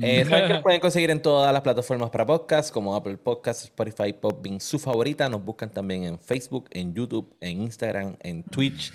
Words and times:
Eh, 0.00 0.24
Saben 0.24 0.48
que 0.48 0.54
nos 0.54 0.62
pueden 0.64 0.80
conseguir 0.80 1.10
en 1.10 1.22
todas 1.22 1.52
las 1.52 1.62
plataformas 1.62 2.10
para 2.10 2.26
podcast, 2.26 2.72
como 2.72 2.94
Apple 2.94 3.16
Podcasts, 3.16 3.64
Spotify, 3.64 4.12
Podbean, 4.12 4.60
su 4.60 4.78
favorita. 4.78 5.28
Nos 5.28 5.44
buscan 5.44 5.70
también 5.70 6.04
en 6.04 6.18
Facebook, 6.18 6.68
en 6.70 6.94
YouTube, 6.94 7.34
en 7.40 7.62
Instagram, 7.62 8.16
en 8.20 8.42
Twitch 8.42 8.92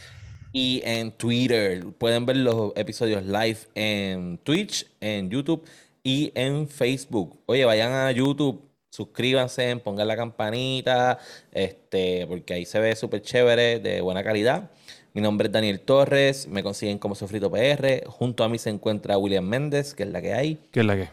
y 0.52 0.82
en 0.84 1.12
Twitter. 1.12 1.86
Pueden 1.98 2.26
ver 2.26 2.38
los 2.38 2.74
episodios 2.76 3.24
live 3.26 3.60
en 3.76 4.38
Twitch, 4.40 4.86
en 5.00 5.30
YouTube 5.30 5.66
y 6.04 6.32
en 6.36 6.68
Facebook. 6.68 7.40
Oye, 7.46 7.66
vayan 7.66 7.94
a 7.94 8.12
YouTube, 8.12 8.62
suscríbanse, 8.90 9.76
pongan 9.78 10.08
la 10.08 10.18
campanita, 10.18 11.20
este, 11.52 12.26
porque 12.28 12.56
ahí 12.56 12.66
se 12.66 12.80
ve 12.80 12.96
súper 12.96 13.22
chévere, 13.22 13.80
de 13.80 14.02
buena 14.02 14.24
calidad. 14.24 14.70
Mi 15.20 15.24
nombre 15.24 15.48
es 15.48 15.52
Daniel 15.52 15.82
Torres, 15.82 16.48
me 16.48 16.64
consiguen 16.64 16.98
como 16.98 17.14
Sofrito 17.14 17.52
PR. 17.52 18.06
Junto 18.06 18.46
a 18.46 18.48
mí 18.48 18.58
se 18.58 18.70
encuentra 18.70 19.18
William 19.18 19.44
Méndez, 19.44 19.94
que 19.94 20.04
es 20.04 20.10
la 20.10 20.22
que 20.22 20.34
hay. 20.34 20.56
¿Qué 20.72 20.80
es 20.80 20.86
la 20.86 20.96
que? 20.96 21.10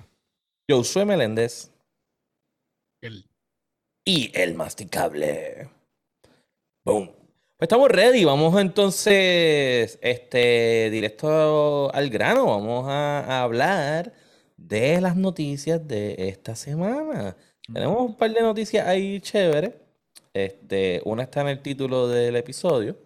Josué 0.70 1.04
Meléndez. 1.04 1.72
El. 3.00 3.24
Y 4.04 4.30
el 4.32 4.54
masticable. 4.54 5.70
Boom. 6.84 7.06
Pues 7.08 7.62
estamos 7.62 7.90
ready. 7.90 8.24
Vamos 8.24 8.56
entonces 8.60 9.98
este, 10.00 10.88
directo 10.92 11.92
al 11.92 12.08
grano. 12.08 12.46
Vamos 12.46 12.86
a, 12.88 13.42
hablar 13.42 14.12
de 14.56 15.00
las 15.00 15.16
noticias 15.16 15.84
de 15.84 16.14
esta 16.28 16.54
semana. 16.54 17.36
Tenemos 17.66 18.02
un 18.02 18.16
par 18.16 18.32
de 18.32 18.40
noticias 18.40 18.86
ahí 18.86 19.20
chéveres. 19.20 19.72
Este, 20.32 21.02
una 21.04 21.24
está 21.24 21.40
en 21.40 21.48
el 21.48 21.60
título 21.60 22.06
del 22.06 22.36
episodio. 22.36 23.04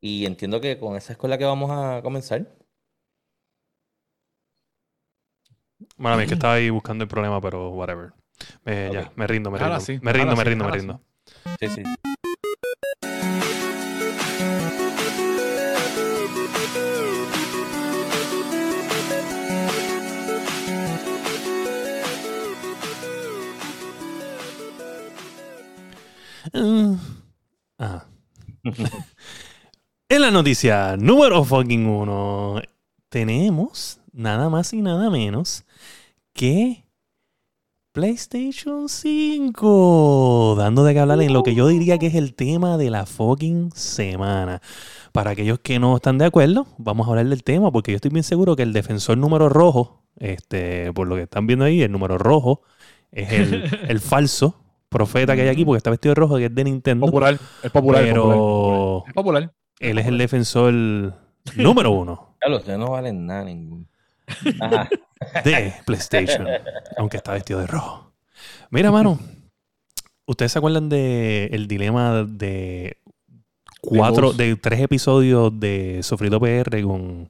Y 0.00 0.26
entiendo 0.26 0.60
que 0.60 0.78
con 0.78 0.96
esa 0.96 1.12
escuela 1.12 1.38
que 1.38 1.44
vamos 1.44 1.70
a 1.70 2.02
comenzar. 2.02 2.46
Bueno, 5.96 6.16
a 6.16 6.20
mí 6.20 6.26
que 6.26 6.34
estaba 6.34 6.54
ahí 6.54 6.70
buscando 6.70 7.04
el 7.04 7.08
problema, 7.08 7.40
pero 7.40 7.70
whatever. 7.70 8.12
Ya, 8.64 9.10
me 9.16 9.26
rindo, 9.26 9.50
me 9.50 9.58
rindo. 9.58 9.78
me 10.02 10.12
rindo, 10.12 10.36
me 10.36 10.44
rindo, 10.44 10.64
me 10.64 10.70
rindo. 10.70 11.00
Sí, 11.60 11.68
sí. 11.68 11.82
Uh, 26.54 26.96
ah. 27.78 28.06
En 30.16 30.22
la 30.22 30.30
noticia 30.30 30.96
número 30.96 31.44
fucking 31.44 31.86
uno, 31.86 32.62
tenemos 33.10 34.00
nada 34.14 34.48
más 34.48 34.72
y 34.72 34.80
nada 34.80 35.10
menos 35.10 35.66
que 36.32 36.86
PlayStation 37.92 38.88
5. 38.88 40.54
Dando 40.56 40.84
de 40.84 40.94
qué 40.94 41.00
hablar 41.00 41.20
en 41.20 41.34
lo 41.34 41.42
que 41.42 41.54
yo 41.54 41.68
diría 41.68 41.98
que 41.98 42.06
es 42.06 42.14
el 42.14 42.32
tema 42.34 42.78
de 42.78 42.88
la 42.88 43.04
fucking 43.04 43.72
semana. 43.72 44.62
Para 45.12 45.32
aquellos 45.32 45.58
que 45.58 45.78
no 45.78 45.96
están 45.96 46.16
de 46.16 46.24
acuerdo, 46.24 46.66
vamos 46.78 47.06
a 47.06 47.10
hablar 47.10 47.26
del 47.26 47.44
tema 47.44 47.70
porque 47.70 47.92
yo 47.92 47.96
estoy 47.96 48.10
bien 48.10 48.24
seguro 48.24 48.56
que 48.56 48.62
el 48.62 48.72
defensor 48.72 49.18
número 49.18 49.50
rojo, 49.50 50.02
este, 50.18 50.94
por 50.94 51.08
lo 51.08 51.16
que 51.16 51.24
están 51.24 51.46
viendo 51.46 51.66
ahí, 51.66 51.82
el 51.82 51.92
número 51.92 52.16
rojo 52.16 52.62
es 53.12 53.32
el, 53.32 54.00
falso 54.00 54.64
profeta 54.88 55.36
que 55.36 55.42
hay 55.42 55.48
aquí 55.48 55.66
porque 55.66 55.76
está 55.76 55.90
vestido 55.90 56.12
de 56.14 56.20
rojo, 56.20 56.38
que 56.38 56.46
es 56.46 56.54
de 56.54 56.64
Nintendo. 56.64 57.04
Popular, 57.04 57.38
es 57.62 57.70
popular. 57.70 58.02
Pero 58.02 59.04
es 59.06 59.12
popular. 59.12 59.52
Él 59.78 59.98
es 59.98 60.06
el 60.06 60.18
defensor 60.18 60.72
número 61.56 61.90
uno. 61.90 62.36
Claro, 62.40 62.62
ya 62.66 62.76
no 62.76 62.90
valen 62.90 63.26
nada 63.26 63.44
ningún. 63.44 63.88
De 65.44 65.74
PlayStation. 65.84 66.46
Aunque 66.96 67.16
está 67.16 67.32
vestido 67.32 67.60
de 67.60 67.66
rojo. 67.66 68.12
Mira, 68.70 68.90
mano. 68.90 69.18
¿Ustedes 70.26 70.52
se 70.52 70.58
acuerdan 70.58 70.88
del 70.88 71.54
el 71.54 71.68
dilema 71.68 72.24
de 72.24 72.98
cuatro, 73.80 74.32
de, 74.32 74.56
tres 74.56 74.80
episodios 74.80 75.52
de 75.58 76.00
Sofrito 76.02 76.40
PR 76.40 76.82
con, 76.82 77.28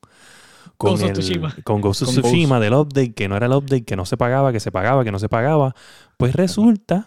con, 0.78 0.98
Ghost, 0.98 1.02
el, 1.02 1.62
con 1.62 1.82
Ghost 1.82 2.02
of 2.02 2.08
Tsushima 2.08 2.58
del 2.58 2.72
update, 2.72 3.12
que 3.12 3.28
no 3.28 3.36
era 3.36 3.46
el 3.46 3.52
update, 3.52 3.84
que 3.84 3.96
no 3.96 4.06
se 4.06 4.16
pagaba, 4.16 4.50
que 4.50 4.60
se 4.60 4.72
pagaba, 4.72 5.04
que 5.04 5.12
no 5.12 5.18
se 5.18 5.28
pagaba? 5.28 5.74
Pues 6.16 6.34
resulta 6.34 7.06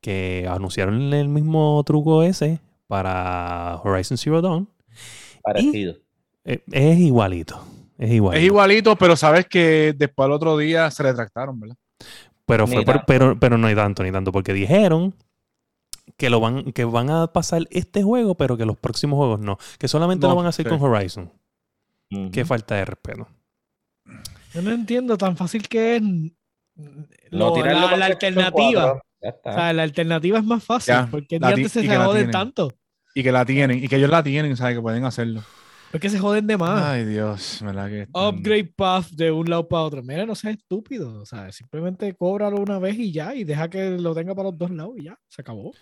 que 0.00 0.48
anunciaron 0.50 1.12
el 1.12 1.28
mismo 1.28 1.82
truco 1.84 2.22
ese 2.22 2.60
para 2.88 3.80
Horizon 3.84 4.18
Zero 4.18 4.42
Dawn. 4.42 4.68
Parecido. 5.42 5.96
Eh, 6.44 6.62
es 6.72 6.98
igualito. 6.98 7.62
Es 7.98 8.10
igualito. 8.10 8.40
Es 8.40 8.46
igualito, 8.46 8.96
pero 8.96 9.14
sabes 9.14 9.46
que 9.46 9.94
después 9.96 10.26
al 10.26 10.32
otro 10.32 10.56
día 10.56 10.90
se 10.90 11.02
retractaron, 11.04 11.60
¿verdad? 11.60 11.76
Pero, 12.46 12.66
fue 12.66 12.84
pero, 13.06 13.38
pero 13.38 13.58
no 13.58 13.66
hay 13.66 13.74
tanto, 13.74 14.02
ni 14.02 14.10
tanto, 14.10 14.32
porque 14.32 14.54
dijeron 14.54 15.14
que 16.16 16.30
lo 16.30 16.40
van, 16.40 16.72
que 16.72 16.84
van 16.84 17.10
a 17.10 17.26
pasar 17.26 17.62
este 17.70 18.02
juego, 18.02 18.34
pero 18.36 18.56
que 18.56 18.64
los 18.64 18.78
próximos 18.78 19.18
juegos 19.18 19.40
no. 19.40 19.58
Que 19.78 19.86
solamente 19.86 20.26
lo 20.26 20.34
van 20.34 20.46
a 20.46 20.48
hacer 20.48 20.66
con 20.68 20.80
Horizon. 20.80 21.30
Qué 22.32 22.44
falta 22.44 22.76
de 22.76 22.86
respeto. 22.86 23.28
Yo 24.54 24.62
no 24.62 24.70
entiendo 24.70 25.18
tan 25.18 25.36
fácil 25.36 25.68
que 25.68 25.96
es 25.96 26.02
la, 27.30 27.96
la 27.96 28.06
alternativa. 28.06 29.02
O 29.20 29.52
sea, 29.52 29.72
la 29.72 29.82
alternativa 29.82 30.38
es 30.38 30.44
más 30.44 30.62
fácil. 30.62 30.94
porque 31.10 31.38
antes 31.40 31.72
se 31.72 31.86
joden 31.86 32.30
tanto. 32.30 32.72
Y 33.14 33.22
que 33.22 33.32
la 33.32 33.44
tienen, 33.44 33.82
y 33.82 33.88
que 33.88 33.96
ellos 33.96 34.10
la 34.10 34.22
tienen, 34.22 34.56
¿sabes? 34.56 34.76
Que 34.76 34.82
pueden 34.82 35.04
hacerlo. 35.04 35.42
Porque 35.90 36.10
se 36.10 36.18
joden 36.18 36.46
de 36.46 36.56
más. 36.56 36.82
Ay, 36.84 37.04
Dios, 37.04 37.60
¿verdad 37.62 37.88
que 37.88 38.06
Upgrade 38.12 38.72
path 38.76 39.08
de 39.10 39.30
un 39.30 39.48
lado 39.48 39.66
para 39.66 39.82
otro. 39.82 40.02
Mira, 40.02 40.26
no 40.26 40.34
seas 40.34 40.56
estúpido. 40.56 41.20
O 41.20 41.26
sea, 41.26 41.50
simplemente 41.50 42.14
cóbralo 42.14 42.58
una 42.58 42.78
vez 42.78 42.96
y 42.96 43.10
ya, 43.10 43.34
y 43.34 43.44
deja 43.44 43.70
que 43.70 43.90
lo 43.92 44.14
tenga 44.14 44.34
para 44.34 44.50
los 44.50 44.58
dos 44.58 44.70
lados 44.70 44.94
y 44.98 45.04
ya, 45.04 45.18
se 45.28 45.40
acabó. 45.40 45.72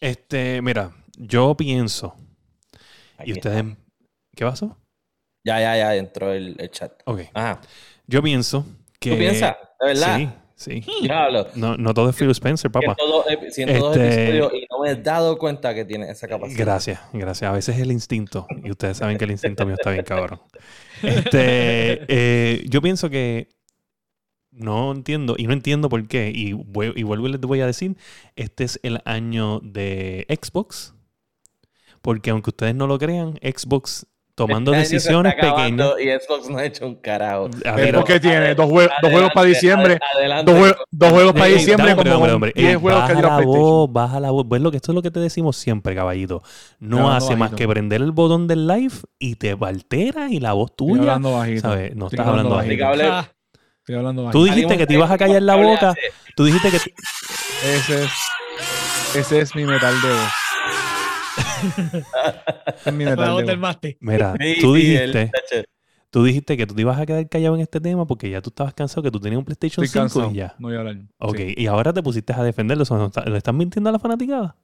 Este, 0.00 0.62
mira, 0.62 0.92
yo 1.16 1.54
pienso. 1.56 2.16
y 3.24 3.32
ustedes. 3.32 3.64
¿Qué 4.34 4.44
pasó? 4.44 4.78
Ya, 5.44 5.60
ya, 5.60 5.76
ya 5.76 5.94
entró 5.94 6.32
el, 6.32 6.56
chat. 6.70 6.92
Ok. 7.04 7.20
Yo 8.06 8.22
pienso 8.22 8.66
que. 8.98 9.10
¿Tú 9.10 9.18
piensas? 9.18 9.56
¿De 9.78 9.86
verdad? 9.86 10.16
Sí, 10.16 10.28
Sí. 10.56 10.84
No, 11.56 11.76
no 11.76 11.94
todo 11.94 12.10
es 12.10 12.16
Phil 12.16 12.30
Spencer, 12.30 12.70
papá. 12.70 12.96
Siento 13.50 13.78
dos 13.78 13.96
este, 13.96 14.28
episodios 14.28 14.52
y 14.54 14.66
no 14.70 14.78
me 14.80 14.90
he 14.90 14.94
dado 14.94 15.36
cuenta 15.36 15.74
que 15.74 15.84
tiene 15.84 16.10
esa 16.10 16.28
capacidad. 16.28 16.58
Gracias, 16.58 17.00
gracias. 17.12 17.50
A 17.50 17.52
veces 17.52 17.76
es 17.76 17.82
el 17.82 17.90
instinto. 17.90 18.46
Y 18.62 18.70
ustedes 18.70 18.98
saben 18.98 19.18
que 19.18 19.24
el 19.24 19.32
instinto 19.32 19.66
mío 19.66 19.74
está 19.74 19.90
bien 19.90 20.04
cabrón. 20.04 20.40
Este, 21.02 22.04
eh, 22.08 22.64
yo 22.68 22.80
pienso 22.80 23.10
que 23.10 23.48
no 24.52 24.92
entiendo, 24.92 25.34
y 25.36 25.46
no 25.46 25.52
entiendo 25.52 25.88
por 25.88 26.06
qué, 26.06 26.30
y, 26.32 26.50
y 26.50 27.02
vuelvo 27.02 27.26
y 27.26 27.32
les 27.32 27.40
voy 27.40 27.60
a 27.60 27.66
decir, 27.66 27.96
este 28.36 28.64
es 28.64 28.78
el 28.84 29.00
año 29.04 29.58
de 29.60 30.26
Xbox, 30.28 30.94
porque 32.00 32.30
aunque 32.30 32.50
ustedes 32.50 32.74
no 32.74 32.86
lo 32.86 32.98
crean, 32.98 33.34
Xbox 33.42 34.06
tomando 34.34 34.72
este 34.74 34.94
decisiones 34.94 35.34
pequeñas. 35.34 35.92
Y 36.00 36.08
Xbox 36.10 36.48
no 36.48 36.58
ha 36.58 36.64
hecho 36.64 36.86
un 36.86 36.96
carajo. 36.96 37.48
¿Por 37.50 38.04
qué 38.04 38.20
tiene? 38.20 38.54
Dos, 38.54 38.68
juegos, 38.68 38.92
dos 39.02 39.10
juegos 39.10 39.30
para 39.32 39.46
diciembre. 39.46 39.98
dos, 40.44 40.76
dos, 40.90 41.10
juegos 41.10 41.32
para 41.32 41.46
diciembre. 41.46 41.92
Hombre, 41.92 42.12
hombre, 42.12 42.32
hombre. 42.32 42.52
Diez 42.54 42.76
juegos 42.76 43.02
baja 43.02 43.14
que 43.14 43.22
la 43.22 43.40
voz, 43.40 43.92
baja 43.92 44.20
la 44.20 44.30
voz. 44.30 44.46
Pues 44.48 44.60
lo 44.60 44.70
que 44.70 44.78
esto 44.78 44.92
es 44.92 44.94
lo 44.94 45.02
que 45.02 45.10
te 45.10 45.20
decimos 45.20 45.56
siempre, 45.56 45.94
caballito. 45.94 46.42
No, 46.78 47.12
hace 47.12 47.36
más 47.36 47.52
que 47.52 47.68
prender 47.68 48.02
el 48.02 48.12
botón 48.12 48.46
del 48.46 48.66
live 48.66 48.94
y 49.18 49.36
te 49.36 49.56
altera 49.60 50.28
y 50.30 50.40
la 50.40 50.52
voz 50.52 50.74
tuya. 50.74 50.94
Estoy 50.94 51.08
hablando 51.08 51.32
bajito. 51.32 51.60
¿sabes? 51.60 51.96
No 51.96 52.06
estás 52.06 52.26
hablando 52.26 52.56
bajito. 52.56 52.84
Estoy 53.84 53.96
hablando 53.96 54.24
bajito. 54.24 54.38
Tú 54.38 54.44
dijiste 54.46 54.78
que 54.78 54.86
te 54.86 54.94
ibas 54.94 55.10
a 55.10 55.18
callar 55.18 55.42
la 55.42 55.56
boca. 55.56 55.94
Tú 56.36 56.44
dijiste 56.44 56.70
que. 56.70 56.76
Ese 56.76 58.04
es. 58.04 58.10
Ese 59.14 59.40
es 59.40 59.54
mi 59.54 59.64
metal 59.64 59.94
de 60.00 60.08
voz. 60.08 60.43
Mira, 64.00 64.34
tú 64.60 64.74
dijiste, 64.74 65.30
tú 66.10 66.24
dijiste 66.24 66.56
que 66.56 66.66
tú 66.66 66.74
te 66.74 66.82
ibas 66.82 66.98
a 66.98 67.06
quedar 67.06 67.28
callado 67.28 67.54
en 67.54 67.60
este 67.60 67.80
tema 67.80 68.06
porque 68.06 68.30
ya 68.30 68.40
tú 68.40 68.50
estabas 68.50 68.74
cansado 68.74 69.02
que 69.02 69.10
tú 69.10 69.20
tenías 69.20 69.38
un 69.38 69.44
PlayStation 69.44 69.86
5 69.86 70.30
y 70.32 70.36
ya. 70.36 70.54
No 70.58 70.68
voy 70.68 70.76
a 70.76 70.80
hablar. 70.80 70.96
Ok, 71.18 71.40
y 71.56 71.66
ahora 71.66 71.92
te 71.92 72.02
pusiste 72.02 72.32
a 72.32 72.42
defenderlo. 72.42 72.84
¿Le 73.26 73.36
estás 73.36 73.54
mintiendo 73.54 73.90
a 73.90 73.92
la 73.92 73.98
fanaticada? 73.98 74.56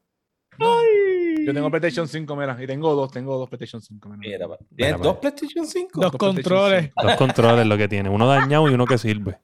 Yo 1.47 1.55
tengo 1.55 1.71
PlayStation 1.71 2.07
5, 2.07 2.37
mira, 2.37 2.57
y 2.63 2.67
tengo 2.67 2.95
dos, 2.95 3.11
tengo 3.11 3.39
dos 3.39 3.49
PlayStation 3.49 3.81
5. 3.81 4.09
Mira, 4.19 4.47
¿Tienes 4.77 5.01
dos 5.01 5.17
PlayStation 5.17 5.67
5? 5.67 6.01
Dos, 6.01 6.13
controles. 6.13 6.91
Dos 7.03 7.17
controles 7.17 7.67
lo 7.67 7.77
que 7.77 7.89
tiene, 7.89 8.11
uno 8.11 8.27
dañado 8.27 8.71
y 8.71 8.75
uno 8.75 8.87
que 8.87 8.99
sirve. 8.99 9.39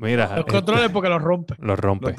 Mira, 0.00 0.28
los 0.30 0.38
este, 0.38 0.52
controles 0.52 0.90
porque 0.90 1.10
los 1.10 1.20
rompe. 1.20 1.54
Los 1.58 1.78
rompe. 1.78 2.14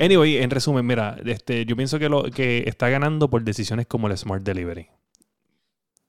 Anyway, 0.00 0.36
en 0.36 0.50
resumen, 0.50 0.86
mira, 0.86 1.16
este, 1.24 1.66
yo 1.66 1.74
pienso 1.74 1.98
que, 1.98 2.08
lo, 2.08 2.22
que 2.24 2.62
está 2.66 2.88
ganando 2.88 3.28
por 3.28 3.42
decisiones 3.42 3.86
como 3.86 4.06
el 4.06 4.16
Smart 4.16 4.44
Delivery. 4.44 4.88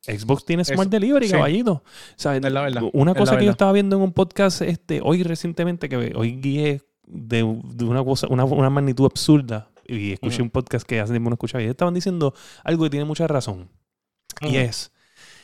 Xbox 0.02 0.46
tiene 0.46 0.64
Smart 0.64 0.90
Delivery, 0.90 1.30
caballito. 1.30 1.84
Una 2.94 3.16
cosa 3.16 3.38
que 3.38 3.46
yo 3.46 3.52
estaba 3.52 3.72
viendo 3.72 3.96
en 3.96 4.04
un 4.04 4.14
podcast 4.14 4.62
este, 4.62 5.02
hoy 5.04 5.24
recientemente, 5.24 5.90
que 5.90 6.14
hoy 6.16 6.40
guié 6.40 6.82
de, 7.08 7.42
una 7.42 8.04
cosa, 8.04 8.28
una, 8.30 8.70
magnitud 8.70 9.06
absurda, 9.06 9.72
y 9.88 10.14
escuché 10.14 10.44
un 10.44 10.52
podcast 10.52 10.86
que 10.86 11.00
hace 11.00 11.12
tiempo 11.12 11.32
no 11.32 11.36
escuchaba, 11.36 11.64
y 11.64 11.68
estaban 11.68 11.96
diciendo 11.96 12.36
algo 12.64 12.84
que 12.84 12.92
tiene 12.92 13.06
mucha 13.06 13.26
razón. 13.26 13.70
Y 14.42 14.58
es 14.58 14.92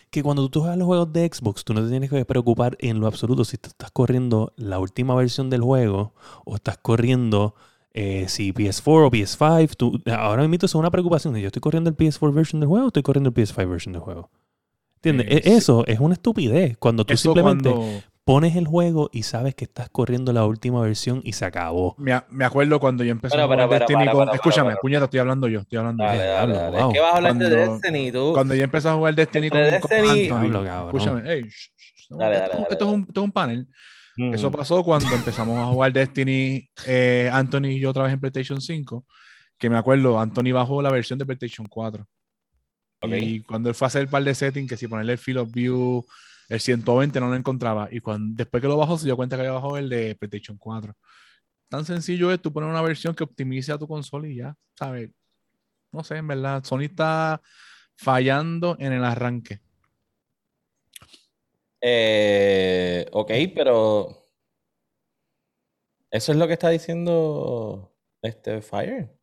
que 0.10 0.24
cuando 0.24 0.50
tú 0.50 0.62
juegas 0.62 0.78
los 0.78 0.86
juegos 0.86 1.14
de 1.14 1.30
Xbox, 1.32 1.64
tú 1.64 1.74
no 1.74 1.84
te 1.84 1.90
tienes 1.90 2.10
que 2.10 2.26
preocupar 2.26 2.76
en 2.80 3.00
lo 3.00 3.08
absoluto 3.08 3.46
si 3.46 3.58
estás 3.62 3.92
corriendo 3.92 4.54
la 4.58 4.80
última 4.80 5.16
versión 5.16 5.50
del 5.50 5.62
juego 5.62 6.14
o 6.46 6.56
estás 6.56 6.78
corriendo 6.78 7.56
eh, 7.94 8.26
si 8.28 8.54
PS4 8.54 9.08
o 9.08 9.12
PS5. 9.12 9.76
Tú, 9.76 10.02
ahora 10.12 10.48
mismo 10.48 10.66
es 10.66 10.76
una 10.76 10.92
preocupación 10.92 11.34
de 11.34 11.42
yo 11.42 11.48
estoy 11.48 11.62
corriendo 11.62 11.90
el 11.90 11.98
PS4 11.98 12.34
version 12.34 12.60
del 12.60 12.70
juego 12.70 12.86
o 12.86 12.88
estoy 12.88 13.04
corriendo 13.04 13.30
el 13.30 13.36
PS5 13.36 13.70
version 13.70 13.94
del 13.94 14.02
juego. 14.02 14.30
¿Entiendes? 14.96 15.28
Eh, 15.30 15.50
e, 15.50 15.56
eso 15.56 15.86
es 15.88 16.00
una 16.00 16.14
estupidez. 16.14 16.78
Cuando 16.78 17.06
tú 17.06 17.16
simplemente 17.16 18.04
pones 18.30 18.56
el 18.56 18.68
juego 18.68 19.10
y 19.12 19.24
sabes 19.24 19.56
que 19.56 19.66
estás 19.66 19.90
corriendo 19.90 20.32
la 20.34 20.46
última 20.46 20.80
versión 20.82 21.20
y 21.24 21.34
se 21.34 21.46
acabó. 21.46 21.96
Me, 21.98 22.14
me 22.30 22.46
acuerdo 22.46 22.80
cuando 22.80 23.04
yo 23.04 23.10
empecé 23.10 23.36
a 23.42 23.46
jugar 23.46 23.68
Destiny 23.68 24.08
con... 24.12 24.30
Escúchame, 24.30 24.76
puñeta, 24.80 25.06
estoy 25.06 25.20
hablando 25.20 25.48
yo, 25.48 25.62
estoy 25.62 25.80
hablando 25.80 26.04
yo. 26.04 26.12
Es 26.12 26.94
que 26.94 27.00
vas 27.00 27.14
a 27.14 27.18
hablar 27.18 27.36
de 27.38 27.50
Destiny 27.50 28.12
tú. 28.12 28.34
Cuando 28.36 28.54
yo 28.54 28.64
empecé 28.64 28.88
a 28.88 28.94
jugar 28.94 29.16
Destiny 29.16 29.50
con, 29.50 29.60
Destiny... 29.62 30.30
escúchame, 30.30 31.24
hey, 31.26 31.42
esto, 31.48 32.22
es 32.70 32.82
un, 32.84 33.02
esto 33.02 33.20
es 33.20 33.24
un 33.24 33.32
panel. 33.32 33.68
Eso 34.16 34.52
pasó 34.52 34.84
cuando 34.84 35.10
empezamos 35.10 35.58
a 35.58 35.66
jugar 35.66 35.92
Destiny, 35.92 36.70
eh, 36.86 37.32
Anthony 37.34 37.70
y 37.70 37.80
yo 37.80 37.90
otra 37.90 38.04
vez 38.04 38.14
en 38.14 38.20
PlayStation 38.20 38.62
5, 38.62 39.08
que 39.58 39.72
me 39.72 39.78
acuerdo, 39.78 40.20
Anthony 40.20 40.52
bajó 40.54 40.84
la 40.84 40.92
versión 40.92 41.18
de 41.18 41.26
PlayStation 41.26 41.66
4. 41.68 42.06
Y 43.08 43.42
cuando 43.42 43.70
él 43.70 43.76
fue 43.76 43.88
a 43.88 43.88
hacer 43.88 44.04
el 44.04 44.08
par 44.08 44.24
de 44.24 44.36
settings, 44.36 44.70
que 44.70 44.78
si 44.78 44.88
ponerle 44.88 45.14
el 45.14 45.18
field 45.18 45.40
of 45.40 45.52
view, 45.52 46.06
el 46.50 46.60
120 46.60 47.20
no 47.20 47.30
lo 47.30 47.36
encontraba. 47.36 47.88
Y 47.92 48.00
cuando, 48.02 48.36
después 48.36 48.62
que 48.62 48.68
lo 48.68 48.78
bajó, 48.78 48.98
se 48.98 49.06
dio 49.06 49.16
cuenta 49.16 49.36
que 49.36 49.42
había 49.42 49.54
bajado 49.54 49.78
el 49.78 49.88
de 49.88 50.16
PlayStation 50.16 50.58
4. 50.58 50.94
Tan 51.70 51.86
sencillo 51.86 52.32
es 52.32 52.42
tú 52.42 52.52
poner 52.52 52.70
una 52.70 52.82
versión 52.82 53.14
que 53.14 53.24
optimice 53.24 53.72
a 53.72 53.78
tu 53.78 53.88
consola 53.88 54.28
y 54.28 54.38
ya, 54.38 54.56
¿sabes? 54.78 55.12
No 55.92 56.04
sé, 56.04 56.18
en 56.18 56.28
verdad, 56.28 56.64
Sony 56.64 56.82
está 56.82 57.42
fallando 57.96 58.76
en 58.80 58.94
el 58.94 59.04
arranque. 59.04 59.62
Eh, 61.82 63.06
ok, 63.12 63.32
pero 63.56 64.20
eso 66.12 66.32
es 66.32 66.38
lo 66.38 66.48
que 66.48 66.54
está 66.54 66.70
diciendo 66.70 67.94
este 68.22 68.62
Fire. 68.62 69.16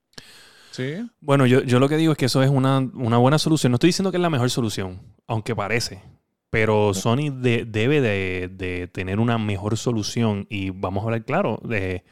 Sí. 0.71 1.09
Bueno, 1.21 1.47
yo, 1.47 1.63
yo 1.63 1.81
lo 1.81 1.89
que 1.89 1.97
digo 1.97 2.13
es 2.13 2.19
que 2.19 2.27
eso 2.27 2.43
es 2.43 2.51
una, 2.51 2.79
una, 2.79 3.19
buena 3.19 3.39
solución. 3.39 3.73
No 3.73 3.77
estoy 3.77 3.89
diciendo 3.89 4.11
que 4.11 4.19
es 4.19 4.23
la 4.23 4.31
mejor 4.31 4.51
solución, 4.51 5.17
aunque 5.27 5.57
parece. 5.57 6.03
Pero 6.57 6.95
Sony 6.95 7.29
debe 7.31 8.01
de, 8.01 8.89
tener 8.91 9.21
una 9.21 9.37
mejor 9.37 9.77
solución 9.77 10.47
y 10.49 10.71
vamos 10.71 11.03
a 11.03 11.05
hablar 11.05 11.23
claro, 11.27 11.61
de 11.63 12.03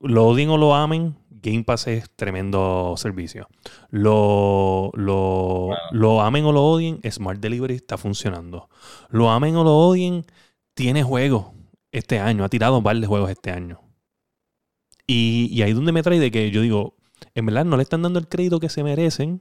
lo 0.00 0.26
odien 0.26 0.50
o 0.50 0.58
lo 0.58 0.74
amen, 0.74 1.14
Game 1.30 1.62
Pass 1.62 1.86
es 1.86 2.10
tremendo 2.16 2.94
servicio. 2.96 3.46
Lo, 3.88 4.90
lo, 4.94 5.70
lo 5.92 6.22
amen 6.22 6.44
o 6.44 6.50
lo 6.50 6.64
odien, 6.64 6.98
Smart 7.08 7.38
Delivery 7.38 7.76
está 7.76 7.96
funcionando. 7.96 8.68
Lo 9.10 9.30
amen 9.30 9.54
o 9.54 9.62
lo 9.62 9.76
odien, 9.76 10.26
tiene 10.74 11.04
juegos 11.04 11.46
este 11.92 12.18
año, 12.18 12.42
ha 12.42 12.48
tirado 12.48 12.78
un 12.78 12.82
par 12.82 12.96
de 12.98 13.06
juegos 13.06 13.30
este 13.30 13.52
año. 13.52 13.80
Y, 15.06 15.50
y 15.52 15.62
ahí 15.62 15.72
donde 15.72 15.92
me 15.92 16.02
trae 16.02 16.18
de 16.18 16.32
que 16.32 16.50
yo 16.50 16.62
digo, 16.62 16.96
en 17.36 17.46
verdad 17.46 17.64
no 17.64 17.76
le 17.76 17.84
están 17.84 18.02
dando 18.02 18.18
el 18.18 18.26
crédito 18.26 18.58
que 18.58 18.70
se 18.70 18.82
merecen 18.82 19.40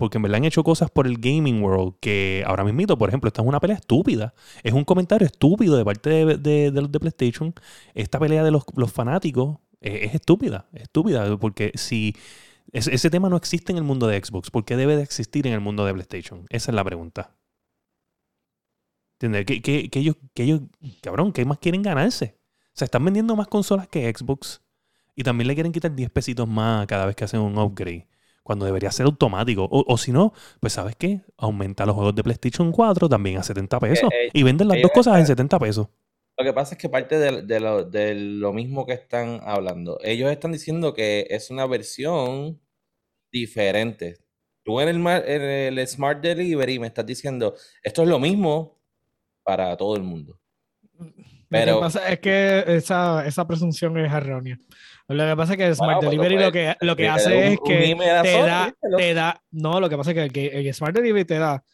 porque 0.00 0.16
en 0.16 0.22
verdad 0.22 0.38
han 0.38 0.46
hecho 0.46 0.64
cosas 0.64 0.90
por 0.90 1.06
el 1.06 1.18
gaming 1.18 1.62
world 1.62 1.92
que 2.00 2.42
ahora 2.46 2.64
mismo, 2.64 2.96
por 2.96 3.10
ejemplo, 3.10 3.28
esta 3.28 3.42
es 3.42 3.48
una 3.48 3.60
pelea 3.60 3.76
estúpida. 3.76 4.32
Es 4.62 4.72
un 4.72 4.84
comentario 4.84 5.26
estúpido 5.26 5.76
de 5.76 5.84
parte 5.84 6.38
de, 6.38 6.70
los 6.72 6.90
de 6.90 6.98
PlayStation. 6.98 7.54
Esta 7.92 8.18
pelea 8.18 8.42
de 8.42 8.50
los, 8.50 8.64
fanáticos 8.90 9.58
es, 9.78 10.14
estúpida, 10.14 10.70
estúpida, 10.72 11.36
porque 11.36 11.72
si 11.74 12.16
ese 12.72 13.10
tema 13.10 13.28
no 13.28 13.36
existe 13.36 13.72
en 13.72 13.76
el 13.76 13.84
mundo 13.84 14.06
de 14.06 14.18
Xbox, 14.24 14.50
¿por 14.50 14.64
qué 14.64 14.74
debe 14.74 14.96
de 14.96 15.02
existir 15.02 15.46
en 15.46 15.52
el 15.52 15.60
mundo 15.60 15.84
de 15.84 15.92
PlayStation? 15.92 16.46
Esa 16.48 16.70
es 16.70 16.74
la 16.74 16.82
pregunta. 16.82 17.36
¿Entiendes? 19.20 19.44
Que, 19.44 19.60
que, 19.90 19.98
ellos, 19.98 20.16
que 20.32 20.44
ellos, 20.44 20.62
cabrón, 21.02 21.34
¿qué 21.34 21.44
más 21.44 21.58
quieren 21.58 21.82
ganarse? 21.82 22.38
O 22.68 22.78
sea, 22.78 22.86
están 22.86 23.04
vendiendo 23.04 23.36
más 23.36 23.48
consolas 23.48 23.86
que 23.86 24.10
Xbox 24.10 24.62
y 25.14 25.24
también 25.24 25.46
le 25.46 25.54
quieren 25.54 25.72
quitar 25.72 25.94
10 25.94 26.08
pesitos 26.08 26.48
más 26.48 26.86
cada 26.86 27.04
vez 27.04 27.14
que 27.16 27.24
hacen 27.24 27.40
un 27.40 27.58
upgrade 27.58 28.08
cuando 28.42 28.64
debería 28.64 28.90
ser 28.90 29.06
automático. 29.06 29.68
O, 29.70 29.96
si 29.98 30.12
no, 30.12 30.32
pues 30.60 30.72
¿sabes 30.74 30.96
qué? 30.96 31.20
Aumenta 31.36 31.86
los 31.86 31.94
juegos 31.94 32.14
de 32.14 32.22
PlayStation 32.22 32.72
4 32.72 33.08
también 33.08 33.38
a 33.38 33.42
70 33.42 33.76
eh, 33.76 33.80
pesos 33.80 34.10
eh, 34.12 34.30
y 34.32 34.42
venden 34.42 34.68
las 34.68 34.80
dos 34.82 34.90
cosas 34.92 35.18
en 35.18 35.26
70 35.26 35.58
pesos. 35.58 35.88
Lo 36.36 36.44
que 36.44 36.52
pasa 36.52 36.74
es 36.74 36.80
que 36.80 36.88
parte 36.88 37.18
de, 37.18 37.60
lo, 37.60 38.52
mismo 38.52 38.86
que 38.86 38.94
están 38.94 39.40
hablando, 39.44 39.98
ellos 40.02 40.30
están 40.30 40.52
diciendo 40.52 40.94
que 40.94 41.26
es 41.28 41.50
una 41.50 41.66
versión 41.66 42.58
diferente. 43.30 44.16
Tú 44.62 44.80
en 44.80 44.88
el, 44.88 44.96
en 44.96 45.78
el 45.78 45.86
Smart 45.86 46.22
Delivery 46.22 46.78
me 46.78 46.86
estás 46.86 47.04
diciendo, 47.04 47.54
esto 47.82 48.02
es 48.02 48.08
lo 48.08 48.18
mismo 48.18 48.78
para 49.42 49.76
todo 49.76 49.96
el 49.96 50.02
mundo. 50.02 50.40
Pero, 51.50 51.72
lo 51.72 51.78
que 51.78 51.82
pasa 51.82 52.08
es 52.08 52.20
que 52.20 52.64
esa, 52.68 53.26
esa 53.26 53.46
presunción 53.46 53.98
es 53.98 54.10
errónea. 54.10 54.58
Lo 55.12 55.26
que 55.26 55.36
pasa 55.36 55.52
es 55.54 55.56
que 55.58 55.66
el 55.66 55.74
Smart 55.74 56.00
Delivery 56.00 56.38
lo 56.38 56.52
que, 56.52 56.76
lo 56.80 56.94
que 56.94 57.08
hace 57.08 57.52
es 57.52 57.58
que 57.64 57.96
te 58.22 58.42
da, 58.42 58.72
te 58.96 59.12
da, 59.12 59.42
no, 59.50 59.80
lo 59.80 59.88
que 59.88 59.96
pasa 59.96 60.12
es 60.12 60.32
que 60.32 60.46
el, 60.46 60.72
Smart 60.72 60.94
Delivery 60.94 61.24
te 61.24 61.38
da 61.38 61.64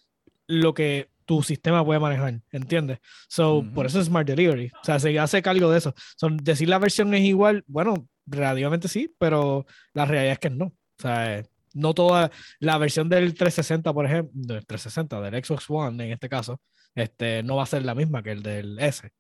lo 0.47 0.73
que 0.73 1.11
tu 1.27 1.43
sistema 1.43 1.85
puede 1.85 2.01
manejar, 2.01 2.41
¿entiendes? 2.51 2.99
So, 3.29 3.63
por 3.75 3.85
eso 3.85 4.01
es 4.01 4.07
Smart 4.07 4.27
Delivery. 4.27 4.69
O 4.69 4.85
sea, 4.85 4.99
se 4.99 5.19
hace 5.19 5.43
cargo 5.43 5.71
de 5.71 5.79
eso. 5.79 5.93
Son 6.17 6.39
decir 6.39 6.69
la 6.69 6.79
versión 6.79 7.13
es 7.13 7.23
igual, 7.23 7.63
bueno, 7.67 8.09
relativamente 8.25 8.89
sí, 8.89 9.15
pero 9.19 9.67
la 9.93 10.07
realidad 10.07 10.33
es 10.33 10.39
que 10.39 10.51
no. 10.51 10.67
O 10.67 11.03
sea, 11.03 11.43
no 11.75 11.93
toda 11.93 12.31
la 12.59 12.79
versión 12.79 13.11
del 13.11 13.35
360, 13.35 13.93
por 13.93 14.07
ejemplo, 14.07 14.33
del 14.35 14.65
360, 14.65 15.21
del 15.21 15.45
Xbox 15.45 15.67
One 15.69 16.05
en 16.07 16.13
este 16.13 16.31
caso, 16.31 16.59
este, 16.95 17.43
no 17.43 17.57
va 17.57 17.65
a 17.65 17.67
ser 17.67 17.85
la 17.85 17.95
misma 17.95 18.23
que 18.23 18.31
el 18.31 18.43
del 18.43 18.79
S. 18.79 19.11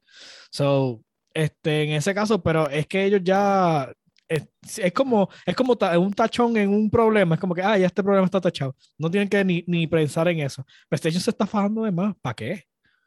So, 0.51 1.03
este, 1.35 1.83
en 1.83 1.91
ese 1.91 2.15
caso, 2.15 2.43
pero 2.43 2.71
es 2.71 2.87
que 2.87 3.05
ellos 3.05 3.21
ya 3.23 3.93
es, 4.29 4.93
como, 4.93 5.29
es 5.45 5.55
como 5.55 5.77
un 5.99 6.13
tachón 6.13 6.57
en 6.57 6.71
un 6.71 6.91
problema. 6.91 7.35
Es 7.35 7.41
como 7.41 7.55
que, 7.55 7.63
ah, 7.63 7.79
ya 7.79 7.87
este 7.87 8.03
problema 8.03 8.27
está 8.27 8.41
tachado. 8.41 8.75
No 8.99 9.11
tienen 9.11 9.29
que 9.29 9.45
ni, 9.45 9.65
ni 9.67 9.87
pensar 9.87 10.29
en 10.29 10.41
eso. 10.41 10.65
PlayStation 10.89 11.23
se 11.23 11.31
está 11.31 11.47
fajando 11.47 11.85
de 11.85 11.93
más. 11.93 12.15
¿Para 12.21 12.35
qué? 12.35 12.65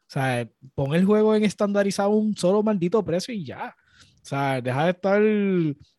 O 0.09 0.11
sea, 0.11 0.47
pon 0.73 0.95
el 0.95 1.05
juego 1.05 1.35
en 1.35 1.43
estandarizado 1.43 2.09
un 2.09 2.35
solo 2.35 2.63
maldito 2.63 3.03
precio 3.03 3.33
y 3.33 3.45
ya. 3.45 3.75
O 4.21 4.25
sea, 4.25 4.61
deja 4.61 4.85
de 4.85 4.91
estar 4.91 5.21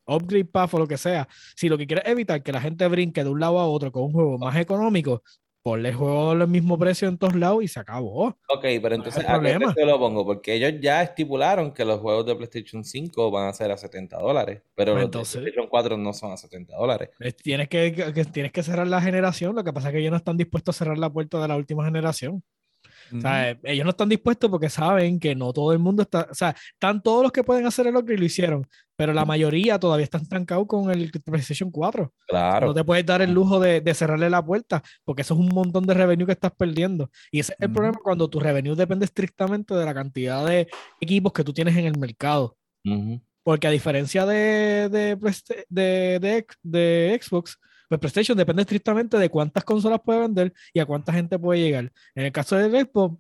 upgrade 0.07 0.45
path 0.45 0.75
o 0.75 0.79
lo 0.81 0.89
que 0.89 0.97
sea. 0.99 1.29
Si 1.57 1.69
lo 1.69 1.79
que 1.79 1.87
quieres 1.87 2.05
es 2.05 2.13
evitar 2.13 2.43
que 2.43 2.53
la 2.53 2.61
gente 2.61 2.87
brinque 2.89 3.23
de 3.23 3.31
un 3.31 3.41
lado 3.41 3.59
a 3.59 3.67
otro 3.67 3.93
con 3.93 4.05
un 4.05 4.13
juego 4.13 4.39
más 4.39 4.57
económico, 4.57 5.23
ponle 5.63 5.91
el 5.91 5.95
juego 5.95 6.31
al 6.31 6.49
mismo 6.49 6.79
precio 6.79 7.09
en 7.09 7.19
todos 7.19 7.35
lados 7.35 7.63
y 7.63 7.69
se 7.69 7.81
acabó. 7.81 8.29
Ok, 8.49 8.65
pero 8.83 8.95
entonces, 8.95 9.25
¿a 9.27 9.41
qué 9.41 9.57
precio 9.57 9.87
lo 9.87 9.99
pongo? 9.99 10.25
Porque 10.25 10.55
ellos 10.55 10.81
ya 10.81 11.03
estipularon 11.03 11.73
que 11.73 11.85
los 11.85 12.01
juegos 12.01 12.27
de 12.27 12.37
PlayStation 12.37 12.85
5 12.85 13.31
van 13.31 13.49
a 13.49 13.53
ser 13.53 13.71
a 13.71 13.77
70 13.77 14.19
dólares, 14.19 14.63
pero 14.75 14.95
los 14.95 15.03
de 15.03 15.09
PlayStation 15.09 15.67
4 15.69 15.97
no 15.97 16.13
son 16.13 16.33
a 16.33 16.37
70 16.37 16.77
dólares. 16.77 17.11
Tienes 17.43 17.69
que, 17.69 18.13
tienes 18.33 18.53
que 18.53 18.63
cerrar 18.63 18.87
la 18.87 19.01
generación, 19.01 19.55
lo 19.55 19.65
que 19.65 19.73
pasa 19.73 19.89
es 19.89 19.95
que 19.95 20.01
ellos 20.01 20.11
no 20.11 20.17
están 20.17 20.37
dispuestos 20.37 20.77
a 20.77 20.79
cerrar 20.79 20.99
la 20.99 21.11
puerta 21.11 21.41
de 21.41 21.49
la 21.49 21.57
última 21.57 21.85
generación. 21.85 22.43
O 23.17 23.21
sea, 23.21 23.59
ellos 23.63 23.85
no 23.85 23.91
están 23.91 24.09
dispuestos 24.09 24.51
porque 24.51 24.69
saben 24.69 25.19
que 25.19 25.35
no 25.35 25.53
todo 25.53 25.73
el 25.73 25.79
mundo 25.79 26.03
está, 26.03 26.29
o 26.31 26.35
sea, 26.35 26.55
están 26.73 27.03
todos 27.03 27.23
los 27.23 27.33
que 27.33 27.45
pueden 27.45 27.67
hacer 27.67 27.87
el 27.87 27.97
upgrade 27.97 28.17
y 28.17 28.19
lo 28.19 28.25
hicieron, 28.25 28.67
pero 28.97 29.13
la 29.13 29.25
mayoría 29.25 29.79
todavía 29.79 30.05
están 30.05 30.23
estancados 30.23 30.67
con 30.67 30.91
el 30.91 31.11
PlayStation 31.25 31.71
4. 31.71 32.13
Claro. 32.29 32.67
No 32.69 32.75
te 32.75 32.85
puedes 32.85 33.05
dar 33.07 33.23
el 33.23 33.33
lujo 33.33 33.59
de, 33.59 33.81
de, 33.81 33.95
cerrarle 33.95 34.29
la 34.31 34.45
puerta 34.45 34.83
porque 35.05 35.23
eso 35.23 35.35
es 35.35 35.41
un 35.41 35.49
montón 35.49 35.87
de 35.87 35.95
revenue 35.95 36.27
que 36.27 36.33
estás 36.33 36.53
perdiendo. 36.53 37.11
Y 37.31 37.41
ese 37.41 37.53
es 37.55 37.59
el 37.61 37.73
problema 37.73 37.99
cuando 38.03 38.29
tu 38.29 38.39
revenue 38.39 38.77
depende 38.77 39.07
estrictamente 39.07 39.75
de 39.75 39.85
la 39.85 39.95
cantidad 39.95 40.47
de 40.47 40.69
equipos 41.01 41.33
que 41.33 41.45
tú 41.45 41.53
tienes 41.53 41.77
en 41.77 41.87
el 41.87 41.99
mercado. 41.99 42.57
Porque 43.43 43.67
a 43.67 43.71
diferencia 43.71 44.27
de, 44.27 44.89
de, 44.91 45.17
de, 45.69 46.47
de 46.63 47.21
Xbox, 47.23 47.59
pues 47.91 47.99
PlayStation 47.99 48.39
depende 48.39 48.63
estrictamente 48.63 49.19
de 49.19 49.29
cuántas 49.29 49.65
consolas 49.65 50.01
puede 50.05 50.21
vender 50.21 50.53
y 50.73 50.79
a 50.79 50.87
cuánta 50.87 51.13
gente 51.13 51.41
puede 51.41 51.61
llegar. 51.61 51.93
En 52.15 52.25
el 52.25 52.31
caso 52.31 52.55
de 52.55 52.85
Xbox, 52.85 53.19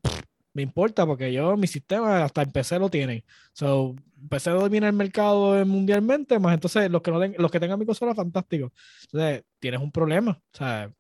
me 0.52 0.62
importa 0.62 1.04
porque 1.04 1.32
yo, 1.32 1.56
mi 1.56 1.66
sistema 1.66 2.22
hasta 2.22 2.42
en 2.42 2.52
PC 2.52 2.78
lo 2.78 2.88
tiene. 2.88 3.24
So, 3.52 3.96
PC 4.28 4.50
domina 4.50 4.86
el 4.86 4.92
mercado 4.92 5.66
mundialmente, 5.66 6.38
más 6.38 6.54
entonces 6.54 6.88
los 6.88 7.02
que, 7.02 7.10
no 7.10 7.18
los 7.18 7.50
que 7.50 7.58
tengan 7.58 7.80
mi 7.80 7.84
consola, 7.84 8.14
fantástico. 8.14 8.72
Entonces, 9.02 9.42
tienes 9.58 9.80
un 9.80 9.90
problema. 9.90 10.40
O 10.40 10.56
sea, 10.56 10.92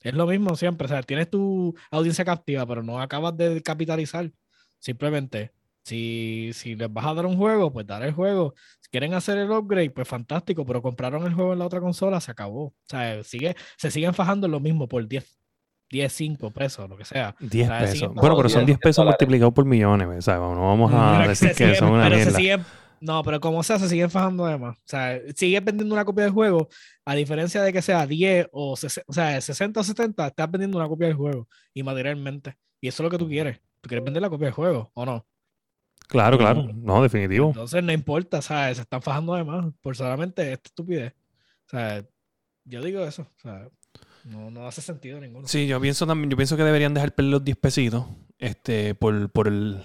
es 0.00 0.14
lo 0.14 0.26
mismo 0.28 0.54
siempre. 0.54 0.84
O 0.84 0.88
sea, 0.88 1.02
tienes 1.02 1.28
tu 1.28 1.74
audiencia 1.90 2.24
captiva, 2.24 2.64
pero 2.66 2.84
no 2.84 3.00
acabas 3.00 3.36
de 3.36 3.60
capitalizar. 3.62 4.30
Simplemente 4.78 5.50
si, 5.88 6.50
si 6.52 6.76
les 6.76 6.92
vas 6.92 7.06
a 7.06 7.14
dar 7.14 7.26
un 7.26 7.36
juego, 7.36 7.72
pues 7.72 7.86
dar 7.86 8.02
el 8.02 8.12
juego. 8.12 8.54
Si 8.80 8.90
quieren 8.90 9.14
hacer 9.14 9.38
el 9.38 9.50
upgrade, 9.50 9.90
pues 9.90 10.06
fantástico, 10.06 10.66
pero 10.66 10.82
compraron 10.82 11.24
el 11.26 11.32
juego 11.32 11.54
en 11.54 11.58
la 11.58 11.66
otra 11.66 11.80
consola, 11.80 12.20
se 12.20 12.30
acabó. 12.30 12.64
O 12.64 12.74
sea, 12.84 13.24
sigue, 13.24 13.56
se 13.76 13.90
siguen 13.90 14.12
fajando 14.12 14.48
lo 14.48 14.60
mismo 14.60 14.86
por 14.86 15.08
10, 15.08 15.24
10, 15.90 16.12
5 16.12 16.50
pesos, 16.50 16.88
lo 16.88 16.96
que 16.96 17.06
sea. 17.06 17.34
10 17.40 17.70
pesos. 17.70 18.14
Bueno, 18.14 18.36
pero 18.36 18.50
son 18.50 18.66
10 18.66 18.78
pesos 18.78 19.04
multiplicados 19.04 19.54
por 19.54 19.64
millones, 19.64 20.06
o 20.06 20.22
sea, 20.22 20.36
no 20.36 20.60
vamos 20.60 20.92
a 20.94 21.26
decir 21.26 21.52
que 21.54 21.74
son 21.74 21.92
una 21.92 22.10
mierda. 22.10 22.66
no, 23.00 23.22
pero 23.22 23.40
como 23.40 23.62
sea, 23.62 23.78
se 23.78 23.88
siguen 23.88 24.10
fajando 24.10 24.44
además. 24.44 24.76
O 24.76 24.88
sea, 24.88 25.18
sigue 25.34 25.58
vendiendo 25.60 25.94
una 25.94 26.04
copia 26.04 26.24
del 26.24 26.34
juego, 26.34 26.68
a 27.06 27.14
diferencia 27.14 27.62
de 27.62 27.72
que 27.72 27.80
sea 27.80 28.06
10 28.06 28.48
o, 28.52 28.72
o 28.72 28.76
sea, 28.76 29.40
60 29.40 29.80
o 29.80 29.84
70, 29.84 30.26
estás 30.26 30.50
vendiendo 30.50 30.76
una 30.76 30.86
copia 30.86 31.06
del 31.06 31.16
juego 31.16 31.48
y 31.72 31.82
materialmente. 31.82 32.56
Y 32.78 32.88
eso 32.88 33.02
es 33.02 33.04
lo 33.04 33.10
que 33.10 33.18
tú 33.18 33.26
quieres. 33.26 33.58
¿Tú 33.80 33.88
quieres 33.88 34.04
vender 34.04 34.20
la 34.20 34.28
copia 34.28 34.46
del 34.46 34.54
juego 34.54 34.90
o 34.92 35.06
no? 35.06 35.26
Claro, 36.08 36.38
claro. 36.38 36.68
No, 36.74 37.02
definitivo. 37.02 37.48
Entonces 37.48 37.84
no 37.84 37.92
importa, 37.92 38.42
¿sabes? 38.42 38.78
Se 38.78 38.82
están 38.82 39.02
fajando 39.02 39.34
además 39.34 39.66
por 39.80 39.94
solamente 39.94 40.52
esta 40.52 40.68
estupidez. 40.68 41.12
O 41.66 41.70
sea, 41.70 42.04
yo 42.64 42.82
digo 42.82 43.04
eso. 43.04 43.22
O 43.22 43.40
sea, 43.40 43.68
no, 44.24 44.50
no 44.50 44.66
hace 44.66 44.80
sentido 44.80 45.20
ninguno. 45.20 45.46
Sí, 45.46 45.66
yo 45.66 45.80
pienso 45.80 46.06
también, 46.06 46.30
yo 46.30 46.36
pienso 46.36 46.56
que 46.56 46.64
deberían 46.64 46.94
dejar 46.94 47.14
perder 47.14 47.32
los 47.32 47.44
10 47.44 47.56
pesitos 47.58 48.06
este, 48.38 48.94
por, 48.94 49.30
por 49.30 49.48
el 49.48 49.82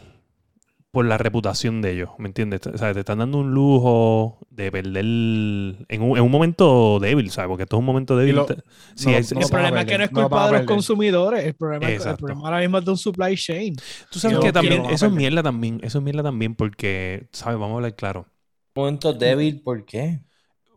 por 0.93 1.05
la 1.07 1.17
reputación 1.17 1.81
de 1.81 1.91
ellos, 1.91 2.11
¿me 2.19 2.27
entiendes? 2.27 2.67
O 2.67 2.77
sea, 2.77 2.93
te 2.93 2.99
están 2.99 3.17
dando 3.17 3.39
un 3.39 3.51
lujo 3.51 4.37
de 4.51 4.71
perder 4.71 5.03
en 5.03 6.01
un, 6.03 6.15
en 6.15 6.23
un 6.23 6.29
momento 6.29 6.99
débil, 6.99 7.31
¿sabes? 7.31 7.47
Porque 7.47 7.63
esto 7.63 7.77
es 7.77 7.79
un 7.79 7.85
momento 7.85 8.15
débil. 8.15 8.37
el 8.37 9.47
problema 9.49 9.79
es 9.81 9.85
que 9.87 9.97
no 9.97 10.03
es 10.03 10.11
culpa 10.11 10.51
de 10.51 10.59
los 10.59 10.67
consumidores, 10.67 11.45
el 11.45 11.55
problema, 11.55 11.89
es, 11.89 12.05
el 12.05 12.15
problema 12.15 12.41
ahora 12.43 12.59
mismo 12.59 12.77
es 12.77 12.85
de 12.85 12.91
un 12.91 12.97
supply 12.99 13.35
chain. 13.35 13.75
Tú 14.11 14.19
sabes 14.19 14.37
que 14.37 14.53
también, 14.53 14.85
eso 14.85 15.07
es 15.07 15.11
mierda 15.11 15.41
también, 15.41 15.79
eso 15.81 15.97
es 15.97 16.03
mierda 16.03 16.21
también 16.21 16.53
porque, 16.53 17.27
¿sabes? 17.31 17.57
Vamos 17.57 17.71
a 17.71 17.75
hablar 17.77 17.95
claro. 17.95 18.27
Momento 18.75 19.13
débil, 19.13 19.61
¿por 19.61 19.85
qué? 19.85 20.19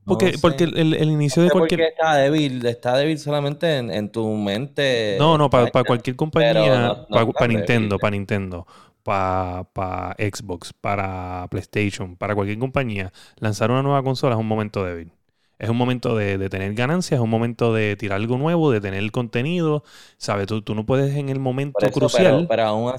Porque, 0.07 0.39
porque 0.41 0.65
el, 0.65 0.95
el, 0.95 1.11
inicio 1.11 1.43
de 1.43 1.51
cualquier. 1.51 1.81
Porque 1.81 1.93
está 1.93 2.15
débil, 2.15 2.65
está 2.65 2.97
débil 2.97 3.19
solamente 3.19 3.77
en, 3.77 3.91
en 3.91 4.11
tu 4.11 4.27
mente. 4.35 5.17
No, 5.19 5.37
no, 5.37 5.51
para, 5.51 5.67
para 5.67 5.85
cualquier 5.85 6.17
compañía, 6.17 7.07
para, 7.11 7.49
Nintendo, 7.49 7.99
para 7.99 8.13
Nintendo 8.13 8.67
para 9.07 10.17
Xbox, 10.19 10.73
para 10.73 11.47
PlayStation, 11.49 12.17
para 12.17 12.35
cualquier 12.35 12.59
compañía, 12.59 13.13
lanzar 13.39 13.71
una 13.71 13.83
nueva 13.83 14.03
consola 14.03 14.35
es 14.35 14.41
un 14.41 14.49
momento 14.49 14.85
débil. 14.85 15.13
Es 15.59 15.71
un 15.71 15.77
momento 15.77 16.15
de, 16.15 16.51
tener 16.51 16.75
ganancias, 16.75 17.19
es 17.19 17.23
un 17.23 17.31
momento 17.31 17.73
de 17.73 17.97
tirar 17.97 18.17
algo 18.17 18.37
nuevo, 18.37 18.71
de 18.71 18.81
tener 18.81 19.11
contenido. 19.11 19.85
¿Sabes? 20.19 20.47
Tú, 20.49 20.61
tú 20.61 20.75
no 20.75 20.85
puedes 20.85 21.17
en 21.17 21.31
el 21.31 21.39
momento 21.39 21.89
crucial 21.93 22.47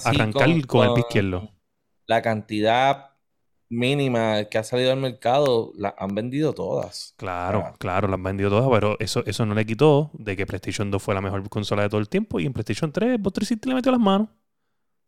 arrancar 0.04 0.66
con, 0.66 0.88
el 0.88 0.94
pie 0.94 1.04
izquierdo. 1.08 1.52
La 2.08 2.24
cantidad 2.24 3.12
mínima 3.70 4.46
que 4.46 4.58
ha 4.58 4.64
salido 4.64 4.92
al 4.92 5.00
mercado, 5.00 5.72
la 5.76 5.94
han 6.00 6.16
vendido 6.16 6.54
todas. 6.54 7.14
Claro, 7.18 7.74
claro, 7.78 8.08
las 8.08 8.16
han 8.16 8.24
vendido 8.24 8.50
todas, 8.50 8.70
pero 8.72 8.96
eso, 9.00 9.24
eso 9.26 9.46
no 9.46 9.54
le 9.54 9.66
quitó 9.66 10.10
de 10.14 10.36
que 10.36 10.46
PlayStation 10.46 10.90
2 10.90 11.04
fue 11.04 11.14
la 11.14 11.22
mejor 11.22 11.48
consola 11.50 11.84
de 11.84 11.90
todo 11.90 12.00
el 12.00 12.10
tiempo 12.10 12.40
y 12.40 12.46
en 12.46 12.54
PlayStation 12.54 12.92
3 12.92 13.20
vos 13.20 13.34
le 13.66 13.76
metió 13.76 13.92
las 13.92 14.02
manos. 14.02 14.30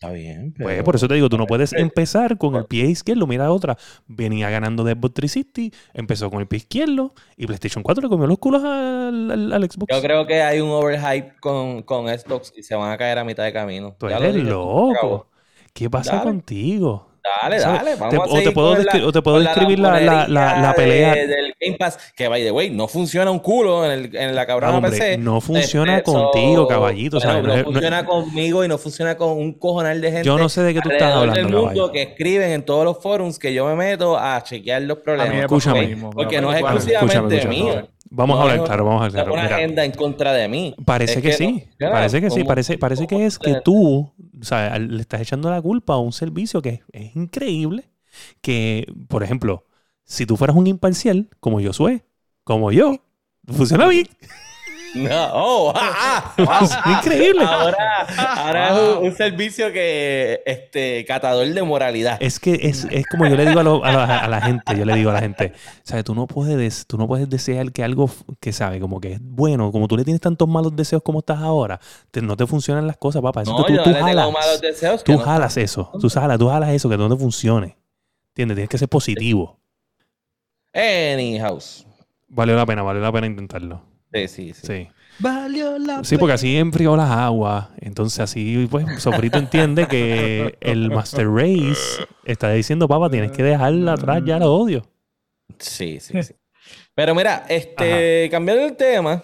Está 0.02 0.14
bien. 0.14 0.54
Pues 0.58 0.82
por 0.84 0.96
eso 0.96 1.10
te 1.10 1.16
digo, 1.16 1.28
tú 1.28 1.38
no 1.38 1.46
puedes 1.46 1.74
empezar 1.74 2.38
con 2.38 2.56
el 2.56 2.64
pie 2.68 2.86
izquierdo. 2.86 3.28
Mira 3.28 3.52
otra. 3.52 3.78
Venía 4.08 4.50
ganando 4.50 4.86
de 4.86 4.94
Xbox 4.94 5.14
360, 5.16 5.78
empezó 5.94 6.30
con 6.30 6.40
el 6.40 6.48
pie 6.48 6.60
izquierdo 6.60 7.14
y 7.36 7.46
PlayStation 7.46 7.84
4 7.84 8.04
le 8.04 8.10
comió 8.10 8.26
los 8.26 8.40
culos 8.40 8.64
al, 8.64 9.52
Xbox. 9.70 9.94
Yo 9.94 10.02
creo 10.02 10.26
que 10.26 10.42
hay 10.42 10.62
un 10.62 10.70
overhype 10.70 11.34
con, 11.42 11.84
con 11.84 12.08
Xbox 12.08 12.54
y 12.56 12.64
se 12.64 12.76
van 12.76 12.94
a 12.94 12.98
caer 12.98 13.18
a 13.18 13.26
mitad 13.26 13.44
de 13.44 13.52
camino. 13.52 13.94
Tú 14.00 14.08
eres 14.08 14.36
loco. 14.36 15.28
¿Qué 15.74 15.90
pasa 15.90 16.22
contigo? 16.22 17.09
Dale, 17.42 17.60
dale, 17.60 17.96
vamos 17.96 18.28
o, 18.30 18.40
te 18.42 18.52
puedo 18.52 18.72
o 19.06 19.12
te 19.12 19.22
puedo 19.22 19.40
describir 19.40 19.80
la, 19.80 20.00
la, 20.00 20.28
la, 20.28 20.74
pelea 20.74 21.16
del 21.16 21.56
Game 21.60 21.78
Pass, 21.78 22.14
que 22.16 22.28
by 22.28 22.44
the 22.44 22.52
way, 22.52 22.70
no 22.70 22.88
funciona 22.88 23.32
un 23.32 23.40
culo 23.40 23.86
en, 23.86 23.92
el, 23.92 24.16
en 24.16 24.36
la 24.36 24.46
cabrona 24.46 24.82
PC. 24.90 25.18
No 25.18 25.42
funciona 25.42 25.98
este, 25.98 26.12
contigo, 26.12 26.68
caballito. 26.68 27.20
no, 27.20 27.64
funciona 27.64 28.06
conmigo 28.06 28.64
y 28.64 28.68
no 28.68 28.78
funciona 28.78 29.16
con 29.16 29.38
un 29.38 29.54
cojonal 29.54 30.02
de 30.02 30.12
gente. 30.12 30.26
Yo 30.26 30.38
no 30.38 30.50
sé 30.50 30.62
de 30.62 30.74
qué 30.74 30.82
tú 30.82 30.90
estás 30.90 31.14
hablando. 31.14 31.40
del 31.40 31.50
mundo 31.50 31.92
que 31.92 32.02
escriben 32.04 32.52
en 32.52 32.64
todos 32.64 32.84
los 32.84 33.02
forums 33.02 33.40
que 33.40 33.54
yo 33.54 33.66
me 33.66 33.76
meto 33.76 34.18
a 34.18 34.42
chequear 34.44 34.82
los 34.84 35.00
problemas. 35.00 35.36
Escúchame. 35.36 35.98
Porque 36.14 36.42
no 36.42 36.52
es 36.52 36.60
exclusivamente 36.60 37.48
mío. 37.48 37.88
Vamos 38.12 38.40
a 38.40 38.42
hablar 38.44 38.64
claro, 38.64 38.86
vamos 38.86 39.02
a 39.02 39.06
hablar 39.06 39.26
claro. 39.26 39.34
una 39.34 39.56
agenda 39.56 39.86
en 39.86 39.92
contra 39.92 40.34
de 40.34 40.48
mí. 40.48 40.76
Parece 40.86 41.22
que, 41.22 41.34
sí, 41.34 41.68
parece 41.78 42.22
que 42.22 42.30
sí, 42.30 42.44
parece, 42.44 42.78
parece 42.78 43.06
que 43.08 43.26
es 43.26 43.38
que 43.38 43.62
tú 43.64 44.12
o 44.40 44.44
sea, 44.44 44.78
le 44.80 45.02
estás 45.02 45.22
echando 45.22 45.50
la 45.50 45.62
culpa 45.62 45.94
a 45.94 45.98
un 45.98 46.14
servicio 46.14 46.62
que 46.62 46.82
es, 46.92 47.16
increíble. 47.16 47.90
Que, 48.42 48.92
por 49.08 49.24
ejemplo, 49.24 49.66
si 50.04 50.26
tú 50.26 50.38
fueras 50.38 50.56
un 50.56 50.68
imparcial, 50.68 51.30
como 51.40 51.60
yo 51.60 51.74
soy, 51.74 52.04
como 52.44 52.72
yo, 52.72 52.98
funciona 53.48 53.88
bien. 53.88 54.08
No, 54.96 55.30
oh, 55.34 55.74
ah, 55.76 56.34
ah, 56.38 56.98
increíble. 56.98 57.44
Ahora, 57.44 58.08
ahora 58.18 58.70
es 58.70 58.98
un, 58.98 59.16
servicio 59.16 59.72
que, 59.72 60.42
este, 60.46 61.06
catador 61.06 61.48
de 61.48 61.62
moralidad. 61.64 62.18
Es 62.20 62.40
que 62.40 62.60
es, 62.64 62.88
es 62.90 63.06
como 63.08 63.28
yo 63.28 63.36
le 63.36 63.46
digo 63.46 63.60
a, 63.60 64.24
a, 64.24 64.28
la 64.28 64.42
gente, 64.42 64.78
yo 64.78 64.86
le 64.86 64.96
digo 64.96 65.12
a 65.12 65.14
la 65.14 65.20
gente, 65.20 65.54
¿sabes? 65.84 66.04
Tú 66.04 66.16
no 66.16 66.28
puedes, 66.28 66.88
tú 66.88 66.98
no 66.98 67.08
puedes 67.08 67.30
desear 67.30 67.72
que 67.72 67.84
algo 67.84 68.10
que 68.40 68.52
sabe, 68.52 68.80
como 68.80 69.00
que 69.00 69.14
es 69.14 69.20
bueno, 69.22 69.72
como 69.72 69.88
tú 69.88 69.96
le 69.96 70.04
tienes 70.04 70.22
tantos 70.22 70.48
malos 70.48 70.76
deseos 70.76 71.04
como 71.04 71.20
estás 71.20 71.40
ahora, 71.40 71.80
no 72.22 72.36
te 72.36 72.48
funcionan 72.48 72.88
las 72.88 72.98
cosas, 72.98 73.22
papá. 73.22 73.44
Eso 73.44 73.52
no, 73.52 73.64
tú, 73.64 73.74
yo 73.74 73.84
tú 73.84 73.92
no 73.92 74.00
jalas, 74.00 74.32
malos 74.32 74.62
deseos 74.62 75.04
tú 75.04 75.18
jalas 75.18 75.58
eso, 75.58 75.92
tú 76.00 76.10
jalas, 76.10 76.40
tú 76.40 76.50
jalas 76.50 76.70
eso 76.70 76.90
que 76.90 76.98
no 76.98 77.10
te 77.10 77.16
funcione. 77.16 77.78
¿Entiendes? 78.30 78.56
Tienes 78.56 78.70
que 78.70 78.78
ser 78.78 78.88
positivo. 78.88 79.60
Anyhow. 80.74 81.60
Valió 82.30 82.56
la 82.56 82.66
pena, 82.66 82.84
valió 82.84 83.02
la 83.02 83.12
pena 83.12 83.28
intentarlo. 83.28 83.82
Sí, 84.14 84.28
sí, 84.28 84.54
sí. 84.54 84.88
Valió 85.20 85.78
la 85.78 86.04
Sí, 86.04 86.18
porque 86.18 86.34
así 86.34 86.58
enfrió 86.58 86.96
las 86.96 87.10
aguas. 87.12 87.68
Entonces 87.80 88.20
así, 88.20 88.68
pues, 88.72 89.02
Sofrito 89.02 89.38
entiende 89.38 89.88
que 89.88 90.58
el 90.62 90.90
Master 90.90 91.30
Race 91.30 92.06
está 92.26 92.52
diciendo, 92.52 92.88
papá, 92.88 93.10
tienes 93.10 93.32
que 93.32 93.44
dejarla 93.44 93.94
atrás, 93.94 94.24
ya 94.26 94.40
lo 94.40 94.54
odio. 94.54 94.86
Sí, 95.58 96.00
sí, 96.00 96.24
sí. 96.24 96.34
Pero 96.96 97.14
mira, 97.14 97.46
este, 97.50 98.30
cambiando 98.32 98.66
el 98.66 98.76
tema 98.76 99.24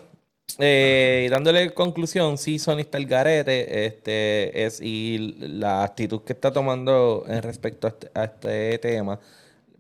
eh, 0.59 1.25
y 1.27 1.29
dándole 1.29 1.73
conclusión, 1.73 2.37
sí, 2.37 2.59
Sony 2.59 2.79
está 2.79 2.97
el 2.97 3.05
garete, 3.05 3.85
este, 3.85 4.65
es, 4.65 4.81
y 4.81 5.35
la 5.39 5.83
actitud 5.83 6.21
que 6.21 6.33
está 6.33 6.51
tomando 6.51 7.25
en 7.27 7.41
respecto 7.41 7.87
a 7.87 7.89
este, 7.91 8.11
a 8.13 8.23
este 8.25 8.77
tema 8.79 9.19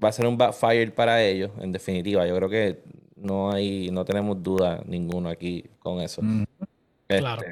va 0.03 0.09
a 0.09 0.11
ser 0.11 0.27
un 0.27 0.37
backfire 0.37 0.91
para 0.91 1.23
ellos, 1.23 1.51
en 1.59 1.71
definitiva. 1.71 2.27
Yo 2.27 2.35
creo 2.35 2.49
que 2.49 2.83
no 3.15 3.51
hay, 3.51 3.89
no 3.91 4.03
tenemos 4.05 4.41
duda 4.41 4.81
ninguno 4.85 5.29
aquí 5.29 5.63
con 5.79 5.99
eso. 6.01 6.21
Mm. 6.21 6.43
Este, 7.07 7.19
claro. 7.19 7.43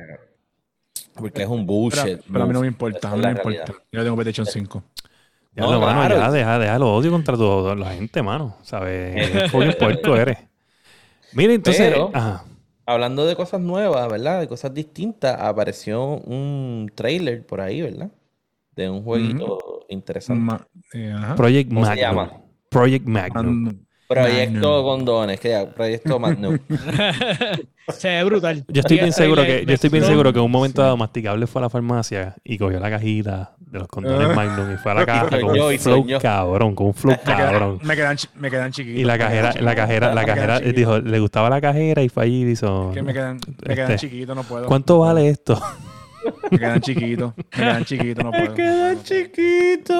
Porque 1.16 1.44
es 1.44 1.48
un 1.48 1.66
bullshit. 1.66 2.22
Pero, 2.32 2.44
a 2.44 2.48
mí 2.48 2.54
no 2.54 2.62
me 2.62 2.68
importa, 2.68 3.12
a 3.12 3.16
mí 3.16 3.22
no 3.22 3.28
me 3.28 3.36
importa. 3.36 3.74
Yo 3.92 4.04
tengo 4.04 4.16
PlayStation 4.16 4.46
5. 4.46 4.84
Ya 5.56 5.68
lo, 5.68 5.80
mano, 5.80 6.16
ya 6.16 6.32
deja, 6.32 6.58
deja 6.58 6.80
lo 6.80 6.96
odio 6.96 7.12
contra 7.12 7.38
toda 7.38 7.76
la 7.76 7.94
gente, 7.94 8.24
mano. 8.24 8.58
¿Sabes? 8.64 9.32
Qué 9.52 9.76
puerco 9.78 10.16
eres. 10.16 10.38
Mira, 11.34 11.54
entonces. 11.54 11.96
hablando 12.86 13.26
de 13.26 13.36
cosas 13.36 13.62
nuevas, 13.62 14.10
¿verdad? 14.10 14.40
De 14.40 14.48
cosas 14.48 14.74
distintas, 14.74 15.40
apareció 15.40 16.04
un 16.18 16.92
trailer 16.96 17.46
por 17.46 17.62
ahí, 17.62 17.82
¿verdad? 17.82 18.10
De 18.76 18.90
un 18.90 19.04
jueguito 19.04 19.86
interesante. 19.90 20.66
Eh, 20.94 21.16
Project 21.36 21.72
Magnum. 21.72 22.30
Project 22.70 23.06
Magnum. 23.06 23.86
Proyecto 24.14 24.84
Condones, 24.84 25.40
que 25.40 25.68
proyecto 25.76 26.20
Magnum. 26.20 26.58
Se 27.90 28.08
ve 28.08 28.24
brutal. 28.24 28.64
Yo 28.70 28.80
estoy 28.80 28.98
bien 28.98 29.12
seguro 29.12 29.44
que, 29.44 29.66
yo 29.66 29.74
estoy 29.74 29.90
bien 29.90 30.06
seguro 30.06 30.32
que 30.32 30.40
en 30.40 30.46
un 30.46 30.52
momento 30.52 30.82
dado 30.82 30.96
masticable 30.96 31.48
fue 31.48 31.62
a 31.62 31.64
la 31.64 31.70
farmacia 31.70 32.36
y 32.44 32.58
cogió 32.58 32.80
la 32.80 32.90
cajita 32.90 33.56
de 33.60 33.80
los 33.80 33.88
condones 33.88 34.30
ah. 34.32 34.34
Magnum 34.34 34.74
y 34.74 34.78
fue 34.78 34.92
a 34.92 34.96
la 34.96 35.06
caja 35.06 35.30
con 35.30 35.60
un 35.60 35.80
flow 35.80 36.06
cabrón, 36.22 36.76
con 36.76 36.88
un 36.88 36.94
flow 36.94 37.18
cabrón. 37.26 37.80
Me 37.84 37.96
quedan, 37.96 38.18
me 38.36 38.50
quedan 38.50 38.72
chiquitos. 38.72 39.02
Y 39.02 39.04
la 39.04 39.18
cajera, 39.18 39.54
la 39.60 39.76
cajera, 39.76 40.14
la 40.14 40.26
cajera 40.26 40.60
dijo, 40.60 41.00
le 41.00 41.20
gustaba 41.20 41.50
la 41.50 41.60
cajera 41.60 42.02
y 42.04 42.10
fue 42.10 42.24
allí 42.24 42.44
y 42.44 42.52
hizo. 42.52 42.92
Que 42.94 43.02
me 43.02 43.14
quedan, 43.14 43.40
me 43.68 43.76
quedan 43.76 43.92
este, 43.92 44.08
chiquitos, 44.08 44.36
no 44.36 44.44
puedo. 44.44 44.68
¿Cuánto 44.68 45.00
vale 45.00 45.28
esto? 45.28 45.62
Me 46.52 46.60
quedan 46.60 46.82
chiquitos. 46.82 47.34
Me 47.38 47.44
quedan 47.50 47.86
chiquitos, 47.86 48.24
no 48.24 48.32
puedo. 48.32 48.50
Me 48.50 48.54
quedan 48.56 49.04
chiquitos. 49.04 49.98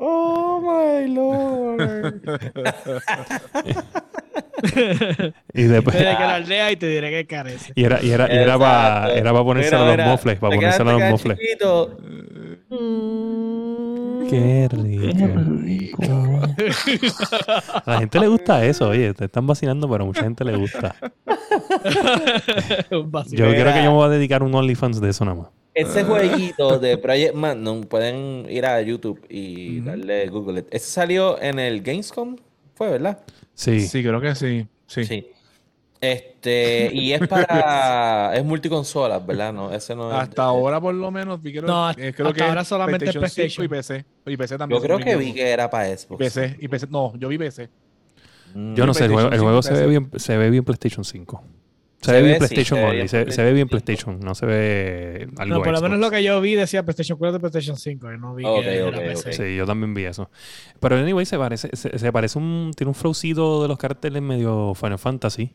Oh 0.00 0.60
my 0.60 1.08
lord. 1.14 2.20
y 5.54 5.62
después. 5.62 5.96
que 5.96 6.02
lo 6.02 6.38
lea 6.40 6.72
y 6.72 6.76
te 6.76 6.86
diré 6.88 7.10
que 7.10 7.26
carece. 7.26 7.72
Y 7.74 7.84
era, 7.84 8.02
y 8.02 8.10
era, 8.10 8.32
y 8.32 8.36
era 8.36 8.58
para 8.58 9.12
era 9.14 9.32
para 9.32 9.44
ponerse 9.44 9.74
a 9.74 9.96
los 9.96 10.06
mofles. 10.06 10.38
Para 10.38 10.54
ponerse 10.54 10.82
a 10.82 10.84
los 10.84 11.02
mofles. 11.02 11.38
Qué 14.28 14.68
rico. 14.70 16.02
A 17.84 17.90
la 17.92 17.98
gente 17.98 18.20
le 18.20 18.28
gusta 18.28 18.64
eso, 18.64 18.88
oye, 18.88 19.14
te 19.14 19.24
están 19.26 19.46
vacilando, 19.46 19.88
pero 19.88 20.04
a 20.04 20.06
mucha 20.06 20.22
gente 20.22 20.44
le 20.44 20.56
gusta. 20.56 20.94
yo 22.90 23.10
creo 23.10 23.74
que 23.74 23.84
yo 23.84 23.90
me 23.90 23.96
voy 23.96 24.06
a 24.06 24.08
dedicar 24.08 24.42
un 24.42 24.54
OnlyFans 24.54 25.00
de 25.00 25.10
eso 25.10 25.24
nada 25.24 25.36
más. 25.36 25.48
Ese 25.74 26.04
jueguito 26.04 26.78
de 26.78 26.98
Project 27.02 27.34
Magnum 27.34 27.82
pueden 27.84 28.46
ir 28.50 28.66
a 28.66 28.80
YouTube 28.80 29.24
y 29.28 29.80
darle 29.80 30.26
Google. 30.28 30.64
Ese 30.70 30.90
salió 30.90 31.40
en 31.40 31.58
el 31.58 31.82
Gamescom, 31.82 32.36
fue, 32.74 32.90
¿verdad? 32.90 33.20
Sí. 33.54 33.80
Sí, 33.80 34.02
creo 34.02 34.20
que 34.20 34.34
sí. 34.34 34.66
Sí. 34.86 35.04
sí. 35.04 35.26
Este, 36.00 36.90
y 36.92 37.12
es 37.12 37.26
para. 37.26 38.32
es 38.34 38.44
multiconsolas, 38.44 39.24
¿verdad? 39.26 39.52
No, 39.52 39.72
ese 39.72 39.96
no 39.96 40.10
es, 40.10 40.16
Hasta 40.16 40.44
ahora, 40.44 40.80
por 40.80 40.94
lo 40.94 41.10
menos, 41.10 41.42
vi 41.42 41.52
que 41.52 41.62
no, 41.62 41.90
eh, 41.90 42.12
creo 42.14 42.32
que 42.32 42.42
ahora 42.42 42.64
solamente 42.64 43.12
PlayStation, 43.12 43.64
y 43.64 43.68
PC. 43.68 44.04
Y 44.26 44.36
PC 44.36 44.58
también. 44.58 44.80
Yo 44.80 44.84
creo 44.84 44.98
que 44.98 45.16
vi 45.16 45.32
que 45.32 45.48
era 45.48 45.68
para 45.68 45.96
Xbox. 45.96 46.18
PC, 46.18 46.56
y 46.60 46.68
PC. 46.68 46.86
No, 46.88 47.14
yo 47.16 47.28
vi 47.28 47.38
PC. 47.38 47.68
Mm. 48.54 48.74
Yo 48.74 48.86
no 48.86 48.94
sé, 48.94 49.06
el 49.06 49.12
juego, 49.12 49.30
el 49.30 49.40
juego 49.40 49.62
se, 49.62 49.74
ve 49.74 49.86
bien, 49.86 50.10
se 50.16 50.36
ve 50.36 50.50
bien 50.50 50.64
PlayStation 50.64 51.04
5. 51.04 51.44
Se, 52.00 52.12
ve 52.12 52.22
bien 52.22 52.38
PlayStation 52.38 52.78
only, 52.78 53.08
se, 53.08 53.24
ve 53.24 53.52
bien 53.52 53.68
PlayStation, 53.68 54.20
no 54.20 54.32
se 54.36 54.46
ve 54.46 55.28
algo 55.36 55.56
No, 55.56 55.62
por 55.64 55.72
lo 55.72 55.80
menos 55.80 55.98
lo 55.98 56.12
que 56.12 56.22
yo 56.22 56.40
vi 56.40 56.54
decía 56.54 56.84
PlayStation 56.84 57.18
4 57.18 57.36
y 57.36 57.40
PlayStation 57.40 57.76
5, 57.76 58.10
no 58.12 58.36
vi 58.36 58.44
que 58.44 58.76
era 58.76 58.98
PC. 58.98 59.32
Sí, 59.32 59.56
yo 59.56 59.66
también 59.66 59.94
vi 59.94 60.04
eso. 60.04 60.30
Pero 60.78 60.96
anyway, 60.96 61.26
se 61.26 61.36
parece, 61.36 61.70
se, 61.74 62.12
parece 62.12 62.38
un, 62.38 62.70
tiene 62.76 62.88
un 62.88 62.94
flowcito 62.94 63.62
de 63.62 63.68
los 63.68 63.78
carteles 63.78 64.22
medio 64.22 64.74
Final 64.76 65.00
Fantasy. 65.00 65.52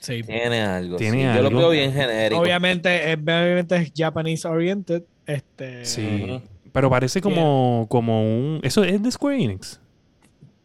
Tiene 0.00 0.62
algo. 0.62 0.98
Yo 0.98 1.42
lo 1.42 1.50
veo 1.50 1.70
bien 1.70 1.92
genérico. 1.92 2.40
Obviamente, 2.40 3.12
obviamente 3.12 3.76
es 3.76 3.92
Japanese 3.94 4.48
oriented. 4.48 5.02
Este, 5.26 5.84
sí. 5.84 6.40
Pero 6.72 6.90
parece 6.90 7.20
como, 7.20 7.86
como 7.88 8.22
un. 8.22 8.60
¿Eso 8.62 8.82
es 8.84 9.02
de 9.02 9.10
Square 9.10 9.42
Enix? 9.42 9.80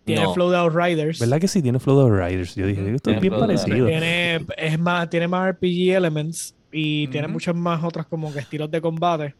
Tiene 0.05 0.21
no. 0.21 0.33
Flow 0.35 0.69
Riders 0.69 1.19
¿Verdad 1.19 1.39
que 1.39 1.47
sí? 1.47 1.63
Tiene 1.63 1.79
Flow 1.79 2.11
Riders 2.11 2.53
Yo 2.53 2.67
dije, 2.67 2.93
esto 2.93 3.09
es 3.09 3.19
bien 3.19 3.33
parecido. 3.33 3.87
Tiene, 3.87 4.45
es 4.55 4.79
más, 4.79 5.09
tiene 5.09 5.27
más 5.27 5.51
RPG 5.51 5.95
elements 5.95 6.55
y 6.71 7.07
tiene 7.07 7.27
muchas 7.27 7.55
más 7.55 7.83
otras 7.83 8.05
como 8.05 8.31
que 8.31 8.39
estilos 8.39 8.69
de 8.69 8.81
combate. 8.81 9.33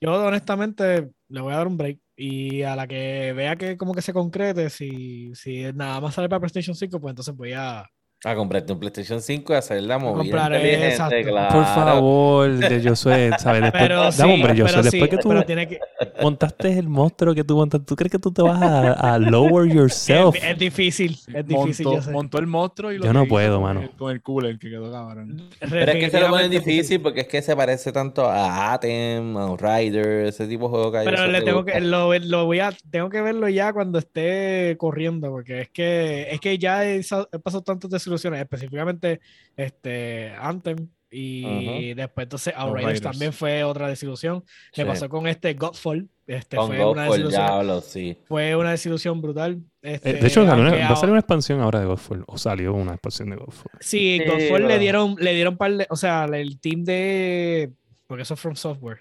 Yo 0.00 0.26
honestamente 0.26 1.10
le 1.28 1.40
voy 1.40 1.52
a 1.52 1.56
dar 1.56 1.66
un 1.66 1.76
break. 1.76 1.98
Y 2.20 2.62
a 2.62 2.74
la 2.74 2.88
que 2.88 3.32
vea 3.32 3.54
que 3.54 3.76
como 3.76 3.94
que 3.94 4.02
se 4.02 4.12
concrete, 4.12 4.70
si, 4.70 5.32
si 5.36 5.62
nada 5.72 6.00
más 6.00 6.14
sale 6.14 6.28
para 6.28 6.40
PlayStation 6.40 6.74
5, 6.74 7.00
pues 7.00 7.12
entonces 7.12 7.34
voy 7.36 7.52
a, 7.52 7.88
a 8.24 8.34
comprarte 8.34 8.72
un 8.72 8.80
PlayStation 8.80 9.22
5 9.22 9.52
y 9.52 9.56
hacer 9.56 9.82
la 9.84 9.96
movida 9.96 10.46
inteligente, 10.46 11.22
claro. 11.22 11.54
Por 11.54 11.64
favor, 11.64 12.50
de 12.50 12.82
Josué, 12.82 13.30
¿sabes? 13.38 13.62
Después, 13.62 13.82
pero 13.84 14.10
sí, 14.10 14.22
hombre, 14.22 14.60
Josué, 14.60 14.82
después 14.82 15.10
que 15.10 15.18
tú 15.18 15.28
que... 15.28 15.78
montaste 16.20 16.78
el 16.80 16.88
monstruo 16.88 17.32
que 17.32 17.44
tú 17.44 17.54
montaste, 17.54 17.86
¿tú 17.86 17.94
crees 17.94 18.10
que 18.10 18.18
tú 18.18 18.32
te 18.32 18.42
vas 18.42 18.60
a, 18.60 19.14
a 19.14 19.18
lower 19.20 19.72
yourself? 19.72 20.34
Es, 20.34 20.42
es, 20.42 20.58
difícil, 20.58 21.16
es 21.32 21.46
difícil. 21.46 21.86
Montó, 22.10 22.38
el 22.38 22.48
monstruo 22.48 22.90
y 22.90 22.98
lo 22.98 23.04
Yo 23.04 23.12
no 23.12 23.24
puedo, 23.26 23.60
mano. 23.60 23.88
Con 23.96 24.10
el 24.10 24.20
cooler 24.20 24.58
que 24.58 24.68
quedó 24.68 24.90
cabrón. 24.90 25.48
Pero 25.60 25.92
es 25.92 25.98
que 25.98 26.10
se 26.10 26.20
lo 26.20 26.30
ponen 26.30 26.50
difícil 26.50 27.00
porque 27.00 27.20
es 27.20 27.28
que 27.28 27.40
se 27.40 27.54
parece 27.54 27.92
tanto 27.92 28.24
a 28.24 28.72
Atem, 28.72 29.36
a 29.36 29.56
Rider, 29.56 30.26
ese 30.26 30.48
tipo 30.48 30.64
de 30.64 30.70
juego 30.70 30.90
que 30.90 30.98
hay. 30.98 31.04
Pero 31.04 31.24
le 31.28 31.40
tengo 31.42 31.64
que, 31.64 31.80
lo, 31.80 32.12
lo, 32.18 32.46
voy 32.46 32.58
a, 32.58 32.72
tengo 32.90 33.10
que 33.10 33.20
verlo 33.20 33.48
ya 33.48 33.72
cuando 33.72 34.00
esté 34.00 34.74
corriendo, 34.76 35.30
porque 35.30 35.60
es 35.60 35.70
que, 35.70 36.32
es 36.32 36.40
que 36.40 36.58
ya 36.58 36.84
he, 36.84 36.96
he 36.98 37.38
pasado 37.38 37.62
tantas 37.62 38.07
específicamente 38.14 39.20
este, 39.56 40.34
Anthem. 40.38 40.88
Y 41.10 41.94
después 41.94 42.26
entonces 42.26 42.52
Outriders 42.54 43.00
también 43.00 43.32
fue 43.32 43.64
otra 43.64 43.88
desilusión. 43.88 44.44
que 44.72 44.84
pasó 44.84 45.08
con 45.08 45.26
este 45.26 45.54
Godfall. 45.54 46.08
Este 46.26 46.58
fue 46.58 46.84
una 46.84 47.04
desilusión. 47.04 48.16
Fue 48.26 48.54
una 48.54 48.72
desilusión 48.72 49.22
brutal. 49.22 49.62
Este, 49.80 50.12
de 50.14 50.26
hecho, 50.26 50.44
va 50.44 50.52
a 50.52 50.96
salir 50.96 51.12
una 51.12 51.20
expansión 51.20 51.60
ahora 51.60 51.80
de 51.80 51.86
Godfall. 51.86 52.24
O 52.26 52.36
salió 52.36 52.74
una 52.74 52.92
expansión 52.92 53.30
de 53.30 53.36
Godfall. 53.36 53.72
Sí, 53.80 54.20
Godfall 54.26 54.68
le 54.68 54.78
dieron, 54.78 55.16
le 55.18 55.32
dieron 55.32 55.56
par 55.56 55.72
de. 55.72 55.86
O 55.88 55.96
sea, 55.96 56.26
el 56.26 56.60
team 56.60 56.84
de. 56.84 57.72
Porque 58.06 58.22
eso 58.22 58.34
es 58.34 58.40
From 58.40 58.56
Software. 58.56 59.00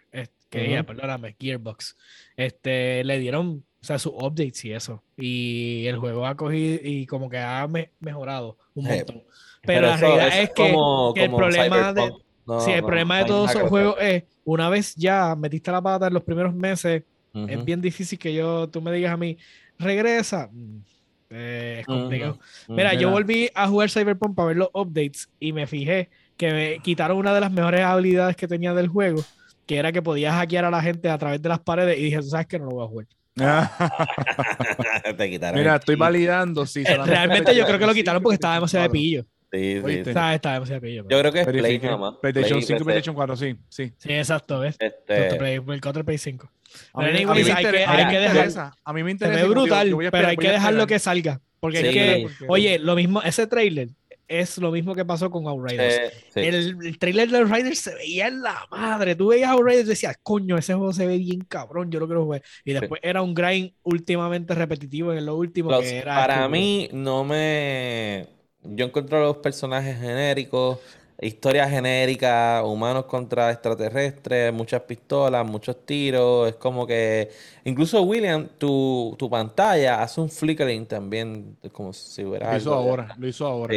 que 0.49 0.69
ya, 0.69 0.83
perdóname, 0.83 1.35
Gearbox. 1.37 1.97
Este, 2.37 3.03
le 3.03 3.19
dieron 3.19 3.65
sea, 3.87 3.99
sus 3.99 4.13
updates 4.13 4.65
y 4.65 4.73
eso. 4.73 5.01
Y 5.15 5.85
el 5.87 5.97
juego 5.97 6.25
ha 6.25 6.35
cogido 6.35 6.79
y 6.83 7.05
como 7.05 7.29
que 7.29 7.37
ha 7.37 7.67
mejorado 7.99 8.57
un 8.75 8.85
montón. 8.85 9.23
Pero, 9.61 9.87
la 9.87 9.97
realidad 9.97 10.39
es, 10.39 10.49
que, 10.51 10.75
el 11.15 11.31
problema 11.31 11.93
de. 11.93 12.11
el 12.75 12.83
problema 12.83 13.17
de 13.19 13.25
todos 13.25 13.49
esos 13.51 13.69
juegos 13.69 13.95
es, 13.99 14.23
una 14.45 14.69
vez 14.69 14.95
ya 14.95 15.35
metiste 15.35 15.71
la 15.71 15.81
pata 15.81 16.07
en 16.07 16.13
los 16.13 16.23
primeros 16.23 16.53
meses, 16.53 17.03
es 17.33 17.65
bien 17.65 17.81
difícil 17.81 18.17
que 18.17 18.33
yo, 18.33 18.67
tú 18.67 18.81
me 18.81 18.91
digas 18.91 19.13
a 19.13 19.17
mí, 19.17 19.37
regresa. 19.77 20.49
Mm, 20.51 20.77
eh, 21.29 21.77
es 21.81 21.85
complicado. 21.85 22.39
Mira, 22.67 22.93
yo 22.93 23.11
volví 23.11 23.49
a 23.53 23.67
jugar 23.67 23.89
Cyberpunk 23.89 24.35
para 24.35 24.47
ver 24.47 24.57
los 24.57 24.69
updates 24.73 25.29
y 25.39 25.53
me 25.53 25.67
fijé 25.67 26.09
que 26.35 26.51
me 26.51 26.79
quitaron 26.79 27.17
una 27.17 27.33
de 27.33 27.41
las 27.41 27.51
mejores 27.51 27.81
habilidades 27.81 28.35
que 28.35 28.47
tenía 28.47 28.73
del 28.73 28.87
juego, 28.87 29.23
que 29.65 29.77
era 29.77 29.91
que 29.91 30.01
podías 30.01 30.33
hackear 30.35 30.65
a 30.65 30.71
la 30.71 30.81
gente 30.81 31.09
a 31.09 31.17
través 31.17 31.41
de 31.41 31.49
las 31.49 31.59
paredes 31.59 31.97
y 31.97 32.03
dije, 32.03 32.17
tú 32.17 32.27
sabes 32.27 32.47
que 32.47 32.59
no 32.59 32.65
lo 32.65 32.71
voy 32.71 32.85
a 32.85 32.87
jugar. 32.87 33.07
Mira, 35.53 35.75
estoy 35.75 35.95
validando. 35.95 36.65
Sí, 36.65 36.83
eh, 36.85 36.97
Realmente 37.05 37.55
yo 37.55 37.65
creo 37.65 37.77
que 37.77 37.85
lo 37.85 37.93
quitaron 37.93 38.23
porque 38.23 38.35
estaba 38.35 38.55
demasiado 38.55 38.83
de 38.83 38.89
pillo. 38.89 39.23
Sí, 39.51 39.81
sí, 39.85 39.99
Está, 39.99 40.33
está 40.35 40.53
demasiado 40.53 40.81
pillo. 40.81 41.05
Yo 41.07 41.19
creo 41.19 41.31
que 41.31 41.41
es 41.41 41.47
Play 41.47 41.79
nada 41.79 41.97
más. 41.97 42.15
PlayStation 42.15 42.61
5 42.61 42.81
y 42.81 42.83
PlayStation 42.83 43.15
4, 43.15 43.37
sí. 43.37 43.55
Sí, 43.69 43.93
sí 43.97 44.13
exacto, 44.13 44.59
¿ves? 44.59 44.75
Este... 44.79 45.35
Play, 45.35 45.55
el 45.55 45.81
4 45.81 46.03
Play 46.03 46.17
5. 46.17 46.51
A 46.93 47.01
mí, 47.01 47.07
hay, 47.07 47.25
que, 47.43 47.85
hay 47.85 48.07
que 48.09 48.19
dejar. 48.19 48.73
A 48.83 48.93
mí 48.93 49.03
me 49.03 49.11
interesa. 49.11 49.39
Se 49.39 49.45
ve 49.45 49.49
brutal, 49.49 49.95
pero 50.11 50.27
hay 50.27 50.37
que 50.37 50.51
dejarlo 50.51 50.87
que 50.87 50.99
salga. 50.99 51.39
Porque 51.59 51.79
es 51.79 51.93
que, 51.93 52.27
oye, 52.47 52.79
lo 52.79 52.95
mismo, 52.95 53.21
ese 53.21 53.45
trailer 53.47 53.89
es 54.27 54.57
lo 54.57 54.71
mismo 54.71 54.93
que 54.93 55.05
pasó 55.05 55.29
con 55.31 55.47
Outriders. 55.47 55.99
El, 56.35 56.97
trailer 56.99 57.29
de 57.29 57.37
Outriders 57.39 57.79
se 57.79 57.95
veía 57.95 58.27
en 58.27 58.41
la 58.41 58.67
madre. 58.69 59.15
Tú 59.15 59.27
veías 59.27 59.51
Outriders 59.51 59.85
y 59.85 59.89
decías, 59.89 60.17
coño, 60.21 60.57
ese 60.57 60.73
juego 60.73 60.93
se 60.93 61.07
ve 61.07 61.17
bien 61.17 61.41
cabrón, 61.41 61.91
yo 61.91 61.99
lo 61.99 62.07
quiero 62.07 62.23
jugar. 62.23 62.43
Y 62.65 62.73
después 62.73 63.01
era 63.03 63.21
un 63.21 63.33
grind 63.33 63.71
últimamente 63.83 64.53
repetitivo 64.53 65.13
en 65.13 65.25
lo 65.25 65.35
último 65.35 65.77
que 65.79 65.97
era. 65.97 66.15
Para 66.15 66.47
mí, 66.49 66.89
no 66.91 67.23
me 67.23 68.37
yo 68.63 68.85
encuentro 68.85 69.19
los 69.21 69.37
personajes 69.37 69.97
genéricos, 69.99 70.79
historia 71.25 71.67
genérica, 71.67 72.61
humanos 72.63 73.05
contra 73.05 73.51
extraterrestres, 73.51 74.53
muchas 74.53 74.81
pistolas, 74.81 75.45
muchos 75.45 75.85
tiros. 75.85 76.49
Es 76.49 76.55
como 76.55 76.85
que. 76.85 77.29
Incluso 77.63 78.01
William, 78.03 78.47
tu, 78.57 79.15
tu 79.17 79.29
pantalla 79.29 80.01
hace 80.01 80.21
un 80.21 80.29
flickering 80.29 80.85
también, 80.85 81.57
como 81.71 81.91
si 81.93 82.23
hubiera. 82.23 82.51
Lo 82.51 82.57
hizo 82.57 82.73
ahora, 82.73 83.15
lo 83.17 83.27
hizo 83.27 83.45
ahora. 83.47 83.75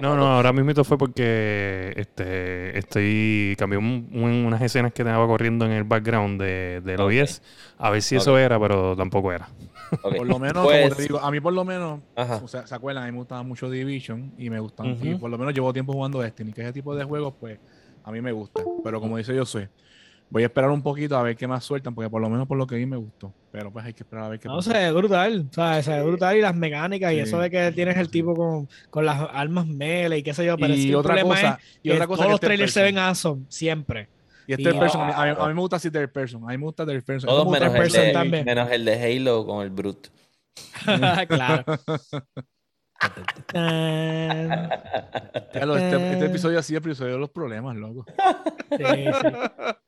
No, 0.00 0.16
no, 0.16 0.26
ahora 0.26 0.52
mismo 0.52 0.84
fue 0.84 0.96
porque 0.96 1.92
este 1.96 2.78
estoy. 2.78 3.56
Cambié 3.58 3.78
unas 3.78 4.62
escenas 4.62 4.92
que 4.92 5.02
tenía 5.02 5.18
corriendo 5.26 5.64
en 5.64 5.72
el 5.72 5.84
background 5.84 6.40
de, 6.40 6.80
del 6.84 7.00
OBS. 7.00 7.42
A 7.78 7.90
ver 7.90 8.02
si 8.02 8.16
eso 8.16 8.38
era, 8.38 8.58
pero 8.58 8.96
tampoco 8.96 9.32
era. 9.32 9.48
Por 10.02 10.26
lo 10.26 10.38
menos, 10.38 10.64
como 10.64 10.68
te 10.68 10.88
pues 10.88 10.98
digo, 10.98 11.18
a 11.18 11.30
mí 11.30 11.40
por 11.40 11.52
lo 11.52 11.64
menos, 11.64 12.00
o 12.14 12.48
sea, 12.48 12.66
¿se 12.66 12.74
acuerdan? 12.74 13.04
A 13.04 13.06
mí 13.06 13.12
me 13.12 13.18
gustaba 13.18 13.42
mucho 13.42 13.70
Division 13.70 14.32
y 14.38 14.50
me 14.50 14.60
gustan. 14.60 14.96
Y 15.02 15.14
por 15.16 15.30
lo 15.30 15.38
menos 15.38 15.54
llevo 15.54 15.72
tiempo 15.72 15.92
jugando 15.92 16.20
Destiny, 16.20 16.52
que 16.52 16.62
ese 16.62 16.72
tipo 16.72 16.94
de 16.94 17.04
juegos, 17.04 17.34
pues, 17.38 17.58
a 18.04 18.12
mí 18.12 18.20
me 18.20 18.32
gusta. 18.32 18.62
Pero 18.84 19.00
como 19.00 19.16
dice 19.16 19.34
yo 19.34 19.44
sé, 19.44 19.68
Voy 20.30 20.42
a 20.42 20.46
esperar 20.46 20.70
un 20.70 20.82
poquito 20.82 21.16
a 21.16 21.22
ver 21.22 21.36
qué 21.36 21.46
más 21.46 21.64
sueltan, 21.64 21.94
porque 21.94 22.10
por 22.10 22.20
lo 22.20 22.28
menos 22.28 22.46
por 22.46 22.58
lo 22.58 22.66
que 22.66 22.76
vi 22.76 22.84
me 22.84 22.98
gustó. 22.98 23.32
Pero 23.50 23.72
pues 23.72 23.86
hay 23.86 23.94
que 23.94 24.02
esperar 24.02 24.26
a 24.26 24.28
ver 24.28 24.38
qué 24.38 24.48
No, 24.48 24.60
sé, 24.60 24.88
es 24.88 24.92
brutal. 24.92 25.46
O 25.50 25.54
sea, 25.54 25.82
se 25.82 25.90
ve 25.90 26.02
brutal 26.02 26.36
y 26.36 26.42
las 26.42 26.54
mecánicas 26.54 27.12
y 27.14 27.20
eso 27.20 27.38
de 27.38 27.48
que 27.48 27.72
tienes 27.72 27.96
el 27.96 28.10
tipo 28.10 28.34
con, 28.34 28.68
con 28.90 29.06
las 29.06 29.26
armas 29.32 29.66
melee 29.66 30.18
y 30.18 30.22
qué 30.22 30.34
sé 30.34 30.44
yo. 30.44 30.58
Pero 30.58 30.74
y 30.74 30.94
otra 30.94 31.22
cosa, 31.22 31.58
y 31.82 31.90
otra 31.90 32.06
cosa 32.06 32.22
todos 32.22 32.32
los 32.32 32.40
trailers 32.40 32.72
se 32.72 32.82
ven 32.82 32.98
awesome, 32.98 33.44
siempre. 33.48 34.08
Y 34.48 34.54
este 34.54 34.72
person, 34.72 35.02
a, 35.02 35.26
mí, 35.26 35.54
me 35.54 35.60
gusta 35.60 35.76
así 35.76 35.90
third 35.90 36.10
person. 36.10 36.42
A 36.44 36.46
mí 36.46 36.56
me 36.56 36.64
gusta 36.64 36.86
third 36.86 37.04
person. 37.04 37.28
Todos 37.28 37.46
menos, 37.50 37.74
el 37.74 37.92
de, 37.92 38.12
también. 38.12 38.46
menos 38.46 38.70
el 38.70 38.82
de 38.82 38.94
Halo 38.94 39.44
con 39.44 39.62
el 39.62 39.68
Brute. 39.68 40.08
claro. 41.28 41.64
este, 45.74 46.12
este, 46.12 46.24
episodio 46.24 46.58
así 46.58 46.74
episodio 46.74 47.12
de 47.12 47.18
los 47.18 47.28
problemas, 47.28 47.76
loco. 47.76 48.06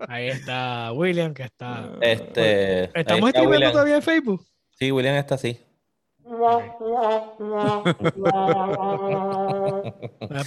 Ahí 0.07 0.29
está 0.29 0.93
William, 0.93 1.33
que 1.33 1.45
está. 1.45 1.93
Este, 2.03 2.91
¿Estamos 3.01 3.31
escribiendo 3.31 3.73
todavía 3.73 3.97
en 3.97 4.03
Facebook? 4.03 4.45
Sí, 4.79 4.93
William 4.93 5.17
está 5.17 5.37
así. 5.37 5.59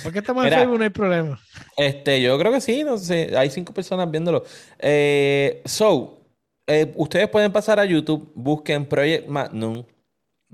¿Por 0.04 0.14
qué 0.14 0.20
estamos 0.20 0.46
en 0.46 0.54
Facebook? 0.54 0.78
No 0.78 0.84
hay 0.84 0.90
problema. 0.90 1.40
Este, 1.78 2.22
yo 2.22 2.38
creo 2.40 2.52
que 2.52 2.62
sí, 2.62 2.84
no 2.84 2.98
sé. 2.98 3.38
Hay 3.38 3.50
cinco 3.50 3.74
personas 3.74 4.10
viéndolo. 4.10 4.44
Eh, 4.80 5.62
so, 5.66 6.22
eh, 6.68 6.92
ustedes 6.96 7.28
pueden 7.30 7.52
pasar 7.52 7.80
a 7.80 7.86
YouTube, 7.86 8.32
busquen 8.36 8.86
Project 8.86 9.28
Magnum 9.28 9.84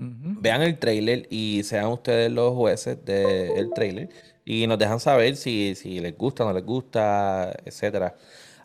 Vean 0.02 0.62
el 0.62 0.78
trailer 0.78 1.26
y 1.28 1.62
sean 1.62 1.88
ustedes 1.88 2.32
los 2.32 2.54
jueces 2.54 3.04
del 3.04 3.70
trailer 3.74 4.08
y 4.46 4.66
nos 4.66 4.78
dejan 4.78 4.98
saber 4.98 5.36
si, 5.36 5.74
si 5.74 6.00
les 6.00 6.16
gusta, 6.16 6.42
no 6.42 6.54
les 6.54 6.64
gusta, 6.64 7.54
etcétera. 7.66 8.16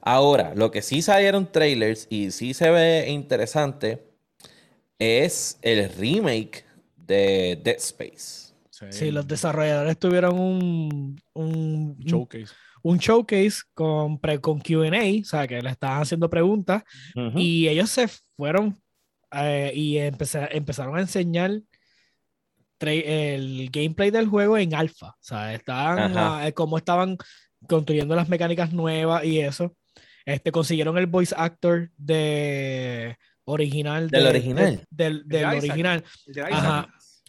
Ahora, 0.01 0.54
lo 0.56 0.71
que 0.71 0.82
sí 0.82 1.01
salieron 1.01 1.51
trailers 1.51 2.08
y 2.10 2.32
sí 2.32 2.54
se 2.54 2.69
ve 2.69 3.10
interesante 3.10 4.14
es 4.99 5.58
el 5.62 5.89
remake 5.89 6.65
de 6.95 7.60
Dead 7.63 7.77
Space. 7.77 8.53
Sí, 8.91 9.10
los 9.10 9.25
desarrolladores 9.27 9.97
tuvieron 9.97 10.38
un, 10.38 11.21
un 11.34 11.97
showcase. 11.99 12.53
Un 12.81 12.97
showcase 12.97 13.62
con, 13.73 14.17
con 14.41 14.60
QA, 14.60 15.21
o 15.21 15.23
sea, 15.23 15.47
que 15.47 15.62
le 15.62 15.69
estaban 15.69 16.01
haciendo 16.01 16.29
preguntas 16.29 16.84
y 17.36 17.67
ellos 17.67 17.89
se 17.89 18.08
fueron 18.36 18.77
eh, 19.31 19.71
y 19.73 19.97
empezaron 19.97 20.97
a 20.97 21.01
enseñar 21.01 21.62
el 22.79 23.69
gameplay 23.71 24.12
del 24.12 24.27
juego 24.27 24.58
en 24.58 24.75
alfa. 24.75 25.08
O 25.08 25.23
sea, 25.23 25.53
estaban, 25.53 26.45
eh, 26.45 26.53
como 26.53 26.77
estaban 26.77 27.17
construyendo 27.67 28.15
las 28.15 28.29
mecánicas 28.29 28.71
nuevas 28.73 29.23
y 29.23 29.39
eso. 29.39 29.75
Este, 30.25 30.51
consiguieron 30.51 30.97
el 30.97 31.08
voice 31.08 31.34
actor 31.38 31.89
de 31.97 33.17
original. 33.45 34.10
Del 34.10 34.27
original. 34.27 34.81
del, 34.89 35.23
original. 35.45 36.03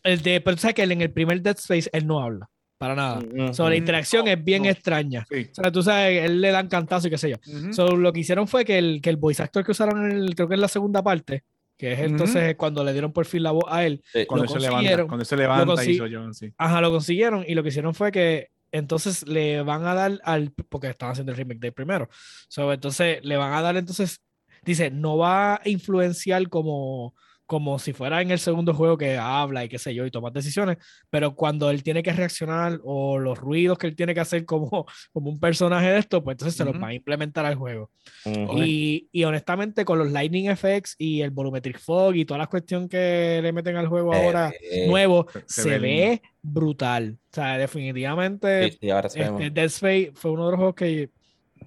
El 0.02 0.22
de, 0.22 0.40
pero 0.40 0.57
sabes 0.57 0.74
que 0.74 0.83
en 0.83 1.00
el 1.00 1.12
primer 1.12 1.42
Dead 1.42 1.57
Space 1.57 1.90
él 1.92 2.07
no 2.07 2.20
habla. 2.20 2.48
Para 2.79 2.94
nada. 2.94 3.20
la 3.22 3.76
interacción 3.76 4.29
es 4.29 4.42
bien 4.42 4.66
extraña. 4.66 5.24
O 5.31 5.55
sea, 5.55 5.72
tú 5.72 5.83
sabes, 5.83 6.24
él 6.24 6.40
le 6.40 6.50
dan 6.50 6.68
cantazo 6.68 7.09
y 7.09 7.11
qué 7.11 7.18
sé 7.18 7.31
yo. 7.31 7.96
lo 7.96 8.12
que 8.12 8.20
hicieron 8.20 8.46
fue 8.46 8.64
que 8.64 8.79
el, 8.79 9.00
que 9.02 9.11
el 9.11 9.16
voice 9.16 9.42
actor 9.42 9.64
que 9.64 9.70
usaron, 9.70 10.11
en 10.11 10.18
el, 10.18 10.35
creo 10.35 10.48
que 10.48 10.55
en 10.55 10.61
la 10.61 10.68
segunda 10.68 11.02
parte, 11.02 11.44
que 11.79 11.92
es 11.92 12.00
entonces 12.00 12.55
cuando 12.57 12.83
le 12.85 12.92
dieron 12.92 13.12
por 13.12 13.26
fin 13.26 13.42
la 13.42 13.52
voz 13.52 13.64
a 13.68 13.85
él. 13.85 14.02
Cuando, 14.26 14.48
se 14.48 14.61
levanta, 14.61 15.07
cuando 15.07 15.24
se 15.24 15.37
levanta, 15.37 15.85
hizo 15.85 16.07
John, 16.11 16.35
sí. 16.35 16.52
Ajá, 16.59 16.81
lo 16.81 16.90
consiguieron 16.90 17.44
y 17.46 17.55
lo 17.55 17.62
que 17.62 17.70
hicieron 17.70 17.94
fue 17.94 18.12
que 18.12 18.50
entonces 18.72 19.26
le 19.26 19.62
van 19.62 19.87
a 19.87 19.94
dar 19.94 20.20
al, 20.24 20.52
porque 20.68 20.88
estaban 20.88 21.12
haciendo 21.12 21.33
el 21.33 21.38
remake 21.38 21.61
del 21.61 21.72
primero, 21.72 22.09
so, 22.48 22.72
entonces 22.72 23.24
le 23.24 23.37
van 23.37 23.52
a 23.52 23.62
dar 23.62 23.76
entonces, 23.76 24.20
dice, 24.66 24.90
no 24.90 25.16
va 25.16 25.55
a 25.55 25.61
influenciar 25.64 26.48
como 26.48 27.14
como 27.46 27.79
si 27.79 27.92
fuera 27.92 28.20
en 28.20 28.33
el 28.33 28.40
segundo 28.40 28.74
juego 28.74 28.98
que 28.98 29.16
habla 29.16 29.64
y 29.64 29.68
qué 29.68 29.79
sé 29.79 29.94
yo 29.94 30.05
y 30.05 30.11
toma 30.11 30.31
decisiones, 30.31 30.79
pero 31.11 31.37
cuando 31.37 31.70
él 31.70 31.85
tiene 31.85 32.02
que 32.02 32.12
reaccionar 32.12 32.81
o 32.83 33.18
los 33.18 33.38
ruidos 33.38 33.79
que 33.79 33.87
él 33.87 33.94
tiene 33.94 34.14
que 34.14 34.20
hacer 34.20 34.44
como, 34.44 34.85
como 35.12 35.31
un 35.31 35.38
personaje 35.38 35.88
de 35.88 35.98
esto, 35.98 36.22
pues 36.22 36.35
entonces 36.35 36.57
se 36.57 36.64
los 36.64 36.74
va 36.74 36.88
a 36.88 36.94
implementar 36.94 37.46
al 37.46 37.55
juego. 37.55 37.90
y, 38.24 39.09
y, 39.12 39.24
honestamente 39.24 39.85
con 39.85 39.98
los 39.98 40.11
Lightning 40.11 40.50
Effects 40.50 40.96
y 40.98 41.20
el 41.22 41.31
Volumetric 41.31 41.79
Fog 41.79 42.16
y 42.16 42.24
toda 42.24 42.38
la 42.38 42.48
cuestión 42.48 42.88
que 42.88 43.38
le 43.40 43.52
meten 43.52 43.76
al 43.76 43.87
juego 43.87 44.12
ahora 44.12 44.52
eh, 44.61 44.88
nuevo, 44.88 45.26
se, 45.46 45.79
ve, 45.79 46.22
brutal. 46.42 47.16
O 47.31 47.35
sea, 47.35 47.59
definitivamente 47.59 48.72
sí, 48.72 48.88
este, 48.90 49.50
Dead 49.50 49.66
Space 49.66 50.12
fue 50.14 50.33
uno 50.33 50.46
de 50.46 50.50
los 50.50 50.59
juegos 50.59 50.74
que 50.74 51.11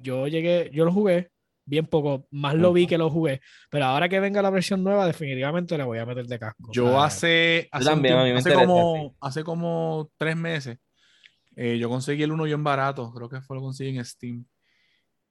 yo 0.01 0.27
llegué, 0.27 0.69
yo 0.73 0.83
lo 0.83 0.91
jugué, 0.91 1.29
bien 1.69 1.85
poco, 1.85 2.27
más 2.31 2.55
lo 2.55 2.73
vi 2.73 2.87
que 2.87 2.97
lo 2.97 3.09
jugué, 3.09 3.41
pero 3.69 3.85
ahora 3.85 4.09
que 4.09 4.19
venga 4.19 4.41
la 4.41 4.49
versión 4.49 4.83
nueva, 4.83 5.05
definitivamente 5.05 5.77
le 5.77 5.83
voy 5.83 5.99
a 5.99 6.05
meter 6.05 6.25
de 6.25 6.39
casco. 6.39 6.71
Yo 6.73 7.01
hace, 7.01 7.69
hace, 7.71 8.53
como, 8.53 9.15
hace 9.21 9.43
como 9.43 10.11
tres 10.17 10.35
meses, 10.35 10.79
eh, 11.55 11.77
yo 11.77 11.89
conseguí 11.89 12.23
el 12.23 12.31
uno 12.31 12.43
bien 12.43 12.63
barato, 12.63 13.11
creo 13.13 13.29
que 13.29 13.41
fue 13.41 13.55
lo 13.55 13.61
conseguí 13.61 13.97
en 13.97 14.05
Steam. 14.05 14.45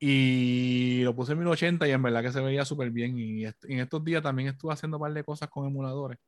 Y 0.01 1.01
lo 1.03 1.14
puse 1.14 1.33
en 1.33 1.38
1080 1.38 1.88
y 1.88 1.90
en 1.90 2.03
verdad 2.03 2.22
que 2.22 2.31
se 2.31 2.40
veía 2.40 2.64
súper 2.64 2.90
bien. 2.90 3.18
Y 3.18 3.44
en 3.44 3.81
estos 3.81 4.05
días 4.05 4.22
también 4.22 4.48
estuve 4.48 4.72
haciendo 4.72 4.96
un 4.98 5.03
par 5.03 5.12
de 5.12 5.24
cosas 5.24 5.48
con 5.48 5.66
emuladores. 5.66 6.18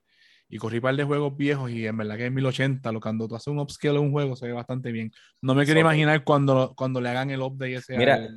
Y 0.49 0.59
corrí 0.59 0.79
un 0.79 0.83
par 0.83 0.96
de 0.96 1.05
juegos 1.05 1.37
viejos 1.37 1.70
y 1.70 1.87
en 1.87 1.96
verdad 1.96 2.16
que 2.16 2.25
en 2.27 2.35
1080, 2.35 2.90
lo, 2.90 3.01
cuando 3.01 3.29
tú 3.29 3.37
haces 3.37 3.46
un 3.46 3.61
upscale 3.61 3.94
de 3.94 4.01
un 4.01 4.11
juego, 4.11 4.35
se 4.35 4.46
ve 4.46 4.53
bastante 4.53 4.90
bien. 4.90 5.12
No 5.40 5.55
me 5.55 5.64
quiero 5.64 5.79
imaginar 5.79 6.25
cuando, 6.25 6.75
cuando 6.77 7.01
le 7.01 7.09
hagan 7.09 7.31
el 7.31 7.40
update 7.40 7.75
ese 7.75 7.96
Mira, 7.96 8.29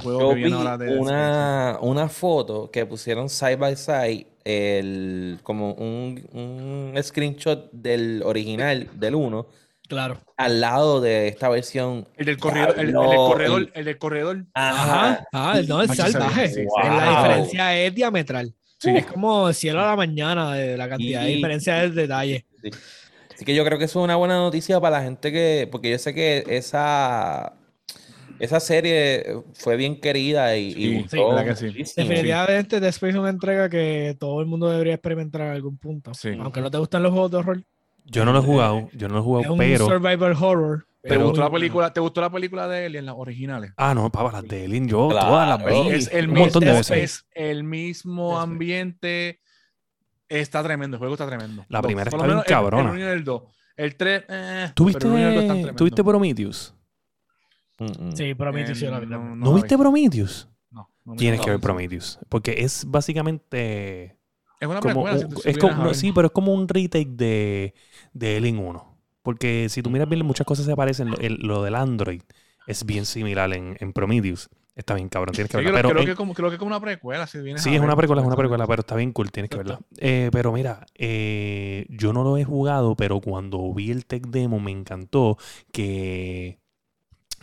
juego 0.00 0.34
vi 0.34 0.44
una, 0.44 1.78
una 1.80 2.08
foto 2.08 2.70
que 2.70 2.86
pusieron 2.86 3.28
side 3.28 3.56
by 3.56 3.76
side, 3.76 4.26
el, 4.44 5.38
como 5.42 5.74
un, 5.74 6.26
un 6.32 7.02
screenshot 7.02 7.70
del 7.72 8.22
original, 8.24 8.88
del 8.94 9.14
1. 9.14 9.46
Claro. 9.88 10.18
Al 10.38 10.60
lado 10.62 11.02
de 11.02 11.28
esta 11.28 11.50
versión. 11.50 12.08
El 12.16 12.24
del 12.24 12.38
corredor. 12.38 12.78
El, 12.78 12.94
corredor. 12.94 13.70
El 13.74 13.84
del 13.84 13.98
corredor. 13.98 14.44
Ajá. 14.54 15.26
Ah, 15.32 15.60
no, 15.68 15.82
es 15.82 15.94
salvaje. 15.94 16.66
La 16.82 17.10
diferencia 17.10 17.76
es 17.76 17.94
diametral. 17.94 18.54
Sí. 18.78 18.90
Es 18.96 19.04
como 19.04 19.52
cielo 19.52 19.82
a 19.82 19.88
la 19.88 19.96
mañana 19.96 20.54
de 20.54 20.78
la 20.78 20.88
cantidad 20.88 21.22
de 21.22 21.28
diferencia 21.28 21.74
del 21.74 21.94
detalle. 21.94 22.46
Así 23.34 23.44
que 23.44 23.54
yo 23.54 23.64
creo 23.64 23.78
que 23.78 23.84
eso 23.84 24.00
es 24.00 24.04
una 24.04 24.16
buena 24.16 24.38
noticia 24.38 24.80
para 24.80 24.98
la 24.98 25.04
gente 25.04 25.30
que. 25.30 25.68
Porque 25.70 25.90
yo 25.90 25.98
sé 25.98 26.14
que 26.14 26.44
esa 26.48 27.52
esa 28.42 28.58
serie 28.58 29.24
fue 29.54 29.76
bien 29.76 30.00
querida 30.00 30.56
y, 30.56 30.70
y 30.70 31.08
sí, 31.08 31.16
que 31.44 31.54
sí. 31.54 31.66
Definitivamente 31.96 32.76
Space 32.88 33.10
es 33.10 33.14
una 33.16 33.30
entrega 33.30 33.68
que 33.68 34.16
todo 34.18 34.40
el 34.40 34.48
mundo 34.48 34.68
debería 34.68 34.94
experimentar 34.94 35.42
en 35.42 35.52
algún 35.52 35.78
punto. 35.78 36.10
Aunque 36.40 36.60
no 36.60 36.68
te 36.68 36.76
gustan 36.76 37.04
los 37.04 37.12
juegos 37.12 37.30
de 37.30 37.36
horror. 37.36 37.62
Yo 38.04 38.24
no 38.24 38.32
lo 38.32 38.40
he 38.40 38.42
jugado, 38.42 38.88
yo 38.94 39.06
no 39.06 39.14
lo 39.14 39.20
he 39.20 39.22
jugado, 39.22 39.62
es 39.62 39.80
un 39.80 39.86
survival 39.86 40.36
horror. 40.40 40.86
¿Te 41.02 41.16
gustó, 41.18 41.40
la 41.40 41.50
película, 41.50 41.92
¿Te 41.92 42.00
gustó 42.00 42.20
la 42.20 42.30
película 42.30 42.66
de 42.66 42.86
Alien, 42.86 43.06
las 43.06 43.14
originales? 43.16 43.72
Ah, 43.76 43.94
no, 43.94 44.10
para 44.10 44.32
las 44.32 44.48
de 44.48 44.64
Alien, 44.64 44.88
yo 44.88 45.08
todas 45.08 45.48
las 45.48 45.64
vi. 45.64 45.90
Es 45.90 46.12
el, 46.12 46.28
un 46.28 46.34
montón 46.34 46.64
de 46.64 46.72
veces. 46.72 46.90
Es 46.90 47.26
el 47.30 47.62
mismo 47.62 48.40
ambiente. 48.40 49.38
Está 50.28 50.64
tremendo, 50.64 50.96
el 50.96 50.98
juego 50.98 51.14
está 51.14 51.28
tremendo. 51.28 51.64
La 51.68 51.80
primera 51.80 52.10
está 52.10 52.26
bien 52.26 52.40
cabrona. 52.44 52.92
El, 52.92 53.02
el 53.02 53.24
2. 53.24 53.42
El 53.76 53.94
3, 53.96 54.24
eh, 54.28 54.70
¿Tuviste, 54.74 55.06
¿Tuviste 55.76 56.02
Prometheus? 56.02 56.74
Sí, 58.14 58.34
Prometheus 58.34 58.82
no, 58.82 59.36
no, 59.36 59.54
viste 59.54 59.76
Prometheus? 59.76 60.48
No. 60.70 60.88
Tienes 61.16 61.40
que 61.40 61.50
ver 61.50 61.60
Prometheus. 61.60 62.18
Porque 62.28 62.56
es 62.58 62.84
básicamente. 62.86 64.16
Es 64.60 64.68
una 64.68 64.80
precuela. 64.80 65.28
es 65.44 65.58
como, 65.58 65.92
sí, 65.94 66.12
pero 66.12 66.26
es 66.26 66.32
como 66.32 66.54
un 66.54 66.68
retake 66.68 67.10
de, 67.10 67.74
de 68.12 68.36
Alien 68.36 68.58
1. 68.58 68.98
Porque 69.22 69.68
si 69.68 69.82
tú 69.82 69.90
miras 69.90 70.08
bien, 70.08 70.24
muchas 70.24 70.46
cosas 70.46 70.66
se 70.66 70.76
parecen. 70.76 71.14
Lo, 71.40 71.62
del 71.62 71.74
Android 71.74 72.22
es 72.66 72.84
bien 72.86 73.04
similar 73.06 73.52
en, 73.52 73.76
en 73.80 73.92
Prometheus. 73.92 74.48
Está 74.74 74.94
bien, 74.94 75.10
cabrón, 75.10 75.34
tienes 75.34 75.50
que 75.50 75.58
verla. 75.58 75.72
pero, 75.74 75.90
creo, 75.90 76.06
que 76.06 76.14
como, 76.14 76.32
creo 76.32 76.50
que 76.50 76.56
como 76.56 76.68
una 76.68 76.80
precuela. 76.80 77.26
Si 77.26 77.38
sí, 77.58 77.74
es 77.74 77.80
una 77.80 77.94
precuela, 77.94 78.22
es 78.22 78.26
una 78.26 78.36
precuela, 78.36 78.66
pero 78.66 78.80
está 78.80 78.96
bien 78.96 79.12
cool, 79.12 79.30
tienes 79.30 79.50
que 79.50 79.58
verla. 79.58 79.80
Eh, 79.98 80.30
pero 80.32 80.50
mira, 80.50 80.86
eh, 80.94 81.84
yo 81.90 82.14
no 82.14 82.24
lo 82.24 82.38
he 82.38 82.44
jugado, 82.44 82.96
pero 82.96 83.20
cuando 83.20 83.72
vi 83.74 83.90
el 83.90 84.06
tech 84.06 84.26
demo 84.28 84.60
me 84.60 84.70
encantó 84.70 85.36
que 85.72 86.61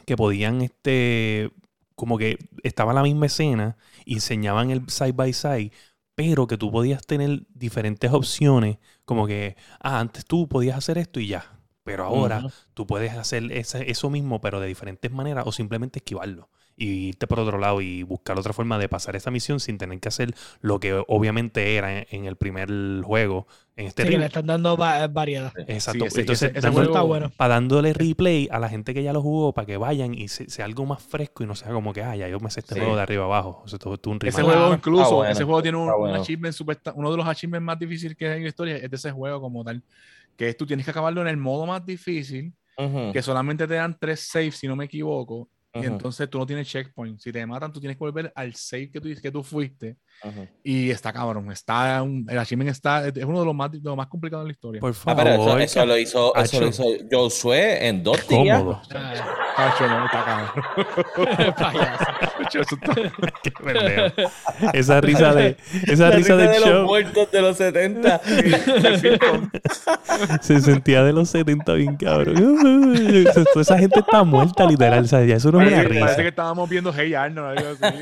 que 0.10 0.18
podían, 0.18 0.62
este, 0.62 1.52
como 1.94 2.18
que 2.18 2.40
estaba 2.64 2.94
la 2.94 3.04
misma 3.04 3.28
escena 3.28 3.78
y 4.06 4.16
enseñaban 4.16 4.72
el 4.72 4.90
side 4.90 5.12
by 5.12 5.32
side, 5.34 5.72
pero 6.16 6.48
que 6.48 6.58
tú 6.58 6.72
podías 6.72 7.06
tener 7.06 7.44
diferentes 7.54 8.12
opciones, 8.12 8.80
como 9.06 9.28
que, 9.28 9.56
ah, 9.80 10.00
antes 10.00 10.26
tú 10.26 10.48
podías 10.48 10.80
hacer 10.80 10.98
esto 10.98 11.20
y 11.20 11.28
ya, 11.28 11.60
pero 11.84 12.06
ahora 12.06 12.44
tú 12.74 12.88
puedes 12.88 13.14
hacer 13.14 13.52
eso 13.52 14.10
mismo, 14.10 14.42
pero 14.42 14.60
de 14.60 14.68
diferentes 14.68 15.12
maneras 15.12 15.44
o 15.46 15.52
simplemente 15.52 16.00
esquivarlo. 16.00 16.50
Y 16.80 17.10
irte 17.10 17.28
por 17.28 17.42
otro 17.42 17.58
lado 17.58 17.82
y 17.82 18.04
buscar 18.04 18.40
otra 18.40 18.54
forma 18.54 18.80
de 18.80 18.88
pasar 18.88 19.16
esa 19.18 19.30
misión 19.30 19.60
sin 19.60 19.78
tener 19.78 20.00
que 20.00 20.08
hacer 20.08 20.34
lo 20.62 20.80
que 20.80 21.04
obviamente 21.08 21.76
era 21.76 22.00
en, 22.00 22.26
el 22.26 22.38
primer 22.38 22.70
juego. 23.04 23.48
En 23.76 23.88
este 23.88 24.06
sí, 24.06 24.18
le 24.18 24.26
están 24.26 24.46
dando 24.46 24.78
variedad. 24.78 25.52
Exacto. 25.68 26.06
Entonces, 26.16 26.52
está 26.56 27.02
bueno. 27.02 27.32
para 27.36 27.56
dándole 27.56 27.94
replay 27.94 28.48
a 28.50 28.60
la 28.60 28.70
gente 28.70 28.94
que 28.94 29.04
ya 29.04 29.12
lo 29.12 29.22
jugó 29.22 29.54
para 29.54 29.66
que 29.66 29.78
vayan 29.78 30.14
y 30.14 30.30
sea, 30.30 30.64
algo 30.66 30.86
más 30.86 31.04
fresco 31.04 31.44
y 31.44 31.48
no 31.48 31.56
sea 31.56 31.72
como 31.72 31.92
que, 31.92 32.02
ah, 32.02 32.16
ya 32.16 32.30
yo 32.30 32.40
me 32.40 32.50
sé 32.50 32.62
este 32.62 32.76
juego 32.80 32.96
de 32.96 33.02
arriba 33.02 33.26
abajo. 33.26 33.62
O 33.64 33.68
sea, 33.68 33.78
todo, 33.78 34.00
un 34.06 34.20
ese 34.24 34.42
juego 34.42 34.74
incluso, 34.74 35.26
ese 35.26 35.44
juego 35.44 35.62
tiene 35.62 35.78
un, 35.78 36.16
achievement 36.16 36.56
uno 36.96 37.12
de 37.12 37.18
los 37.18 37.28
achievements 37.28 37.66
más 37.66 37.78
difíciles 37.78 38.16
que 38.16 38.28
hay 38.28 38.38
en 38.38 38.44
la 38.44 38.50
historia 38.50 38.78
es 38.78 38.90
de 38.90 38.96
ese 38.96 39.12
juego 39.12 39.42
como 39.42 39.66
tal. 39.66 39.84
Que 40.38 40.50
es 40.50 40.58
tú 40.58 40.66
tienes 40.66 40.86
que 40.86 40.92
acabarlo 40.92 41.22
en 41.22 41.28
el 41.28 41.38
modo 41.38 41.66
más 41.66 41.86
difícil, 41.86 42.54
que 43.12 43.22
solamente 43.22 43.68
te 43.68 43.74
dan 43.74 43.98
tres 44.00 44.22
saves, 44.22 44.56
si 44.56 44.66
no 44.66 44.78
me 44.78 44.86
equivoco, 44.86 45.50
y 45.74 45.86
entonces 45.86 46.30
tú 46.30 46.40
no 46.40 46.46
tienes 46.46 46.68
checkpoint. 46.68 47.20
Si 47.20 47.32
te 47.32 47.46
matan, 47.46 47.72
tú 47.72 47.80
tienes 47.80 47.98
que 47.98 48.04
volver 48.04 48.32
al 48.36 48.56
save 48.56 48.90
que 48.92 49.00
tú, 49.00 49.10
que 49.22 49.32
tú 49.32 49.44
fuiste. 49.44 49.98
Y 50.64 50.90
está 50.90 51.14
cabrón. 51.14 51.52
Está 51.52 52.00
el 52.00 52.38
achievement 52.38 52.70
está, 52.70 53.08
es 53.08 53.24
uno 53.24 53.40
de 53.40 53.46
los 53.46 53.56
más, 53.56 53.72
de 53.72 53.80
los 53.82 53.96
más 53.96 54.08
complicados 54.08 54.44
de 54.46 54.50
la 54.50 54.54
historia. 54.54 54.82
Por 54.82 54.94
favor. 54.94 55.22
Ah, 55.22 55.24
pero 55.24 55.58
eso, 55.60 55.86
lo 55.86 55.98
hizo, 55.98 56.36
eso 56.36 56.60
lo 56.60 56.68
hizo 56.68 56.84
Josué 57.12 57.88
en 57.88 58.04
dos 58.04 58.28
días. 58.28 58.62
Pacho, 59.56 59.88
no, 59.88 60.06
está 60.06 60.26
cabrón. 60.26 61.80
Qué 63.44 63.52
Esa 64.74 65.02
risa 65.02 65.34
de. 65.34 65.58
Esa 65.88 66.12
risa, 66.12 66.36
de, 66.36 66.48
de 66.48 66.60
los 66.60 66.86
muertos 66.86 67.32
de 67.32 67.42
los 67.42 67.58
70. 67.58 68.20
Se 70.42 70.62
sentía 70.62 71.04
de 71.04 71.14
los 71.14 71.30
70 71.30 71.74
bien 71.74 71.98
cabrón. 71.98 73.26
Esa 73.56 73.78
gente 73.78 74.00
está 74.00 74.24
muerta, 74.24 74.66
literal. 74.66 75.04
O 75.04 75.08
sea, 75.08 75.24
ya 75.26 75.36
eso 75.36 75.52
no 75.52 75.62
es 75.62 75.72
una 75.72 75.84
risa. 75.84 76.00
Parece 76.02 76.22
que 76.22 76.28
estábamos 76.30 76.70
viendo 76.70 76.94
Hey 76.94 77.14
Arnold. 77.14 77.60
Algo 77.60 77.76
así. 77.82 77.98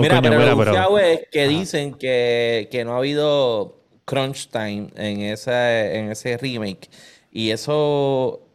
Mira, 0.00 0.20
pero 0.22 0.72
lo 0.72 0.98
es 0.98 1.26
que 1.30 1.48
dicen 1.48 1.94
que, 1.94 2.68
que, 2.70 2.84
no 2.84 2.94
ha 2.94 2.98
habido 2.98 3.80
crunch 4.04 4.48
time 4.48 4.88
en, 4.96 5.20
esa, 5.20 5.92
en 5.92 6.10
ese 6.10 6.36
remake. 6.36 6.88
Y 7.30 7.50
eso, 7.50 8.46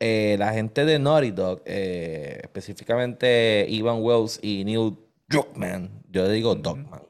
eh, 0.00 0.36
la 0.38 0.52
gente 0.52 0.84
de 0.84 0.98
Naughty 0.98 1.30
Dog, 1.30 1.62
eh, 1.64 2.40
específicamente 2.42 3.66
Ivan 3.68 4.02
Wells 4.02 4.38
y 4.42 4.64
Neil 4.64 4.96
Druckmann, 5.28 5.90
yo 6.10 6.28
digo 6.28 6.54
Dogman, 6.54 7.02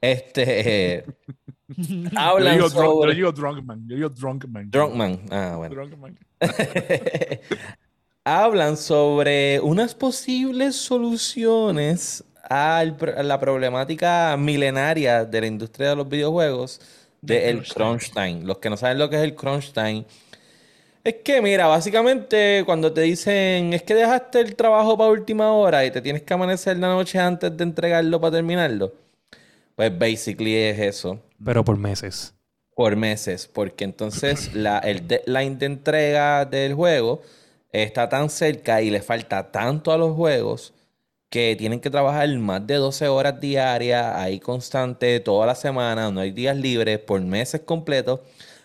este, 0.00 1.04
hablan 2.16 2.58
yo 2.58 2.68
digo, 2.68 2.70
sobre... 2.70 3.10
Yo 3.12 3.16
digo 3.16 3.32
Drunkman, 3.32 3.88
yo 3.88 3.96
digo 3.96 4.08
Drunkman. 4.08 4.70
Drunkman, 4.70 5.20
ah, 5.30 5.54
bueno. 5.56 5.74
Drunkman. 5.74 6.18
hablan 8.24 8.76
sobre 8.76 9.60
unas 9.60 9.94
posibles 9.94 10.76
soluciones 10.76 12.24
a 12.52 12.84
la 13.22 13.40
problemática 13.40 14.36
milenaria 14.38 15.24
de 15.24 15.40
la 15.40 15.46
industria 15.46 15.90
de 15.90 15.96
los 15.96 16.08
videojuegos 16.08 16.80
del 17.20 17.66
crunch 17.66 18.12
time. 18.12 18.42
Los 18.42 18.58
que 18.58 18.68
no 18.68 18.76
saben 18.76 18.98
lo 18.98 19.08
que 19.08 19.16
es 19.16 19.22
el 19.22 19.34
crunch 19.34 19.72
time, 19.72 20.04
es 21.04 21.16
que 21.24 21.40
mira, 21.42 21.66
básicamente 21.66 22.62
cuando 22.64 22.92
te 22.92 23.00
dicen 23.00 23.72
es 23.72 23.82
que 23.82 23.94
dejaste 23.94 24.40
el 24.40 24.54
trabajo 24.54 24.96
para 24.96 25.10
última 25.10 25.52
hora 25.52 25.84
y 25.84 25.90
te 25.90 26.00
tienes 26.00 26.22
que 26.22 26.34
amanecer 26.34 26.76
la 26.76 26.88
noche 26.88 27.18
antes 27.18 27.56
de 27.56 27.64
entregarlo 27.64 28.20
para 28.20 28.36
terminarlo, 28.36 28.92
pues 29.74 29.96
basically 29.98 30.54
es 30.54 30.78
eso. 30.78 31.20
Pero 31.44 31.64
por 31.64 31.76
meses. 31.76 32.34
Por 32.74 32.96
meses, 32.96 33.48
porque 33.52 33.84
entonces 33.84 34.54
la, 34.54 34.78
el 34.78 35.06
deadline 35.06 35.58
de 35.58 35.66
entrega 35.66 36.44
del 36.44 36.74
juego 36.74 37.20
está 37.70 38.08
tan 38.08 38.30
cerca 38.30 38.80
y 38.80 38.90
le 38.90 39.02
falta 39.02 39.50
tanto 39.50 39.92
a 39.92 39.98
los 39.98 40.14
juegos 40.14 40.72
que 41.32 41.56
tienen 41.56 41.80
que 41.80 41.88
trabajar 41.88 42.28
más 42.36 42.66
de 42.66 42.74
12 42.74 43.08
horas 43.08 43.40
diarias, 43.40 44.04
ahí 44.16 44.38
constante, 44.38 45.18
toda 45.18 45.46
la 45.46 45.54
semana, 45.54 46.10
no 46.10 46.20
hay 46.20 46.30
días 46.30 46.54
libres, 46.54 46.98
por 46.98 47.22
meses 47.22 47.62
completos, 47.62 48.20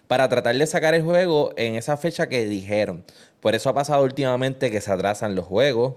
para 0.07 0.27
tratar 0.27 0.53
de 0.53 0.67
sacar 0.67 0.93
el 0.93 1.01
juego 1.01 1.53
en 1.55 1.75
esa 1.75 1.95
fecha 1.95 2.27
que 2.27 2.45
dijeron. 2.45 3.05
Por 3.39 3.55
eso 3.55 3.69
ha 3.69 3.73
pasado 3.73 4.03
últimamente 4.03 4.69
que 4.69 4.81
se 4.81 4.91
atrasan 4.91 5.33
los 5.33 5.45
juegos. 5.45 5.95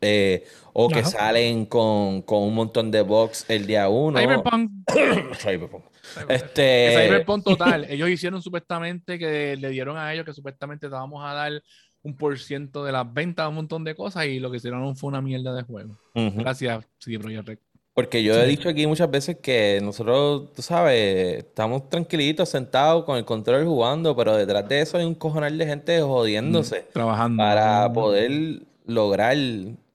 Eh, 0.00 0.44
o 0.72 0.88
que 0.88 1.02
salen 1.02 1.64
con, 1.64 2.22
un 2.28 2.54
montón 2.54 2.90
de 2.90 3.00
box 3.00 3.46
el 3.48 3.66
día 3.66 3.88
uno. 3.88 4.20
Cyberpunk. 4.20 4.70
Cyberpunk. 5.38 5.84
Este... 6.28 7.06
Cyberpunk 7.06 7.44
total. 7.44 7.86
ellos 7.88 8.08
hicieron 8.10 8.40
supuestamente 8.42 9.18
que 9.18 9.56
le 9.56 9.70
dieron 9.70 9.96
a 9.96 10.12
ellos 10.12 10.24
que 10.26 10.32
supuestamente 10.32 10.88
te 10.88 10.94
vamos 10.94 11.24
a 11.24 11.32
dar 11.32 11.62
un 12.04 12.16
por 12.16 12.38
ciento 12.38 12.84
de 12.84 12.92
las 12.92 13.12
ventas, 13.12 13.48
un 13.48 13.56
montón 13.56 13.82
de 13.82 13.96
cosas, 13.96 14.26
y 14.26 14.38
lo 14.38 14.50
que 14.50 14.58
hicieron 14.58 14.94
fue 14.94 15.08
una 15.08 15.20
mierda 15.20 15.54
de 15.54 15.62
juego. 15.62 15.96
Gracias, 16.14 16.86
CD 16.98 17.18
Projekt 17.18 17.60
Porque 17.94 18.22
yo 18.22 18.34
he 18.34 18.46
dicho 18.46 18.68
aquí 18.68 18.86
muchas 18.86 19.10
veces 19.10 19.38
que 19.42 19.80
nosotros, 19.82 20.52
tú 20.54 20.62
sabes, 20.62 21.38
estamos 21.38 21.88
tranquilitos, 21.88 22.48
sentados 22.48 23.04
con 23.04 23.16
el 23.16 23.24
control 23.24 23.64
jugando, 23.64 24.14
pero 24.14 24.36
detrás 24.36 24.68
de 24.68 24.82
eso 24.82 24.98
hay 24.98 25.04
un 25.04 25.14
cojonal 25.14 25.56
de 25.58 25.66
gente 25.66 26.00
jodiéndose. 26.00 26.82
Mm, 26.82 26.92
trabajando. 26.92 27.42
Para 27.42 27.92
poder 27.92 28.62
lograr 28.84 29.36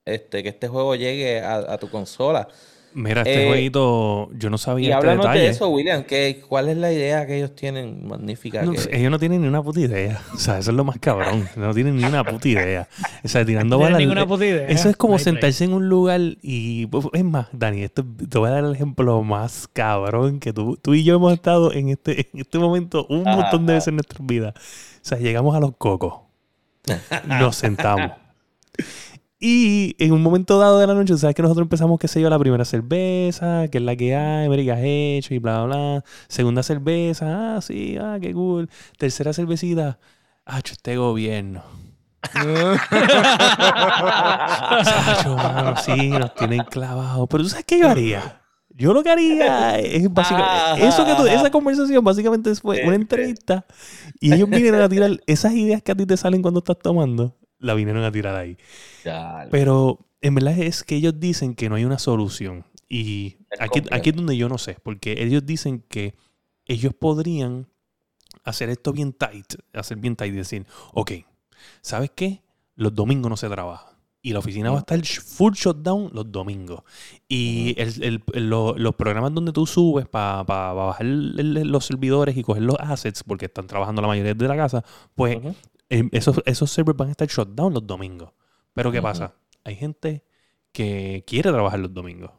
este, 0.04 0.43
que 0.43 0.50
este 0.50 0.67
juego 0.67 0.95
llegue 0.95 1.41
a 1.41 1.78
tu 1.78 1.89
consola. 1.89 2.50
Mira, 2.93 3.21
este 3.21 3.43
eh, 3.43 3.47
jueguito, 3.47 4.30
yo 4.34 4.49
no 4.49 4.58
sabía 4.58 4.89
y 4.89 4.91
este 4.91 5.08
detalle. 5.08 5.39
de 5.41 5.47
eso, 5.49 5.69
William, 5.69 6.04
¿cuál 6.47 6.69
es 6.69 6.78
la 6.78 6.91
idea 6.91 7.25
que 7.25 7.38
ellos 7.38 7.56
tienen 7.56 8.08
magnífica? 8.08 8.63
Ellos 8.91 9.12
no 9.12 9.19
tienen 9.19 9.41
ni 9.41 9.47
una 9.47 9.62
puta 9.62 9.80
idea. 9.80 10.21
O 10.34 10.38
sea, 10.38 10.58
eso 10.60 10.71
es 10.71 10.78
lo 10.78 10.84
más 10.84 10.97
cabrón. 10.99 11.47
No 11.56 11.73
tienen 11.73 11.97
ni 11.97 12.04
una 12.04 12.23
puta 12.23 12.47
idea. 12.47 12.88
O 13.23 13.28
sea, 13.28 13.45
tirando 13.45 13.78
no 13.78 13.84
balas. 13.84 13.99
ninguna 13.99 14.25
puta 14.25 14.45
idea. 14.45 14.67
Eso 14.67 14.89
es 14.89 14.97
como 14.97 15.19
sentarse 15.19 15.63
en 15.65 15.73
un 15.73 15.89
lugar 15.89 16.19
y... 16.41 16.88
Pues, 16.88 17.06
es 17.13 17.23
más, 17.23 17.47
Dani, 17.52 17.84
esto, 17.84 18.04
te 18.30 18.38
voy 18.38 18.49
a 18.49 18.54
dar 18.54 18.63
el 18.63 18.73
ejemplo 18.73 19.21
más 19.23 19.67
cabrón 19.71 20.39
que 20.39 20.54
tú, 20.54 20.78
tú 20.82 20.93
y 20.93 21.04
yo 21.04 21.15
hemos 21.15 21.34
estado 21.34 21.73
en 21.73 21.89
este, 21.89 22.30
en 22.32 22.39
este 22.39 22.58
momento 22.58 23.06
un 23.10 23.23
montón 23.23 23.65
de 23.65 23.73
veces 23.73 23.89
en 23.89 23.95
nuestras 23.95 24.25
vidas. 24.25 24.54
O 24.56 25.06
sea, 25.06 25.17
llegamos 25.17 25.56
a 25.56 25.60
los 25.60 25.75
cocos. 25.78 26.21
Nos 27.28 27.56
sentamos. 27.56 28.12
Y 29.41 29.95
en 29.99 30.12
un 30.12 30.21
momento 30.21 30.60
dado 30.60 30.80
de 30.80 30.88
la 30.88 30.93
noche, 30.93 31.17
sabes 31.17 31.34
que 31.34 31.41
nosotros 31.41 31.63
empezamos, 31.63 31.97
qué 31.97 32.10
sé 32.10 32.19
yo, 32.19 32.30
la 32.30 32.38
primera 32.38 32.65
cerveza, 32.65 33.69
que 33.69 33.78
es 33.78 33.84
la 33.84 33.95
que 33.95 34.13
hay, 34.13 34.47
América 34.47 34.73
has 34.73 34.82
hecho 34.84 35.34
y 35.34 35.39
bla, 35.39 35.63
bla, 35.63 35.75
bla. 35.78 36.04
Segunda 36.28 36.62
cerveza, 36.62 37.56
ah, 37.56 37.62
sí, 37.62 37.97
ah, 37.97 38.17
qué 38.21 38.34
cool. 38.34 38.69
Tercera 38.97 39.32
cervecita, 39.32 39.97
ah, 40.45 40.60
este 40.60 40.97
gobierno. 40.97 41.63
Sacho, 44.84 45.38
sí, 45.86 46.10
nos 46.10 46.36
tienen 46.36 46.65
clavados. 46.65 47.25
Pero 47.30 47.43
tú 47.43 47.49
sabes 47.49 47.63
qué 47.63 47.80
yo 47.80 47.88
haría. 47.88 48.41
Yo 48.71 48.93
lo 48.93 49.04
que 49.04 49.10
haría 49.10 49.80
es 49.80 50.13
básicamente. 50.13 50.86
Eso 50.86 51.06
que 51.06 51.15
tú, 51.15 51.25
esa 51.28 51.49
conversación 51.49 52.04
básicamente 52.04 52.54
fue 52.56 52.84
una 52.86 52.95
entrevista. 52.95 53.65
Y 54.19 54.34
ellos 54.34 54.49
vinieron 54.49 54.82
a 54.82 54.89
tirar 54.89 55.12
esas 55.28 55.54
ideas 55.54 55.82
que 55.82 55.93
a 55.93 55.95
ti 55.95 56.06
te 56.06 56.17
salen 56.17 56.41
cuando 56.41 56.60
estás 56.60 56.78
tomando 56.80 57.38
la 57.60 57.74
vinieron 57.74 58.04
a 58.04 58.12
tirar 58.12 58.36
ahí. 58.36 58.58
Pero 59.52 60.08
en 60.22 60.36
verdad 60.36 60.58
es 60.58 60.84
que 60.84 60.95
ellos 60.95 61.19
dicen 61.19 61.56
que 61.56 61.69
no 61.69 61.76
hay 61.76 61.86
una 61.86 62.00
solución. 62.00 62.65
Y 62.88 63.38
aquí, 63.60 63.84
aquí 63.91 64.10
es 64.10 64.15
donde 64.15 64.36
yo 64.36 64.50
no 64.50 64.58
sé, 64.58 64.78
porque 64.82 65.24
ellos 65.24 65.45
dicen 65.45 65.84
que 65.88 66.15
ellos 66.65 66.93
podrían 66.93 67.67
hacer 68.43 68.69
esto 68.69 68.91
bien 68.93 69.13
tight, 69.13 69.56
hacer 69.74 69.98
bien 69.98 70.15
tight 70.15 70.34
y 70.34 70.38
decir, 70.38 70.65
ok, 70.93 71.12
¿sabes 71.82 72.12
qué? 72.15 72.41
Los 72.76 72.95
domingos 72.95 73.30
no 73.30 73.38
se 73.38 73.50
trabaja. 73.50 73.98
Y 74.22 74.34
la 74.34 74.39
oficina 74.39 74.69
va 74.69 74.78
a 74.78 74.80
estar 74.80 75.04
full 75.06 75.54
shutdown 75.54 76.10
los 76.13 76.30
domingos. 76.30 76.82
Y 77.30 77.76
los 78.34 78.95
programas 78.95 79.34
donde 79.34 79.54
tú 79.54 79.65
subes 79.65 80.08
para 80.08 80.43
bajar 80.43 81.06
los 81.06 81.86
servidores 81.86 82.36
y 82.36 82.43
coger 82.43 82.63
los 82.63 82.76
assets, 82.80 83.24
porque 83.24 83.45
están 83.45 83.67
trabajando 83.67 84.02
la 84.02 84.10
mayoría 84.10 84.34
de 84.34 84.48
la 84.48 84.58
casa, 84.58 84.84
pues 85.15 85.38
Em, 85.89 86.10
esos, 86.12 86.41
esos 86.45 86.71
servers 86.71 86.97
van 86.97 87.10
a 87.10 87.12
estar 87.12 87.28
shut 87.28 87.49
down 87.49 87.73
los 87.73 87.86
domingos. 87.86 88.32
Pero 88.73 88.91
¿qué 88.91 89.02
pasa? 89.02 89.36
Hay 89.63 89.75
gente 89.75 90.23
que 90.71 91.23
quiere 91.28 91.52
trabajar 91.52 91.80
los 91.80 91.93
domingos. 91.93 92.32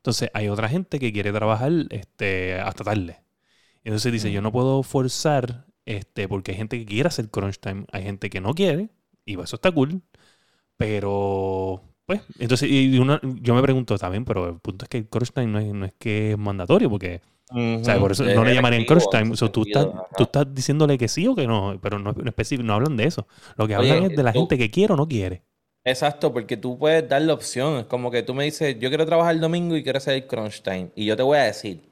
Entonces 0.00 0.30
hay 0.32 0.48
otra 0.48 0.68
gente 0.68 0.98
que 0.98 1.12
quiere 1.12 1.30
trabajar 1.30 1.70
este, 1.90 2.58
hasta 2.58 2.84
tarde. 2.84 3.22
Entonces 3.84 4.10
dice, 4.12 4.32
yo 4.32 4.40
no 4.40 4.50
puedo 4.50 4.82
forzar, 4.82 5.66
este, 5.84 6.26
porque 6.26 6.52
hay 6.52 6.56
gente 6.56 6.78
que 6.78 6.86
quiere 6.86 7.08
hacer 7.08 7.30
crunch 7.30 7.58
time, 7.58 7.84
hay 7.92 8.04
gente 8.04 8.30
que 8.30 8.40
no 8.40 8.54
quiere, 8.54 8.88
y 9.26 9.38
eso 9.38 9.56
está 9.56 9.70
cool. 9.70 10.00
Pero, 10.78 11.82
pues, 12.06 12.22
entonces, 12.38 12.70
y 12.70 12.90
yo 12.92 13.54
me 13.54 13.62
pregunto 13.62 13.98
también, 13.98 14.24
pero 14.24 14.48
el 14.48 14.58
punto 14.60 14.86
es 14.86 14.88
que 14.88 14.98
el 14.98 15.08
crunch 15.08 15.32
time 15.32 15.48
no 15.48 15.58
es, 15.58 15.74
no 15.74 15.84
es 15.84 15.92
que 15.98 16.32
es 16.32 16.38
mandatorio, 16.38 16.88
porque 16.88 17.20
por 17.98 18.12
eso 18.12 18.24
no 18.24 18.44
le 18.44 18.54
llamarían 18.54 18.84
crunch 18.84 19.08
time. 19.10 19.34
tú, 19.34 19.62
estás, 19.62 19.86
tú 20.16 20.22
estás 20.24 20.54
diciéndole 20.54 20.96
que 20.96 21.08
sí 21.08 21.26
o 21.26 21.34
que 21.34 21.46
no, 21.46 21.78
pero 21.82 21.98
no, 21.98 22.14
específico, 22.24 22.66
no 22.66 22.74
hablan 22.74 22.96
de 22.96 23.04
eso. 23.04 23.26
Lo 23.56 23.66
que 23.66 23.74
hablan 23.74 24.04
es 24.04 24.16
de 24.16 24.22
la 24.22 24.32
gente 24.32 24.56
que 24.56 24.70
quiere 24.70 24.94
o 24.94 24.96
no 24.96 25.08
quiere. 25.08 25.42
Exacto, 25.84 26.32
porque 26.32 26.56
tú 26.56 26.78
puedes 26.78 27.08
dar 27.08 27.22
la 27.22 27.32
opción. 27.32 27.78
Es 27.78 27.86
como 27.86 28.10
que 28.10 28.22
tú 28.22 28.34
me 28.34 28.44
dices, 28.44 28.78
yo 28.78 28.88
quiero 28.90 29.06
trabajar 29.06 29.34
el 29.34 29.40
domingo 29.40 29.76
y 29.76 29.82
quiero 29.82 29.96
hacer 29.96 30.14
el 30.14 30.26
crunch 30.26 30.62
time. 30.62 30.90
Y 30.94 31.06
yo 31.06 31.16
te 31.16 31.22
voy 31.22 31.38
a 31.38 31.44
decir, 31.44 31.89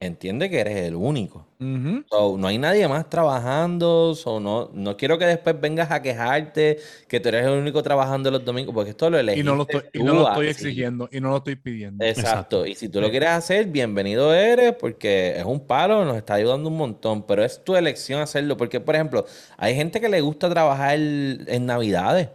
entiende 0.00 0.48
que 0.48 0.60
eres 0.60 0.76
el 0.76 0.94
único. 0.94 1.46
no 1.58 2.46
hay 2.46 2.58
nadie 2.58 2.86
más 2.86 3.08
trabajando. 3.10 4.14
no, 4.40 4.70
no 4.72 4.96
quiero 4.96 5.18
que 5.18 5.26
después 5.26 5.60
vengas 5.60 5.90
a 5.90 6.00
quejarte 6.02 6.78
que 7.08 7.18
tú 7.18 7.28
eres 7.30 7.46
el 7.46 7.52
único 7.52 7.82
trabajando 7.82 8.30
los 8.30 8.44
domingos, 8.44 8.74
porque 8.74 8.90
esto 8.90 9.10
lo 9.10 9.18
elegiste 9.18 9.40
Y 9.40 9.44
no 9.44 9.56
lo 9.56 9.62
estoy, 9.62 9.82
y 9.92 10.02
no 10.02 10.14
lo 10.14 10.28
estoy 10.28 10.48
exigiendo 10.48 11.08
y 11.10 11.20
no 11.20 11.30
lo 11.30 11.38
estoy 11.38 11.56
pidiendo. 11.56 12.04
Exacto. 12.04 12.64
Y 12.64 12.74
si 12.74 12.88
tú 12.88 13.00
lo 13.00 13.10
quieres 13.10 13.30
hacer, 13.30 13.66
bienvenido 13.66 14.32
eres, 14.32 14.74
porque 14.74 15.36
es 15.36 15.44
un 15.44 15.60
palo, 15.60 16.04
nos 16.04 16.16
está 16.16 16.34
ayudando 16.34 16.68
un 16.68 16.76
montón, 16.76 17.26
pero 17.26 17.44
es 17.44 17.64
tu 17.64 17.74
elección 17.74 18.20
hacerlo. 18.20 18.56
Porque, 18.56 18.80
por 18.80 18.94
ejemplo, 18.94 19.26
hay 19.56 19.74
gente 19.74 20.00
que 20.00 20.08
le 20.08 20.20
gusta 20.20 20.48
trabajar 20.48 20.96
en 20.96 21.66
Navidades 21.66 22.28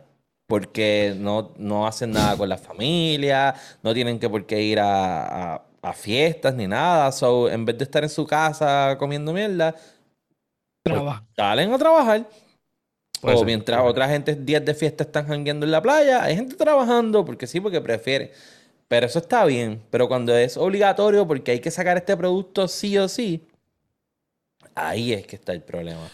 porque 0.45 1.15
no, 1.17 1.54
no 1.58 1.88
hacen 1.88 2.12
nada 2.12 2.38
con 2.38 2.49
la 2.49 2.58
familia, 2.58 3.56
no 3.82 3.93
tienen 3.93 4.19
que 4.19 4.30
por 4.30 4.45
qué 4.45 4.62
ir 4.62 4.80
a 4.80 5.56
a 5.56 5.62
fiestas 5.91 6.56
ni 6.56 6.67
nada. 6.67 7.12
So, 7.12 7.50
en 7.50 7.65
vez 7.65 7.78
de 7.78 7.84
estar 7.84 8.04
en 8.04 8.10
su 8.10 8.26
casa 8.26 8.96
comiendo 8.98 9.34
mierda, 9.34 9.76
pues, 10.84 11.02
salen 11.36 11.74
a 11.74 11.78
trabajar. 11.78 12.26
o 13.22 13.43
mientras 13.43 13.82
otra 13.84 14.08
gente 14.08 14.36
días 14.36 14.63
de 14.63 14.74
fiesta 14.74 15.04
están 15.04 15.28
jangueando 15.28 15.65
en 15.65 15.72
la 15.72 15.82
playa, 15.82 16.24
hay 16.24 16.36
gente 16.36 16.56
trabajando 16.56 17.26
porque 17.26 17.48
sí, 17.48 17.60
porque 17.60 17.82
prefiere. 17.82 18.32
Pero 18.88 19.08
eso 19.08 19.19
está 19.19 19.43
bien. 19.46 19.82
Pero 19.89 20.08
cuando 20.08 20.36
es 20.36 20.56
obligatorio 20.56 21.28
porque 21.28 21.52
hay 21.52 21.60
que 21.60 21.72
sacar 21.72 21.98
este 21.98 22.15
producto 22.15 22.67
sí 22.67 22.98
o 22.98 23.10
sí, 23.10 23.46
ahí 24.76 25.12
es 25.12 25.28
que 25.28 25.36
está 25.36 25.52
el 25.52 25.62
problema. 25.62 26.10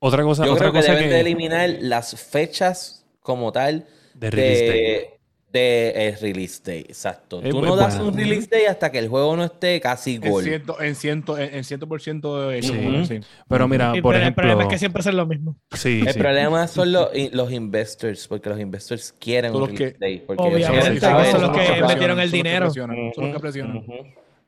Otra 0.00 0.24
cosa, 0.24 0.44
Yo 0.44 0.56
creo 0.56 0.72
que 0.72 0.82
deben 0.82 1.10
de 1.10 1.20
eliminar 1.20 1.70
las 1.80 2.20
fechas 2.20 3.04
como 3.20 3.52
tal 3.52 3.86
de, 4.14 4.30
de 4.30 5.20
de 5.52 6.08
el 6.08 6.18
release 6.18 6.62
day, 6.64 6.80
exacto. 6.80 7.40
Tú 7.40 7.60
no 7.60 7.76
das 7.76 8.00
un 8.00 8.16
release 8.16 8.48
day 8.48 8.64
hasta 8.64 8.90
que 8.90 8.98
el 8.98 9.08
juego 9.08 9.36
no 9.36 9.44
esté 9.44 9.80
casi 9.80 10.16
gol. 10.16 10.46
En 10.46 10.94
ciento, 10.94 11.38
en, 11.38 11.64
ciento, 11.64 11.86
por 11.86 12.00
ciento 12.00 12.48
de 12.48 12.62
sí. 12.62 13.20
Pero 13.48 13.68
mira, 13.68 13.92
por 14.02 14.16
ejemplo... 14.16 14.42
El 14.42 14.48
problema 14.48 14.62
es 14.62 14.68
que 14.68 14.78
siempre 14.78 15.00
hacen 15.00 15.16
lo 15.16 15.26
mismo. 15.26 15.56
Sí, 15.72 16.02
el 16.06 16.14
problema 16.14 16.66
son 16.68 16.92
los, 16.92 17.08
los 17.32 17.52
investors, 17.52 18.26
porque 18.28 18.48
los 18.48 18.58
investors 18.58 19.12
quieren 19.18 19.54
un 19.54 19.66
release 19.66 19.96
day. 19.98 20.24
Porque 20.26 20.42
obviamente, 20.42 21.00
son, 21.00 21.42
los 21.42 21.50
que 21.50 21.82
metieron 21.82 22.18
el 22.18 22.30
dinero. 22.30 22.70
Son 22.70 22.90
los 22.90 23.34
que 23.34 23.40
presionan. 23.40 23.84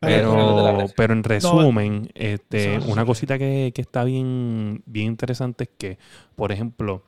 Pero, 0.01 0.87
pero 0.97 1.13
en 1.13 1.25
resumen, 1.25 2.11
este, 2.15 2.79
una 2.87 3.05
cosita 3.05 3.39
que, 3.39 3.73
que 3.75 3.81
está 3.83 4.05
bien, 4.05 4.83
bien 4.87 5.07
interesante 5.07 5.65
es 5.65 5.71
que, 5.79 5.99
por 6.37 6.53
ejemplo, 6.53 7.05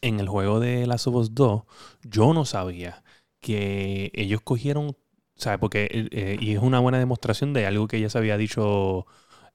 en 0.00 0.20
el 0.20 0.28
juego 0.28 0.60
de 0.60 0.86
Last 0.86 1.06
of 1.06 1.14
Us 1.14 1.34
2, 1.34 1.62
yo 2.02 2.34
no 2.34 2.44
sabía 2.44 3.02
que 3.46 4.10
ellos 4.14 4.40
cogieron, 4.42 4.96
¿sabes? 5.36 5.60
Porque, 5.60 5.84
eh, 5.84 6.08
eh, 6.10 6.36
y 6.40 6.54
es 6.54 6.58
una 6.60 6.80
buena 6.80 6.98
demostración 6.98 7.52
de 7.52 7.64
algo 7.64 7.86
que 7.86 8.00
ya 8.00 8.10
se 8.10 8.18
había 8.18 8.36
dicho 8.36 9.06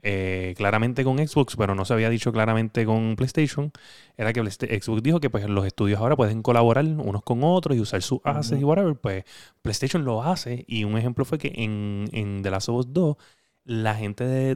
eh, 0.01 0.53
claramente 0.55 1.03
con 1.03 1.17
Xbox, 1.17 1.57
pero 1.57 1.75
no 1.75 1.83
se 1.83 1.93
había 1.93 2.09
dicho 2.09 2.31
claramente 2.31 2.85
con 2.85 3.17
PlayStation, 3.17 3.73
era 4.15 4.31
que 4.31 4.39
Xbox 4.41 5.03
dijo 5.03 5.19
que 5.19 5.29
pues 5.29 5.49
los 5.49 5.65
estudios 5.65 5.99
ahora 5.99 6.15
pueden 6.15 6.41
colaborar 6.41 6.85
unos 6.85 7.21
con 7.23 7.43
otros 7.43 7.75
y 7.75 7.81
usar 7.81 8.01
sus 8.01 8.21
assets 8.23 8.61
y 8.61 8.63
whatever, 8.63 8.95
pues 8.95 9.25
PlayStation 9.61 10.05
lo 10.05 10.23
hace 10.23 10.63
y 10.69 10.85
un 10.85 10.97
ejemplo 10.97 11.25
fue 11.25 11.37
que 11.37 11.51
en, 11.53 12.05
en 12.13 12.43
The 12.43 12.49
Last 12.49 12.69
of 12.69 12.77
Us 12.77 12.93
2 12.93 13.17
la 13.63 13.95
gente 13.95 14.25
de, 14.25 14.55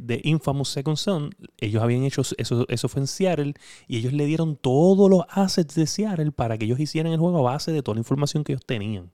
de, 0.00 0.20
Infamous 0.24 0.68
Second 0.68 0.96
Son, 0.96 1.30
ellos 1.56 1.82
habían 1.82 2.02
hecho 2.04 2.22
eso, 2.36 2.66
eso 2.68 2.88
fue 2.88 3.00
en 3.00 3.06
Seattle 3.06 3.54
y 3.86 3.98
ellos 3.98 4.12
le 4.12 4.26
dieron 4.26 4.56
todos 4.56 5.10
los 5.10 5.22
assets 5.30 5.74
de 5.74 5.86
Seattle 5.86 6.32
para 6.32 6.58
que 6.58 6.66
ellos 6.66 6.78
hicieran 6.78 7.12
el 7.12 7.18
juego 7.18 7.38
a 7.38 7.52
base 7.52 7.72
de 7.72 7.82
toda 7.82 7.94
la 7.94 8.00
información 8.00 8.44
que 8.44 8.52
ellos 8.52 8.66
tenían. 8.66 9.10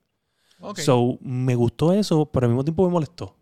So, 0.76 1.18
me 1.20 1.54
gustó 1.54 1.92
eso, 1.92 2.26
pero 2.26 2.46
al 2.46 2.52
mismo 2.52 2.64
tiempo 2.64 2.86
me 2.86 2.92
molestó. 2.92 3.36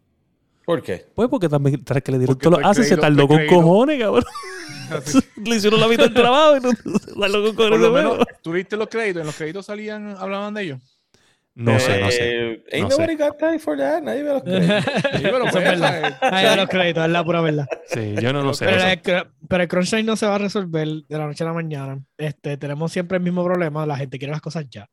¿Por 0.65 0.83
qué? 0.83 1.07
Pues 1.15 1.29
porque 1.29 1.49
también 1.49 1.85
tras 1.85 2.03
que 2.03 2.13
le 2.13 2.19
dieron 2.19 2.39
todos 2.39 2.59
los 2.59 2.71
assets 2.71 2.89
se 2.89 2.97
tardó 2.97 3.27
con 3.27 3.47
cojones, 3.47 4.01
cabrón. 4.01 4.25
le 5.45 5.57
hicieron 5.57 5.81
la 5.81 5.89
mitad 5.89 6.05
del 6.05 6.15
trabajo 6.15 6.57
y 6.57 6.61
no 6.61 6.71
se 6.99 7.15
tardó 7.19 7.43
con 7.45 7.57
cojones. 7.57 7.81
Por 7.81 7.81
lo 7.81 7.93
menos, 7.93 8.27
¿tuviste 8.43 8.77
los 8.77 8.89
créditos? 8.89 9.21
¿En 9.21 9.27
los 9.27 9.37
créditos 9.37 9.67
salían, 9.67 10.17
hablaban 10.19 10.55
de 10.55 10.63
ellos? 10.63 10.81
No 11.55 11.79
sé, 11.79 12.01
no 12.01 12.11
sé. 12.11 12.53
Eh, 12.53 12.65
ain't 12.73 12.89
nobody 12.89 13.15
got 13.15 13.39
time 13.39 13.59
for 13.59 13.77
that. 13.77 14.03
Nadie 14.03 14.23
ve 14.23 14.31
los 14.31 14.43
créditos. 14.43 14.87
Eso 15.49 15.59
es 15.59 15.65
verdad. 15.65 16.19
Nadie 16.23 16.49
ve 16.49 16.57
los 16.57 16.69
créditos, 16.69 17.05
es 17.05 17.11
la 17.11 17.25
pura 17.25 17.41
verdad. 17.43 17.67
Sí, 17.87 18.15
yo 18.21 18.33
no 18.33 18.43
lo 18.43 18.55
sé. 18.55 18.65
Pero, 18.65 18.83
el, 18.83 19.27
pero 19.49 19.63
el 19.63 19.69
crunch 19.69 19.93
no 20.05 20.17
se 20.17 20.27
va 20.27 20.37
a 20.37 20.39
resolver 20.39 20.89
de 20.89 21.19
la 21.19 21.27
noche 21.27 21.45
a 21.45 21.49
la 21.49 21.53
mañana. 21.53 22.03
Este, 22.17 22.57
tenemos 22.57 22.91
siempre 22.91 23.19
el 23.19 23.23
mismo 23.23 23.45
problema. 23.45 23.85
La 23.85 23.97
gente 23.97 24.19
quiere 24.19 24.33
las 24.33 24.41
cosas 24.41 24.65
ya. 24.71 24.89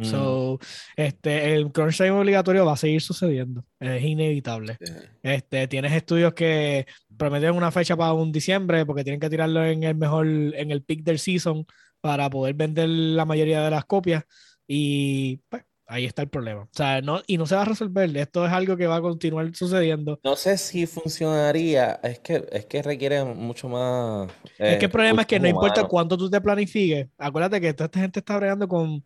Mm. 0.00 0.04
So, 0.04 0.58
este, 0.96 1.54
el 1.54 1.72
crunch 1.72 1.96
time 1.96 2.10
obligatorio 2.10 2.66
va 2.66 2.74
a 2.74 2.76
seguir 2.76 3.00
sucediendo. 3.00 3.64
Es 3.80 4.02
inevitable. 4.02 4.76
Este, 5.22 5.66
tienes 5.66 5.92
estudios 5.92 6.34
que 6.34 6.86
prometen 7.16 7.54
una 7.54 7.70
fecha 7.70 7.96
para 7.96 8.12
un 8.12 8.32
diciembre 8.32 8.84
porque 8.84 9.04
tienen 9.04 9.20
que 9.20 9.30
tirarlo 9.30 9.64
en 9.64 9.82
el 9.84 9.94
mejor, 9.94 10.26
en 10.26 10.70
el 10.70 10.82
peak 10.82 11.04
del 11.04 11.18
season 11.18 11.64
para 12.02 12.28
poder 12.28 12.54
vender 12.54 12.88
la 12.88 13.24
mayoría 13.24 13.62
de 13.62 13.70
las 13.70 13.86
copias. 13.86 14.24
Y 14.66 15.38
pues, 15.48 15.62
Ahí 15.92 16.06
está 16.06 16.22
el 16.22 16.28
problema. 16.30 16.62
O 16.62 16.68
sea, 16.70 17.02
no, 17.02 17.20
y 17.26 17.36
no 17.36 17.44
se 17.44 17.54
va 17.54 17.60
a 17.60 17.66
resolver. 17.66 18.16
Esto 18.16 18.46
es 18.46 18.52
algo 18.52 18.78
que 18.78 18.86
va 18.86 18.96
a 18.96 19.02
continuar 19.02 19.54
sucediendo. 19.54 20.18
No 20.24 20.36
sé 20.36 20.56
si 20.56 20.86
funcionaría. 20.86 22.00
Es 22.02 22.18
que, 22.20 22.46
es 22.50 22.64
que 22.64 22.80
requiere 22.80 23.22
mucho 23.22 23.68
más. 23.68 24.30
es 24.56 24.78
que 24.78 24.86
el 24.86 24.90
problema 24.90 25.20
es 25.20 25.26
que 25.26 25.38
no 25.38 25.48
importa 25.48 25.84
cuánto 25.84 26.16
tú 26.16 26.30
te 26.30 26.40
planifiques. 26.40 27.08
Acuérdate 27.18 27.60
que 27.60 27.74
toda 27.74 27.84
esta 27.84 28.00
gente 28.00 28.20
está 28.20 28.38
bregando 28.38 28.66
con 28.66 29.04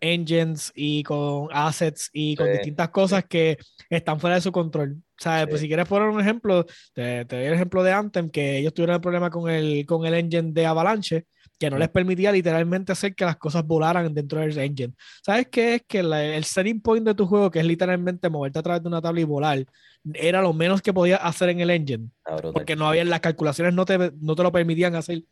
engines 0.00 0.70
y 0.76 1.02
con 1.02 1.48
assets 1.50 2.08
y 2.12 2.36
con 2.36 2.52
distintas 2.52 2.90
cosas 2.90 3.24
que 3.24 3.58
están 3.90 4.20
fuera 4.20 4.36
de 4.36 4.42
su 4.42 4.52
control. 4.52 5.02
O 5.18 5.22
sea, 5.22 5.46
pues 5.48 5.60
si 5.60 5.66
quieres 5.66 5.88
poner 5.88 6.08
un 6.08 6.20
ejemplo, 6.20 6.64
te, 6.92 7.24
te 7.24 7.36
doy 7.36 7.46
el 7.46 7.54
ejemplo 7.54 7.82
de 7.82 7.92
Anthem, 7.92 8.30
que 8.30 8.58
ellos 8.58 8.72
tuvieron 8.72 8.94
el 8.94 9.00
problema 9.00 9.30
con 9.30 9.50
el, 9.50 9.84
con 9.84 10.06
el 10.06 10.14
engine 10.14 10.52
de 10.52 10.66
Avalanche 10.66 11.26
que 11.58 11.70
no 11.70 11.78
les 11.78 11.88
permitía 11.88 12.30
literalmente 12.30 12.92
hacer 12.92 13.14
que 13.14 13.24
las 13.24 13.36
cosas 13.36 13.66
volaran 13.66 14.14
dentro 14.14 14.40
del 14.40 14.56
engine. 14.56 14.94
¿Sabes 15.22 15.48
qué 15.50 15.74
es? 15.74 15.82
Que 15.86 15.98
el 15.98 16.44
setting 16.44 16.80
point 16.80 17.04
de 17.04 17.14
tu 17.14 17.26
juego, 17.26 17.50
que 17.50 17.58
es 17.58 17.64
literalmente 17.64 18.30
moverte 18.30 18.60
a 18.60 18.62
través 18.62 18.82
de 18.82 18.88
una 18.88 19.02
tabla 19.02 19.20
y 19.20 19.24
volar, 19.24 19.66
era 20.14 20.40
lo 20.40 20.52
menos 20.52 20.80
que 20.80 20.92
podías 20.92 21.20
hacer 21.22 21.48
en 21.48 21.60
el 21.60 21.70
engine. 21.70 22.10
porque 22.52 22.76
no 22.76 22.88
había, 22.88 23.04
las 23.04 23.20
calculaciones 23.20 23.74
no 23.74 23.84
te, 23.84 24.12
no 24.20 24.36
te 24.36 24.42
lo 24.42 24.52
permitían 24.52 24.94
hacer. 24.94 25.24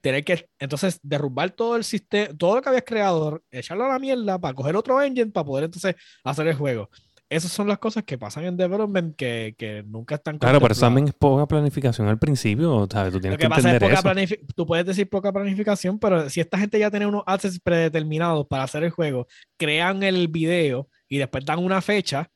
Tener 0.00 0.24
que, 0.24 0.48
entonces, 0.60 1.00
derrumbar 1.02 1.50
todo 1.50 1.74
el 1.74 1.82
sistema, 1.82 2.32
todo 2.36 2.56
lo 2.56 2.62
que 2.62 2.68
habías 2.68 2.84
creado, 2.84 3.42
echarlo 3.50 3.84
a 3.84 3.88
la 3.88 3.98
mierda 3.98 4.38
para 4.38 4.54
coger 4.54 4.76
otro 4.76 5.02
engine 5.02 5.32
para 5.32 5.44
poder 5.44 5.64
entonces 5.64 5.96
hacer 6.22 6.46
el 6.46 6.54
juego 6.54 6.88
esas 7.30 7.52
son 7.52 7.68
las 7.68 7.78
cosas 7.78 8.04
que 8.04 8.16
pasan 8.16 8.44
en 8.44 8.56
development 8.56 9.14
que, 9.16 9.54
que 9.58 9.82
nunca 9.86 10.14
están 10.14 10.38
Claro, 10.38 10.60
pero 10.60 10.72
eso 10.72 10.82
también 10.82 11.08
es 11.08 11.14
poca 11.14 11.46
planificación 11.46 12.08
al 12.08 12.18
principio, 12.18 12.88
¿sabes? 12.90 13.12
Tú 13.12 13.20
tienes 13.20 13.38
que, 13.38 13.46
entender 13.46 13.82
eso. 13.84 14.36
Tú 14.54 14.66
puedes 14.66 14.86
decir 14.86 15.08
poca 15.08 15.32
planificación, 15.32 15.98
pero 15.98 16.30
si 16.30 16.40
esta 16.40 16.58
gente 16.58 16.78
ya 16.78 16.90
tiene 16.90 17.06
unos 17.06 17.22
assets 17.26 17.60
predeterminados 17.60 18.46
para 18.46 18.62
hacer 18.62 18.84
el 18.84 18.90
juego, 18.90 19.26
crean 19.56 20.02
el 20.02 20.28
video 20.28 20.88
y 21.08 21.18
después 21.18 21.44
dan 21.44 21.58
una 21.58 21.80
fecha 21.82 22.30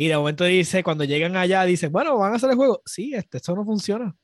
y 0.00 0.06
de 0.06 0.16
momento 0.16 0.44
dice, 0.44 0.84
cuando 0.84 1.04
llegan 1.04 1.36
allá, 1.36 1.64
dicen, 1.64 1.90
bueno, 1.90 2.16
van 2.16 2.32
a 2.32 2.36
hacer 2.36 2.50
el 2.50 2.56
juego. 2.56 2.82
Sí, 2.86 3.14
este, 3.14 3.38
esto 3.38 3.54
no 3.56 3.64
funciona. 3.64 4.14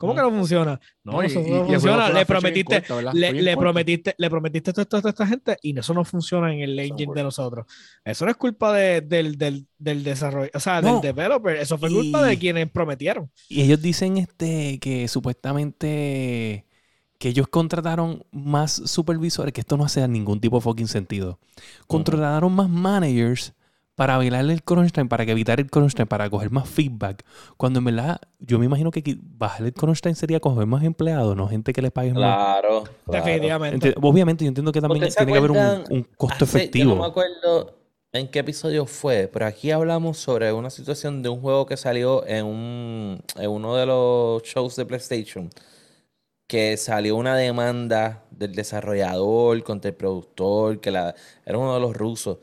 ¿Cómo 0.00 0.14
que 0.14 0.22
no 0.22 0.30
funciona? 0.30 0.80
No, 1.04 1.20
eso 1.20 1.42
no 1.46 1.66
funciona. 1.66 2.08
Le 2.08 2.24
prometiste, 2.24 2.82
le, 3.12 3.54
prometiste, 3.54 4.14
le 4.16 4.30
prometiste 4.30 4.70
esto, 4.70 4.96
a 4.96 5.08
esta 5.10 5.26
gente 5.26 5.58
y 5.60 5.78
eso 5.78 5.92
no 5.92 6.06
funciona 6.06 6.50
en 6.54 6.60
el 6.60 6.78
engine 6.78 7.12
de 7.14 7.22
nosotros. 7.22 7.66
Eso 8.02 8.24
no 8.24 8.30
es 8.30 8.38
culpa 8.38 8.72
del, 8.72 9.36
del, 9.36 9.66
del, 9.76 10.02
desarrollo, 10.02 10.50
o 10.54 10.58
sea, 10.58 10.80
del 10.80 11.02
developer. 11.02 11.54
Eso 11.54 11.76
fue 11.76 11.90
culpa 11.90 12.22
de 12.22 12.38
quienes 12.38 12.70
prometieron. 12.70 13.30
Y 13.50 13.60
ellos 13.60 13.82
dicen 13.82 14.16
este 14.16 14.78
que 14.78 15.06
supuestamente 15.06 16.64
que 17.18 17.28
ellos 17.28 17.48
contrataron 17.48 18.24
más 18.30 18.72
supervisores, 18.72 19.52
que 19.52 19.60
esto 19.60 19.76
no 19.76 19.84
hace 19.84 20.08
ningún 20.08 20.40
tipo 20.40 20.56
de 20.56 20.62
fucking 20.62 20.88
sentido. 20.88 21.38
Contrataron 21.86 22.54
más 22.54 22.70
managers 22.70 23.52
para 24.00 24.16
bailarle 24.16 24.54
el 24.54 24.62
crunch 24.62 24.92
time, 24.92 25.08
para 25.08 25.26
que 25.26 25.32
evitar 25.32 25.60
el 25.60 25.70
crunch 25.70 25.92
time, 25.92 26.06
para 26.06 26.30
coger 26.30 26.50
más 26.50 26.66
feedback. 26.66 27.22
Cuando 27.58 27.80
en 27.80 27.84
verdad, 27.84 28.18
yo 28.38 28.58
me 28.58 28.64
imagino 28.64 28.90
que 28.90 29.18
bajar 29.20 29.66
el 29.66 29.74
crunch 29.74 30.00
time 30.00 30.14
sería 30.14 30.40
coger 30.40 30.64
más 30.64 30.82
empleados, 30.84 31.36
no 31.36 31.46
gente 31.48 31.74
que 31.74 31.82
les 31.82 31.92
pague 31.92 32.14
más. 32.14 32.34
Claro. 32.34 32.84
Definitivamente. 33.04 33.92
obviamente, 34.00 34.42
yo 34.42 34.48
entiendo 34.48 34.72
que 34.72 34.80
también 34.80 35.06
tiene 35.14 35.32
que 35.32 35.38
haber 35.38 35.50
un, 35.50 36.08
costo 36.16 36.44
efectivo. 36.44 36.92
Yo 36.92 36.96
no 36.96 37.02
me 37.02 37.08
acuerdo 37.08 37.74
en 38.10 38.28
qué 38.28 38.38
episodio 38.38 38.86
fue, 38.86 39.28
pero 39.30 39.44
aquí 39.44 39.70
hablamos 39.70 40.16
sobre 40.16 40.50
una 40.50 40.70
situación 40.70 41.22
de 41.22 41.28
un 41.28 41.42
juego 41.42 41.66
que 41.66 41.76
salió 41.76 42.26
en, 42.26 42.46
un, 42.46 43.22
en 43.36 43.50
uno 43.50 43.76
de 43.76 43.84
los 43.84 44.42
shows 44.44 44.76
de 44.76 44.86
PlayStation. 44.86 45.50
Que 46.46 46.78
salió 46.78 47.16
una 47.16 47.36
demanda 47.36 48.24
del 48.30 48.54
desarrollador 48.54 49.62
contra 49.62 49.90
el 49.90 49.94
productor, 49.94 50.80
que 50.80 50.90
la, 50.90 51.14
era 51.44 51.58
uno 51.58 51.74
de 51.74 51.80
los 51.80 51.94
rusos 51.94 52.38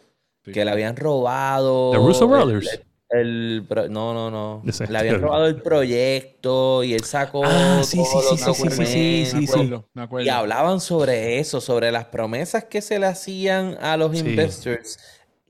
que 0.53 0.65
le 0.65 0.71
habían 0.71 0.95
robado. 0.95 1.91
The 1.91 1.97
Russo 1.97 2.27
Brothers. 2.27 2.81
El, 3.09 3.65
no, 3.89 4.13
no, 4.13 4.29
no. 4.29 4.63
Le 4.89 4.97
habían 4.97 5.21
robado 5.21 5.47
el 5.47 5.61
proyecto 5.61 6.83
y 6.83 6.93
él 6.93 7.05
sacó 7.05 7.41
ah, 7.45 7.81
sí, 7.81 8.03
sí, 8.03 8.17
sí, 8.29 8.37
sí, 8.37 8.69
sí, 8.69 9.25
sí, 9.25 9.47
sí, 9.47 9.73
me 9.93 10.03
acuerdo. 10.03 10.25
Y 10.25 10.29
hablaban 10.29 10.81
sobre 10.81 11.39
eso, 11.39 11.61
sobre 11.61 11.91
las 11.91 12.05
promesas 12.05 12.65
que 12.65 12.81
se 12.81 12.99
le 12.99 13.05
hacían 13.05 13.77
a 13.79 13.95
los 13.95 14.13
investors, 14.13 14.99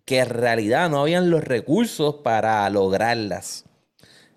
que 0.06 0.20
en 0.20 0.30
realidad 0.30 0.90
no 0.92 1.02
habían 1.02 1.32
los 1.32 1.44
recursos 1.44 2.18
para 2.24 2.70
lograrlas. 2.70 3.66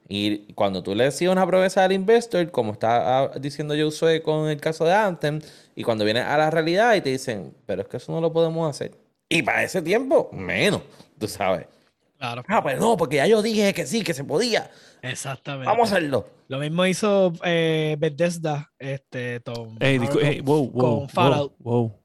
Y 0.09 0.53
cuando 0.55 0.83
tú 0.83 0.95
le 0.95 1.05
decías 1.05 1.31
una 1.31 1.47
promesa 1.47 1.85
al 1.85 1.93
investor, 1.93 2.51
como 2.51 2.73
está 2.73 3.21
ah, 3.21 3.31
diciendo 3.39 3.75
Josué 3.79 4.23
con 4.23 4.49
el 4.49 4.61
caso 4.61 4.85
de 4.85 4.93
Anthem, 4.93 5.41
y 5.77 5.85
cuando 5.85 6.05
viene 6.05 6.21
a 6.21 6.37
la 6.37 6.51
realidad 6.51 6.95
y 6.97 7.01
te 7.01 7.11
dicen, 7.11 7.55
pero 7.67 7.83
es 7.83 7.89
que 7.89 7.99
eso 7.99 8.11
no 8.11 8.21
lo 8.21 8.33
podemos 8.33 8.69
hacer. 8.69 8.91
Y 9.33 9.43
para 9.43 9.63
ese 9.63 9.81
tiempo, 9.81 10.29
menos, 10.33 10.83
tú 11.17 11.29
sabes. 11.29 11.67
Claro. 12.19 12.43
Ah, 12.49 12.63
pues 12.63 12.79
no, 12.79 12.97
porque 12.97 13.17
ya 13.17 13.29
yo 13.29 13.41
dije 13.43 13.73
que 13.73 13.87
sí, 13.87 14.03
que 14.03 14.13
se 14.13 14.25
podía. 14.25 14.71
Exactamente. 15.03 15.67
Vamos 15.67 15.93
a 15.93 15.97
hacerlo. 15.97 16.29
Lo 16.49 16.59
mismo 16.59 16.85
hizo 16.85 17.33
eh, 17.45 17.97
Bethesda, 17.99 18.73
este, 18.77 19.39
Tom. 19.39 19.79
con 20.73 21.09
Fallout. 21.09 21.55
wow. 21.61 22.00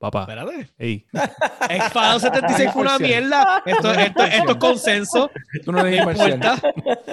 Papá. 0.00 0.22
Espérate. 0.22 0.70
Ey. 0.78 1.04
Fallout 1.92 2.22
76 2.22 2.70
fue 2.72 2.82
una 2.82 2.98
mierda. 2.98 3.62
Esto, 3.66 3.92
esto, 3.92 4.22
esto 4.22 4.52
es 4.52 4.56
consenso. 4.56 5.30
Tú 5.62 5.72
no, 5.72 5.80
eres. 5.80 6.00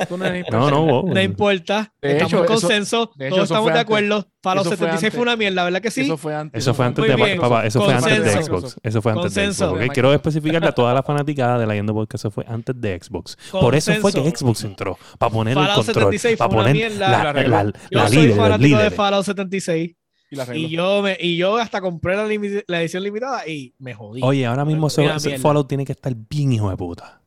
Tú 0.07 0.17
no, 0.17 0.25
eres 0.25 0.45
no, 0.49 0.71
no, 0.71 1.03
no 1.03 1.21
importa. 1.21 1.91
De 2.01 2.13
estamos 2.13 2.31
hecho, 2.31 2.41
en 2.43 2.47
consenso. 2.47 3.11
Eso, 3.19 3.29
todos 3.35 3.43
estamos 3.43 3.73
de 3.73 3.79
acuerdo. 3.79 4.25
Fallout 4.41 4.69
76 4.69 5.13
fue, 5.13 5.21
una 5.21 5.35
mierda, 5.35 5.65
¿verdad 5.65 5.81
que 5.81 5.91
sí? 5.91 6.03
Eso 6.03 6.15
fue 6.15 6.33
antes. 6.33 6.63
Eso 6.63 6.73
fue 6.73 6.85
antes 6.85 7.05
de, 7.05 7.35
papá, 7.35 7.65
eso 7.65 7.81
fue 7.81 7.93
antes 7.93 8.23
de 8.23 8.43
Xbox. 8.43 8.77
Eso 8.81 9.01
fue 9.01 9.11
antes 9.11 9.33
de 9.33 9.51
Xbox. 9.51 9.73
Okay? 9.73 9.89
Quiero 9.89 10.13
especificarle 10.13 10.69
a 10.69 10.71
toda 10.71 10.93
la 10.93 11.03
fanaticada 11.03 11.59
de 11.59 11.67
la 11.67 11.75
Yendo 11.75 11.93
porque 11.93 12.15
eso 12.15 12.31
fue 12.31 12.45
antes 12.47 12.79
de 12.79 12.97
Xbox. 12.97 13.38
Por 13.51 13.75
eso 13.75 13.93
fue 13.95 14.13
que 14.13 14.29
Xbox 14.29 14.63
entró. 14.63 14.97
Para 15.17 15.29
poner 15.29 15.57
el 15.57 15.67
control. 15.73 16.15
Para 16.38 16.49
poner 16.49 16.91
la, 16.93 17.33
la, 17.33 17.73
la, 17.89 18.09
líder. 18.57 18.83
de 18.83 18.91
Fallout 18.91 19.25
76. 19.25 19.96
Y, 20.30 20.69
yo 20.69 21.01
me, 21.01 21.17
y 21.19 21.38
yo 21.38 21.57
hasta 21.57 21.80
compré 21.80 22.15
la, 22.15 22.28
la, 22.67 22.82
edición 22.82 23.03
limitada 23.03 23.47
y 23.47 23.73
me 23.80 23.93
jodí. 23.93 24.21
Oye, 24.21 24.45
ahora 24.45 24.65
mismo 24.65 24.88
ese, 24.88 25.38
Fallout 25.39 25.67
tiene 25.67 25.86
que 25.86 25.93
estar 25.93 26.13
bien 26.30 26.51
hijo 26.51 26.69
de 26.69 26.75
puta. 26.75 27.21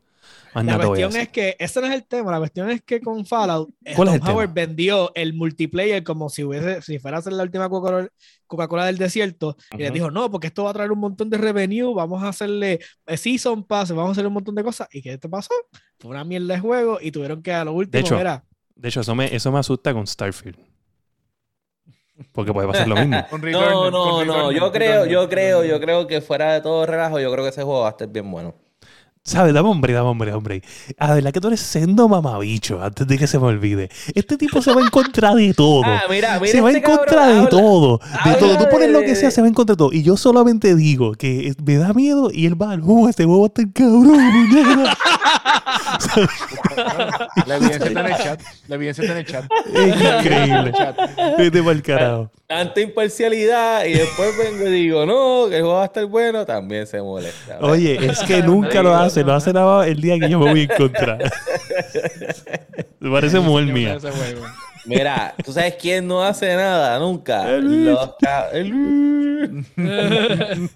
la 0.54 0.78
cuestión 0.78 1.16
es 1.16 1.30
que, 1.30 1.56
ese 1.58 1.80
no 1.80 1.86
es 1.86 1.94
el 1.94 2.04
tema, 2.04 2.30
la 2.30 2.38
cuestión 2.38 2.68
es 2.68 2.82
que 2.82 3.00
con 3.00 3.24
Fallout, 3.24 3.70
Tom 3.96 4.20
Howard 4.28 4.52
vendió 4.52 5.12
el 5.14 5.32
multiplayer 5.32 6.04
como 6.04 6.28
si 6.28 6.44
hubiese, 6.44 6.82
si 6.82 6.98
fuera 6.98 7.18
a 7.18 7.22
ser 7.22 7.32
la 7.32 7.42
última 7.42 7.70
Coca-Cola 7.70 8.84
del 8.84 8.98
desierto, 8.98 9.56
y 9.72 9.78
le 9.78 9.90
dijo, 9.90 10.10
no, 10.10 10.30
porque 10.30 10.48
esto 10.48 10.64
va 10.64 10.70
a 10.70 10.74
traer 10.74 10.92
un 10.92 10.98
montón 10.98 11.30
de 11.30 11.38
revenue, 11.38 11.94
vamos 11.94 12.22
a 12.22 12.28
hacerle 12.28 12.80
eh, 13.06 13.16
Season 13.16 13.64
Pass, 13.64 13.92
vamos 13.92 14.10
a 14.10 14.12
hacer 14.12 14.26
un 14.26 14.34
montón 14.34 14.54
de 14.54 14.62
cosas. 14.62 14.88
¿Y 14.92 15.00
qué 15.00 15.16
te 15.16 15.28
pasó? 15.28 15.54
Fue 15.98 16.10
una 16.10 16.24
mierda 16.24 16.52
de 16.52 16.60
juego 16.60 16.98
y 17.00 17.12
tuvieron 17.12 17.42
que 17.42 17.52
a 17.54 17.64
lo 17.64 17.72
último 17.72 17.92
de 17.92 18.00
hecho, 18.00 18.18
era... 18.18 18.44
De 18.74 18.88
hecho, 18.88 19.00
eso 19.00 19.14
me, 19.14 19.34
eso 19.34 19.50
me 19.50 19.58
asusta 19.58 19.94
con 19.94 20.06
Starfield. 20.06 20.69
Porque 22.32 22.52
puede 22.52 22.68
pasar 22.68 22.88
lo 22.88 22.96
mismo. 22.96 23.16
no, 23.52 23.90
no, 23.90 24.24
no. 24.24 24.52
Yo 24.52 24.70
creo, 24.72 25.06
yo 25.06 25.28
creo, 25.28 25.64
yo 25.64 25.80
creo 25.80 26.06
que 26.06 26.20
fuera 26.20 26.52
de 26.54 26.60
todo 26.60 26.86
relajo, 26.86 27.18
yo 27.20 27.30
creo 27.32 27.44
que 27.44 27.50
ese 27.50 27.62
juego 27.62 27.80
va 27.80 27.88
a 27.88 27.90
estar 27.90 28.08
bien 28.08 28.30
bueno. 28.30 28.54
¿Sabes? 29.22 29.52
Dame 29.52 29.68
hombre, 29.68 29.92
dame 29.92 30.08
hombre, 30.08 30.32
hombre. 30.32 30.62
A 30.98 31.12
ver, 31.12 31.22
la 31.22 31.30
que 31.30 31.40
tú 31.40 31.48
eres 31.48 31.60
sendo 31.60 32.08
mamabicho, 32.08 32.82
antes 32.82 33.06
de 33.06 33.18
que 33.18 33.26
se 33.26 33.38
me 33.38 33.46
olvide. 33.46 33.90
Este 34.14 34.38
tipo 34.38 34.62
se 34.62 34.72
va 34.72 34.80
en 34.80 34.88
contra 34.88 35.34
de 35.34 35.52
todo. 35.52 35.82
Ah, 35.84 36.04
mira, 36.08 36.40
mira 36.40 36.50
se 36.50 36.60
va 36.62 36.70
en 36.70 36.76
este 36.76 36.90
contra 36.90 37.26
de 37.26 37.46
todo. 37.48 38.00
De 38.24 38.34
todo. 38.36 38.56
Tú 38.56 38.64
pones 38.70 38.90
lo 38.90 39.00
que 39.00 39.14
sea, 39.14 39.30
se 39.30 39.42
va 39.42 39.48
en 39.48 39.52
contra 39.52 39.74
de 39.74 39.78
todo. 39.78 39.92
Y 39.92 40.02
yo 40.02 40.16
solamente 40.16 40.74
digo 40.74 41.12
que 41.12 41.52
me 41.62 41.76
da 41.76 41.92
miedo 41.92 42.30
y 42.32 42.46
él 42.46 42.60
va 42.60 42.70
al 42.70 42.80
juego, 42.80 43.10
este 43.10 43.24
a 43.24 43.46
estar 43.46 43.72
cabrón, 43.74 44.18
La 47.46 47.56
evidencia 47.56 47.86
está 47.86 48.00
en 48.00 48.06
el 48.06 48.16
chat. 48.16 48.40
La 48.68 48.74
evidencia 48.76 49.02
está 49.02 49.12
en 49.12 49.18
el 49.18 49.26
chat. 49.26 49.44
Es 49.74 49.96
increíble. 49.96 50.72
Vete 51.36 51.62
para 51.62 51.72
el 51.72 51.82
carajo. 51.82 52.30
Tanta 52.50 52.80
imparcialidad 52.80 53.84
y 53.84 53.92
después 53.92 54.36
vengo 54.36 54.68
y 54.68 54.72
digo, 54.72 55.06
no, 55.06 55.46
que 55.48 55.58
el 55.58 55.62
juego 55.62 55.76
va 55.76 55.82
a 55.82 55.84
estar 55.84 56.04
bueno, 56.06 56.44
también 56.44 56.84
se 56.84 57.00
molesta. 57.00 57.58
Oye, 57.60 58.04
es 58.04 58.18
que 58.24 58.42
nunca 58.42 58.82
lo 58.82 58.92
hace, 58.92 59.22
lo 59.22 59.34
hace 59.34 59.52
nada 59.52 59.86
el 59.86 60.00
día 60.00 60.18
que 60.18 60.28
yo 60.28 60.40
me 60.40 60.50
voy 60.50 60.62
a 60.62 60.64
encontrar. 60.64 61.18
Me 62.98 63.08
parece 63.08 63.38
muy 63.38 63.66
mía. 63.66 63.98
Mira, 64.84 65.32
¿tú 65.44 65.52
sabes 65.52 65.76
quién 65.76 66.08
no 66.08 66.24
hace 66.24 66.56
nada 66.56 66.98
nunca? 66.98 67.46
Los, 67.52 68.16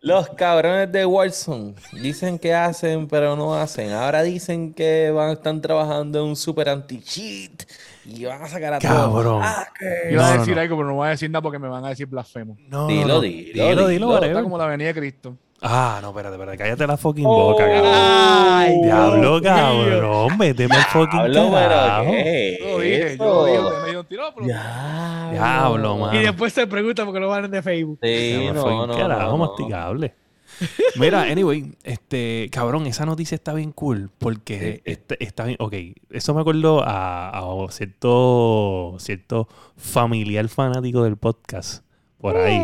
Los 0.00 0.30
cabrones 0.30 0.90
de 0.90 1.04
Warzone 1.04 1.74
dicen 2.00 2.38
que 2.38 2.54
hacen, 2.54 3.08
pero 3.08 3.36
no 3.36 3.54
hacen. 3.54 3.92
Ahora 3.92 4.22
dicen 4.22 4.72
que 4.72 5.10
van, 5.10 5.32
están 5.32 5.60
trabajando 5.60 6.20
en 6.20 6.24
un 6.30 6.36
super 6.36 6.70
anti-cheat 6.70 7.64
y 8.06 8.24
van 8.24 8.42
a 8.42 8.48
sacar 8.48 8.74
a 8.74 8.78
Cabrón. 8.78 9.40
Ah, 9.42 9.66
Iba 10.10 10.28
a 10.28 10.38
decir 10.38 10.58
algo, 10.58 10.76
pero 10.76 10.88
no 10.88 10.94
voy 10.94 11.06
a 11.06 11.10
decir 11.10 11.30
nada 11.30 11.42
porque 11.42 11.58
me 11.58 11.68
van 11.68 11.84
a 11.84 11.88
decir 11.88 12.06
blasfemo. 12.06 12.56
No, 12.68 12.86
dilo, 12.86 13.20
dilo, 13.20 13.68
dilo, 13.68 13.88
dilo, 13.88 14.22
Está 14.22 14.42
como 14.42 14.58
la 14.58 14.66
venida 14.66 14.88
de 14.88 14.94
Cristo. 14.94 15.36
Ah, 15.66 15.98
no, 16.02 16.08
espérate, 16.10 16.34
espérate, 16.34 16.58
cállate 16.58 16.86
la 16.86 16.96
fucking 16.98 17.24
boca, 17.24 17.64
Ay, 17.64 18.82
Diablo, 18.82 19.40
cabrón, 19.40 20.36
méteme 20.36 20.76
el 20.76 20.82
fucking 20.82 21.20
carajo. 21.32 22.12
Yo 22.12 22.78
dije, 22.80 23.16
yo 23.16 23.44
dije, 23.46 23.60
me 23.82 23.90
dio 23.90 24.00
un 24.00 24.06
tiro, 24.06 24.24
pero... 24.34 24.46
Diablo, 24.46 25.96
man. 25.96 26.14
Y 26.14 26.18
después 26.18 26.52
se 26.52 26.66
pregunta 26.66 27.04
porque 27.06 27.20
lo 27.20 27.28
van 27.28 27.50
de 27.50 27.62
Facebook. 27.62 27.98
Sí, 28.02 28.50
no, 28.52 28.86
no, 28.86 28.94
carajo, 28.94 29.38
masticable. 29.38 30.14
Mira, 30.96 31.22
anyway, 31.22 31.74
este, 31.82 32.48
cabrón, 32.52 32.86
esa 32.86 33.06
noticia 33.06 33.34
está 33.34 33.54
bien 33.54 33.72
cool 33.72 34.10
porque 34.18 34.82
está, 34.84 35.16
está, 35.18 35.44
bien, 35.44 35.56
ok, 35.60 35.74
eso 36.10 36.34
me 36.34 36.40
acuerdo 36.40 36.82
a, 36.84 37.30
a, 37.30 37.70
cierto, 37.70 38.96
cierto 38.98 39.48
familiar 39.76 40.48
fanático 40.48 41.02
del 41.04 41.16
podcast 41.16 41.84
por 42.18 42.36
ahí, 42.38 42.58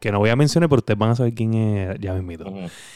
que 0.00 0.12
no 0.12 0.20
voy 0.20 0.30
a 0.30 0.36
mencionar, 0.36 0.68
pero 0.68 0.78
ustedes 0.78 0.98
van 0.98 1.10
a 1.10 1.16
saber 1.16 1.34
quién 1.34 1.54
es, 1.54 1.98
ya 1.98 2.12
me 2.12 2.20
invito. 2.20 2.52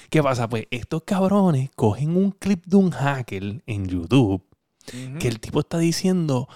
¿Qué 0.08 0.22
pasa? 0.22 0.48
Pues 0.48 0.66
estos 0.70 1.02
cabrones 1.02 1.70
cogen 1.74 2.16
un 2.16 2.30
clip 2.30 2.64
de 2.64 2.76
un 2.76 2.90
hacker 2.92 3.62
en 3.66 3.88
YouTube 3.88 4.44
que 5.18 5.26
el 5.26 5.40
tipo 5.40 5.60
está 5.60 5.78
diciendo, 5.78 6.48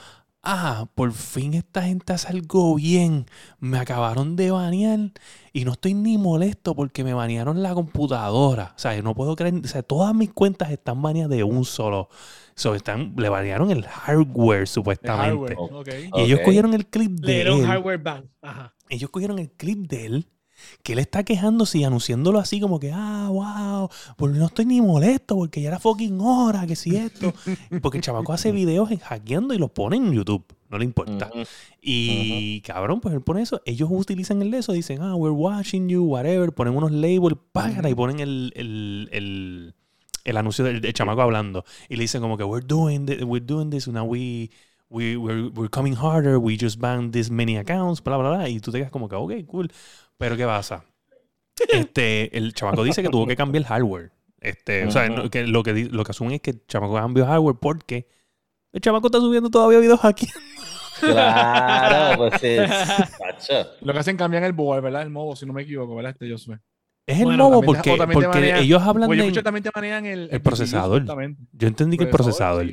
ah, 0.43 0.88
por 0.95 1.12
fin 1.12 1.55
esta 1.55 1.82
gente 1.82 2.12
hace 2.12 2.28
algo 2.28 2.74
bien. 2.76 3.26
Me 3.59 3.78
acabaron 3.78 4.36
de 4.36 4.51
banear 4.51 5.12
y 5.53 5.64
no 5.64 5.72
estoy 5.72 5.95
ni 5.95 6.18
molesto 6.18 6.74
porque 6.74 7.05
me 7.05 7.14
banearon 7.14 7.62
la 7.62 7.74
computadora. 7.74 8.72
O 8.76 8.78
sea, 8.78 9.01
no 9.03 9.14
puedo 9.14 9.36
creer, 9.36 9.55
o 9.64 9.68
sea, 9.68 9.82
todas 9.82 10.14
mis 10.14 10.32
cuentas 10.32 10.70
están 10.70 11.01
baneadas 11.03 11.30
de 11.30 11.45
un 11.45 11.64
solo. 11.64 12.09
So, 12.55 12.74
están, 12.74 13.14
le 13.16 13.28
banearon 13.28 13.70
el 13.70 13.84
hardware, 13.86 14.68
supuestamente. 14.68 15.57
Y 16.14 16.20
ellos 16.20 16.41
cogieron 16.45 16.74
el 16.74 16.86
clip 16.86 17.12
de 17.12 17.43
él. 17.43 17.66
hardware 17.66 17.99
ban. 17.99 18.30
Ajá. 18.43 18.74
Ellos 18.88 19.09
cogieron 19.11 19.38
el 19.38 19.51
clip 19.51 19.88
de 19.88 20.07
él 20.07 20.26
que 20.83 20.95
él 20.95 20.99
está 20.99 21.25
quejándose 21.25 21.79
y 21.79 21.85
anunciándolo 21.85 22.39
así 22.39 22.61
como 22.61 22.81
que, 22.81 22.93
ah, 22.93 23.29
wow, 23.31 23.89
pues 24.17 24.35
no 24.35 24.47
estoy 24.47 24.67
ni 24.67 24.81
molesto 24.81 25.37
porque 25.37 25.61
ya 25.61 25.69
era 25.69 25.79
fucking 25.79 26.21
hora, 26.21 26.67
que 26.67 26.77
si 26.77 26.97
esto. 26.97 27.33
Porque 27.83 27.99
el 27.99 28.03
chavaco 28.03 28.33
hace 28.33 28.53
videos 28.53 28.91
hackeando 29.03 29.55
y 29.55 29.59
los 29.59 29.71
pone 29.71 29.97
en 29.97 30.13
YouTube, 30.13 30.45
no 30.69 30.79
le 30.79 30.85
importa. 30.85 31.31
Y 31.81 32.61
cabrón, 32.63 33.01
pues 33.01 33.15
él 33.15 33.23
pone 33.23 33.43
eso, 33.43 33.61
ellos 33.65 33.89
utilizan 33.91 34.43
el 34.43 34.51
de 34.51 34.59
eso, 34.59 34.73
dicen, 34.73 35.03
ah, 35.03 35.15
we're 35.15 35.35
watching 35.35 35.89
you, 35.89 36.05
whatever, 36.05 36.53
ponen 36.53 36.77
unos 36.77 36.93
labels, 36.93 37.39
págara 37.53 37.89
y 37.89 37.95
ponen 37.95 38.21
el, 38.21 38.53
el, 38.55 39.09
el, 39.13 39.75
el 40.25 40.37
anuncio 40.37 40.65
del, 40.65 40.81
chamaco 40.93 41.23
hablando. 41.23 41.65
Y 41.89 41.97
le 41.97 42.03
dicen 42.03 42.21
como 42.21 42.37
que, 42.37 42.45
we're 42.45 42.67
doing, 42.67 43.07
this, 43.07 43.23
we're 43.23 43.45
doing 43.45 43.71
this, 43.71 43.89
now 43.89 44.05
we 44.05 44.51
we, 44.91 45.17
we're, 45.17 45.49
we're, 45.51 45.69
coming 45.69 45.95
harder, 45.95 46.39
we 46.39 46.57
just 46.57 46.81
banned 46.81 47.13
this 47.13 47.31
many 47.31 47.57
accounts, 47.57 48.01
bla, 48.03 48.19
bla, 48.19 48.31
bla. 48.31 48.49
Y 48.49 48.61
tú 48.61 48.73
te 48.73 48.79
quedas 48.79 48.91
como 48.91 49.09
que, 49.09 49.15
ok, 49.15 49.47
cool. 49.47 49.71
Pero 50.21 50.37
¿qué 50.37 50.45
pasa? 50.45 50.85
Este, 51.73 52.37
el 52.37 52.53
chamaco 52.53 52.85
dice 52.85 53.03
que 53.03 53.09
tuvo 53.09 53.27
que 53.27 53.35
cambiar 53.35 53.62
el 53.62 53.66
hardware. 53.66 54.12
Este, 54.39 54.85
O 54.85 54.91
sea, 54.91 55.09
que 55.31 55.47
lo, 55.47 55.62
que 55.62 55.89
lo 55.91 56.05
que 56.05 56.11
asumen 56.11 56.35
es 56.35 56.41
que 56.43 56.51
el 56.51 56.66
chamaco 56.66 56.95
cambió 56.95 57.25
hardware 57.25 57.57
porque 57.59 58.07
el 58.71 58.83
chamaco 58.83 59.07
está 59.07 59.18
subiendo 59.18 59.49
todavía 59.49 59.79
videos 59.79 60.05
aquí. 60.05 60.29
Claro, 61.01 62.18
pues 62.18 62.41
sí. 62.43 62.57
Lo 63.81 63.95
que 63.95 63.99
hacen 63.99 64.18
cambian 64.18 64.45
el 64.45 64.53
board, 64.53 64.83
¿verdad? 64.83 65.01
El 65.01 65.09
modo, 65.09 65.35
si 65.35 65.47
no 65.47 65.55
me 65.55 65.62
equivoco, 65.62 65.97
¿verdad? 65.97 66.12
Este 66.12 66.29
yo 66.29 66.37
sé. 66.37 66.59
Es 67.07 67.18
el 67.18 67.39
modo 67.39 67.62
porque, 67.62 67.97
porque 68.12 68.59
ellos 68.59 68.83
hablan 68.83 69.09
de. 69.09 69.25
Muchos 69.25 69.43
también 69.43 69.62
te 69.62 69.71
manejan 69.75 70.05
el, 70.05 70.29
el, 70.31 70.43
procesador. 70.43 71.07
Yo 71.53 71.68
entendí 71.68 71.97
que 71.97 72.05
el 72.05 72.11
procesador. 72.11 72.66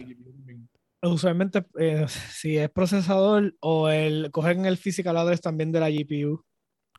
Usualmente, 1.01 1.65
eh, 1.79 2.05
si 2.09 2.57
es 2.57 2.69
procesador 2.69 3.55
o 3.61 3.87
el 3.87 4.29
cogen 4.31 4.65
el 4.65 4.75
physical 4.75 5.15
address 5.15 5.39
también 5.39 5.71
de 5.71 5.79
la 5.79 5.89
GPU. 5.89 6.43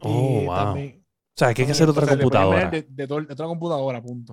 Oh, 0.00 0.42
wow. 0.42 0.76
o 0.76 0.92
sea, 1.34 1.54
que 1.54 1.62
hay 1.62 1.66
que 1.66 1.72
hacer 1.72 1.88
otra 1.88 2.06
computadora. 2.06 2.70
De, 2.70 2.86
de, 2.88 3.04
otra 3.04 3.46
computadora, 3.46 4.02
punto. 4.02 4.32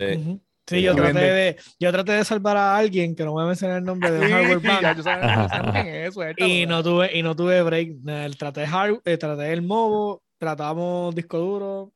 Sí, 0.68 0.82
yo 0.82 0.96
traté, 0.96 1.20
de, 1.20 1.58
yo 1.80 1.92
traté 1.92 2.14
de 2.14 2.26
salvar 2.26 2.58
a 2.58 2.76
alguien 2.76 3.16
que 3.16 3.24
no 3.24 3.34
voy 3.34 3.44
a 3.44 3.48
mencionar 3.48 3.78
el 3.78 3.84
nombre 3.84 4.10
de 4.10 4.20
un 4.20 4.32
hardware 4.32 4.60
bank. 4.60 6.38
y 6.38 6.66
no 6.66 6.82
tuve 6.82 7.16
y 7.16 7.22
no 7.22 7.36
tuve 7.36 7.62
break. 7.62 7.98
Traté, 8.38 8.66
hard, 8.66 9.00
eh, 9.06 9.18
traté 9.18 9.54
el 9.54 9.62
mobo, 9.62 10.24
tratamos 10.40 11.14
disco 11.14 11.38
duro. 11.38 11.92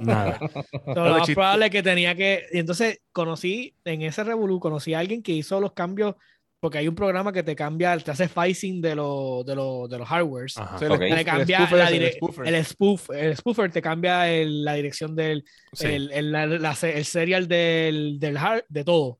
Nada. 0.00 0.38
lo 0.86 1.18
más 1.18 1.30
probable 1.30 1.68
que 1.70 1.82
tenía 1.82 2.14
que. 2.14 2.46
Y 2.52 2.58
entonces 2.58 3.00
conocí 3.10 3.74
en 3.84 4.02
ese 4.02 4.22
Revolu, 4.22 4.60
conocí 4.60 4.94
a 4.94 5.00
alguien 5.00 5.22
que 5.22 5.32
hizo 5.32 5.60
los 5.60 5.72
cambios 5.72 6.14
porque 6.62 6.78
hay 6.78 6.86
un 6.86 6.94
programa 6.94 7.32
que 7.32 7.42
te 7.42 7.56
cambia, 7.56 7.98
te 7.98 8.12
hace 8.12 8.28
phasing 8.28 8.80
de, 8.80 8.94
lo, 8.94 9.42
de, 9.44 9.56
lo, 9.56 9.88
de 9.88 9.98
los 9.98 10.08
hardwares. 10.08 10.54
Te 10.78 11.24
cambia 11.24 11.64
el, 11.88 12.12
spoofer, 12.12 12.46
el, 12.46 12.64
spoof, 12.64 13.10
el 13.10 13.36
spoofer 13.36 13.72
te 13.72 13.82
cambia 13.82 14.26
la 14.44 14.74
dirección 14.74 15.16
del 15.16 15.44
el, 15.80 16.12
el, 16.12 17.04
serial 17.04 17.48
del, 17.48 18.20
del 18.20 18.36
hard, 18.36 18.62
de 18.68 18.84
todo. 18.84 19.18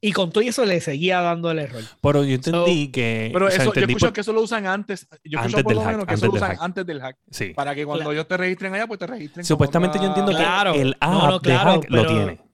y 0.00 0.12
con 0.12 0.32
todo 0.32 0.42
eso 0.42 0.64
le 0.64 0.80
seguía 0.80 1.20
dando 1.20 1.50
el 1.50 1.58
error. 1.58 1.82
Pero 2.00 2.24
yo 2.24 2.36
entendí 2.36 2.88
que. 2.88 3.28
Pero 3.34 3.48
eso, 3.48 3.74
yo 3.74 3.82
escucho 3.82 4.12
que 4.14 4.22
eso 4.22 4.32
lo 4.32 4.40
usan 4.40 4.66
antes. 4.66 5.06
Yo 5.22 5.40
escucho 5.40 5.62
por 5.62 5.74
lo 5.74 5.84
menos 5.84 6.06
que 6.06 6.14
eso 6.14 6.24
lo 6.24 6.32
usan 6.32 6.56
antes 6.58 6.86
del 6.86 7.02
hack. 7.02 7.18
Sí. 7.30 7.50
Para 7.50 7.74
que 7.74 7.84
cuando 7.84 8.12
ellos 8.12 8.26
te 8.26 8.38
registren 8.38 8.72
allá, 8.72 8.86
pues 8.86 8.98
te 8.98 9.06
registren. 9.06 9.44
Supuestamente 9.44 9.98
yo 9.98 10.06
entiendo 10.06 10.32
que 10.32 10.80
el 10.80 10.96
app 11.00 11.42
de 11.42 11.54
hack 11.54 11.90
lo 11.90 12.06
tiene. 12.06 12.49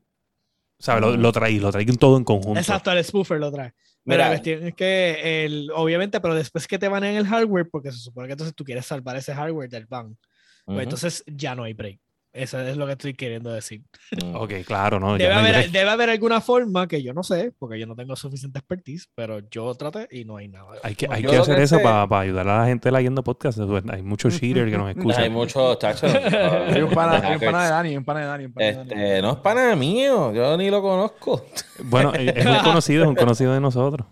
Sea, 0.78 1.00
lo, 1.00 1.16
lo 1.16 1.32
trae, 1.32 1.58
lo 1.58 1.70
trae 1.70 1.86
todo 1.86 2.16
en 2.16 2.24
conjunto. 2.24 2.60
Exacto, 2.60 2.92
el 2.92 3.02
spoofer 3.02 3.38
lo 3.38 3.50
trae. 3.50 3.72
Pero 4.04 4.18
la 4.18 4.28
cuestión 4.28 4.62
es 4.62 4.74
que, 4.74 5.44
el, 5.44 5.70
obviamente, 5.74 6.20
pero 6.20 6.34
después 6.34 6.68
que 6.68 6.78
te 6.78 6.86
van 6.86 7.02
en 7.04 7.16
el 7.16 7.26
hardware, 7.26 7.68
porque 7.68 7.90
se 7.90 7.98
supone 7.98 8.28
que 8.28 8.32
entonces 8.32 8.54
tú 8.54 8.62
quieres 8.62 8.86
salvar 8.86 9.16
ese 9.16 9.34
hardware 9.34 9.68
del 9.68 9.86
ban, 9.86 10.16
pues 10.64 10.84
entonces 10.84 11.24
ya 11.26 11.54
no 11.54 11.64
hay 11.64 11.74
break. 11.74 12.00
Eso 12.36 12.60
es 12.60 12.76
lo 12.76 12.86
que 12.86 12.92
estoy 12.92 13.14
queriendo 13.14 13.50
decir. 13.50 13.82
Mm. 14.22 14.36
Ok, 14.36 14.52
claro, 14.66 15.00
¿no? 15.00 15.16
Debe 15.16 15.32
haber, 15.32 15.70
debe 15.70 15.88
haber, 15.88 16.10
alguna 16.10 16.40
forma 16.40 16.86
que 16.86 17.02
yo 17.02 17.14
no 17.14 17.22
sé, 17.22 17.52
porque 17.58 17.78
yo 17.78 17.86
no 17.86 17.96
tengo 17.96 18.14
suficiente 18.14 18.58
expertise, 18.58 19.08
pero 19.14 19.40
yo 19.50 19.74
traté 19.74 20.06
y 20.10 20.24
no 20.24 20.36
hay 20.36 20.48
nada. 20.48 20.66
Hay 20.82 20.94
que, 20.94 21.06
hay 21.10 21.22
que 21.22 21.36
hacer 21.36 21.58
eso 21.60 21.80
para, 21.82 22.06
ayudar 22.20 22.46
a 22.48 22.60
la 22.60 22.66
gente 22.66 22.92
leyendo 22.92 23.24
podcast. 23.24 23.58
Hay 23.90 24.02
muchos 24.02 24.38
cheaters 24.38 24.70
que 24.70 24.76
nos 24.76 24.90
escuchan. 24.90 25.22
hay 25.22 25.30
muchos 25.30 25.78
tachos. 25.78 26.12
hay 26.14 26.82
un 26.82 26.90
pana, 26.90 27.26
hay 27.26 27.34
un 27.34 27.40
pana 27.40 27.64
de 27.64 27.70
Dani, 27.70 27.96
un 27.96 28.04
pana 28.04 28.20
de 28.20 28.26
Dani. 28.26 28.52
este, 28.56 29.22
no 29.22 29.32
es 29.32 29.38
pana 29.38 29.74
mío, 29.74 30.34
yo 30.34 30.56
ni 30.58 30.70
lo 30.70 30.82
conozco. 30.82 31.46
Bueno, 31.84 32.12
es 32.14 32.44
un 32.44 32.58
conocido, 32.58 33.04
es 33.04 33.08
un 33.08 33.14
conocido 33.16 33.54
de 33.54 33.60
nosotros. 33.60 34.06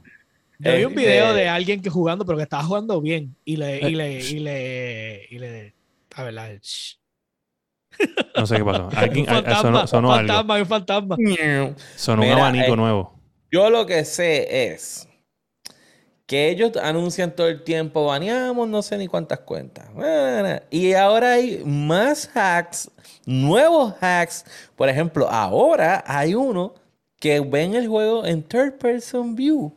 Yo 0.59 0.77
vi 0.77 0.85
un 0.85 0.95
video 0.95 1.27
este 1.27 1.41
de 1.41 1.49
alguien 1.49 1.83
que 1.83 1.91
jugando, 1.91 2.25
pero 2.25 2.39
que 2.39 2.45
estaba 2.45 2.63
jugando 2.63 3.01
bien. 3.03 3.37
Y 3.45 3.57
le, 3.57 3.81
y 3.87 3.95
le, 3.95 4.21
y 4.21 4.39
le, 4.39 5.27
y 5.31 5.39
le, 5.39 5.75
a 6.15 6.23
ver, 6.23 6.33
la, 6.33 6.49
no 8.37 8.47
sé 8.47 8.57
qué 8.57 8.65
pasó. 8.65 8.89
Alguien, 8.97 9.29
un 9.29 9.35
fantasma, 9.35 9.87
sonó, 9.87 10.09
un 10.11 10.17
fantasma, 10.17 10.57
un 10.57 10.67
fantasma. 10.67 11.17
Sonó 11.97 12.23
un 12.23 12.29
abanico 12.29 12.75
eh, 12.75 12.77
nuevo. 12.77 13.15
Yo 13.51 13.71
lo 13.71 13.87
que 13.87 14.05
sé 14.05 14.73
es 14.73 15.09
que 16.27 16.49
ellos 16.49 16.77
anuncian 16.83 17.35
todo 17.35 17.49
el 17.49 17.63
tiempo, 17.63 18.07
baneamos 18.07 18.69
no 18.69 18.83
sé 18.83 18.97
ni 18.97 19.07
cuántas 19.07 19.41
cuentas. 19.41 19.87
Y 20.71 20.95
ahora 20.95 21.33
hay 21.33 21.63
más 21.65 22.31
hacks, 22.35 22.91
nuevos 23.27 23.95
hacks. 24.01 24.45
Por 24.77 24.89
ejemplo, 24.89 25.29
ahora 25.31 26.03
hay 26.07 26.35
uno 26.35 26.75
que 27.21 27.41
ven 27.41 27.75
el 27.75 27.89
juego 27.89 28.25
en 28.27 28.43
third 28.43 28.79
person 28.79 29.35
view. 29.35 29.73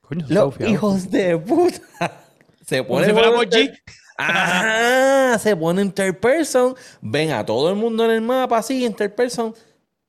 Coño, 0.00 0.26
Los 0.28 0.60
hijos 0.60 1.10
de 1.10 1.38
puta. 1.38 1.80
Se 2.66 2.82
pone 2.82 3.12
por 3.12 3.48
Ah, 4.20 5.38
se 5.38 5.56
pone 5.56 5.82
en 5.82 5.92
third 5.92 6.16
person, 6.16 6.74
ven 7.00 7.32
a 7.32 7.44
todo 7.44 7.70
el 7.70 7.76
mundo 7.76 8.04
en 8.04 8.10
el 8.10 8.20
mapa 8.20 8.58
así, 8.58 8.84
en 8.84 8.94
third 8.94 9.14
person, 9.14 9.54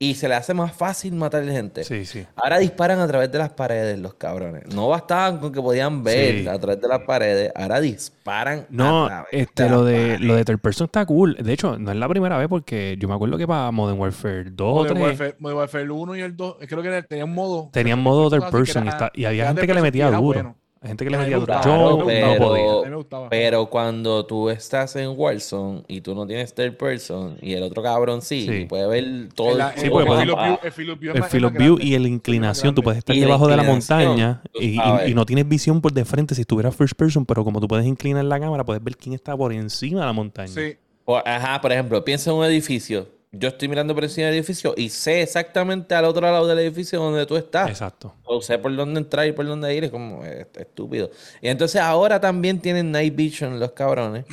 y 0.02 0.16
se 0.16 0.28
le 0.28 0.34
hace 0.34 0.56
más 0.56 0.74
fácil 0.74 1.14
matar 1.14 1.44
a 1.44 1.46
la 1.46 1.52
gente. 1.52 1.84
Sí, 1.84 2.06
sí. 2.06 2.26
Ahora 2.36 2.58
disparan 2.58 3.00
a 3.00 3.08
través 3.08 3.32
de 3.32 3.38
las 3.38 3.52
paredes 3.52 4.00
los 4.00 4.16
cabrones. 4.16 4.66
No 4.74 4.88
bastaban 4.88 5.38
con 5.38 5.52
que 5.52 5.62
podían 5.62 6.04
ver 6.04 6.50
a 6.50 6.58
través 6.58 6.82
de 6.82 6.88
las 6.88 7.02
paredes, 7.02 7.52
ahora 7.56 7.80
disparan 7.80 8.66
no, 8.72 9.08
este, 9.32 9.70
lo 9.70 9.86
de 9.86 10.18
lo 10.18 10.36
de 10.36 10.44
third 10.44 10.58
person 10.58 10.86
está 10.86 11.06
cool. 11.06 11.36
De 11.36 11.54
hecho, 11.54 11.78
no 11.78 11.92
es 11.92 11.98
la 11.98 12.10
primera 12.10 12.40
vez 12.40 12.48
porque 12.48 12.98
yo 12.98 13.08
me 13.08 13.14
acuerdo 13.14 13.38
que 13.38 13.46
para 13.46 13.70
Modern 13.70 14.00
Warfare 14.00 14.46
2 14.46 14.74
Modern 14.74 14.92
o 14.92 14.94
3, 14.94 15.08
Warfare, 15.08 15.36
Modern 15.38 15.58
Warfare 15.60 15.92
1 15.92 16.16
y 16.16 16.22
el 16.22 16.36
2, 16.36 16.56
creo 16.68 16.82
que 16.82 17.04
tenían 17.04 17.32
modo 17.32 17.70
tenían 17.72 18.00
modo 18.00 18.28
third 18.32 18.50
person 18.50 18.90
y, 19.14 19.26
había 19.26 19.48
gente 19.48 19.68
que 19.68 19.74
le 19.76 19.82
metía 19.84 20.10
duro. 20.10 20.56
Hay 20.84 20.88
gente 20.88 21.04
que 21.04 21.12
le 21.12 21.18
metía 21.20 21.38
duro. 21.38 21.62
Yo 21.64 22.04
pero, 22.08 22.28
no 22.28 22.38
podía. 22.38 23.30
Pero 23.30 23.68
cuando 23.68 24.26
tú 24.26 24.50
estás 24.50 24.96
en 24.96 25.14
Warzone 25.16 25.84
y 25.88 26.02
tú 26.02 26.16
no 26.16 26.26
tienes 26.26 26.56
third 26.56 26.76
person 26.76 27.38
y 27.40 27.54
el 27.54 27.62
otro 27.62 27.84
cabrón 27.84 28.24
sí, 28.24 28.48
sí. 28.50 28.66
puede 28.66 28.88
ver 28.88 29.30
todo 29.36 29.52
el, 29.52 29.64
sí, 29.76 29.86
el, 29.86 30.72
field 30.72 31.46
of 31.46 31.54
view, 31.54 31.78
y 31.80 31.98
la 32.00 32.08
inclinación. 32.08 32.74
Tú 32.74 32.82
puedes 32.82 32.98
estar 32.98 33.16
debajo 33.16 33.48
de 33.48 33.58
la 33.58 33.64
montaña 33.64 34.42
y, 34.56 34.80
y, 35.06 35.14
no 35.14 35.24
tienes 35.28 35.48
visión 35.48 35.82
por 35.82 35.94
de 35.94 36.04
frente 36.04 36.34
si 36.34 36.42
estuvieras 36.42 36.76
first 36.76 36.96
person, 36.96 37.28
pero 37.28 37.44
como 37.44 37.62
tú 37.62 37.68
puedes 37.68 37.86
inclinar 37.86 38.26
la 38.26 38.40
cámara, 38.40 38.66
puedes 38.66 38.84
ver 38.84 38.98
quién 38.98 39.14
está 39.14 39.38
por 39.38 39.54
encima 39.54 40.00
de 40.00 40.06
la 40.08 40.14
montaña. 40.14 40.48
Sí. 40.48 40.78
ajá, 41.26 41.62
por 41.62 41.72
ejemplo, 41.72 42.04
piensa 42.04 42.32
en 42.32 42.38
un 42.38 42.46
edificio 42.46 43.21
yo 43.34 43.48
estoy 43.48 43.70
mirando 43.70 43.96
por 43.96 44.04
encima 44.04 44.28
del 44.28 44.36
edificio 44.36 44.74
y 44.76 44.90
sé 44.90 45.22
exactamente 45.22 45.96
al 45.96 46.04
otro 46.04 46.22
lado 46.22 46.48
del 46.48 46.60
edificio 46.60 47.00
donde 47.00 47.26
tú 47.26 47.38
estás. 47.38 47.70
Exacto. 47.70 48.14
O 48.26 48.42
sé 48.42 48.60
por 48.60 48.76
dónde 48.76 49.00
entrar 49.00 49.26
y 49.26 49.32
por 49.32 49.46
dónde 49.46 49.74
ir, 49.74 49.86
es 49.86 49.92
como 49.92 50.24
estúpido. 50.26 51.12
Y 51.42 51.48
entonces 51.48 51.80
ahora 51.82 52.20
también 52.20 52.60
tienen 52.60 52.92
Night 52.92 53.16
Vision 53.16 53.60
los 53.60 53.72
cabrones. 53.72 54.26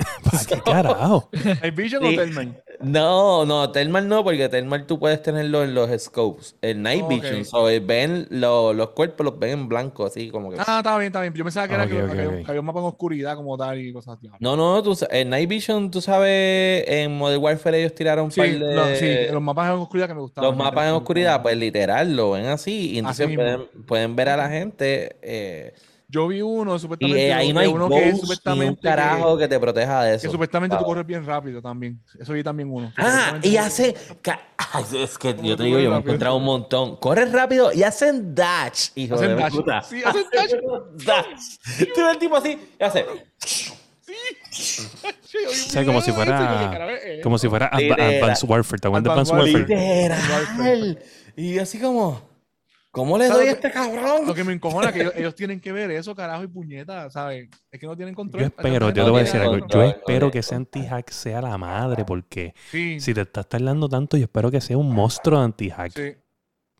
¿Para 0.24 0.44
qué 0.44 0.60
carajo? 0.60 1.28
¿Night 1.32 1.74
Vision 1.74 2.04
o 2.04 2.08
Telman? 2.08 2.56
No, 2.80 3.44
no, 3.44 3.70
Thermal 3.70 4.08
no, 4.08 4.24
porque 4.24 4.48
Thermal 4.48 4.86
tú 4.86 4.98
puedes 4.98 5.22
tenerlo 5.22 5.62
en 5.62 5.74
los 5.74 5.90
scopes. 6.02 6.56
El 6.62 6.82
Night 6.82 7.06
Vision, 7.08 7.42
ven 7.86 8.26
los 8.30 8.90
cuerpos, 8.90 9.24
los 9.24 9.38
ven 9.38 9.50
en 9.50 9.68
blanco, 9.68 10.06
así 10.06 10.30
como 10.30 10.50
que. 10.50 10.56
Ah, 10.58 10.78
está 10.78 10.96
bien, 10.96 11.08
está 11.08 11.20
bien. 11.20 11.34
Yo 11.34 11.44
pensaba 11.44 11.68
que 11.68 11.74
era 11.74 11.86
que, 11.86 11.98
había, 12.00 12.60
un 12.60 12.66
mapa 12.66 12.80
en 12.80 12.86
oscuridad 12.86 13.36
como 13.36 13.56
tal 13.58 13.78
y 13.78 13.92
cosas 13.92 14.16
así. 14.16 14.30
No, 14.38 14.56
no, 14.56 14.82
tú, 14.82 14.96
el 15.10 15.28
Night 15.28 15.48
Vision, 15.48 15.90
tú 15.90 16.00
sabes, 16.00 16.84
en 16.88 17.16
Modern 17.16 17.42
Warfare 17.42 17.80
ellos 17.80 17.94
tiraron 17.94 18.30
sí, 18.30 18.40
de... 18.40 18.96
sí, 18.96 19.32
los 19.32 19.42
mapas 19.42 19.70
en 19.70 19.78
oscuridad 19.78 20.08
que 20.08 20.14
me 20.14 20.20
gustaban. 20.20 20.50
Los 20.50 20.58
mapas 20.58 20.88
en 20.88 20.94
oscuridad, 20.94 21.42
pues 21.42 21.56
literal, 21.56 22.16
lo 22.16 22.32
ven 22.32 22.46
así 22.46 22.92
y 22.92 22.98
entonces 22.98 23.28
pueden, 23.34 23.66
pueden, 23.86 24.16
ver 24.16 24.30
a 24.30 24.36
la 24.36 24.48
gente. 24.48 25.16
Eh, 25.22 25.74
yo 26.10 26.26
vi 26.26 26.42
uno, 26.42 26.78
supuestamente. 26.78 27.28
Y 27.28 27.30
ahí 27.30 27.52
no 27.52 27.60
hay 27.60 27.68
uno 27.68 27.88
que 27.88 28.14
supuestamente. 28.16 28.70
un 28.70 28.76
carajo 28.76 29.38
que, 29.38 29.46
te 29.46 29.60
proteja 29.60 30.04
de 30.04 30.14
eso. 30.16 30.26
Que 30.26 30.32
supuestamente 30.32 30.76
tú 30.76 30.84
corres 30.84 31.06
bien 31.06 31.24
rápido 31.24 31.62
también. 31.62 32.00
Eso 32.18 32.32
vi 32.32 32.42
también 32.42 32.70
uno. 32.72 32.92
Ah, 32.96 33.38
y 33.42 33.56
hace. 33.56 33.94
es 34.94 35.18
que 35.18 35.36
yo 35.42 35.56
te 35.56 35.62
digo, 35.62 35.78
yo 35.78 35.90
me 35.90 35.96
he 35.96 36.00
encontrado 36.00 36.36
un 36.36 36.44
montón. 36.44 36.96
Corres 36.96 37.30
rápido 37.30 37.72
y 37.72 37.82
hacen 37.82 38.34
dash, 38.34 38.88
hijo 38.96 39.14
hacen 39.14 39.28
de 39.28 39.34
dash. 39.36 39.52
puta. 39.52 39.82
Sí, 39.82 40.02
hacen 40.04 40.24
dash. 40.32 40.52
dash. 41.04 41.86
Tú 41.94 42.00
ves 42.00 42.12
el 42.12 42.18
tipo 42.18 42.36
así 42.36 42.58
y 42.78 42.84
hace. 42.84 43.06
Sí. 43.38 43.72
o 45.48 45.52
sea, 45.52 45.84
como 45.84 46.00
si 46.00 46.12
fuera. 46.12 46.90
Como 47.22 47.38
si 47.38 47.48
fuera 47.48 47.66
Advanced 47.66 48.48
Warfare. 48.48 48.80
¿Te 48.80 48.88
acuerdas 48.88 49.04
de 49.04 49.10
Advanced 49.10 50.58
Warfare? 50.58 50.98
Y 51.36 51.58
así 51.58 51.78
como. 51.78 52.29
¿Cómo 52.90 53.16
le 53.18 53.28
doy 53.28 53.46
a 53.46 53.52
este 53.52 53.70
cabrón? 53.70 54.26
Lo 54.26 54.34
que 54.34 54.42
me 54.42 54.52
encojona 54.52 54.88
es 54.88 54.94
que 54.94 55.20
ellos, 55.20 55.34
tienen 55.36 55.60
que 55.60 55.70
ver 55.70 55.92
eso, 55.92 56.14
carajo, 56.14 56.42
y 56.42 56.48
puñeta, 56.48 57.08
¿sabes? 57.10 57.48
Es 57.70 57.78
que 57.78 57.86
no 57.86 57.96
tienen 57.96 58.14
control. 58.14 58.42
Yo 58.42 58.46
espero, 58.48 58.90
yo 58.90 59.04
te 59.04 59.10
voy 59.10 59.20
a 59.20 59.24
decir 59.24 59.40
algo. 59.40 59.66
Yo 59.68 59.82
espero 59.84 60.30
que 60.30 60.40
ese 60.40 60.56
anti-hack 60.56 61.10
sea 61.10 61.40
la 61.40 61.56
madre, 61.56 62.04
porque 62.04 62.54
si 62.70 63.14
te 63.14 63.20
estás 63.20 63.48
tardando 63.48 63.88
tanto, 63.88 64.16
yo 64.16 64.24
espero 64.24 64.50
que 64.50 64.60
sea 64.60 64.76
un 64.76 64.92
monstruo 64.92 65.38
de 65.38 65.44
anti-hack. 65.44 65.92
Sí. 65.94 66.14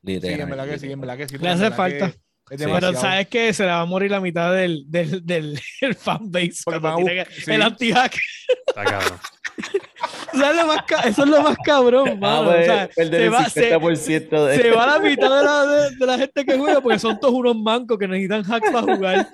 Sí, 0.02 0.18
en 0.22 0.48
verdad 0.48 0.66
que 0.66 0.78
sí, 0.78 0.90
en 0.90 1.00
verdad 1.00 1.16
que 1.16 1.28
sí. 1.28 1.38
Le 1.38 1.48
hace 1.48 1.70
falta. 1.70 2.12
Pero 2.48 2.94
sabes 2.94 3.28
que 3.28 3.52
se 3.52 3.62
le 3.62 3.68
va 3.68 3.82
a 3.82 3.86
morir 3.86 4.10
la 4.10 4.20
mitad 4.20 4.52
del, 4.52 4.84
del, 4.88 5.24
del 5.24 5.60
fanbase. 5.96 6.64
El 7.46 7.62
anti-hack. 7.62 8.16
Está 8.66 8.84
cabrón. 8.84 9.18
eso 11.04 11.22
es 11.22 11.28
lo 11.28 11.42
más 11.42 11.56
cabrón, 11.64 12.08
ah, 12.10 12.14
mano. 12.16 12.52
se, 12.52 13.28
va, 13.28 13.44
se, 13.48 14.70
va 14.70 14.86
la 14.86 14.98
mitad 14.98 15.38
de 15.38 15.44
la, 15.44 15.66
de, 15.90 16.06
la, 16.06 16.18
gente 16.18 16.44
que 16.44 16.58
juega 16.58 16.80
porque 16.80 16.98
son 16.98 17.18
todos 17.18 17.34
unos 17.34 17.56
mancos 17.56 17.98
que 17.98 18.08
necesitan 18.08 18.44
hacks 18.44 18.70
para 18.70 18.94
jugar. 18.94 19.28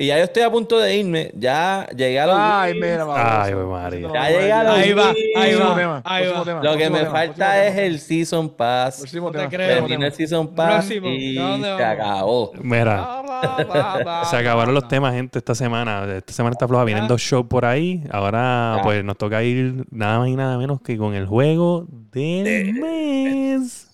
Y 0.00 0.06
ya 0.06 0.18
yo 0.18 0.24
estoy 0.24 0.44
a 0.44 0.50
punto 0.50 0.78
de 0.78 0.96
irme. 0.96 1.32
Ya 1.34 1.88
llegué 1.88 2.20
a 2.20 2.26
los. 2.26 2.36
Ay, 2.38 2.74
mira, 2.74 3.04
Ay, 3.16 3.52
María. 3.52 4.08
Ya 4.14 4.30
llegué 4.30 4.52
a 4.52 4.62
los. 4.62 4.72
Ahí 4.74 4.92
va, 4.92 5.08
ahí 5.36 5.54
va. 5.56 6.02
Ahí 6.04 6.26
va. 6.28 6.62
Lo 6.62 6.76
que 6.76 6.88
me 6.88 7.04
falta 7.06 7.66
es 7.66 7.76
el 7.76 7.98
Season 7.98 8.48
Pass. 8.48 9.02
Terminé 9.50 10.06
el 10.06 10.12
Season 10.12 10.54
Pass 10.54 10.88
y 10.92 11.34
se 11.34 11.82
acabó. 11.84 12.52
Mira. 12.62 13.24
se 14.30 14.36
acabaron 14.36 14.72
los 14.72 14.86
temas, 14.86 15.14
gente, 15.14 15.40
esta 15.40 15.56
semana. 15.56 16.06
Esta 16.16 16.32
semana 16.32 16.52
está 16.52 16.68
floja. 16.68 16.84
Vienen 16.84 17.08
dos 17.08 17.20
shows 17.20 17.46
por 17.48 17.64
ahí. 17.64 18.04
Ahora, 18.12 18.78
pues 18.84 18.97
nos 19.02 19.16
toca 19.16 19.42
ir 19.42 19.84
nada 19.90 20.18
más 20.20 20.28
y 20.28 20.36
nada 20.36 20.58
menos 20.58 20.80
que 20.80 20.96
con 20.96 21.14
el 21.14 21.26
juego 21.26 21.86
del 22.12 22.74
mes. 22.74 23.88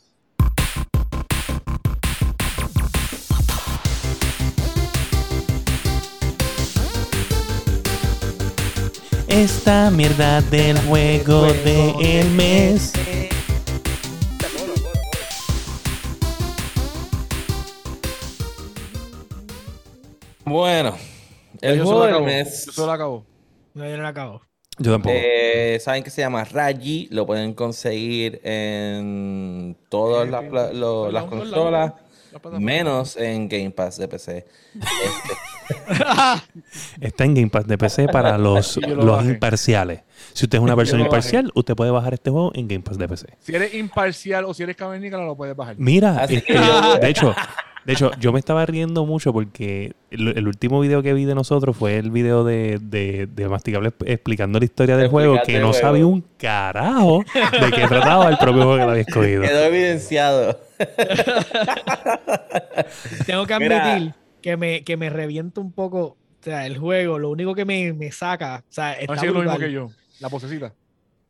Esta 9.29 9.91
mierda 9.91 10.41
del 10.43 10.79
juego 10.79 11.53
del 11.65 12.31
mes. 12.31 12.93
Bueno, 20.45 20.95
el 21.61 21.83
juego 21.83 22.05
del 22.05 22.23
mes. 22.23 22.67
Yo 22.77 22.87
lo 22.87 22.93
acabo. 22.93 23.27
No, 23.75 23.89
yo 23.89 23.97
no 23.97 24.03
lo 24.03 24.09
acabo. 24.09 24.54
Yo 24.79 24.93
tampoco. 24.93 25.15
Eh, 25.17 25.79
Saben 25.81 26.03
que 26.03 26.11
se 26.11 26.23
llama 26.23 26.45
Raji, 26.45 27.09
lo 27.11 27.27
pueden 27.27 27.55
conseguir 27.55 28.41
en 28.45 29.77
todas 29.89 30.29
las, 30.29 30.45
las 31.13 31.25
consolas. 31.25 31.93
Menos 32.59 33.17
en 33.17 33.49
Game 33.49 33.71
Pass 33.71 33.97
de 33.97 34.09
PC. 34.09 34.45
Está 37.01 37.25
en 37.25 37.35
Game 37.35 37.49
Pass 37.49 37.67
de 37.67 37.79
PC 37.79 38.09
para 38.09 38.37
los, 38.45 38.77
los 38.77 39.25
imparciales. 39.25 40.01
Si 40.33 40.45
usted 40.45 40.59
es 40.59 40.65
una 40.65 40.75
persona 40.77 41.05
imparcial, 41.05 41.53
usted 41.55 41.77
puede 41.77 41.93
bajar 41.93 42.15
este 42.15 42.31
juego 42.31 42.51
en 42.55 42.67
Game 42.67 42.83
Pass 42.83 42.99
de 42.99 43.07
PC. 43.09 43.27
Si 43.41 43.55
eres 43.55 43.73
imparcial 43.75 44.45
o 44.47 44.55
si 44.55 44.65
eres 44.65 44.75
cavernícola, 44.75 45.25
lo 45.25 45.37
puedes 45.37 45.55
bajar. 45.55 45.77
Mira, 45.79 46.25
este, 46.25 46.55
de 47.01 47.09
hecho, 47.09 47.35
de 47.85 47.93
hecho, 47.93 48.11
yo 48.19 48.33
me 48.33 48.39
estaba 48.39 48.65
riendo 48.67 49.07
mucho 49.07 49.33
porque 49.33 49.95
el, 50.11 50.47
último 50.47 50.81
video 50.81 51.03
que 51.03 51.13
vi 51.13 51.25
de 51.25 51.35
nosotros 51.35 51.77
fue 51.77 51.99
el 51.99 52.11
video 52.11 52.45
de, 52.45 52.79
de, 52.81 53.49
Masticable 53.49 53.93
explicando 54.07 54.59
la 54.59 54.65
historia 54.65 54.97
del 54.97 55.09
juego, 55.09 55.39
que 55.45 55.59
no 55.59 55.73
sabía 55.73 56.07
un 56.07 56.25
carajo 56.39 57.23
de 57.35 57.71
qué 57.71 57.87
trataba 57.87 58.29
el 58.29 58.39
propio 58.39 58.63
juego 58.63 58.79
que 58.79 58.85
lo 58.85 58.91
había 58.91 59.03
escogido. 59.03 59.43
Quedó 59.43 59.65
evidenciado. 59.65 60.61
Tengo 63.27 63.47
que 63.47 63.55
admitir 63.55 64.15
que 64.41 64.57
me, 64.57 64.83
que 64.83 64.97
me 64.97 65.11
revienta 65.11 65.61
un 65.61 65.73
poco 65.73 66.05
o 66.05 66.17
sea, 66.45 66.67
el 66.67 66.77
juego. 66.77 67.19
Lo 67.19 67.31
único 67.31 67.55
que 67.55 67.65
me, 67.65 67.95
me 67.95 68.13
saca. 68.13 68.63
O 68.69 68.73
sea, 68.73 68.93
está 68.95 69.15
no 69.15 69.23
es 69.23 69.29
lo 69.29 69.43
mismo 69.43 69.59
que 69.59 69.73
yo. 69.73 69.89
La 70.21 70.29
posecita. 70.29 70.75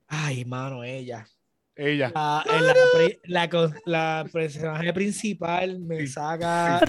Ay, 0.09 0.45
mano, 0.45 0.83
ella. 0.83 1.25
Ella. 1.77 2.13
La, 2.15 2.45
la, 3.27 3.71
la, 3.85 4.27
personaje 4.33 4.93
principal 4.93 5.81
me 5.81 6.07
saca. 6.07 6.81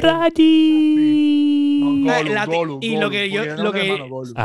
y 2.82 2.98
lo 2.98 3.10
que 3.10 3.32
yo, 3.32 3.46
lo 3.56 3.72
que, 3.72 3.98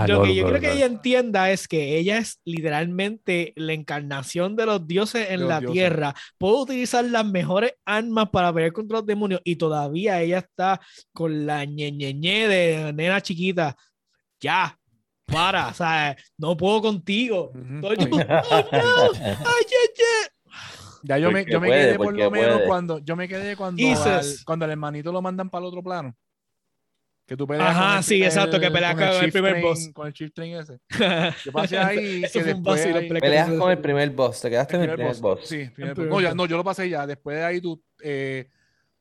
lo 0.07 0.23
que 0.23 0.35
yo 0.35 0.47
creo 0.47 0.61
que 0.61 0.73
ella 0.73 0.87
entienda 0.87 1.51
es 1.51 1.69
que 1.69 1.99
ella 1.99 2.17
es 2.19 2.41
literalmente 2.45 3.53
la 3.57 3.75
encarnación 3.75 4.57
de 4.57 4.65
los 4.67 4.87
dioses 4.87 5.31
en 5.31 5.47
la 5.47 5.61
tierra. 5.61 6.15
Puede 6.39 6.63
utilizar 6.63 7.05
las 7.05 7.27
mejores 7.27 7.75
armas 7.85 8.31
para 8.31 8.53
pelear 8.53 8.73
contra 8.73 8.99
los 8.99 9.07
demonios 9.07 9.43
y 9.45 9.57
todavía 9.57 10.23
ella 10.23 10.39
está 10.39 10.81
con 11.13 11.45
la 11.47 11.67
ñeñeñe 11.67 12.49
de 12.49 12.93
nena 12.95 13.21
chiquita. 13.21 13.77
Ya, 14.41 14.80
para, 15.31 15.69
o 15.69 15.75
sea, 15.75 16.17
no 16.39 16.57
puedo 16.57 16.83
contigo. 16.83 17.53
Ya 21.03 21.17
yo 21.17 21.31
me, 21.31 21.47
yo 21.47 21.61
me 21.61 21.69
quedé 21.69 21.97
por 21.97 22.15
lo 22.15 22.31
menos 22.31 22.61
cuando 22.67 22.99
yo 22.99 23.17
me 23.17 23.27
quedé 23.27 23.57
cuando 23.57 23.83
cuando 24.45 24.67
el 24.67 24.71
hermanito 24.71 25.11
lo 25.11 25.23
mandan 25.23 25.49
para 25.49 25.65
el 25.65 25.69
otro 25.69 25.83
plano. 25.83 26.15
Que 27.31 27.37
tú 27.37 27.47
peleas 27.47 27.71
Ajá, 27.71 27.95
con 27.95 28.03
sí, 28.03 28.25
exacto, 28.25 28.59
que 28.59 28.73
peleas 28.73 28.95
con, 28.95 29.25
el, 29.25 29.31
primer 29.31 29.63
boss. 29.63 29.89
Con 29.95 30.09
el 30.09 30.13
Chief 30.13 30.33
Train 30.35 30.57
ese. 30.57 30.81
Yo 31.45 31.53
pasé 31.53 31.79
ahí. 31.79 32.23
que 32.23 32.43
después 32.43 32.85
ahí, 32.85 33.09
peleas 33.09 33.49
con 33.53 33.71
el 33.71 33.79
primer 33.79 34.11
boss, 34.11 34.41
te 34.41 34.51
quedaste 34.51 34.75
en 34.75 34.83
el 34.83 34.95
primer 34.95 35.17
boss. 35.17 35.41
Sí, 35.45 35.71
primer 35.73 35.95
boss. 35.95 36.07
No, 36.09 36.21
ya, 36.21 36.35
no, 36.35 36.47
yo 36.47 36.57
lo 36.57 36.65
pasé 36.65 36.89
ya. 36.89 37.07
Después 37.07 37.37
de 37.37 37.45
ahí 37.45 37.61
tú, 37.61 37.81
eh, 38.03 38.49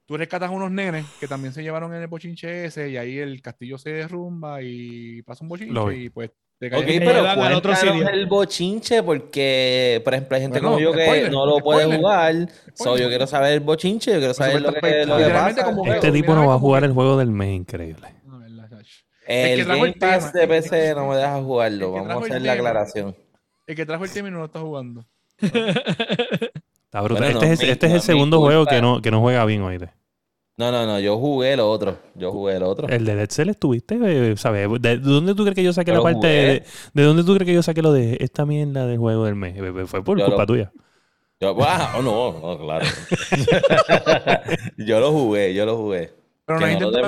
tú 0.09 0.17
rescatas 0.17 0.49
unos 0.49 0.71
nenes 0.71 1.05
que 1.19 1.27
también 1.27 1.53
se 1.53 1.61
llevaron 1.61 1.93
en 1.93 2.01
el 2.01 2.07
bochinche 2.07 2.65
ese 2.65 2.89
y 2.89 2.97
ahí 2.97 3.19
el 3.19 3.43
castillo 3.43 3.77
se 3.77 3.91
derrumba 3.91 4.59
y 4.59 5.21
pasa 5.21 5.43
un 5.43 5.49
bochinche 5.49 5.95
y 5.95 6.09
pues 6.09 6.31
Ok, 6.61 6.85
pero 6.99 7.25
al 7.25 7.53
otro 7.53 7.71
el 7.71 8.25
bochinche 8.25 9.01
porque, 9.01 10.01
por 10.03 10.13
ejemplo, 10.13 10.35
hay 10.35 10.41
gente 10.41 10.59
como 10.59 10.77
yo 10.77 10.91
que 10.91 11.29
no 11.29 11.45
lo 11.45 11.59
puede 11.59 11.95
jugar. 11.95 12.49
So, 12.73 12.97
yo 12.97 13.07
quiero 13.07 13.27
saber 13.27 13.53
el 13.53 13.59
bochinche, 13.61 14.11
yo 14.11 14.17
quiero 14.17 14.33
saber 14.33 14.61
lo 14.61 14.73
que, 14.73 15.05
lo 15.05 15.15
que 15.15 15.29
pasa. 15.29 15.71
Este 15.85 16.11
tipo 16.11 16.35
no 16.35 16.47
va 16.47 16.55
a 16.55 16.59
jugar 16.59 16.83
el 16.83 16.91
juego 16.91 17.17
del 17.17 17.31
mes, 17.31 17.55
increíble. 17.55 18.09
El, 19.25 19.63
Game 19.63 19.93
Pass 19.93 20.33
de 20.33 20.47
PC 20.49 20.95
no 20.95 21.07
me 21.07 21.15
deja 21.15 21.41
jugarlo. 21.41 21.93
Vamos 21.93 22.23
a 22.23 22.25
hacer 22.25 22.41
la 22.41 22.53
aclaración. 22.53 23.15
El 23.65 23.75
que 23.77 23.85
trajo 23.85 24.03
el 24.03 24.11
tema 24.11 24.27
y 24.27 24.31
no 24.31 24.39
lo 24.39 24.45
está 24.45 24.59
jugando. 24.59 25.05
Está 26.89 27.01
brutal. 27.01 27.25
este 27.25 27.53
es, 27.53 27.61
este 27.61 27.85
es 27.85 27.93
el 27.93 28.01
segundo 28.01 28.39
juego 28.39 28.65
que 28.65 28.81
no, 28.81 28.99
que 28.99 29.11
no 29.11 29.21
juega 29.21 29.45
bien, 29.45 29.61
oíste. 29.61 29.91
No, 30.57 30.71
no, 30.71 30.87
no, 30.87 30.99
yo 30.99 31.19
jugué 31.19 31.53
el 31.53 31.59
otro. 31.59 31.99
Yo 32.15 32.31
jugué 32.31 32.55
el 32.55 32.63
otro. 32.63 32.87
El 32.87 33.05
de 33.05 33.15
Dead 33.15 33.29
Cell 33.29 33.49
estuviste, 33.49 33.99
eh, 34.01 34.35
¿sabes? 34.37 34.67
¿De 34.81 34.97
dónde 34.97 35.35
tú 35.35 35.43
crees 35.43 35.55
que 35.55 35.63
yo 35.63 35.71
saqué 35.71 35.93
la 35.93 36.01
parte 36.01 36.25
de, 36.25 36.63
de, 36.93 37.03
dónde 37.03 37.23
tú 37.23 37.35
crees 37.35 37.45
que 37.45 37.53
yo 37.53 37.61
saqué 37.61 37.83
lo 37.83 37.93
de 37.93 38.17
esta 38.21 38.43
mierda 38.47 38.87
del 38.87 38.97
juego 38.97 39.25
del 39.25 39.35
mes? 39.35 39.55
Fue 39.87 40.03
por 40.03 40.19
culpa 40.19 40.47
tuya. 40.47 40.71
Yo, 41.39 41.51
oh, 41.51 42.01
no, 42.01 42.39
no, 42.41 42.57
claro. 42.57 42.85
yo 44.77 44.99
lo 44.99 45.11
jugué, 45.11 45.53
yo 45.53 45.67
lo 45.67 45.77
jugué. 45.77 46.11
Pero 46.43 46.59
no, 46.59 46.65
he 46.65 46.73
intentado 46.73 47.07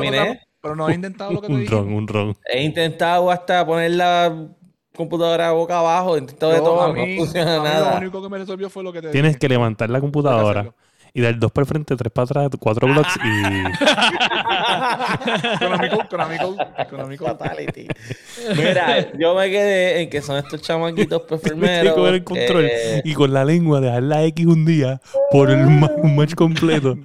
pero 0.62 0.76
no 0.76 0.90
he 0.90 0.94
intentado 0.94 1.32
lo 1.34 1.42
que 1.42 1.48
te 1.48 1.54
Un 1.54 1.66
ron, 1.66 1.94
un 1.94 2.08
ron. 2.08 2.38
He 2.46 2.64
intentado 2.64 3.32
hasta 3.32 3.66
poner 3.66 3.92
la 3.92 4.48
computadora 4.96 5.52
boca 5.52 5.80
abajo, 5.80 6.18
intentado 6.18 6.52
de 6.52 6.60
todo, 6.60 6.94
no 6.94 7.06
funciona 7.18 7.64
nada. 7.64 7.92
Lo 7.92 7.98
único 7.98 8.22
que 8.22 8.30
me 8.30 8.38
resolvió 8.38 8.70
fue 8.70 8.84
lo 8.84 8.94
que 8.94 9.02
te 9.02 9.10
Tienes 9.10 9.38
que 9.38 9.50
levantar 9.50 9.89
la 9.89 10.00
computadora 10.00 10.74
y 11.14 11.22
dar 11.22 11.38
dos 11.38 11.52
para 11.52 11.64
el 11.64 11.68
frente, 11.68 11.96
tres 11.96 12.12
para 12.12 12.24
atrás, 12.24 12.50
cuatro 12.60 12.88
blocks 12.88 13.16
y. 13.18 13.20
económico, 15.56 16.02
económico, 16.04 16.56
económico. 16.78 17.26
Fatality. 17.26 17.88
Mira, 18.56 19.12
yo 19.18 19.36
me 19.36 19.50
quedé 19.50 20.02
en 20.02 20.10
que 20.10 20.22
son 20.22 20.38
estos 20.38 20.62
chamaquitos 20.62 21.24
enfermeros. 21.30 21.94
con 21.94 22.14
el 22.14 22.24
control 22.24 22.66
eh, 22.66 23.02
y 23.04 23.14
con 23.14 23.34
la 23.34 23.44
lengua 23.44 23.82
dejar 23.82 24.04
la 24.04 24.24
X 24.24 24.46
un 24.46 24.66
día 24.66 25.02
por 25.32 25.52
el 25.52 25.66
un 25.66 26.16
match 26.16 26.36
completo. 26.36 26.96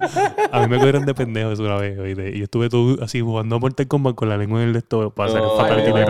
A 0.51 0.61
mí 0.61 0.67
me 0.67 0.77
cogieron 0.77 1.05
de 1.05 1.13
pendejo 1.13 1.51
eso 1.51 1.63
una 1.63 1.77
vez, 1.77 1.99
¿oíste? 1.99 2.31
Y 2.35 2.43
estuve 2.43 2.69
todo 2.69 3.03
así 3.03 3.19
jugando 3.19 3.57
a 3.57 3.59
Mortal 3.59 3.87
Kombat 3.87 4.15
con 4.15 4.29
la 4.29 4.37
lengua 4.37 4.63
en 4.63 4.69
el 4.69 4.75
esto 4.75 5.11
para 5.11 5.29
hacer 5.29 5.43
el 5.43 5.49
Fatality 5.49 5.91
de. 5.91 6.05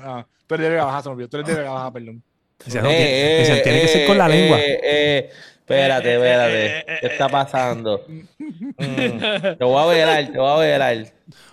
No, 0.00 0.16
no. 0.16 0.28
Tú 0.46 0.54
eres 0.54 0.64
de 0.64 0.70
Vega 0.70 0.84
Baja, 0.84 1.02
se 1.02 1.08
me 1.08 1.14
olvidó. 1.14 1.28
Tú 1.28 1.36
eres 1.38 1.48
de 1.48 1.54
Vega 1.54 1.70
Baja, 1.70 1.92
perdón. 1.92 2.22
Decía, 2.64 2.82
no, 2.82 2.88
eh, 2.88 3.58
eh, 3.58 3.60
tiene 3.62 3.80
que 3.80 3.88
ser 3.88 4.06
con 4.06 4.18
la 4.18 4.28
lengua. 4.28 4.58
Eh, 4.60 4.80
eh, 4.82 5.30
Espérate, 5.62 6.14
espérate. 6.14 6.84
¿Qué 7.00 7.06
está 7.06 7.28
pasando? 7.28 8.04
Mm. 8.08 9.56
Te 9.58 9.64
voy 9.64 9.82
a 9.82 9.86
velar, 9.86 10.32
te 10.32 10.38
voy 10.38 10.50
a 10.50 10.56
velar. 10.56 11.06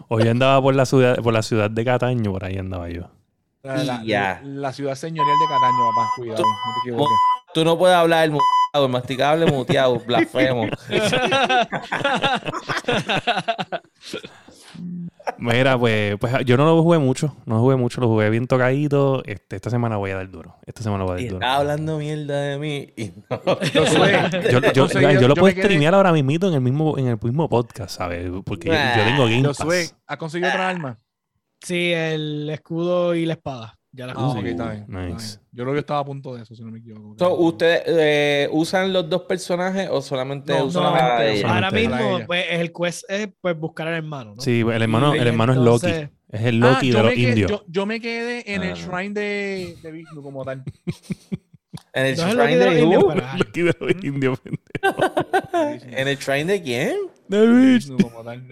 Hoy 0.07 0.27
andaba 0.27 0.61
por 0.61 0.75
la 0.75 0.85
ciudad, 0.85 1.17
por 1.17 1.33
la 1.33 1.41
ciudad 1.41 1.69
de 1.69 1.85
Cataño, 1.85 2.31
por 2.31 2.43
ahí 2.43 2.57
andaba 2.57 2.89
yo. 2.89 3.09
La, 3.61 4.41
la, 4.43 4.73
ciudad 4.73 4.95
señorial 4.95 5.35
de 5.39 5.45
Cataño, 5.45 5.91
papá, 5.95 6.09
cuidado, 6.15 6.43
no 6.43 6.73
te 6.73 6.89
equivoques. 6.89 7.17
Tú 7.53 7.63
no 7.63 7.77
puedes 7.77 7.95
hablar 7.95 8.25
el 8.25 8.31
muteado, 8.31 8.85
el 8.85 8.91
masticable 8.91 9.45
muteado, 9.47 9.99
blasfemo. 10.05 10.67
Mira, 15.37 15.77
pues, 15.77 16.17
pues 16.19 16.33
yo 16.45 16.57
no 16.57 16.65
lo 16.65 16.81
jugué 16.83 16.97
mucho, 16.97 17.35
no 17.45 17.59
jugué 17.59 17.75
mucho, 17.75 18.01
lo 18.01 18.07
jugué 18.07 18.29
bien 18.29 18.47
tocadito. 18.47 19.23
Este, 19.25 19.55
esta 19.55 19.69
semana 19.69 19.97
voy 19.97 20.11
a 20.11 20.15
dar 20.15 20.29
duro. 20.29 20.55
Esta 20.65 20.83
semana 20.83 21.03
voy 21.03 21.11
a 21.11 21.15
dar 21.15 21.23
duro. 21.23 21.35
Está 21.37 21.55
hablando 21.55 21.97
mierda 21.97 22.41
de 22.41 22.57
mí 22.57 22.93
y 22.95 23.11
no. 23.29 23.59
yo, 24.73 24.89
yo, 25.19 25.27
lo 25.27 25.35
puedo 25.35 25.55
streamear 25.55 25.95
ahora 25.95 26.11
mismo 26.11 26.47
en 26.47 26.53
el 26.53 26.61
mismo, 26.61 26.97
en 26.97 27.07
el 27.07 27.17
mismo 27.21 27.47
podcast, 27.49 27.97
¿sabes? 27.97 28.29
Porque 28.45 28.69
yo, 28.69 29.03
tengo 29.03 29.25
Game 29.25 29.43
Pass. 29.43 29.95
¿Ha 30.07 30.17
conseguido 30.17 30.49
otra 30.49 30.69
arma? 30.69 30.99
Sí, 31.61 31.91
el 31.93 32.49
escudo 32.49 33.15
y 33.15 33.25
la 33.25 33.33
espada. 33.33 33.78
Ya 33.91 34.05
la 34.05 34.13
ah, 34.15 34.85
Nice. 34.87 35.39
Yo 35.51 35.63
creo 35.63 35.73
que 35.73 35.79
estaba 35.79 35.99
a 36.01 36.05
punto 36.05 36.35
de 36.35 36.43
eso, 36.43 36.53
si 36.53 36.63
no 36.63 36.71
me 36.71 36.77
equivoco. 36.77 37.33
¿Ustedes 37.37 37.81
eh, 37.87 38.49
usan 38.51 38.93
los 38.93 39.09
dos 39.09 39.23
personajes 39.23 39.89
o 39.91 40.01
solamente 40.01 40.53
usan 40.61 40.83
no, 40.83 40.93
a 40.93 41.25
ella? 41.25 41.55
Ahora 41.55 41.71
mismo, 41.71 42.19
pues, 42.27 42.45
el 42.49 42.71
quest 42.71 43.03
es 43.09 43.29
pues, 43.41 43.57
buscar 43.57 43.87
al 43.87 43.95
hermano. 43.95 44.35
¿no? 44.35 44.41
Sí, 44.41 44.59
el 44.59 44.81
hermano, 44.81 45.13
el 45.13 45.27
hermano 45.27 45.53
es 45.53 45.59
Loki. 45.59 45.87
Es 46.31 46.41
el 46.41 46.59
Loki 46.59 46.91
ah, 46.91 46.97
de 46.97 47.03
los 47.03 47.17
indios. 47.17 47.63
Yo, 47.67 47.85
me 47.87 47.99
quedé 47.99 48.53
en 48.53 48.61
el 48.61 48.73
ah. 48.73 48.75
shrine 48.75 49.13
de, 49.19 49.77
de 49.81 49.91
Vishnu 49.91 50.21
como 50.21 50.45
tal. 50.45 50.63
¿En 51.93 52.05
el 52.05 52.15
shrine 52.15 52.57
de, 52.57 52.69
de 52.75 52.81
los 52.81 53.03
Loki 53.39 53.61
de 53.61 53.75
los 53.79 54.03
indios, 54.03 54.39
¿En 55.53 56.07
el 56.07 56.17
shrine 56.17 56.45
de 56.45 56.61
quién? 56.61 56.97
De 57.27 57.47
Vishnu 57.47 57.97
como 57.97 58.23
tal. 58.23 58.43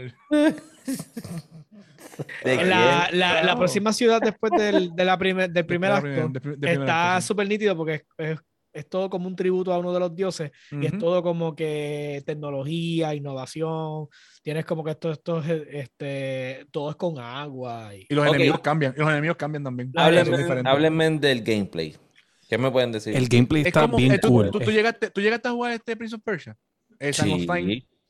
La, 2.44 3.10
la, 3.12 3.44
la, 3.44 3.56
próxima 3.56 3.94
ciudad 3.94 4.22
después 4.22 4.52
del, 4.52 4.96
de 4.96 5.06
la 5.06 5.18
primer, 5.18 5.50
del 5.50 5.66
primer 5.66 5.92
acto 5.92 6.32
está 6.62 7.22
súper 7.22 7.48
nítido 7.48 7.76
porque 7.76 8.04
es, 8.18 8.38
es, 8.74 8.90
todo 8.90 9.10
como 9.10 9.28
un 9.28 9.36
tributo 9.36 9.74
a 9.74 9.80
uno 9.80 9.94
de 9.94 10.00
los 10.00 10.16
dioses 10.16 10.52
y 10.72 10.86
es 10.86 10.98
todo 10.98 11.24
como 11.24 11.56
que 11.56 12.24
tecnología, 12.26 13.14
innovación. 13.16 14.08
Tienes 14.42 14.66
como 14.66 14.84
que 14.84 14.92
esto, 14.92 15.12
esto 15.12 15.44
este, 15.44 16.66
todo 16.72 16.92
es 16.92 16.96
con 16.96 17.20
agua. 17.20 17.96
Y, 17.96 18.14
los 18.14 18.28
enemigos 18.28 18.60
cambian, 18.60 18.94
y 18.96 19.00
los 19.00 19.10
enemigos 19.10 19.38
cambian 19.38 19.64
también. 19.64 19.92
Háblenme, 19.96 21.20
del 21.20 21.44
gameplay. 21.44 21.96
¿Qué 22.50 22.58
me 22.58 22.72
pueden 22.72 22.92
decir? 22.92 23.16
El 23.16 23.28
gameplay 23.28 23.64
está 23.64 23.88
bien 23.88 24.14
eh, 24.14 24.20
cool. 24.26 24.52
Tú, 24.52 24.60
llegaste, 24.60 25.10
tú, 25.10 25.20
llegaste, 25.20 25.50
a 25.50 25.52
jugar 25.52 25.74
este 25.74 25.98
Prince 25.98 26.16
of 26.16 26.22
Persia. 26.24 26.56
sí, 27.12 27.46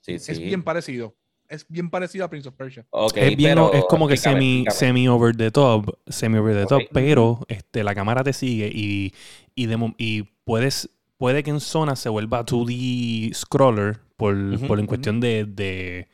sí, 0.01 0.20
sí. 0.20 0.32
Es 0.32 0.39
bien 0.39 0.64
parecido 0.64 1.16
es 1.50 1.66
bien 1.68 1.89
parecido 1.89 2.26
a 2.26 2.30
Prince 2.30 2.50
of 2.50 2.56
Persia. 2.56 2.86
es, 3.16 3.38
bien, 3.38 3.58
es 3.74 3.86
como 3.89 4.08
que 4.08 4.18
semi, 4.18 4.66
semi 4.70 5.08
over 5.08 5.36
the 5.36 5.52
top, 5.52 5.98
semi 6.08 6.38
over 6.38 6.56
the 6.56 6.66
top, 6.66 6.82
pero 6.91 7.39
este, 7.48 7.84
la 7.84 7.95
cámara 7.95 8.24
te 8.24 8.34
sigue 8.34 8.70
y, 8.74 9.14
y, 9.56 9.68
y 9.98 10.24
puedes, 10.43 10.89
puede 11.18 11.43
que 11.43 11.50
en 11.50 11.60
zona 11.60 11.95
se 11.95 12.10
vuelva 12.10 12.45
2D 12.45 13.34
scroller 13.34 14.00
por, 14.16 14.36
por 14.68 14.80
en 14.80 14.88
cuestión 14.88 15.20
de, 15.20 15.45
de, 15.45 16.08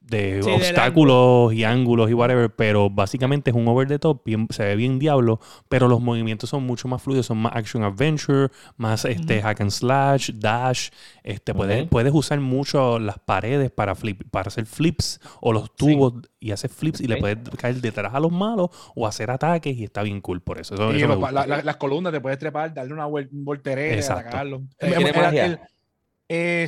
de 0.00 0.40
obstáculos 0.42 1.52
y 1.54 1.64
ángulos 1.64 2.10
y 2.10 2.14
whatever, 2.14 2.50
pero 2.50 2.90
básicamente 2.90 3.50
es 3.50 3.56
un 3.56 3.68
over 3.68 3.86
the 3.86 3.98
top, 3.98 4.22
se 4.50 4.64
ve 4.64 4.76
bien 4.76 4.98
diablo, 4.98 5.40
pero 5.68 5.88
los 5.88 6.00
movimientos 6.00 6.50
son 6.50 6.64
mucho 6.64 6.88
más 6.88 7.02
fluidos, 7.02 7.26
son 7.26 7.38
más 7.38 7.54
action 7.54 7.84
adventure, 7.84 8.48
más 8.76 9.04
este 9.04 9.40
hack 9.40 9.60
and 9.60 9.70
slash, 9.70 10.30
dash, 10.34 10.88
este 11.22 11.54
puedes, 11.54 11.86
puedes 11.88 12.12
usar 12.12 12.40
mucho 12.40 12.98
las 12.98 13.18
paredes 13.18 13.70
para 13.70 13.94
flip, 13.94 14.22
para 14.30 14.48
hacer 14.48 14.66
flips 14.66 15.20
o 15.40 15.52
los 15.52 15.74
tubos 15.76 16.14
y 16.40 16.50
hacer 16.50 16.70
flips 16.70 17.00
y 17.00 17.06
le 17.06 17.18
puedes 17.18 17.38
caer 17.56 17.76
detrás 17.76 18.14
a 18.14 18.20
los 18.20 18.32
malos 18.32 18.70
o 18.96 19.06
hacer 19.06 19.30
ataques 19.30 19.76
y 19.76 19.84
está 19.84 20.02
bien 20.02 20.20
cool 20.20 20.40
por 20.40 20.58
eso. 20.58 20.74
y 20.92 21.00
las 21.00 21.76
columnas 21.76 22.12
te 22.12 22.20
puedes 22.20 22.38
trepar, 22.38 22.74
darle 22.74 22.94
una 22.94 23.06
voltereta, 23.06 24.14
atacarlo. 24.14 24.62
Eh, 24.80 25.58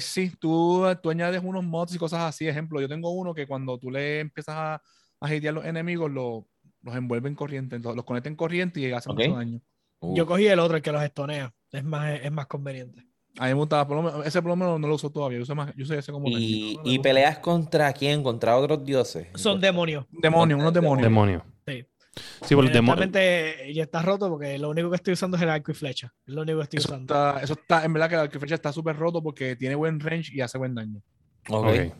sí, 0.00 0.32
tú, 0.40 0.84
tú 1.02 1.10
añades 1.10 1.40
unos 1.44 1.62
mods 1.62 1.94
y 1.94 1.98
cosas 1.98 2.20
así. 2.20 2.48
Ejemplo, 2.48 2.80
yo 2.80 2.88
tengo 2.88 3.10
uno 3.10 3.32
que 3.32 3.46
cuando 3.46 3.78
tú 3.78 3.90
le 3.90 4.20
empiezas 4.20 4.54
a, 4.56 4.82
a 5.20 5.34
hitear 5.34 5.54
los 5.54 5.64
enemigos, 5.64 6.10
lo, 6.10 6.48
los 6.82 6.96
envuelve 6.96 7.28
en 7.28 7.34
corriente, 7.34 7.78
los 7.78 8.04
conecta 8.04 8.28
en 8.28 8.36
corriente 8.36 8.80
y 8.80 8.90
hace 8.90 9.08
mucho 9.12 9.34
daño. 9.34 9.60
Uh. 10.00 10.16
Yo 10.16 10.26
cogí 10.26 10.46
el 10.46 10.58
otro, 10.58 10.76
el 10.76 10.82
que 10.82 10.90
los 10.90 11.02
estonea. 11.02 11.54
Es 11.70 11.84
más, 11.84 12.20
es 12.20 12.32
más 12.32 12.46
conveniente. 12.46 13.06
A 13.38 13.44
mí 13.44 13.50
me 13.50 13.54
gustaba, 13.54 14.24
ese 14.26 14.42
por 14.42 14.50
lo 14.50 14.56
menos 14.56 14.78
no 14.78 14.88
lo 14.88 14.94
uso 14.96 15.10
todavía. 15.10 15.40
Yo, 15.42 15.54
más, 15.54 15.72
yo 15.74 15.94
ese 15.94 16.12
como. 16.12 16.28
¿Y, 16.28 16.78
¿y 16.84 16.98
peleas 16.98 17.38
contra 17.38 17.90
quién? 17.92 18.22
¿Contra 18.22 18.56
otros 18.58 18.84
dioses? 18.84 19.28
Son 19.36 19.58
demonios. 19.58 20.04
Demonios, 20.10 20.60
unos 20.60 20.72
demonios. 20.72 21.04
Demonios. 21.04 21.42
Sí. 22.14 22.48
Sí, 22.48 22.54
por 22.54 22.66
el 22.66 23.74
ya 23.74 23.82
está 23.82 24.02
roto 24.02 24.28
porque 24.28 24.58
lo 24.58 24.68
único 24.68 24.90
que 24.90 24.96
estoy 24.96 25.14
usando 25.14 25.36
es 25.36 25.42
el 25.42 25.50
arco 25.50 25.70
y 25.70 25.74
flecha. 25.74 26.12
Es 26.26 26.34
lo 26.34 26.42
único 26.42 26.58
que 26.58 26.64
estoy 26.64 26.78
eso 26.78 26.88
usando. 26.88 27.14
Está, 27.14 27.42
eso 27.42 27.52
está, 27.54 27.84
en 27.84 27.92
verdad 27.92 28.08
que 28.08 28.14
el 28.16 28.20
arco 28.20 28.36
y 28.36 28.40
flecha 28.40 28.56
está 28.56 28.72
súper 28.72 28.96
roto 28.96 29.22
porque 29.22 29.56
tiene 29.56 29.74
buen 29.74 29.98
range 29.98 30.32
y 30.34 30.40
hace 30.40 30.58
buen 30.58 30.74
daño. 30.74 31.00
Ok. 31.48 31.66
okay. 31.66 31.92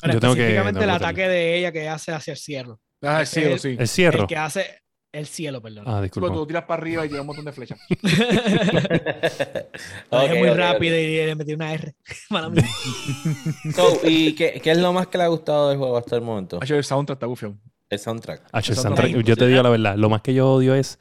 Pero 0.00 0.14
específicamente 0.14 0.84
el 0.84 0.90
ataque 0.90 1.28
de 1.28 1.58
ella 1.58 1.72
que 1.72 1.88
hace 1.88 2.12
hacia 2.12 2.32
el 2.32 2.38
cielo. 2.38 2.80
Ah, 3.02 3.20
el 3.20 3.26
cielo, 3.26 3.58
sí. 3.58 3.76
El 3.78 3.88
cielo. 3.88 4.22
El 4.22 4.26
que 4.26 4.36
hace 4.36 4.80
el 5.12 5.26
cielo, 5.26 5.60
perdón. 5.60 5.84
Ah, 5.86 6.00
disculpa. 6.00 6.28
Cuando 6.28 6.42
tú 6.42 6.46
tiras 6.46 6.64
para 6.64 6.80
arriba 6.80 7.04
y 7.04 7.08
tiras 7.08 7.22
un 7.22 7.26
montón 7.26 7.44
de 7.44 7.52
flechas. 7.52 7.78
es 7.90 8.02
muy 10.38 10.50
rápido 10.50 10.96
y 10.96 11.16
le 11.16 11.34
metí 11.34 11.52
una 11.52 11.74
R. 11.74 11.94
so, 13.74 14.00
¿Y 14.04 14.34
qué, 14.34 14.60
qué, 14.62 14.70
es 14.70 14.78
lo 14.78 14.92
más 14.92 15.08
que 15.08 15.18
le 15.18 15.24
ha 15.24 15.28
gustado 15.28 15.70
del 15.70 15.78
juego 15.78 15.96
hasta 15.96 16.14
el 16.16 16.22
momento? 16.22 16.60
El 16.62 16.84
soundtrack 16.84 17.16
está 17.16 17.26
bufiado. 17.26 17.56
El 18.52 18.62
soundtrack. 18.76 19.24
Yo 19.24 19.36
te 19.36 19.46
digo 19.46 19.62
la 19.62 19.70
verdad, 19.70 19.96
lo 19.96 20.08
más 20.08 20.22
que 20.22 20.32
yo 20.32 20.50
odio 20.52 20.74
es 20.74 20.98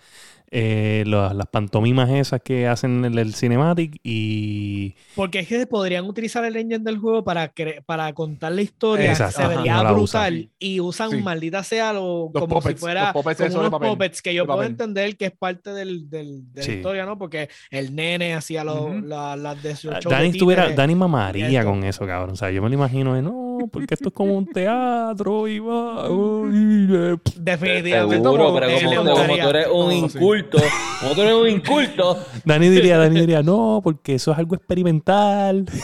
eh, 0.51 1.03
las, 1.05 1.47
pantomimas 1.47 2.09
esas 2.09 2.41
que 2.41 2.67
hacen 2.67 3.05
en 3.05 3.17
el 3.17 3.35
cinematic 3.35 3.99
y... 4.03 4.95
Porque 5.15 5.39
es 5.39 5.47
que 5.47 5.67
podrían 5.67 6.05
utilizar 6.05 6.43
el 6.43 6.55
engine 6.55 6.79
del 6.79 6.97
juego 6.97 7.23
para, 7.23 7.53
para 7.85 8.13
contar 8.13 8.53
la 8.53 8.61
historia, 8.61 9.13
se 9.15 9.47
vería 9.47 9.83
brutal 9.83 10.49
y 10.57 10.79
usan 10.79 11.23
maldita 11.23 11.63
sea 11.63 11.93
lo, 11.93 12.31
como 12.33 12.61
si 12.61 12.73
fuera 12.75 13.13
como 13.13 13.59
unos 13.59 13.79
puppets 13.79 14.21
que 14.21 14.33
yo 14.33 14.47
puedo 14.47 14.63
entender 14.63 15.15
que 15.17 15.25
es 15.25 15.31
parte 15.31 15.71
del, 15.71 16.09
del, 16.09 16.51
de 16.51 16.65
la 16.65 16.73
historia, 16.73 17.05
¿no? 17.05 17.17
Porque 17.17 17.49
el 17.69 17.95
nene 17.95 18.33
hacía 18.33 18.63
las 18.63 19.63
de 19.63 19.75
su 19.75 19.89
Dani, 19.89 20.29
estuviera, 20.29 20.69
Dani 20.71 20.95
mamaría 20.95 21.63
con 21.63 21.83
eso, 21.83 22.05
cabrón. 22.07 22.31
O 22.31 22.35
sea, 22.35 22.49
yo 22.49 22.61
me 22.61 22.69
lo 22.69 22.75
imagino 22.75 23.13
de, 23.13 23.21
no, 23.21 23.69
porque 23.71 23.93
esto 23.93 24.09
es 24.09 24.13
como 24.13 24.35
un 24.35 24.47
teatro 24.47 25.47
y 25.47 25.59
va... 25.59 26.07
Definitivamente. 27.35 28.23
Seguro, 28.23 28.53
pero 28.53 28.67
como, 28.95 29.11
como 29.13 29.37
tú 29.37 29.49
eres 29.49 29.67
un 29.71 29.91
inculto 29.91 30.38
como 30.47 31.15
tú 31.15 31.21
eres 31.21 31.33
un 31.33 31.47
inculto. 31.47 32.25
Dani 32.45 32.69
diría, 32.69 32.97
Dani 32.97 33.19
diría, 33.19 33.43
no, 33.43 33.81
porque 33.83 34.15
eso 34.15 34.31
es 34.31 34.37
algo 34.37 34.55
experimental. 34.55 35.65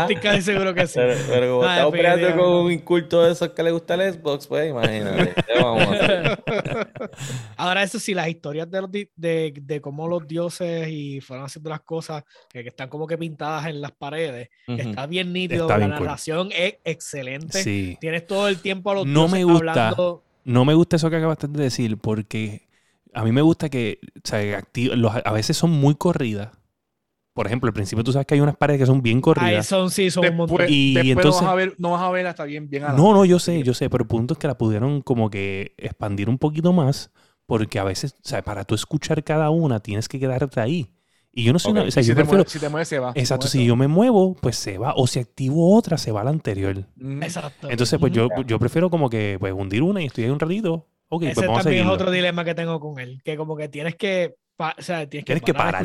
Estoy 0.00 0.16
casi 0.16 0.42
seguro 0.42 0.74
que 0.74 0.86
sí. 0.86 1.00
Pero, 1.28 1.56
como 1.56 1.68
está 1.68 1.86
operando 1.86 2.36
con 2.36 2.66
un 2.66 2.72
inculto 2.72 3.22
de 3.22 3.32
esos 3.32 3.48
que 3.50 3.62
le 3.62 3.70
gusta 3.70 3.94
el 3.94 4.12
Xbox, 4.14 4.46
pues 4.46 4.70
imagínate. 4.70 5.34
Ahora, 7.56 7.82
eso 7.82 7.98
sí, 7.98 8.14
las 8.14 8.28
historias 8.28 8.70
de, 8.70 8.80
los 8.80 8.90
de, 8.90 9.10
de, 9.16 9.80
cómo 9.80 10.06
los 10.08 10.26
dioses 10.28 10.88
y 10.88 11.20
fueron 11.20 11.46
haciendo 11.46 11.70
las 11.70 11.80
cosas 11.80 12.24
que, 12.48 12.60
están 12.60 12.88
como 12.88 13.06
que 13.06 13.18
pintadas 13.18 13.66
en 13.66 13.80
las 13.80 13.92
paredes, 13.92 14.48
está 14.66 15.06
bien 15.06 15.32
nítido. 15.32 15.68
la 15.68 15.88
narración 15.88 16.50
es 16.52 16.76
excelente. 16.84 17.96
Tienes 18.00 18.26
todo 18.26 18.48
el 18.48 18.58
tiempo 18.60 18.90
a 18.90 18.94
los 18.94 19.06
no 19.06 19.28
me 19.28 19.44
gusta. 19.44 19.88
hablando 19.88 20.25
no 20.46 20.64
me 20.64 20.74
gusta 20.74 20.96
eso 20.96 21.10
que 21.10 21.16
acabaste 21.16 21.48
de 21.48 21.62
decir 21.62 21.98
porque 21.98 22.68
a 23.12 23.24
mí 23.24 23.32
me 23.32 23.42
gusta 23.42 23.68
que 23.68 23.98
a 25.24 25.32
veces 25.32 25.56
son 25.56 25.72
muy 25.72 25.96
corridas. 25.96 26.50
Por 27.34 27.46
ejemplo, 27.46 27.68
al 27.68 27.74
principio 27.74 28.02
tú 28.02 28.12
sabes 28.12 28.26
que 28.26 28.34
hay 28.34 28.40
unas 28.40 28.56
paredes 28.56 28.80
que 28.80 28.86
son 28.86 29.02
bien 29.02 29.20
corridas. 29.20 29.66
son, 29.66 29.90
sí, 29.90 30.10
son 30.10 30.22
después, 30.22 30.70
y 30.70 31.10
entonces, 31.10 31.42
no 31.42 31.46
vas, 31.46 31.52
a 31.52 31.54
ver, 31.54 31.74
no 31.78 31.90
vas 31.90 32.02
a 32.02 32.10
ver 32.10 32.26
hasta 32.26 32.44
bien, 32.44 32.70
bien 32.70 32.84
No, 32.84 33.12
no, 33.12 33.24
yo 33.24 33.38
sé, 33.38 33.62
yo 33.62 33.74
sé, 33.74 33.90
pero 33.90 34.04
el 34.04 34.08
punto 34.08 34.34
es 34.34 34.38
que 34.38 34.46
la 34.46 34.56
pudieron 34.56 35.02
como 35.02 35.28
que 35.28 35.74
expandir 35.76 36.30
un 36.30 36.38
poquito 36.38 36.72
más 36.72 37.10
porque 37.44 37.78
a 37.78 37.84
veces, 37.84 38.14
o 38.14 38.28
sea, 38.28 38.42
para 38.42 38.64
tú 38.64 38.74
escuchar 38.74 39.24
cada 39.24 39.50
una 39.50 39.80
tienes 39.80 40.08
que 40.08 40.20
quedarte 40.20 40.60
ahí. 40.60 40.95
Y 41.38 41.44
yo 41.44 41.52
no 41.52 41.58
sé, 41.58 41.68
o 41.68 41.90
sea, 41.90 42.02
si, 42.02 42.08
yo 42.08 42.16
te 42.16 42.48
si 42.48 42.58
te 42.58 42.70
mueves, 42.70 42.88
se 42.88 42.98
va. 42.98 43.12
Exacto, 43.14 43.46
si 43.46 43.66
yo 43.66 43.76
me 43.76 43.88
muevo, 43.88 44.34
pues 44.40 44.56
se 44.56 44.78
va. 44.78 44.94
O 44.96 45.06
si 45.06 45.18
activo 45.18 45.76
otra, 45.76 45.98
se 45.98 46.10
va 46.10 46.24
la 46.24 46.30
anterior. 46.30 46.86
Mm. 46.96 47.22
Exacto. 47.22 47.68
Entonces, 47.68 47.98
pues 47.98 48.10
yo, 48.10 48.28
yo 48.46 48.58
prefiero 48.58 48.88
como 48.88 49.10
que 49.10 49.36
pues 49.38 49.52
hundir 49.52 49.82
una 49.82 50.00
y 50.00 50.06
estoy 50.06 50.24
ahí 50.24 50.30
un 50.30 50.40
ratito. 50.40 50.88
Ok, 51.10 51.24
Ese 51.24 51.34
pues 51.34 51.46
vamos 51.46 51.62
también 51.62 51.84
es 51.84 51.92
otro 51.92 52.10
dilema 52.10 52.42
que 52.42 52.54
tengo 52.54 52.80
con 52.80 52.98
él. 52.98 53.20
Que 53.22 53.36
como 53.36 53.54
que 53.54 53.68
tienes 53.68 53.96
que. 53.96 54.36
O 54.56 54.82
sea, 54.82 55.06
tienes, 55.06 55.26
tienes 55.26 55.42
que 55.44 55.52
parar. 55.52 55.84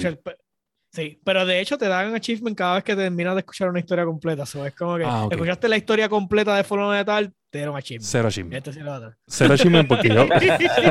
Sí, 0.91 1.21
pero 1.23 1.45
de 1.45 1.61
hecho 1.61 1.77
te 1.77 1.87
dan 1.87 2.13
achievement 2.13 2.57
cada 2.57 2.75
vez 2.75 2.83
que 2.83 2.95
terminas 2.95 3.33
de 3.35 3.39
escuchar 3.39 3.69
una 3.69 3.79
historia 3.79 4.03
completa. 4.03 4.45
So, 4.45 4.65
es 4.65 4.75
como 4.75 4.97
que 4.97 5.05
ah, 5.05 5.27
escuchaste 5.31 5.69
la 5.69 5.77
historia 5.77 6.09
completa 6.09 6.53
de 6.55 6.65
Fulano 6.65 6.91
de 6.91 7.05
tal, 7.05 7.33
te 7.49 7.59
dieron 7.59 7.77
achievement. 7.77 8.09
Cero 8.09 8.27
achievement. 8.27 8.57
Este 8.57 8.73
sí 8.73 8.79
lo 8.81 9.13
Cero 9.25 9.53
achievement 9.53 9.87
porque 9.87 10.09
yo 10.09 10.27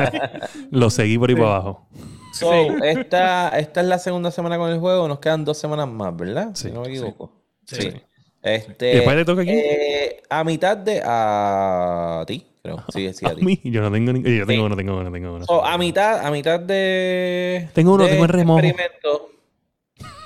lo 0.71 0.89
seguí 0.89 1.19
por 1.19 1.29
ahí 1.29 1.35
para 1.35 1.47
abajo. 1.47 1.87
So, 2.33 2.83
esta, 2.83 3.49
esta 3.49 3.81
es 3.81 3.87
la 3.87 3.99
segunda 3.99 4.31
semana 4.31 4.57
con 4.57 4.71
el 4.71 4.79
juego. 4.79 5.07
Nos 5.07 5.19
quedan 5.19 5.45
dos 5.45 5.57
semanas 5.59 5.87
más, 5.87 6.15
¿verdad? 6.15 6.49
Si 6.55 6.71
no 6.71 6.81
me 6.81 6.87
equivoco. 6.87 7.43
Sí. 7.65 7.91
Este, 8.41 8.91
¿Y 8.91 8.95
después 8.95 9.15
le 9.15 9.25
toca 9.25 9.41
aquí? 9.43 9.51
Eh, 9.51 10.23
a 10.29 10.43
mitad 10.43 10.77
de. 10.77 11.01
A 11.05 12.23
ti, 12.25 12.43
creo. 12.63 12.83
Sí, 12.91 13.13
sí, 13.13 13.25
a, 13.25 13.29
a 13.29 13.35
ti. 13.35 13.45
mí, 13.45 13.61
yo 13.65 13.81
no 13.81 13.91
tengo 13.91 14.13
ni... 14.13 14.37
Yo 14.37 14.47
tengo 14.47 14.65
uno, 14.65 14.75
tengo 14.75 14.97
uno, 14.97 15.11
tengo 15.11 15.35
uno. 15.35 15.45
So, 15.45 15.63
a 15.63 15.77
mitad, 15.77 16.25
a 16.25 16.31
mitad 16.31 16.59
de. 16.59 17.69
Tengo 17.73 17.93
uno, 17.93 18.07
tengo 18.07 18.23
el 18.23 18.29
remojo. 18.29 18.59
Experimento, 18.59 19.30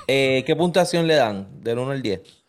eh, 0.06 0.44
¿Qué 0.46 0.56
puntuación 0.56 1.06
le 1.06 1.14
dan? 1.14 1.48
Del 1.62 1.78
1 1.78 1.90
al 1.90 2.02
10. 2.02 2.46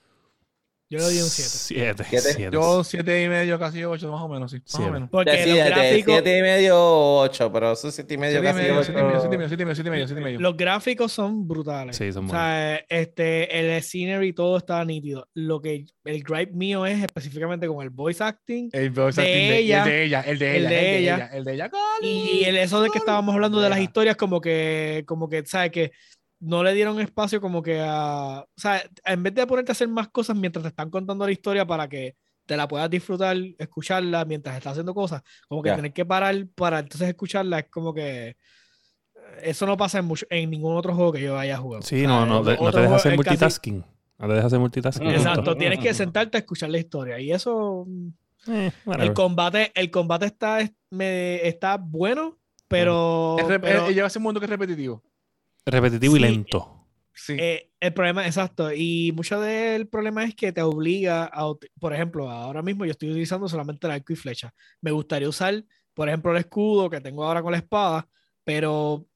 Yo 0.89 0.99
le 0.99 1.03
doy 1.03 1.17
un 1.17 1.27
7. 1.27 2.03
7. 2.09 2.49
Yo 2.49 2.81
7 2.81 3.23
y 3.23 3.27
medio, 3.27 3.59
casi 3.59 3.83
8, 3.83 4.09
más 4.09 4.21
o 4.21 4.29
menos, 4.29 4.51
sí. 4.51 4.59
Más 4.59 4.87
o 4.87 4.91
menos. 4.91 5.09
Porque 5.09 5.43
sí, 5.43 5.49
los 5.49 5.57
gráficos... 5.65 6.13
7 6.13 6.37
y 6.37 6.41
medio, 6.41 7.17
8, 7.19 7.51
pero 7.51 7.73
eso 7.73 7.91
7 7.91 8.13
y 8.13 8.17
medio, 8.17 8.41
casi 8.41 8.69
8. 8.69 8.83
7 8.83 8.93
y 8.95 9.03
medio, 9.03 9.19
7 9.19 9.33
y 9.33 9.37
medio, 9.37 9.75
7 9.75 9.87
y 9.87 9.91
medio, 9.91 10.07
7 10.07 10.21
y 10.21 10.23
medio. 10.23 10.39
Los 10.39 10.55
gráficos 10.55 11.11
son 11.11 11.45
brutales. 11.45 11.97
Sí, 11.97 12.13
son 12.13 12.27
buenos. 12.27 12.41
O 12.41 12.45
sea, 12.45 12.77
este, 12.87 13.59
el 13.75 13.83
scenery 13.83 14.31
todo 14.31 14.55
está 14.55 14.85
nítido. 14.85 15.27
Lo 15.33 15.61
que 15.61 15.87
el 16.05 16.23
gripe 16.23 16.53
mío 16.53 16.85
es 16.85 17.03
específicamente 17.03 17.67
con 17.67 17.83
el 17.83 17.89
voice 17.89 18.23
acting. 18.23 18.69
El 18.71 18.91
voice 18.91 19.19
acting 19.19 19.33
de 19.33 19.57
ella. 19.57 19.83
El 19.83 19.89
de 19.89 20.03
ella, 20.03 20.21
el 20.21 20.39
de 20.39 20.57
ella. 20.57 20.57
El 20.57 20.69
de 20.69 20.97
ella. 20.97 21.29
El 21.33 21.43
de 21.43 21.53
ella. 21.53 21.71
Y 22.01 22.43
el 22.45 22.55
eso 22.55 22.81
de 22.81 22.89
que 22.91 22.99
estábamos 22.99 23.35
hablando 23.35 23.59
de 23.59 23.69
las 23.69 23.79
historias, 23.79 24.15
como 24.15 24.39
que, 24.39 25.03
como 25.05 25.27
que, 25.27 25.45
¿sabes? 25.45 25.71
Que 25.71 25.91
no 26.39 26.63
le 26.63 26.73
dieron 26.73 26.99
espacio 26.99 27.41
como 27.41 27.61
que 27.61 27.81
a... 27.81 28.45
O 28.45 28.59
sea, 28.59 28.83
en 29.05 29.23
vez 29.23 29.33
de 29.33 29.47
ponerte 29.47 29.71
a 29.71 29.73
hacer 29.73 29.87
más 29.87 30.09
cosas 30.09 30.35
mientras 30.35 30.63
te 30.63 30.69
están 30.69 30.89
contando 30.89 31.25
la 31.25 31.31
historia 31.31 31.65
para 31.65 31.87
que 31.87 32.15
te 32.45 32.55
la 32.55 32.67
puedas 32.67 32.89
disfrutar, 32.89 33.35
escucharla 33.57 34.23
mientras 34.25 34.55
estás 34.55 34.71
haciendo 34.71 34.93
cosas, 34.93 35.21
como 35.47 35.61
que 35.61 35.71
tener 35.71 35.93
que 35.93 36.05
parar 36.05 36.47
para 36.55 36.79
entonces 36.79 37.09
escucharla 37.09 37.59
es 37.59 37.69
como 37.69 37.93
que... 37.93 38.37
Eso 39.41 39.65
no 39.65 39.75
pasa 39.75 39.99
en, 39.99 40.05
mucho, 40.05 40.25
en 40.29 40.49
ningún 40.49 40.75
otro 40.75 40.95
juego 40.95 41.11
que 41.11 41.21
yo 41.21 41.37
haya 41.37 41.57
jugado. 41.57 41.83
Sí, 41.83 42.07
no, 42.07 42.25
no, 42.25 42.41
no 42.41 42.71
te 42.71 42.79
dejas 42.81 42.93
hacer 42.93 43.15
multitasking. 43.15 43.85
No 44.17 44.27
te 44.27 44.33
dejas 44.33 44.45
hacer 44.45 44.59
multitasking. 44.59 45.09
Exacto, 45.09 45.55
tienes 45.55 45.79
que 45.79 45.93
sentarte 45.93 46.37
a 46.37 46.39
escuchar 46.39 46.69
la 46.69 46.77
historia. 46.77 47.19
Y 47.19 47.31
eso... 47.31 47.85
Eh, 48.47 48.71
el 48.99 49.13
combate, 49.13 49.71
el 49.75 49.91
combate 49.91 50.27
está, 50.27 50.59
me, 50.91 51.45
está 51.45 51.75
bueno, 51.75 52.37
pero, 52.69 53.35
pero... 53.61 53.89
lleva 53.89 54.07
ese 54.07 54.19
mundo 54.19 54.39
que 54.39 54.45
es 54.45 54.49
repetitivo 54.49 55.03
repetitivo 55.67 56.17
y 56.17 56.19
lento. 56.19 56.85
Sí. 57.13 57.35
Eh, 57.39 57.71
el 57.79 57.93
problema, 57.93 58.25
exacto. 58.25 58.71
Y 58.73 59.11
mucho 59.15 59.39
del 59.39 59.87
problema 59.87 60.23
es 60.23 60.35
que 60.35 60.51
te 60.51 60.61
obliga 60.61 61.25
a, 61.25 61.53
por 61.79 61.93
ejemplo, 61.93 62.29
ahora 62.29 62.61
mismo 62.61 62.85
yo 62.85 62.91
estoy 62.91 63.09
utilizando 63.09 63.47
solamente 63.47 63.87
el 63.87 63.93
arco 63.93 64.13
y 64.13 64.15
flecha. 64.15 64.53
Me 64.81 64.91
gustaría 64.91 65.29
usar, 65.29 65.63
por 65.93 66.07
ejemplo, 66.07 66.31
el 66.31 66.37
escudo 66.37 66.89
que 66.89 67.01
tengo 67.01 67.23
ahora 67.25 67.41
con 67.41 67.51
la 67.51 67.57
espada, 67.57 68.07
pero 68.43 69.07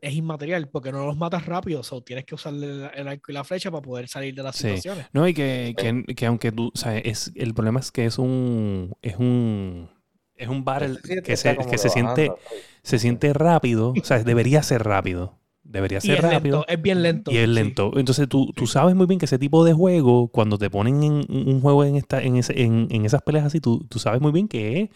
es 0.00 0.14
inmaterial 0.14 0.68
porque 0.68 0.90
no 0.90 1.06
los 1.06 1.16
matas 1.16 1.46
rápido, 1.46 1.82
o 1.88 2.02
tienes 2.02 2.24
que 2.24 2.34
usar 2.34 2.54
el, 2.54 3.08
arco 3.08 3.30
y 3.30 3.34
la 3.34 3.44
flecha 3.44 3.70
para 3.70 3.82
poder 3.82 4.08
salir 4.08 4.34
de 4.34 4.42
las 4.42 4.56
situaciones. 4.56 5.06
No, 5.12 5.28
y 5.28 5.34
que, 5.34 5.74
que, 5.76 6.04
que, 6.14 6.26
aunque 6.26 6.50
tú, 6.50 6.72
o 6.74 6.78
sea, 6.78 6.98
es, 6.98 7.32
el 7.36 7.54
problema 7.54 7.78
es 7.78 7.92
que 7.92 8.04
es 8.04 8.18
un, 8.18 8.96
es 9.02 9.16
un, 9.16 9.88
es 10.34 10.48
un 10.48 10.64
battle 10.64 10.98
que, 11.22 11.36
se, 11.36 11.56
que 11.56 11.78
se 11.78 11.88
siente, 11.88 12.32
se 12.82 12.98
siente 12.98 13.32
rápido, 13.32 13.92
o 14.00 14.04
sea, 14.04 14.22
debería 14.24 14.62
ser 14.64 14.82
rápido 14.82 15.40
Debería 15.62 16.00
ser 16.00 16.22
rápido. 16.22 16.64
es 16.66 16.80
bien 16.80 17.02
lento. 17.02 17.30
Y 17.30 17.36
es 17.36 17.48
lento. 17.48 17.92
Entonces 17.96 18.28
tú, 18.28 18.52
tú, 18.54 18.66
sabes 18.66 18.94
muy 18.94 19.06
bien 19.06 19.18
que 19.18 19.26
ese 19.26 19.38
tipo 19.38 19.64
de 19.64 19.72
juego, 19.72 20.28
cuando 20.28 20.58
te 20.58 20.70
ponen 20.70 21.02
en 21.02 21.24
un 21.28 21.60
juego 21.60 21.84
en, 21.84 21.96
esta, 21.96 22.22
en, 22.22 22.36
ese, 22.36 22.60
en, 22.62 22.88
en 22.90 23.04
esas 23.04 23.22
peleas 23.22 23.44
así, 23.44 23.60
tú, 23.60 23.86
tú 23.88 23.98
sabes 23.98 24.20
muy 24.20 24.32
bien 24.32 24.48
que 24.48 24.82
es 24.82 24.90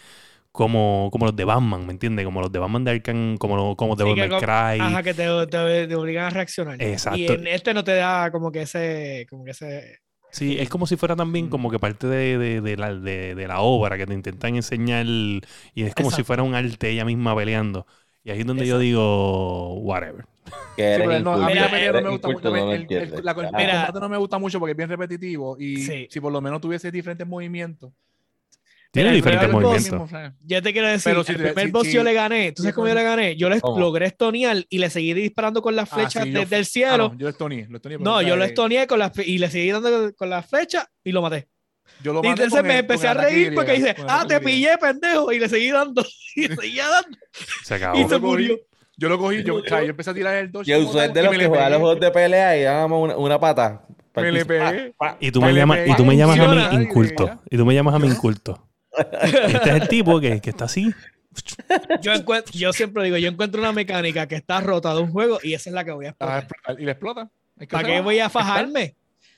como, 0.51 1.09
como 1.12 1.27
los 1.27 1.37
de 1.37 1.45
Batman, 1.45 1.87
¿me 1.87 1.93
entiendes? 1.93 2.25
Como 2.25 2.41
los 2.41 2.51
de 2.51 2.59
Batman 2.59 2.85
de 2.85 2.93
Arkham, 2.93 3.37
como, 3.39 3.77
como 3.77 3.97
de 3.97 4.05
Devil 4.05 4.31
Cry. 4.39 4.81
Ajá, 4.81 5.03
que 5.03 5.12
te, 5.12 5.25
te, 5.47 5.95
obligan 5.97 6.27
a 6.27 6.31
reaccionar. 6.31 6.81
Exacto. 6.81 7.19
Y 7.19 7.27
en 7.27 7.47
este 7.47 7.75
no 7.75 7.85
te 7.85 7.95
da 7.95 8.31
como 8.31 8.51
que 8.51 8.62
ese... 8.62 9.27
Como 9.29 9.45
que 9.45 9.51
ese 9.51 9.99
Sí, 10.31 10.57
es 10.59 10.69
como 10.69 10.89
si 10.89 10.97
fuera 10.97 11.15
también 11.15 11.49
como 11.49 11.71
que 11.71 11.79
parte 11.79 12.09
de, 12.09 12.39
de, 12.39 12.61
de 12.61 12.77
la, 12.77 12.93
de, 12.93 13.47
la, 13.47 13.61
obra 13.61 13.97
que 13.97 14.05
te 14.05 14.15
intentan 14.15 14.57
enseñar 14.57 15.07
y 15.07 15.41
es 15.77 15.95
como 15.95 16.11
si 16.11 16.25
fuera 16.25 16.43
un 16.43 16.57
arte 16.57 16.91
ella 16.91 17.05
misma 17.05 17.37
peleando. 17.37 17.87
Y 18.25 18.31
ahí 18.31 18.41
es 18.41 18.47
donde 18.47 18.67
yo 18.67 18.81
digo, 18.81 19.75
whatever. 19.75 20.25
Que 20.76 20.97
sí, 20.97 21.22
no, 21.22 21.32
a 21.32 21.47
mí 21.47 21.55
la 21.55 21.70
pelea 21.70 21.92
no 21.92 22.03
me 22.03 22.11
gusta 22.11 22.28
mucho. 22.28 22.72
El, 22.72 22.86
el, 22.90 23.24
la, 23.24 23.34
combate 23.34 24.01
no 24.01 24.09
me 24.09 24.16
gusta 24.18 24.38
mucho 24.38 24.59
porque 24.59 24.72
es 24.72 24.76
bien 24.76 24.88
repetitivo 24.88 25.57
y 25.59 26.09
si 26.09 26.20
por 26.20 26.32
lo 26.32 26.40
menos 26.40 26.61
tuviese 26.61 26.90
diferentes 26.90 27.26
movimientos 27.26 27.92
tiene 28.95 29.12
diferentes 29.12 29.51
movimientos. 29.51 30.11
ya 30.45 30.62
te 30.62 30.72
quiero 30.72 30.86
decir, 30.86 31.12
el 31.12 31.24
primer 31.24 31.72
boss 31.72 31.88
yo 31.92 32.05
le 32.05 32.14
gané. 32.14 32.53
¿Tú 32.53 32.62
sabes 32.62 32.74
cómo 32.76 32.86
yo 32.86 32.95
le 32.95 33.03
gané? 33.03 33.36
Yo 33.36 33.51
le 33.51 33.61
logré 33.61 34.07
estonear 34.07 34.64
y 34.68 34.78
le 34.78 34.88
seguí 34.88 35.12
disparando 35.12 35.61
con 35.61 35.74
las 35.74 35.92
ah, 35.92 35.97
flechas 35.97 36.24
desde 36.24 36.57
el 36.57 36.64
cielo. 36.64 37.12
yo 37.18 37.28
estoneé. 37.28 37.66
Lo 37.68 37.80
no, 37.99 38.22
yo 38.22 38.36
lo 38.36 38.45
estoneé 38.45 38.86
con 38.86 39.01
las 39.01 39.11
y 39.18 39.38
le 39.38 39.51
seguí 39.51 39.72
dando 39.72 40.14
con 40.14 40.30
las 40.30 40.47
flechas 40.47 40.86
y 41.03 41.11
lo 41.11 41.22
maté. 41.22 41.49
Yo 42.03 42.12
lo 42.12 42.22
y 42.22 42.28
entonces 42.28 42.62
me 42.62 42.78
empecé 42.78 43.09
a 43.09 43.14
reír 43.14 43.53
porque 43.53 43.72
dice, 43.72 43.97
ah, 44.07 44.24
te 44.28 44.40
pillé, 44.40 44.78
pendejo. 44.78 45.32
Y 45.32 45.40
le 45.40 45.49
seguí 45.49 45.70
dando. 45.70 46.05
Y 46.36 46.49
seguía 46.49 46.88
dando. 46.88 47.18
Se 47.62 47.74
acabó. 47.74 47.99
Y 47.99 48.09
se 48.09 48.18
murió. 48.18 48.59
Yo 48.97 49.09
lo 49.09 49.18
cogí, 49.18 49.42
yo, 49.42 49.64
yo 49.64 49.76
empecé 49.78 50.11
a 50.11 50.14
tirar 50.14 50.36
el 50.36 50.53
dos. 50.53 50.66
Yo 50.66 50.78
usé 50.78 51.09
de 51.09 51.22
los 51.22 51.36
que 51.36 51.47
juega 51.47 51.70
los 51.70 51.80
juegos 51.80 52.01
de 52.01 52.11
pelea 52.11 52.57
y 52.57 52.62
dábamos 52.62 53.03
una, 53.03 53.16
una 53.16 53.40
pata. 53.40 53.84
Me 54.14 54.30
le 54.30 54.45
pegué. 54.45 54.95
Y 55.20 55.32
tú 55.32 55.40
me 55.40 55.53
llamas, 55.53 55.80
y 55.86 55.97
tú 55.97 56.05
me 56.05 56.16
llamas 56.16 56.38
a 56.38 56.49
mí 56.49 56.84
inculto. 56.84 57.40
Y 57.51 57.57
tú 57.57 57.66
me 57.66 57.74
llamas 57.74 57.95
a 57.95 57.99
mí 57.99 58.09
inculto. 58.09 58.68
Este 59.22 59.70
es 59.70 59.82
el 59.82 59.88
tipo 59.88 60.20
que, 60.20 60.40
que 60.40 60.51
está 60.51 60.66
así. 60.66 60.92
Yo, 62.01 62.12
yo 62.53 62.72
siempre 62.72 63.03
digo, 63.05 63.16
yo 63.16 63.28
encuentro 63.28 63.61
una 63.61 63.72
mecánica 63.72 64.28
que 64.28 64.36
está 64.36 64.61
rota 64.61 64.95
de 64.95 65.01
un 65.01 65.11
juego 65.11 65.40
y 65.42 65.55
esa 65.55 65.70
es 65.70 65.74
la 65.74 65.84
que 65.84 65.90
voy 65.90 66.07
a 66.07 66.11
explotar. 66.11 66.47
Y 66.78 66.84
le 66.84 66.92
explota. 66.92 67.28
¿Para 67.68 67.88
qué 67.88 68.01
voy 68.01 68.20
a 68.20 68.28
fajarme? 68.28 68.95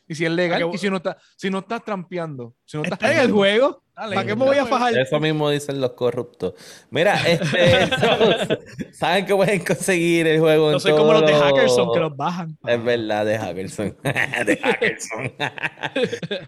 Y 0.09 0.15
si 0.15 0.25
es 0.25 0.31
legal, 0.31 0.71
y 0.73 0.79
si 0.79 0.89
no, 0.89 0.99
está, 0.99 1.17
si 1.37 1.51
no 1.51 1.59
estás 1.59 1.85
trampeando. 1.85 2.55
Si 2.65 2.77
no 2.77 2.85
estás 2.85 2.99
está 3.01 3.13
en 3.13 3.19
el 3.19 3.33
juego. 3.33 3.83
¿Para 3.97 4.27
qué 4.27 4.37
me 4.37 4.45
voy 4.45 4.59
a 4.59 4.67
fajar? 4.67 4.97
Eso 4.97 5.19
mismo 5.19 5.49
dicen 5.49 5.81
los 5.81 5.93
corruptos. 5.93 6.53
Mira, 6.91 7.15
este, 7.27 7.89
saben 8.93 9.25
que 9.25 9.35
pueden 9.35 9.65
conseguir 9.65 10.27
el 10.27 10.39
juego. 10.39 10.71
No 10.71 10.79
soy 10.79 10.93
como 10.93 11.15
los 11.15 11.27
de 11.27 11.33
Hackerson 11.33 11.93
que 11.95 12.01
los 12.01 12.15
bajan. 12.15 12.59
Es 12.67 12.85
verdad, 12.85 13.25
de 13.25 13.39
Hackerson. 13.39 13.97
de 14.03 14.57
Hackerson. 14.63 15.33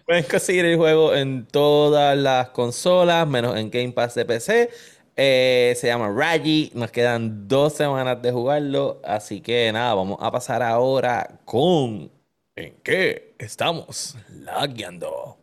pueden 0.05 0.23
conseguir 0.25 0.65
el 0.65 0.77
juego 0.77 1.15
en 1.15 1.47
todas 1.47 2.15
las 2.15 2.49
consolas, 2.49 3.27
menos 3.27 3.57
en 3.57 3.71
Game 3.71 3.93
Pass 3.93 4.13
de 4.13 4.25
PC. 4.25 4.69
Eh, 5.17 5.73
se 5.75 5.87
llama 5.87 6.13
Raji. 6.15 6.71
Nos 6.75 6.91
quedan 6.91 7.47
dos 7.47 7.73
semanas 7.73 8.21
de 8.21 8.31
jugarlo. 8.31 9.01
Así 9.03 9.41
que 9.41 9.71
nada, 9.73 9.95
vamos 9.95 10.19
a 10.21 10.31
pasar 10.31 10.61
ahora 10.61 11.39
con. 11.45 12.18
¿En 12.59 12.73
qué 12.83 13.35
estamos 13.39 14.17
lagueando? 14.27 15.37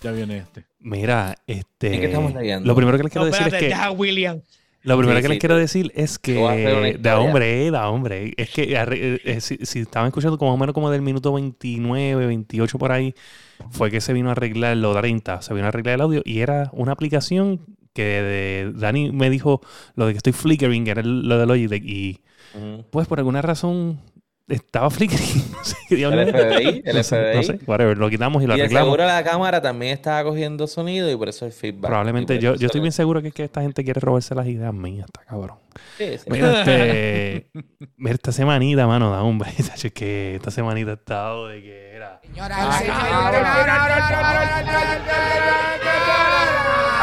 Ya 0.00 0.12
viene 0.12 0.36
este. 0.36 0.66
Mira, 0.78 1.34
este. 1.48 2.12
Lo 2.60 2.76
primero 2.76 2.96
que 2.96 3.02
les 3.02 3.12
quiero 3.12 3.24
decir 3.26 3.52
es 3.52 3.54
que. 3.54 3.74
William. 3.96 4.40
Lo 4.84 4.98
primero 4.98 5.20
que 5.22 5.28
les 5.28 5.38
quiero 5.38 5.56
decir 5.56 5.90
es 5.94 6.18
que. 6.18 6.34
De 6.34 7.12
hombre, 7.12 7.70
de 7.70 7.78
hombre. 7.78 8.34
Es 8.36 8.50
que 8.50 8.74
eh, 8.74 9.20
eh, 9.24 9.40
si, 9.40 9.78
estaban 9.78 10.08
escuchando 10.08 10.36
como 10.36 10.50
más 10.50 10.56
o 10.56 10.60
menos 10.60 10.74
como 10.74 10.90
del 10.90 11.00
minuto 11.00 11.32
29, 11.32 12.26
28 12.26 12.78
por 12.78 12.92
ahí, 12.92 13.14
fue 13.70 13.90
que 13.90 14.02
se 14.02 14.12
vino 14.12 14.28
a 14.28 14.32
arreglar 14.32 14.76
lo 14.76 14.94
30. 14.94 15.40
Se 15.40 15.54
vino 15.54 15.64
a 15.64 15.68
arreglar 15.68 15.94
el 15.94 16.00
audio 16.02 16.22
y 16.24 16.40
era 16.40 16.70
una 16.74 16.92
aplicación 16.92 17.60
que 17.94 18.72
Dani 18.74 19.10
me 19.10 19.30
dijo 19.30 19.62
lo 19.94 20.06
de 20.06 20.12
que 20.12 20.18
estoy 20.18 20.32
flickering, 20.34 20.86
era 20.86 21.02
lo 21.02 21.38
de 21.38 21.46
Logitech. 21.46 21.82
Y 21.82 22.20
pues 22.90 23.08
por 23.08 23.18
alguna 23.18 23.40
razón 23.40 24.00
estaba 24.48 24.90
flickering. 24.90 25.52
No 25.52 25.64
sé 25.64 25.76
qué 25.88 26.04
El 26.04 26.32
FBI, 26.32 26.82
el 26.84 27.04
FBI. 27.04 27.36
No 27.36 27.42
sé, 27.42 27.58
whatever, 27.66 27.96
lo 27.96 28.10
quitamos 28.10 28.42
y 28.42 28.46
lo 28.46 28.56
y 28.56 28.60
arreglamos. 28.60 28.88
seguro 28.88 29.06
la 29.06 29.24
cámara 29.24 29.62
también 29.62 29.92
estaba 29.92 30.22
cogiendo 30.24 30.66
sonido 30.66 31.10
y 31.10 31.16
por 31.16 31.28
eso 31.28 31.46
el 31.46 31.52
feedback. 31.52 31.86
Probablemente, 31.86 32.38
yo, 32.38 32.54
yo 32.54 32.66
estoy 32.66 32.80
bien 32.80 32.92
seguro 32.92 33.22
que, 33.22 33.28
es 33.28 33.34
que 33.34 33.44
esta 33.44 33.62
gente 33.62 33.82
quiere 33.84 34.00
robarse 34.00 34.34
las 34.34 34.46
ideas 34.46 34.74
mías, 34.74 35.06
está 35.06 35.24
cabrón. 35.24 35.56
Sí, 35.96 36.18
sí. 36.18 36.24
Mira, 36.30 36.60
este, 36.60 37.50
mira 37.96 38.14
esta 38.14 38.32
semanita, 38.32 38.86
mano, 38.86 39.10
da 39.10 39.22
hombre. 39.22 39.50
Es 39.56 39.92
que 39.92 40.36
esta 40.36 40.50
semanita 40.50 40.92
ha 40.92 40.94
estado 40.94 41.48
de 41.48 41.62
que 41.62 41.90
era. 41.92 42.20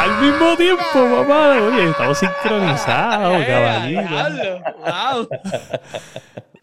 Al 0.02 0.20
mismo 0.20 0.58
tiempo, 0.58 0.84
papá. 0.94 1.62
Oye, 1.62 1.92
estamos 1.92 2.18
sincronizados, 2.18 3.46
caballito. 3.46 4.64
Wow. 4.80 5.28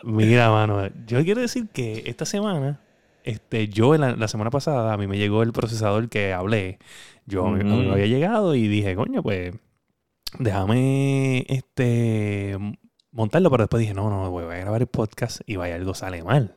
Mira, 0.03 0.51
mano, 0.51 0.89
yo 1.07 1.23
quiero 1.23 1.41
decir 1.41 1.69
que 1.69 2.03
esta 2.07 2.25
semana, 2.25 2.81
este, 3.23 3.69
yo 3.69 3.97
la, 3.97 4.27
semana 4.27 4.51
pasada, 4.51 4.93
a 4.93 4.97
mí 4.97 5.07
me 5.07 5.19
llegó 5.19 5.45
el 5.45 5.53
procesador 5.53 6.09
que 6.09 6.33
hablé. 6.33 6.81
Yo 7.27 7.47
me 7.47 7.93
había 7.93 8.07
llegado 8.07 8.57
y 8.57 8.67
dije, 8.67 8.97
coño, 8.97 9.23
pues, 9.23 9.55
déjame 10.41 11.47
este 11.49 12.57
montarlo, 13.13 13.53
pero 13.53 13.63
después 13.63 13.81
dije, 13.81 13.95
no, 13.95 14.11
no, 14.11 14.29
voy 14.33 14.47
a 14.47 14.59
grabar 14.59 14.81
el 14.81 14.89
podcast 14.89 15.43
y 15.47 15.55
vaya 15.55 15.77
algo 15.77 15.95
sale 15.95 16.25
mal. 16.25 16.57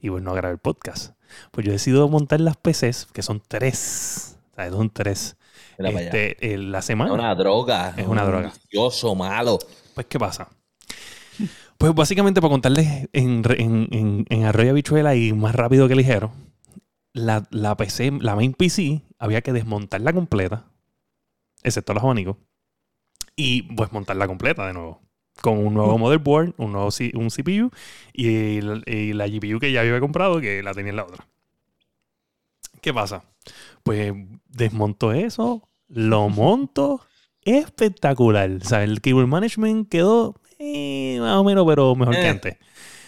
Y 0.00 0.08
pues 0.08 0.22
no 0.22 0.32
grabar 0.32 0.52
el 0.52 0.58
podcast. 0.60 1.14
Pues 1.50 1.66
yo 1.66 1.72
decido 1.72 2.08
montar 2.08 2.40
las 2.40 2.56
PCs, 2.56 3.06
que 3.12 3.20
son 3.20 3.42
tres. 3.46 4.38
¿Sabes? 4.54 4.72
Son 4.72 4.88
tres. 4.88 5.36
Este, 5.78 6.58
la 6.58 6.82
semana. 6.82 7.10
Es 7.10 7.14
una 7.18 7.34
droga. 7.34 7.94
Es 7.96 8.06
una 8.06 8.24
droga. 8.24 8.52
Vicioso, 8.52 9.14
malo. 9.14 9.58
Pues, 9.94 10.06
¿qué 10.06 10.18
pasa? 10.18 10.48
Pues 11.78 11.94
básicamente 11.94 12.40
para 12.40 12.50
contarles 12.50 13.08
en, 13.12 13.42
en, 13.58 14.26
en, 14.28 14.44
Arroyo 14.44 14.72
Bichuela 14.72 15.14
y 15.14 15.34
más 15.34 15.54
rápido 15.54 15.88
que 15.88 15.94
ligero, 15.94 16.32
la, 17.12 17.46
la, 17.50 17.76
PC, 17.76 18.12
la 18.20 18.34
main 18.34 18.54
PC, 18.54 19.02
había 19.18 19.42
que 19.42 19.52
desmontarla 19.52 20.14
completa, 20.14 20.64
excepto 21.62 21.92
los 21.92 22.02
abanicos, 22.02 22.38
y 23.36 23.62
pues 23.74 23.92
montarla 23.92 24.26
completa 24.26 24.66
de 24.66 24.72
nuevo. 24.72 25.02
Con 25.42 25.58
un 25.58 25.74
nuevo 25.74 25.98
motherboard, 25.98 26.54
un 26.56 26.72
nuevo 26.72 26.88
un 27.12 27.28
CPU 27.28 27.70
y, 28.14 28.26
y 28.26 29.12
la 29.12 29.28
GPU 29.28 29.58
que 29.60 29.70
ya 29.70 29.80
había 29.80 30.00
comprado, 30.00 30.40
que 30.40 30.62
la 30.62 30.72
tenía 30.72 30.90
en 30.90 30.96
la 30.96 31.04
otra. 31.04 31.26
¿Qué 32.80 32.94
pasa? 32.94 33.22
Pues 33.86 34.12
desmonto 34.48 35.12
eso, 35.12 35.68
lo 35.86 36.28
monto 36.28 37.00
espectacular. 37.42 38.50
O 38.60 38.64
sea, 38.64 38.82
el 38.82 39.00
keyboard 39.00 39.28
management 39.28 39.88
quedó 39.88 40.34
eh, 40.58 41.18
más 41.20 41.36
o 41.36 41.44
menos, 41.44 41.64
pero 41.68 41.94
mejor 41.94 42.16
que 42.16 42.22
eh. 42.22 42.28
antes. 42.28 42.56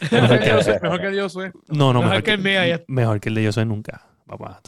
Mejor 0.12 0.38
que, 0.38 0.78
mejor 0.80 1.00
que 1.00 1.06
el 1.08 1.16
de 1.16 1.22
Josué. 1.22 1.52
No, 1.66 1.92
no, 1.92 2.00
mejor, 2.00 2.22
que, 2.22 2.30
el 2.30 2.38
mío. 2.38 2.60
Mejor 2.86 3.18
que 3.18 3.30
el 3.30 3.34
de 3.34 3.46
Josué 3.46 3.64
nunca, 3.64 4.06
papá. 4.24 4.60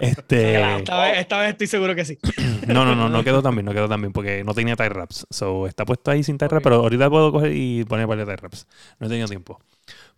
este... 0.00 0.78
esta, 0.78 1.02
vez, 1.42 1.50
estoy 1.50 1.66
seguro 1.66 1.94
que 1.94 2.06
sí. 2.06 2.16
no, 2.66 2.86
no, 2.86 2.94
no, 2.94 3.10
no 3.10 3.22
quedó 3.22 3.42
tan 3.42 3.54
bien, 3.54 3.66
no 3.66 3.74
quedó 3.74 3.90
tan 3.90 4.00
bien 4.00 4.14
porque 4.14 4.42
no 4.44 4.54
tenía 4.54 4.76
tie 4.76 4.88
wraps. 4.88 5.26
So, 5.28 5.66
está 5.66 5.84
puesto 5.84 6.10
ahí 6.10 6.22
sin 6.22 6.38
tie 6.38 6.48
wraps, 6.48 6.64
pero 6.64 6.76
ahorita 6.76 7.10
puedo 7.10 7.30
coger 7.30 7.52
y 7.54 7.84
poner 7.84 8.08
para 8.08 8.24
tie 8.24 8.36
wraps. 8.36 8.66
No 8.98 9.08
he 9.08 9.10
tenido 9.10 9.28
tiempo. 9.28 9.60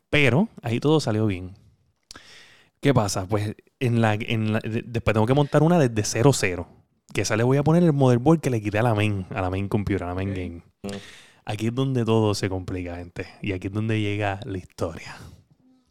Pero 0.08 0.48
ahí 0.62 0.78
todo 0.78 1.00
salió 1.00 1.26
bien. 1.26 1.56
¿Qué 2.84 2.92
pasa? 2.92 3.24
Pues 3.26 3.56
en 3.80 4.02
la, 4.02 4.12
en 4.12 4.52
la, 4.52 4.60
después 4.62 5.14
tengo 5.14 5.24
que 5.24 5.32
montar 5.32 5.62
una 5.62 5.78
desde 5.78 6.20
0-0. 6.22 6.66
Que 7.14 7.22
esa 7.22 7.34
le 7.34 7.42
voy 7.42 7.56
a 7.56 7.62
poner 7.62 7.82
el 7.82 7.94
motherboard 7.94 8.42
que 8.42 8.50
le 8.50 8.60
quité 8.60 8.78
a 8.78 8.82
la 8.82 8.94
main, 8.94 9.24
a 9.30 9.40
la 9.40 9.48
main 9.48 9.68
computer, 9.68 10.02
a 10.02 10.08
la 10.08 10.14
main 10.14 10.34
game. 10.34 10.62
Aquí 11.46 11.68
es 11.68 11.74
donde 11.74 12.04
todo 12.04 12.34
se 12.34 12.50
complica, 12.50 12.96
gente. 12.96 13.26
Y 13.40 13.52
aquí 13.52 13.68
es 13.68 13.72
donde 13.72 14.02
llega 14.02 14.38
la 14.44 14.58
historia. 14.58 15.16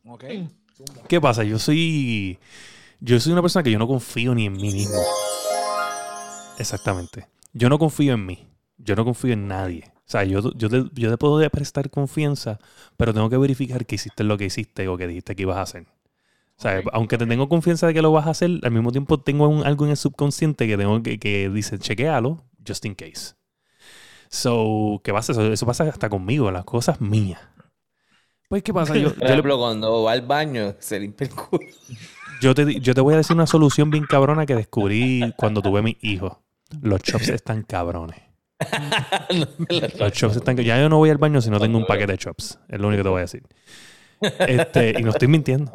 Ok. 0.06 0.24
¿Qué 1.08 1.20
pasa? 1.20 1.44
Yo 1.44 1.58
soy. 1.58 2.38
Yo 3.00 3.20
soy 3.20 3.32
una 3.32 3.42
persona 3.42 3.64
que 3.64 3.72
yo 3.72 3.80
no 3.80 3.88
confío 3.88 4.36
ni 4.36 4.46
en 4.46 4.54
mí 4.54 4.72
mismo. 4.72 5.02
Exactamente. 6.60 7.26
Yo 7.54 7.70
no 7.70 7.80
confío 7.80 8.14
en 8.14 8.24
mí. 8.24 8.48
Yo 8.78 8.96
no 8.96 9.04
confío 9.04 9.34
en 9.34 9.48
nadie. 9.48 9.92
O 9.96 10.12
sea, 10.12 10.26
yo, 10.26 10.54
yo, 10.54 10.70
te, 10.70 10.84
yo 10.94 11.18
puedo 11.18 11.50
prestar 11.50 11.90
confianza, 11.90 12.60
pero 12.98 13.16
tengo 13.16 13.32
que 13.32 13.38
verificar 13.38 13.84
que 13.88 13.96
hiciste 13.96 14.24
lo 14.24 14.38
que 14.38 14.46
hiciste 14.46 14.88
o 14.88 14.96
que 14.96 15.08
dijiste 15.08 15.36
que 15.36 15.42
ibas 15.42 15.58
a 15.58 15.62
hacer. 15.64 15.88
O 16.58 16.62
sea, 16.62 16.82
aunque 16.94 17.18
te 17.18 17.26
tengo 17.26 17.50
confianza 17.50 17.88
de 17.88 17.94
que 17.94 18.02
lo 18.02 18.12
vas 18.12 18.28
a 18.28 18.32
hacer, 18.32 18.52
al 18.64 18.72
mismo 18.72 18.92
tiempo 18.92 19.20
tengo 19.20 19.64
algo 19.64 19.86
en 19.86 19.92
el 19.92 19.98
subconsciente 19.98 20.68
que 20.68 20.78
tengo 20.78 21.02
que, 21.02 21.20
que 21.20 21.50
dice, 21.50 21.80
chequealo, 21.80 22.44
just 22.66 22.86
in 22.86 22.96
case. 22.96 23.36
So, 24.30 25.02
¿qué 25.04 25.12
pasa? 25.14 25.32
Eso, 25.32 25.52
eso 25.52 25.66
pasa 25.66 25.84
hasta 25.84 26.10
conmigo, 26.10 26.52
las 26.52 26.64
cosas 26.64 27.02
mías. 27.02 27.40
Pues, 28.50 28.62
¿qué 28.62 28.74
pasa? 28.74 28.96
Yo, 28.96 29.14
Por 29.16 29.28
ejemplo, 29.28 29.58
cuando 29.58 30.04
va 30.04 30.12
al 30.12 30.22
baño, 30.22 30.76
se 30.80 31.00
limpia 31.00 31.26
el 31.28 31.34
culo. 31.34 31.66
Yo 32.40 32.54
te, 32.54 32.80
yo 32.80 32.94
te 32.94 33.02
voy 33.02 33.14
a 33.14 33.18
decir 33.18 33.36
una 33.36 33.48
solución 33.48 33.90
bien 33.90 34.06
cabrona 34.06 34.46
que 34.46 34.54
descubrí 34.56 35.34
cuando 35.38 35.62
tuve 35.62 35.82
mi 35.82 35.98
hijo. 36.02 36.44
Los 36.82 37.02
chops 37.02 37.30
están 37.30 37.64
cabrones. 37.64 38.22
los 40.00 40.12
chops 40.12 40.36
están 40.36 40.58
Ya 40.58 40.80
yo 40.80 40.88
no 40.88 40.98
voy 40.98 41.10
al 41.10 41.18
baño 41.18 41.42
si 41.42 41.50
no 41.50 41.60
tengo 41.60 41.78
un 41.78 41.86
paquete 41.86 42.12
de 42.12 42.18
chops. 42.18 42.60
Es 42.68 42.80
lo 42.80 42.90
único 42.90 43.00
que 43.00 43.04
te 43.04 43.10
voy 43.10 43.20
a 43.20 43.22
decir. 43.22 43.44
Este, 44.48 45.00
y 45.00 45.04
no 45.04 45.12
estoy 45.12 45.28
mintiendo. 45.28 45.72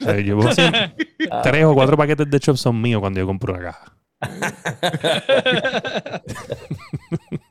O 0.00 0.52
sea, 0.52 0.94
a 1.30 1.42
tres 1.42 1.64
o 1.64 1.74
cuatro 1.74 1.96
paquetes 1.96 2.30
de 2.30 2.40
chops 2.40 2.60
son 2.60 2.80
míos 2.80 3.00
cuando 3.00 3.20
yo 3.20 3.26
compro 3.26 3.54
una 3.54 3.62
caja. 3.62 3.92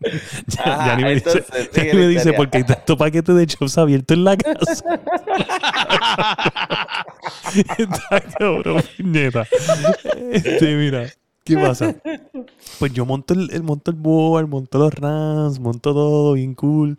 ya, 0.47 0.95
ni 0.97 1.03
me 1.03 1.15
dice, 1.15 1.43
me 1.93 2.07
dice 2.07 2.33
porque 2.33 2.59
hay 2.59 2.63
tanto 2.63 2.97
paquete 2.97 3.33
de 3.33 3.47
chops 3.47 3.77
abierto 3.77 4.13
en 4.13 4.23
la 4.23 4.37
casa. 4.37 4.99
Está 7.77 8.21
cabrón, 8.21 8.83
nieta. 8.99 9.47
Este, 10.31 10.75
mira. 10.75 11.09
¿Qué 11.43 11.57
pasa? 11.57 11.95
Pues 12.79 12.93
yo 12.93 13.05
monto 13.05 13.35
el, 13.35 13.61
monto 13.61 13.91
el 13.91 13.97
board, 13.97 14.47
monto 14.47 14.79
los 14.79 14.91
RAMs, 14.91 15.59
monto 15.59 15.93
todo 15.93 16.33
bien 16.33 16.55
cool. 16.55 16.97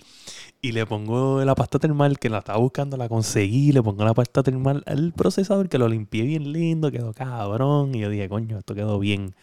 Y 0.67 0.73
le 0.73 0.85
pongo 0.85 1.45
la 1.45 1.55
pasta 1.55 1.79
termal 1.79 2.19
que 2.19 2.29
la 2.29 2.39
estaba 2.39 2.59
buscando, 2.59 2.97
la 2.97 3.09
conseguí, 3.09 3.71
le 3.71 3.81
pongo 3.85 4.05
la 4.05 4.15
pasta 4.15 4.43
termal 4.43 4.83
al 4.87 5.13
procesador 5.13 5.69
que 5.69 5.79
lo 5.79 5.87
limpié 5.87 6.25
bien 6.25 6.53
lindo, 6.53 6.91
quedó 6.91 7.13
cabrón. 7.13 7.95
Y 7.95 8.01
yo 8.01 8.11
dije, 8.11 8.29
coño, 8.29 8.59
esto 8.59 8.75
quedó 8.75 8.99
bien. 8.99 9.37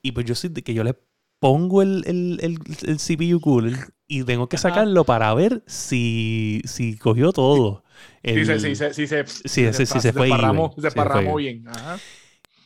Y 0.00 0.12
pues 0.12 0.24
yo 0.24 0.34
de 0.48 0.62
que 0.62 0.72
yo 0.72 0.82
le 0.82 0.94
pongo 1.38 1.82
el, 1.82 2.02
el, 2.06 2.40
el, 2.40 2.96
CPU 2.96 3.42
cooler 3.42 3.76
y 4.08 4.22
tengo 4.24 4.48
que 4.48 4.56
sacarlo 4.56 5.04
para 5.04 5.34
ver 5.34 5.62
si, 5.66 6.62
si 6.64 6.96
cogió 6.96 7.34
todo. 7.34 7.84
si 8.22 8.46
se, 8.46 8.58
si 8.58 8.74
se, 8.74 8.94
si 8.94 9.06
se, 9.06 9.26
si 9.26 9.70
se, 9.70 10.00
se, 10.00 10.12
fue 10.14 10.28
bien. 10.28 11.66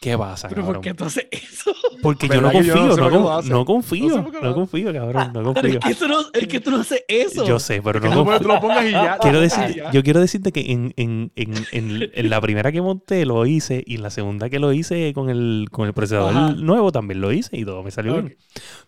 ¿Qué 0.01 0.17
pasa, 0.17 0.49
¿Pero 0.49 0.65
por 0.65 0.81
qué 0.81 0.95
tú 0.95 1.05
haces 1.05 1.27
eso? 1.31 1.73
Porque 2.03 2.29
yo 2.29 2.41
no 2.41 2.53
confío, 2.53 2.97
no, 2.97 3.43
no, 3.43 3.65
confío, 3.65 4.31
no, 4.41 4.55
confío, 4.55 4.93
cabrón, 4.93 5.33
no 5.33 5.43
confío. 5.43 5.81
es 5.81 5.85
que 5.85 5.95
tú 5.97 6.07
no, 6.07 6.21
es 6.33 6.47
que 6.47 6.61
tú 6.61 6.71
no 6.71 6.77
haces 6.79 7.05
eso. 7.09 7.45
Yo 7.45 7.59
sé, 7.59 7.83
pero 7.83 7.99
no 7.99 8.25
confío. 8.25 8.47
lo 8.47 8.61
pongas 8.61 8.85
y 8.85 8.93
ya. 8.93 9.19
Quiero 9.19 9.41
decir, 9.41 9.83
yo 9.93 10.03
quiero 10.05 10.21
decirte 10.21 10.53
que 10.53 10.71
en, 10.71 10.95
en, 10.97 11.33
en, 11.35 12.11
en, 12.15 12.31
la 12.31 12.41
primera 12.41 12.71
que 12.71 12.81
monté 12.81 13.27
lo 13.27 13.45
hice 13.45 13.83
y 13.85 13.97
en 13.97 14.03
la 14.03 14.11
segunda 14.11 14.49
que 14.49 14.61
lo 14.61 14.73
hice 14.73 15.13
con 15.15 15.31
el, 15.31 15.67
con 15.73 15.89
el 15.89 15.95
procesador 15.95 16.57
nuevo 16.57 16.93
también 16.93 17.21
lo 17.21 17.33
hice 17.33 17.57
y 17.57 17.65
todo 17.65 17.83
me 17.83 17.91
salió 17.91 18.15
bien. 18.15 18.37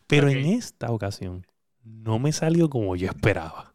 Pero 0.07 0.29
en 0.29 0.47
esta 0.47 0.93
ocasión 0.93 1.45
no 1.83 2.21
me 2.21 2.31
salió 2.33 2.71
como 2.71 2.95
yo 2.95 3.09
esperaba. 3.09 3.70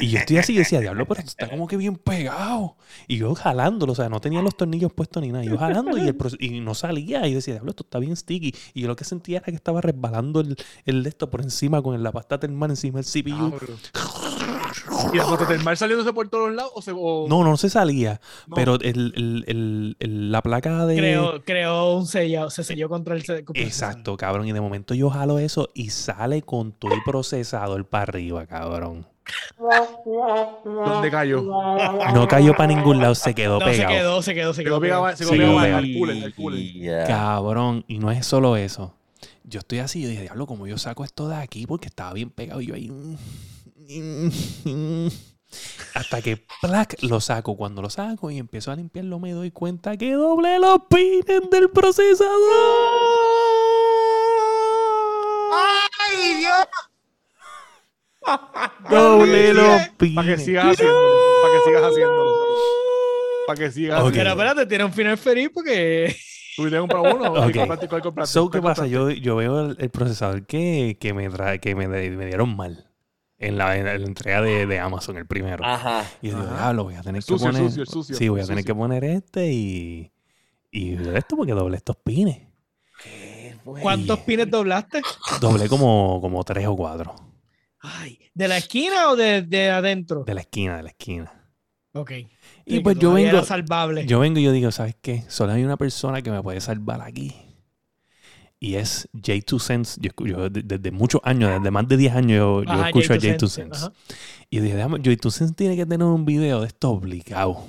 Y 0.00 0.08
yo 0.08 0.18
estoy 0.18 0.38
así 0.38 0.54
y 0.54 0.58
decía, 0.58 0.80
diablo, 0.80 1.06
pero 1.06 1.20
está 1.20 1.48
como 1.48 1.66
que 1.66 1.76
bien 1.76 1.96
pegado. 1.96 2.76
Y 3.08 3.18
yo 3.18 3.34
jalándolo, 3.34 3.92
o 3.92 3.94
sea, 3.94 4.08
no 4.08 4.20
tenía 4.20 4.42
los 4.42 4.56
tornillos 4.56 4.92
puestos 4.92 5.22
ni 5.22 5.30
nada. 5.30 5.44
yo 5.44 5.58
jalando 5.58 5.96
y, 5.96 6.08
el 6.08 6.16
y 6.38 6.60
no 6.60 6.74
salía. 6.74 7.26
Y 7.26 7.30
yo 7.30 7.36
decía, 7.36 7.54
diablo, 7.54 7.70
esto 7.70 7.84
está 7.84 7.98
bien 7.98 8.16
sticky. 8.16 8.54
Y 8.74 8.82
yo 8.82 8.88
lo 8.88 8.96
que 8.96 9.04
sentía 9.04 9.38
era 9.38 9.46
que 9.46 9.54
estaba 9.54 9.80
resbalando 9.80 10.40
el, 10.40 10.56
el 10.84 11.02
de 11.02 11.08
esto 11.08 11.30
por 11.30 11.42
encima 11.42 11.82
con 11.82 12.00
la 12.02 12.12
pasta 12.12 12.38
termal 12.38 12.70
encima 12.70 13.00
del 13.00 13.06
CPU. 13.06 13.54
¿Y 15.12 15.16
la 15.16 15.26
pasta 15.26 15.46
termal 15.46 15.76
saliéndose 15.76 16.12
por 16.12 16.28
todos 16.28 16.52
lados? 16.52 16.72
O 16.74 16.82
se, 16.82 16.92
No, 16.92 17.44
no 17.44 17.56
se 17.56 17.70
salía. 17.70 18.20
Pero 18.54 18.74
el, 18.76 19.44
el, 19.46 19.96
el, 19.98 20.32
la 20.32 20.42
placa 20.42 20.86
de. 20.86 20.96
Creó, 20.96 21.42
creó 21.44 21.96
un 21.96 22.06
sello, 22.06 22.50
se 22.50 22.64
selló 22.64 22.88
contra 22.88 23.14
el. 23.14 23.24
Exacto, 23.54 24.16
cabrón. 24.16 24.46
Y 24.46 24.52
de 24.52 24.60
momento 24.60 24.94
yo 24.94 25.10
jalo 25.10 25.38
eso 25.38 25.68
y 25.74 25.90
sale 25.90 26.42
con 26.42 26.72
todo 26.72 26.92
el 26.94 27.02
procesador 27.04 27.86
para 27.86 28.04
arriba, 28.04 28.46
cabrón. 28.46 29.06
¿Dónde 30.64 31.10
cayó? 31.10 31.42
No 31.42 32.26
cayó 32.28 32.54
para 32.54 32.68
ningún 32.68 32.98
lado, 33.00 33.14
se 33.14 33.34
quedó 33.34 33.58
pegado. 33.58 33.90
Se 33.90 33.98
quedó, 33.98 34.22
se 34.22 34.34
quedó, 34.34 34.54
se 34.54 34.64
quedó. 34.64 34.80
pegado, 34.80 35.16
se 35.16 35.24
quedó 35.24 35.58
pegado 35.60 35.76
al 35.76 36.34
cooler, 36.34 37.06
Cabrón, 37.06 37.84
y 37.86 37.98
no 37.98 38.10
es 38.10 38.26
solo 38.26 38.56
eso. 38.56 38.94
Yo 39.44 39.60
estoy 39.60 39.78
así, 39.80 40.02
yo 40.02 40.08
dije, 40.08 40.22
diablo, 40.22 40.46
como 40.46 40.66
yo 40.66 40.78
saco 40.78 41.04
esto 41.04 41.28
de 41.28 41.36
aquí 41.36 41.66
porque 41.66 41.88
estaba 41.88 42.12
bien 42.12 42.30
pegado 42.30 42.60
y 42.60 42.66
yo 42.66 42.74
ahí. 42.74 42.90
Hasta 45.94 46.22
que 46.22 46.46
plac 46.60 46.96
lo 47.02 47.20
saco. 47.20 47.56
Cuando 47.56 47.82
lo 47.82 47.90
saco 47.90 48.30
y 48.30 48.38
empiezo 48.38 48.70
a 48.70 48.76
limpiarlo, 48.76 49.18
me 49.18 49.32
doy 49.32 49.50
cuenta 49.50 49.96
que 49.96 50.12
doble 50.12 50.58
los 50.58 50.82
pines 50.88 51.50
del 51.50 51.70
procesador. 51.70 52.30
¡Ay, 55.52 56.34
Dios! 56.38 56.89
Doble 58.90 59.54
los 59.54 59.88
Para 60.14 60.26
que 60.28 60.38
sigas 60.38 60.66
haciéndolo. 60.66 61.10
Para 61.42 61.54
que 61.54 61.60
sigas 61.64 61.82
haciéndolo. 61.82 62.34
Para 63.46 63.58
que 63.58 63.70
sigas 63.70 64.00
okay. 64.02 64.18
Pero 64.18 64.30
espérate, 64.30 64.66
tiene 64.66 64.84
un 64.84 64.92
final 64.92 65.18
feliz 65.18 65.50
porque. 65.52 66.16
Tuviste 66.56 66.82
para 66.82 67.14
uno. 67.14 67.32
Okay. 67.46 67.66
So, 68.24 68.50
¿qué 68.50 68.60
pasa? 68.60 68.86
Yo, 68.86 69.10
yo 69.10 69.36
veo 69.36 69.70
el, 69.70 69.90
procesador 69.90 70.46
que, 70.46 70.98
que, 71.00 71.14
me, 71.14 71.28
que 71.60 71.74
me, 71.74 71.88
me 71.88 72.26
dieron 72.26 72.54
mal. 72.56 72.86
En 73.38 73.56
la, 73.56 73.74
en 73.78 73.86
la, 73.86 73.94
entrega 73.94 74.42
de, 74.42 74.66
de, 74.66 74.78
Amazon, 74.78 75.16
el 75.16 75.26
primero. 75.26 75.64
Ajá. 75.64 76.04
Y 76.20 76.28
yo 76.28 76.36
digo, 76.36 76.52
diablo, 76.52 76.84
voy 76.84 76.96
a 76.96 77.00
tener 77.00 77.24
que 77.24 77.36
poner. 77.36 77.62
Sucio, 77.62 77.86
sucio, 77.86 78.14
sí, 78.14 78.28
voy 78.28 78.42
a 78.42 78.44
tener 78.44 78.64
que 78.64 78.74
poner 78.74 79.02
este 79.04 79.50
y. 79.50 80.12
Y 80.70 80.94
esto 81.16 81.36
porque 81.36 81.52
doble 81.52 81.78
estos 81.78 81.96
pines. 81.96 82.38
¿Cuántos 83.64 84.18
pines 84.20 84.50
doblaste? 84.50 85.00
Doblé 85.40 85.68
como, 85.68 86.18
como 86.20 86.44
tres 86.44 86.66
o 86.66 86.76
cuatro. 86.76 87.14
Ay, 87.80 88.18
¿de 88.34 88.48
la 88.48 88.58
esquina 88.58 89.10
o 89.10 89.16
de, 89.16 89.42
de 89.42 89.70
adentro? 89.70 90.24
De 90.24 90.34
la 90.34 90.40
esquina, 90.42 90.76
de 90.76 90.82
la 90.82 90.90
esquina. 90.90 91.40
Ok. 91.92 92.12
Y 92.66 92.80
pues 92.80 92.98
yo 92.98 93.12
vengo. 93.12 93.42
Salvable. 93.42 94.06
Yo 94.06 94.20
vengo 94.20 94.38
y 94.38 94.44
yo 94.44 94.52
digo, 94.52 94.70
¿sabes 94.70 94.96
qué? 95.00 95.24
Solo 95.28 95.52
hay 95.52 95.64
una 95.64 95.76
persona 95.76 96.22
que 96.22 96.30
me 96.30 96.42
puede 96.42 96.60
salvar 96.60 97.00
aquí. 97.00 97.34
Y 98.60 98.74
es 98.74 99.08
J2 99.14 99.58
Sense. 99.58 100.00
Yo, 100.00 100.50
desde 100.50 100.90
muchos 100.90 101.20
años, 101.24 101.50
desde 101.50 101.70
más 101.70 101.88
de 101.88 101.96
10 101.96 102.14
años, 102.14 102.64
yo, 102.66 102.84
escucho 102.84 103.14
a 103.14 103.16
J2 103.16 103.48
Sense. 103.48 103.88
Y 104.50 104.60
dije, 104.60 104.76
déjame, 104.76 104.98
J2 104.98 105.30
Sense 105.30 105.54
tiene 105.54 105.76
que 105.76 105.86
tener 105.86 106.06
un 106.06 106.24
video 106.24 106.60
de 106.60 106.66
esto 106.66 106.90
obligado. 106.90 107.66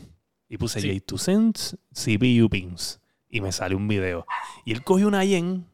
Y 0.50 0.58
puse 0.58 0.82
J2 0.82 1.18
Sense 1.18 1.78
CPU 1.94 2.50
pins. 2.50 3.00
Y 3.30 3.40
me 3.40 3.54
sale 3.54 3.76
un 3.76 3.88
video. 3.88 4.26
Y 4.66 4.74
él 4.74 4.84
cogió 4.84 5.08
una 5.08 5.24
yen 5.24 5.66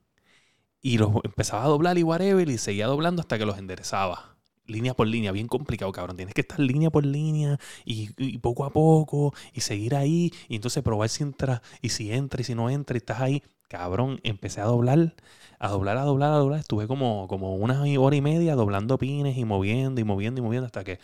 y 0.88 0.97
los 0.97 1.09
empezaba 1.25 1.65
a 1.65 1.67
doblar 1.67 1.97
y 1.97 2.03
whatever, 2.03 2.47
y 2.47 2.57
seguía 2.57 2.88
doblando 2.88 3.19
hasta 3.19 3.38
que 3.38 3.45
los 3.45 3.57
enderezaba. 3.57 4.38
Línea 4.67 4.93
por 4.93 5.05
línea, 5.05 5.33
bien 5.33 5.49
complicado, 5.49 5.91
cabrón. 5.91 6.15
Tienes 6.15 6.33
que 6.33 6.39
estar 6.39 6.61
línea 6.61 6.89
por 6.89 7.05
línea 7.05 7.59
y, 7.83 8.38
poco 8.38 8.63
a 8.63 8.69
poco 8.69 9.33
y 9.51 9.59
seguir 9.59 9.95
ahí. 9.95 10.31
Y 10.47 10.55
entonces 10.55 10.81
probar 10.83 11.09
si 11.09 11.23
entra 11.23 11.61
y 11.81 11.89
si 11.89 12.13
entra 12.13 12.39
y 12.39 12.45
si 12.45 12.55
no 12.55 12.69
entra 12.69 12.95
y 12.95 12.99
estás 12.99 13.19
ahí. 13.19 13.43
Cabrón, 13.67 14.21
empecé 14.23 14.61
a 14.61 14.63
doblar, 14.63 15.13
a 15.59 15.67
doblar, 15.67 15.97
a 15.97 16.03
doblar, 16.03 16.31
a 16.31 16.38
doblar. 16.38 16.59
Estuve 16.61 16.88
como, 16.88 17.27
como 17.27 17.57
una 17.57 17.83
hora 17.99 18.15
y 18.15 18.21
media 18.21 18.55
doblando 18.55 18.97
pines 18.97 19.38
y 19.38 19.43
moviendo 19.43 19.99
y 19.99 20.05
moviendo 20.05 20.39
y 20.39 20.43
moviendo 20.45 20.67
hasta 20.67 20.85
que 20.85 20.99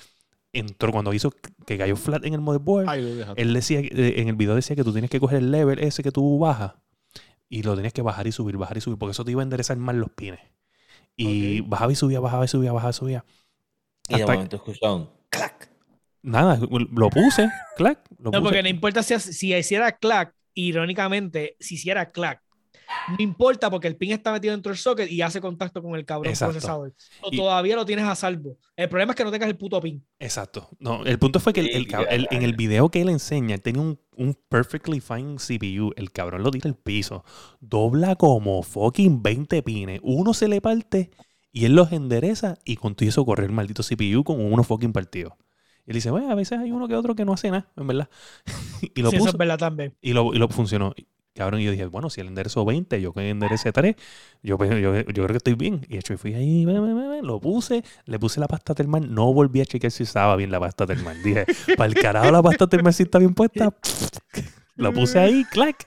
entró. 0.54 0.94
Cuando 0.94 1.14
hizo 1.14 1.34
que 1.66 1.78
cayó 1.78 1.98
flat 1.98 2.24
en 2.24 2.36
el 2.36 2.40
motherboard, 2.40 2.88
él 3.36 3.54
decía, 3.54 3.82
eh, 3.82 4.14
en 4.16 4.30
el 4.30 4.36
video 4.36 4.56
decía 4.56 4.78
que 4.78 4.86
tú 4.86 4.94
tienes 4.94 5.12
que 5.12 5.20
coger 5.20 5.40
el 5.40 5.52
level 5.52 5.80
ese 5.80 6.04
que 6.04 6.12
tú 6.14 6.40
bajas 6.40 6.76
y 7.50 7.64
lo 7.64 7.76
tenías 7.76 7.94
que 7.94 8.02
bajar 8.02 8.28
y 8.28 8.32
subir, 8.32 8.58
bajar 8.58 8.78
y 8.78 8.82
subir, 8.82 8.98
porque 8.98 9.12
eso 9.12 9.26
te 9.26 9.32
iba 9.32 9.42
a 9.42 9.44
enderezar 9.44 9.78
más 9.78 9.96
los 9.96 10.10
pines. 10.12 10.40
Y 11.16 11.62
bajaba 11.62 11.92
y 11.92 11.96
subía, 11.96 12.20
bajaba 12.20 12.46
y 12.46 12.48
subía, 12.48 12.72
bajaba 12.72 12.92
y 12.92 12.94
subía. 12.94 13.26
Y 14.10 14.18
de 14.18 14.26
momento 14.26 14.56
escucharon 14.58 15.10
clac. 15.30 15.72
Nada, 16.22 16.60
lo 16.70 17.10
puse, 17.10 17.50
clac. 17.76 18.00
no, 18.18 18.32
porque 18.32 18.64
no 18.64 18.70
importa 18.70 19.04
si, 19.04 19.20
si 19.20 19.54
hiciera 19.54 19.92
clac, 19.94 20.34
irónicamente, 20.54 21.58
si 21.60 21.76
hiciera 21.76 22.12
clac, 22.12 22.43
no 23.10 23.16
importa 23.20 23.70
porque 23.70 23.88
el 23.88 23.96
pin 23.96 24.12
está 24.12 24.32
metido 24.32 24.54
dentro 24.54 24.72
del 24.72 24.78
socket 24.78 25.12
y 25.12 25.22
hace 25.22 25.42
contacto 25.42 25.82
con 25.82 25.96
el 25.96 26.06
cabrón 26.06 26.34
procesador. 26.38 26.94
O 27.22 27.32
todavía 27.32 27.76
lo 27.76 27.86
tienes 27.86 28.06
a 28.06 28.16
salvo. 28.16 28.58
El 28.76 28.90
problema 28.90 29.12
es 29.12 29.16
que 29.16 29.24
no 29.24 29.32
tengas 29.32 29.50
el 29.50 29.58
puto 29.58 29.80
pin. 29.82 30.06
Exacto. 30.20 30.70
No, 30.80 31.04
el 31.06 31.20
punto 31.20 31.40
fue 31.40 31.54
que 31.54 31.62
el, 31.62 31.88
en 32.32 32.44
el 32.44 32.56
video 32.56 32.90
que 32.90 33.02
él 33.02 33.10
enseña, 33.10 33.56
él 33.56 33.62
tenía 33.62 33.82
un, 33.82 34.00
un, 34.16 34.38
perfectly 34.50 35.00
fine 35.00 35.36
CPU. 35.36 35.92
El 35.96 36.12
cabrón 36.12 36.44
lo 36.44 36.52
tira 36.52 36.70
al 36.70 36.76
piso. 36.76 37.24
Dobla 37.60 38.16
como 38.16 38.64
fucking 38.64 39.22
20 39.22 39.64
pines. 39.64 40.00
Uno 40.04 40.34
se 40.34 40.48
le 40.48 40.62
parte 40.62 41.12
y 41.52 41.66
él 41.66 41.76
los 41.76 41.92
endereza 41.92 42.58
y 42.66 42.78
con 42.78 42.96
todo 42.96 43.08
eso 43.08 43.26
corre 43.26 43.46
el 43.46 43.52
maldito 43.52 43.84
CPU 43.84 44.24
con 44.24 44.40
uno 44.40 44.64
fucking 44.64 44.92
partido. 44.92 45.38
Y 45.86 45.92
él 45.92 45.96
dice, 45.96 46.10
bueno, 46.12 46.32
a 46.32 46.36
veces 46.36 46.60
hay 46.60 46.72
uno 46.72 46.88
que 46.88 46.96
otro 46.96 47.14
que 47.14 47.26
no 47.26 47.34
hace 47.34 47.52
nada, 47.52 47.70
en 47.76 47.88
verdad. 47.88 48.10
y 48.96 49.02
lo 49.02 49.12
puso, 49.12 49.24
eso 49.24 49.30
es 49.30 49.38
verdad 49.38 49.58
también. 49.58 49.96
Y 50.02 50.14
lo, 50.14 50.34
y 50.34 50.38
lo 50.38 50.48
funcionó. 50.50 50.94
Cabrón, 51.36 51.62
y 51.62 51.64
yo 51.64 51.72
dije, 51.72 51.88
bueno, 51.88 52.12
si 52.12 52.22
él 52.22 52.28
enderezó 52.28 52.64
20, 52.64 53.02
yo 53.02 53.12
que 53.12 53.28
enderecé 53.28 53.72
3, 53.72 53.96
yo, 54.44 54.58
yo, 54.64 54.78
yo, 54.78 55.04
creo 55.04 55.28
que 55.28 55.38
estoy 55.38 55.56
bien. 55.56 55.82
Y 55.90 55.94
de 55.94 56.00
hecho, 56.00 56.16
fui 56.18 56.36
ahí, 56.36 56.64
lo 56.64 57.40
puse, 57.40 57.84
le 58.06 58.20
puse 58.20 58.40
la 58.40 58.48
pasta 58.48 58.76
termal, 58.76 59.12
no 59.12 59.34
volví 59.34 59.60
a 59.62 59.66
chequear 59.66 59.92
si 59.92 60.04
estaba 60.04 60.36
bien 60.36 60.52
la 60.52 60.60
pasta 60.60 60.86
termal. 60.86 61.22
Dije, 61.24 61.46
para 61.76 61.88
el 61.88 61.96
carajo 61.96 62.30
la 62.30 62.44
pasta 62.44 62.68
termal 62.68 62.94
si 62.94 63.04
está 63.04 63.18
bien 63.18 63.34
puesta. 63.34 63.74
lo 64.76 64.94
puse 64.94 65.18
ahí, 65.18 65.44
clac. 65.46 65.86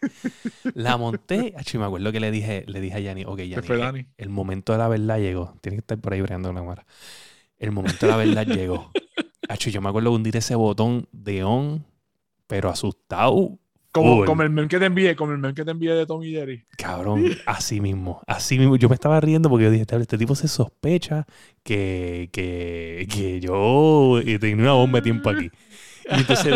La 0.75 0.97
monté. 0.97 1.55
y 1.73 1.79
me 1.79 1.85
acuerdo 1.85 2.11
que 2.11 2.19
le 2.19 2.33
dije, 2.33 2.65
le 2.67 2.81
dije 2.81 2.97
a 2.97 3.01
Yanni, 3.01 3.25
ok, 3.25 3.43
Yanni, 3.43 4.07
el 4.17 4.29
momento 4.29 4.73
de 4.73 4.79
la 4.79 4.89
verdad 4.89 5.19
llegó. 5.19 5.55
Tiene 5.61 5.77
que 5.77 5.81
estar 5.81 5.99
por 5.99 6.13
ahí 6.13 6.21
bregando 6.23 6.53
la 6.53 6.59
cámara. 6.59 6.87
El 7.59 7.71
momento 7.71 8.07
de 8.07 8.13
la 8.13 8.19
verdad 8.19 8.47
llegó. 8.47 8.91
Hacho, 9.49 9.71
yo 9.71 9.81
me 9.81 9.89
acuerdo 9.89 10.11
hundir 10.11 10.37
ese 10.37 10.57
botón 10.57 11.09
de 11.13 11.45
on, 11.45 11.87
pero 12.49 12.69
asustado. 12.69 13.61
Como, 14.03 14.43
el 14.43 14.51
meme 14.51 14.69
que 14.69 14.79
te 14.79 14.87
envié, 14.87 15.17
como 15.17 15.33
el 15.33 15.39
meme 15.39 15.55
que 15.55 15.65
te 15.65 15.71
envié 15.71 15.93
de 15.95 16.07
Tom 16.07 16.23
y 16.23 16.33
Jerry. 16.33 16.65
Cabrón, 16.77 17.25
así 17.47 17.81
mismo, 17.81 18.23
así 18.27 18.59
mismo. 18.59 18.77
Yo 18.77 18.89
me 18.89 18.95
estaba 18.95 19.21
riendo 19.21 19.49
porque 19.49 19.65
yo 19.65 19.71
dije, 19.71 19.85
este, 19.89 20.19
tipo 20.19 20.35
se 20.35 20.49
sospecha 20.49 21.27
que, 21.63 22.29
que, 22.33 23.07
que 23.11 23.41
yo 23.41 24.19
eh, 24.21 24.39
tenía 24.39 24.57
una 24.57 24.73
bomba 24.73 24.99
de 24.99 25.03
tiempo 25.03 25.31
aquí. 25.31 25.51
Y 26.11 26.21
entonces 26.21 26.55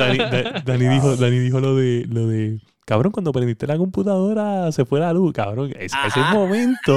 Dani, 0.65 0.89
dijo, 0.89 1.17
Dani 1.17 1.39
dijo 1.39 1.61
lo 1.61 1.75
de, 1.75 2.07
lo 2.09 2.29
de, 2.29 2.61
cabrón, 2.85 3.13
cuando 3.13 3.33
prendiste 3.33 3.67
la 3.67 3.77
computadora 3.77 4.71
se 4.71 4.85
fue 4.85 5.01
la 5.01 5.13
luz, 5.13 5.33
cabrón. 5.33 5.73
ese 5.77 5.97
momento 6.33 6.97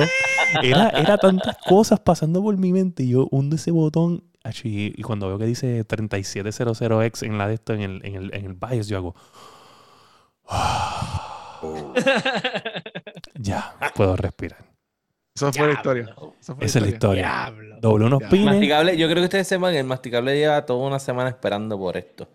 era, 0.61 0.89
era 0.89 1.17
tantas 1.17 1.57
cosas 1.65 1.99
pasando 1.99 2.43
por 2.43 2.55
mi 2.57 2.71
mente 2.71 3.03
y 3.03 3.09
yo 3.09 3.27
hundo 3.31 3.55
ese 3.55 3.71
botón 3.71 4.23
y 4.63 5.01
cuando 5.03 5.27
veo 5.27 5.37
que 5.37 5.45
dice 5.45 5.85
3700X 5.87 7.25
en 7.25 7.37
la 7.37 7.47
de 7.47 7.53
esto, 7.53 7.73
en 7.73 7.81
el, 7.81 8.05
en 8.05 8.15
el, 8.15 8.33
en 8.33 8.45
el 8.45 8.53
BIOS, 8.53 8.87
yo 8.87 8.97
hago. 8.97 9.15
Ya, 13.35 13.75
puedo 13.95 14.15
respirar. 14.15 14.73
Eso 15.35 15.51
fue 15.51 15.67
la 15.67 15.73
historia. 15.73 16.15
Esa 16.59 16.79
es 16.79 16.85
la 16.85 16.87
historia. 16.89 17.53
Doble 17.81 18.05
unos 18.05 18.21
pines. 18.23 18.45
Masticable, 18.45 18.95
yo 18.95 19.07
creo 19.07 19.17
que 19.17 19.23
ustedes 19.23 19.47
sepan 19.47 19.73
que 19.73 19.79
el 19.79 19.85
masticable 19.85 20.37
lleva 20.37 20.63
toda 20.63 20.87
una 20.87 20.99
semana 20.99 21.29
esperando 21.29 21.77
por 21.77 21.97
esto. 21.97 22.29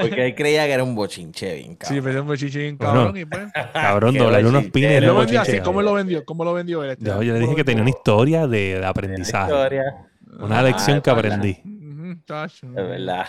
Porque 0.00 0.26
él 0.26 0.34
creía 0.34 0.64
que 0.66 0.72
era 0.72 0.82
un 0.82 0.94
bochinche 0.94 1.56
bien, 1.56 1.76
cabrón. 1.76 1.96
Sí, 1.96 2.00
pero 2.00 2.12
era 2.12 2.22
un 2.22 2.28
bochinche 2.28 2.58
bien 2.60 2.78
cabrón. 2.78 3.16
y 3.16 3.26
pues, 3.26 3.42
cabrón, 3.74 4.16
doble 4.16 4.46
unos 4.46 4.64
pines. 4.66 5.02
Lo 5.02 5.16
vendió 5.16 5.40
así, 5.42 5.60
¿cómo 5.60 5.82
lo 5.82 5.92
vendió? 5.92 6.24
¿Cómo 6.24 6.44
lo 6.44 6.54
vendió 6.54 6.82
él? 6.82 6.96
Yo, 6.98 7.22
yo 7.22 7.34
le 7.34 7.40
dije 7.40 7.54
que 7.54 7.64
tenía 7.64 7.82
una 7.82 7.90
historia 7.90 8.46
de, 8.46 8.80
de 8.80 8.86
aprendizaje. 8.86 9.52
Una 10.38 10.62
lección 10.62 10.98
ah, 10.98 11.02
que 11.02 11.10
aprendí. 11.10 11.62
Es 12.30 12.62
verdad. 12.74 13.26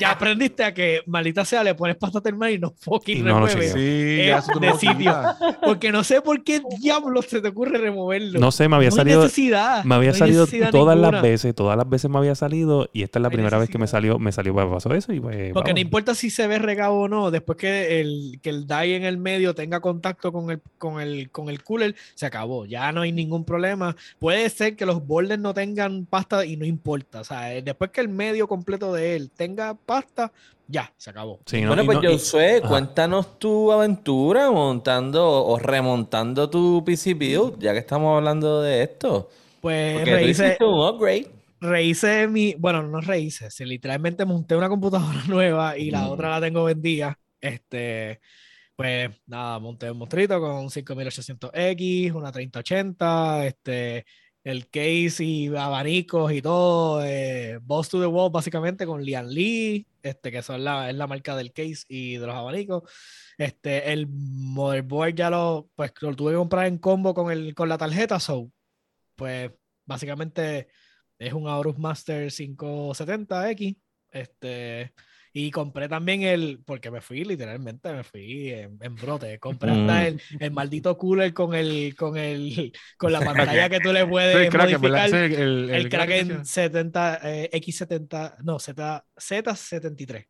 Ya 0.00 0.10
aprendiste 0.10 0.64
a 0.64 0.74
que 0.74 1.02
maldita 1.06 1.44
sea 1.44 1.62
le 1.62 1.74
pones 1.74 1.96
pasta 1.96 2.20
termal 2.20 2.50
y 2.52 2.58
no 2.58 2.74
fucking 2.76 3.24
no 3.24 3.46
remueve 3.46 3.68
sí, 3.68 3.78
de 3.78 4.72
sitio. 4.78 5.14
Porque 5.62 5.92
no 5.92 6.02
sé 6.04 6.20
por 6.20 6.42
qué 6.42 6.62
diablos 6.80 7.26
se 7.26 7.40
te 7.40 7.48
ocurre 7.48 7.78
removerlo. 7.78 8.40
No 8.40 8.50
sé, 8.50 8.68
me 8.68 8.76
había 8.76 8.90
salido. 8.90 9.22
Necesidad, 9.22 9.84
me 9.84 9.94
había 9.94 10.12
salido 10.12 10.46
todas 10.70 10.98
las 10.98 11.22
veces, 11.22 11.54
todas 11.54 11.76
las 11.76 11.88
veces 11.88 12.10
me 12.10 12.18
había 12.18 12.34
salido 12.34 12.88
y 12.92 13.02
esta 13.02 13.18
es 13.18 13.22
la 13.22 13.30
primera 13.30 13.58
vez 13.58 13.68
que 13.68 13.78
me 13.78 13.86
salió, 13.86 14.18
me 14.18 14.32
salió, 14.32 14.54
pasó 14.54 14.92
eso 14.94 15.12
y 15.12 15.20
pues. 15.20 15.52
Porque 15.52 15.72
no 15.72 15.80
importa 15.80 16.14
si 16.14 16.30
se 16.30 16.46
ve 16.46 16.58
regado 16.58 16.94
o 16.94 17.08
no, 17.08 17.30
después 17.30 17.58
que 17.58 18.00
el, 18.00 18.38
que 18.42 18.50
el 18.50 18.66
die 18.66 18.96
en 18.96 19.04
el 19.04 19.18
medio 19.18 19.54
tenga 19.54 19.80
contacto 19.80 20.32
con 20.32 20.50
el, 20.50 20.60
con 20.78 21.00
el, 21.00 21.30
con 21.30 21.48
el 21.48 21.62
cooler, 21.62 21.94
se 22.14 22.26
acabó. 22.26 22.66
Ya 22.66 22.92
no 22.92 23.02
hay 23.02 23.12
ningún 23.12 23.44
problema. 23.44 23.96
Puede 24.18 24.48
ser 24.50 24.76
que 24.76 24.86
los 24.86 25.06
bordes 25.06 25.38
no 25.38 25.54
tengan 25.54 26.06
pasta 26.06 26.44
y 26.44 26.56
no 26.56 26.64
importa. 26.64 27.20
O 27.20 27.24
sea, 27.24 27.46
después 27.62 27.90
que 27.90 28.00
el 28.00 28.08
medio 28.08 28.48
completo 28.48 28.92
de 28.92 29.16
él 29.16 29.30
tenga 29.30 29.74
pasta, 29.84 30.32
ya, 30.66 30.92
se 30.96 31.10
acabó. 31.10 31.40
bueno, 31.50 31.84
pues 31.84 32.00
yo 32.00 32.18
sé, 32.18 32.62
cuéntanos 32.66 33.38
tu 33.38 33.70
aventura 33.70 34.50
montando 34.50 35.44
o 35.44 35.58
remontando 35.58 36.48
tu 36.48 36.82
PC 36.84 37.14
Build, 37.14 37.58
ya 37.58 37.72
que 37.72 37.78
estamos 37.78 38.16
hablando 38.16 38.62
de 38.62 38.82
esto. 38.82 39.28
Pues 39.60 40.04
rehice, 40.04 40.56
un 40.60 42.32
mi, 42.32 42.54
bueno, 42.54 42.82
no 42.82 43.00
rehice, 43.00 43.50
si 43.50 43.64
literalmente 43.64 44.24
monté 44.24 44.56
una 44.56 44.68
computadora 44.68 45.22
nueva 45.28 45.78
y 45.78 45.90
la 45.90 46.02
mm. 46.02 46.10
otra 46.10 46.30
la 46.30 46.40
tengo 46.40 46.64
vendida. 46.64 47.18
Este, 47.40 48.20
pues 48.76 49.10
nada, 49.26 49.58
monté 49.58 49.90
un 49.90 49.98
monstruito 49.98 50.40
con 50.40 50.68
5800X, 50.68 52.14
una 52.14 52.32
3080, 52.32 53.46
este, 53.46 54.06
el 54.44 54.68
case 54.68 55.24
y 55.24 55.56
abanicos 55.56 56.30
y 56.32 56.42
todo, 56.42 57.02
eh, 57.04 57.58
Boss 57.62 57.88
to 57.88 58.00
the 58.00 58.06
Wall 58.06 58.30
básicamente 58.30 58.86
con 58.86 59.02
Lian 59.02 59.28
Lee, 59.32 59.86
este, 60.02 60.30
que 60.30 60.42
son 60.42 60.62
la, 60.62 60.90
es 60.90 60.96
la 60.96 61.06
marca 61.06 61.34
del 61.34 61.52
case 61.52 61.84
y 61.88 62.18
de 62.18 62.26
los 62.26 62.36
abanicos. 62.36 62.82
Este, 63.38 63.92
el 63.92 64.06
motherboard 64.06 65.14
ya 65.14 65.30
lo, 65.30 65.70
pues, 65.74 65.92
lo 66.00 66.14
tuve 66.14 66.32
que 66.32 66.36
comprar 66.36 66.66
en 66.66 66.78
combo 66.78 67.14
con, 67.14 67.32
el, 67.32 67.54
con 67.54 67.68
la 67.70 67.78
tarjeta, 67.78 68.20
so, 68.20 68.52
pues 69.16 69.50
básicamente 69.86 70.68
es 71.18 71.32
un 71.32 71.48
Aorus 71.48 71.78
Master 71.78 72.30
570X, 72.30 73.78
este, 74.10 74.92
y 75.36 75.50
compré 75.50 75.88
también 75.88 76.22
el, 76.22 76.60
porque 76.64 76.92
me 76.92 77.00
fui 77.00 77.24
literalmente, 77.24 77.92
me 77.92 78.04
fui 78.04 78.52
en, 78.52 78.78
brote. 78.94 79.40
Compré 79.40 79.72
hasta 79.72 80.02
mm. 80.02 80.06
el, 80.06 80.22
el, 80.38 80.50
maldito 80.52 80.96
cooler 80.96 81.34
con 81.34 81.56
el, 81.56 81.96
con 81.96 82.16
el, 82.16 82.72
con 82.96 83.10
la 83.12 83.20
pantalla 83.20 83.68
que 83.68 83.80
tú 83.80 83.92
le 83.92 84.06
puedes 84.06 84.54
modificar. 84.54 85.12
El, 85.12 85.70
el, 85.70 85.88
Kraken 85.88 86.46
70, 86.46 87.20
eh, 87.24 87.50
X70, 87.52 88.36
no, 88.44 88.60
Z, 88.60 89.04
Z73. 89.16 90.26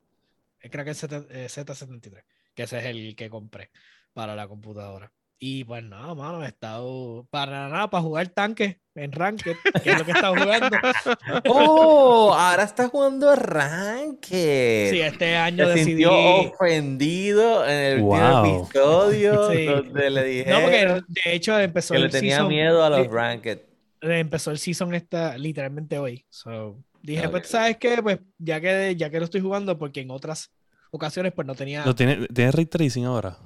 El 0.60 0.70
Kraken 0.70 0.94
Z73, 0.94 2.16
eh, 2.16 2.24
que 2.54 2.62
ese 2.62 2.78
es 2.78 2.84
el 2.86 3.14
que 3.14 3.28
compré 3.28 3.70
para 4.14 4.34
la 4.34 4.48
computadora. 4.48 5.12
Y 5.46 5.62
pues 5.64 5.84
nada, 5.84 6.14
mano, 6.14 6.42
he 6.42 6.46
estado 6.46 7.26
para 7.28 7.68
nada 7.68 7.90
para 7.90 8.02
jugar 8.02 8.28
tanque 8.28 8.80
en 8.94 9.12
Ranked, 9.12 9.54
que 9.82 9.90
es 9.90 9.98
lo 9.98 10.04
que 10.06 10.12
he 10.12 10.14
estado 10.14 10.36
jugando. 10.36 10.74
¡Oh! 11.50 12.32
Ahora 12.32 12.62
está 12.62 12.88
jugando 12.88 13.36
Ranked. 13.36 14.90
Sí, 14.90 15.02
este 15.02 15.36
año 15.36 15.66
Se 15.66 15.74
decidí. 15.74 16.06
ofendido 16.06 17.62
en 17.68 17.78
el 17.78 18.00
último 18.00 18.62
episodio 18.62 19.34
donde 19.82 20.08
le 20.08 20.24
dije. 20.24 20.50
No, 20.50 20.62
porque 20.62 21.02
de 21.08 21.34
hecho 21.34 21.58
empezó 21.58 21.92
que 21.92 22.00
le 22.00 22.08
tenía 22.08 22.42
miedo 22.44 22.82
a 22.82 22.88
los 22.88 23.06
Ranked. 23.08 23.58
Empezó 24.00 24.50
el 24.50 24.58
season 24.58 24.94
esta 24.94 25.36
literalmente 25.36 25.98
hoy. 25.98 26.24
So, 26.30 26.82
dije, 27.02 27.28
pues, 27.28 27.48
¿sabes 27.48 27.76
qué? 27.76 28.02
Pues 28.02 28.18
ya 28.38 28.62
que, 28.62 28.96
ya 28.96 29.10
que 29.10 29.18
lo 29.18 29.26
estoy 29.26 29.42
jugando, 29.42 29.76
porque 29.76 30.00
en 30.00 30.10
otras 30.10 30.50
ocasiones 30.90 31.34
pues 31.34 31.46
no 31.46 31.54
tenía. 31.54 31.84
¿Lo 31.84 31.94
tiene, 31.94 32.28
¿Tiene 32.28 32.50
ray 32.50 32.64
tracing 32.64 33.04
ahora? 33.04 33.36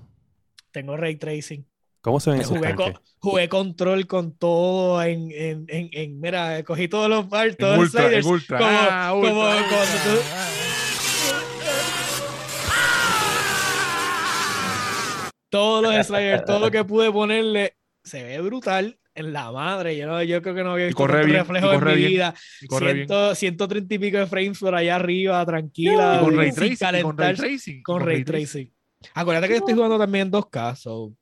Tengo 0.71 0.97
ray 0.97 1.17
tracing. 1.17 1.67
¿Cómo 2.01 2.21
se 2.21 2.31
ven 2.31 2.41
esos 2.41 2.57
jugué, 2.57 2.75
jugué 3.19 3.49
control 3.49 4.07
con 4.07 4.37
todo 4.37 5.03
en, 5.03 5.31
en, 5.33 5.65
en, 5.69 5.91
en, 5.93 6.21
mira, 6.21 6.63
cogí 6.63 6.87
todos 6.87 7.09
los 7.09 7.27
parts, 7.27 7.57
todos 7.57 7.79
los 7.79 7.91
sliders. 7.91 8.27
Ultra. 8.27 8.59
Como, 8.59 8.71
ah, 8.71 9.11
como 9.13 9.41
cuando 9.41 9.97
tú... 10.05 10.21
Todos 15.51 15.83
los 15.83 16.07
sliders, 16.07 16.45
todo 16.45 16.61
lo 16.61 16.71
que 16.71 16.85
pude 16.85 17.11
ponerle, 17.11 17.77
se 18.05 18.23
ve 18.23 18.41
brutal 18.41 18.99
en 19.15 19.33
la 19.33 19.51
madre. 19.51 19.97
Yo, 19.97 20.07
no, 20.07 20.23
yo 20.23 20.41
creo 20.43 20.55
que 20.55 20.63
no 20.63 20.73
había 20.73 20.87
visto 20.87 21.03
un 21.03 21.09
reflejo 21.09 21.73
en 21.73 21.85
mi 21.85 21.95
vida. 21.95 22.35
Ciento, 22.69 23.35
130 23.35 23.95
y 23.95 23.99
pico 23.99 24.19
de 24.19 24.27
frames 24.27 24.59
por 24.59 24.75
allá 24.75 24.97
arriba, 24.97 25.45
tranquila. 25.45 26.19
Y 26.21 26.25
con 26.25 26.37
ray 26.37 26.53
tracing. 26.53 27.03
Con 27.03 27.19
ray 27.19 27.35
tracing. 27.35 27.83
Con 27.83 28.01
ray 28.03 28.25
tracing. 28.25 28.73
Acuérdate 29.15 29.49
que 29.49 29.55
yo 29.55 29.59
estoy 29.59 29.75
jugando 29.75 29.99
también 29.99 30.27
en 30.27 30.33
2K, 30.33 30.75
so, 30.75 31.15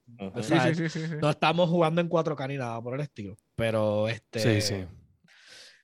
no 1.20 1.30
estamos 1.30 1.70
jugando 1.70 2.00
en 2.00 2.08
4K 2.08 2.48
ni 2.48 2.56
nada 2.56 2.80
por 2.80 2.94
el 2.94 3.00
estilo. 3.00 3.36
Pero 3.54 4.08
este. 4.08 4.40
Sí, 4.40 4.60
sí. 4.60 4.84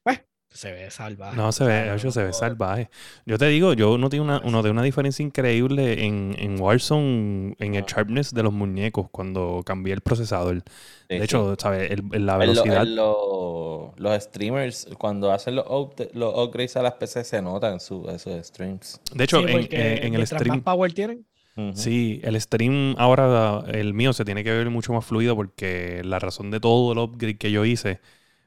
Pues, 0.02 0.20
se 0.48 0.70
ve 0.70 0.90
salvaje. 0.90 1.36
No, 1.36 1.50
se 1.50 1.64
ve, 1.64 1.96
yo 1.98 2.10
se 2.10 2.24
ve 2.24 2.32
salvaje. 2.32 2.90
Yo 3.24 3.38
te 3.38 3.46
digo, 3.46 3.72
yo 3.72 3.96
noté 3.96 4.20
una, 4.20 4.40
uno 4.44 4.62
de 4.62 4.70
una 4.70 4.82
diferencia 4.82 5.22
increíble 5.22 6.04
en, 6.04 6.36
en 6.38 6.60
Warzone, 6.60 7.56
en 7.58 7.74
el 7.74 7.84
sharpness 7.84 8.34
de 8.34 8.42
los 8.42 8.52
muñecos 8.52 9.08
cuando 9.10 9.62
cambié 9.64 9.94
el 9.94 10.02
procesador. 10.02 10.62
de 11.08 11.24
hecho, 11.24 11.56
¿sabes? 11.58 11.90
la 12.12 12.36
velocidad. 12.36 12.84
los 12.86 14.22
streamers, 14.22 14.88
cuando 14.98 15.32
hacen 15.32 15.56
los, 15.56 15.66
los 16.12 16.38
upgrades 16.38 16.76
a 16.76 16.82
las 16.82 16.94
PC, 16.94 17.24
se 17.24 17.40
notan 17.40 17.80
su, 17.80 18.08
esos 18.10 18.46
streams. 18.46 19.00
De 19.14 19.24
hecho, 19.24 19.40
en, 19.40 19.68
en, 19.70 20.14
el 20.14 20.26
stream. 20.26 20.56
más 20.56 20.60
power 20.60 20.92
tienen? 20.92 21.26
Sí, 21.74 22.20
el 22.24 22.40
stream 22.40 22.94
ahora, 22.96 23.62
el 23.68 23.92
mío, 23.92 24.12
se 24.12 24.24
tiene 24.24 24.42
que 24.42 24.50
ver 24.50 24.70
mucho 24.70 24.92
más 24.92 25.04
fluido 25.04 25.36
porque 25.36 26.02
la 26.04 26.18
razón 26.18 26.50
de 26.50 26.60
todo 26.60 26.92
el 26.92 26.98
upgrade 26.98 27.36
que 27.36 27.50
yo 27.50 27.64
hice 27.64 28.00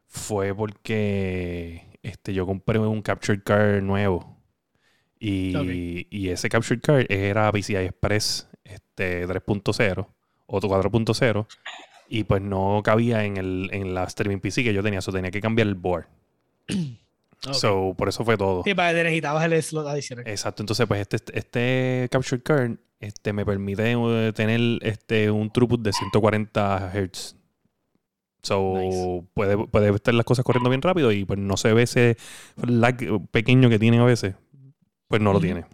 fue 0.08 0.56
porque 0.56 2.00
este, 2.02 2.34
yo 2.34 2.46
compré 2.46 2.80
un 2.80 3.02
Capture 3.02 3.42
Card 3.44 3.84
nuevo. 3.84 4.36
Y, 5.20 6.08
y 6.10 6.30
ese 6.30 6.50
Capture 6.50 6.80
Card 6.80 7.06
era 7.10 7.52
PCI 7.52 7.76
Express 7.76 8.48
este, 8.64 9.28
3.0 9.28 10.08
o 10.48 10.60
4.0 10.60 11.48
y 12.08 12.24
pues 12.24 12.42
no 12.42 12.82
cabía 12.84 13.24
en, 13.24 13.38
el, 13.38 13.70
en 13.72 13.94
la 13.94 14.04
streaming 14.04 14.40
PC 14.40 14.64
que 14.64 14.74
yo 14.74 14.84
tenía, 14.84 15.00
eso 15.00 15.12
tenía 15.12 15.32
que 15.32 15.42
cambiar 15.42 15.68
el 15.68 15.76
board. 15.76 16.06
So, 17.52 17.94
por 17.96 18.10
eso 18.10 18.26
fue 18.26 18.38
todo. 18.38 18.64
Sí, 18.64 18.74
para 18.74 18.92
que 18.92 19.04
necesitabas 19.04 19.46
el 19.46 19.62
slot 19.62 19.88
adicional. 19.88 20.28
Exacto. 20.28 20.64
Entonces, 20.64 20.88
pues 20.88 21.02
este, 21.02 21.38
este 21.38 22.08
Capture 22.12 22.42
Card 22.42 22.78
este, 23.00 23.34
me 23.34 23.46
permite 23.46 23.92
eh, 23.92 24.34
tener 24.34 24.60
este, 24.82 25.32
un 25.32 25.52
throughput 25.52 25.82
de 25.82 25.94
140 25.94 26.92
Hz. 26.94 27.36
So, 28.42 29.26
puede, 29.34 29.58
puede 29.58 29.90
estar 29.90 30.14
las 30.14 30.26
cosas 30.26 30.46
corriendo 30.46 30.70
bien 30.70 30.82
rápido 30.82 31.12
y 31.12 31.26
pues 31.26 31.40
no 31.40 31.58
se 31.58 31.74
ve 31.74 31.84
ese 31.84 32.16
lag 32.58 32.98
pequeño 33.32 33.70
que 33.70 33.80
tiene 33.80 33.98
a 33.98 34.04
veces. 34.04 34.36
Pues 35.08 35.22
no 35.22 35.34
lo 35.34 35.40
tiene. 35.40 35.66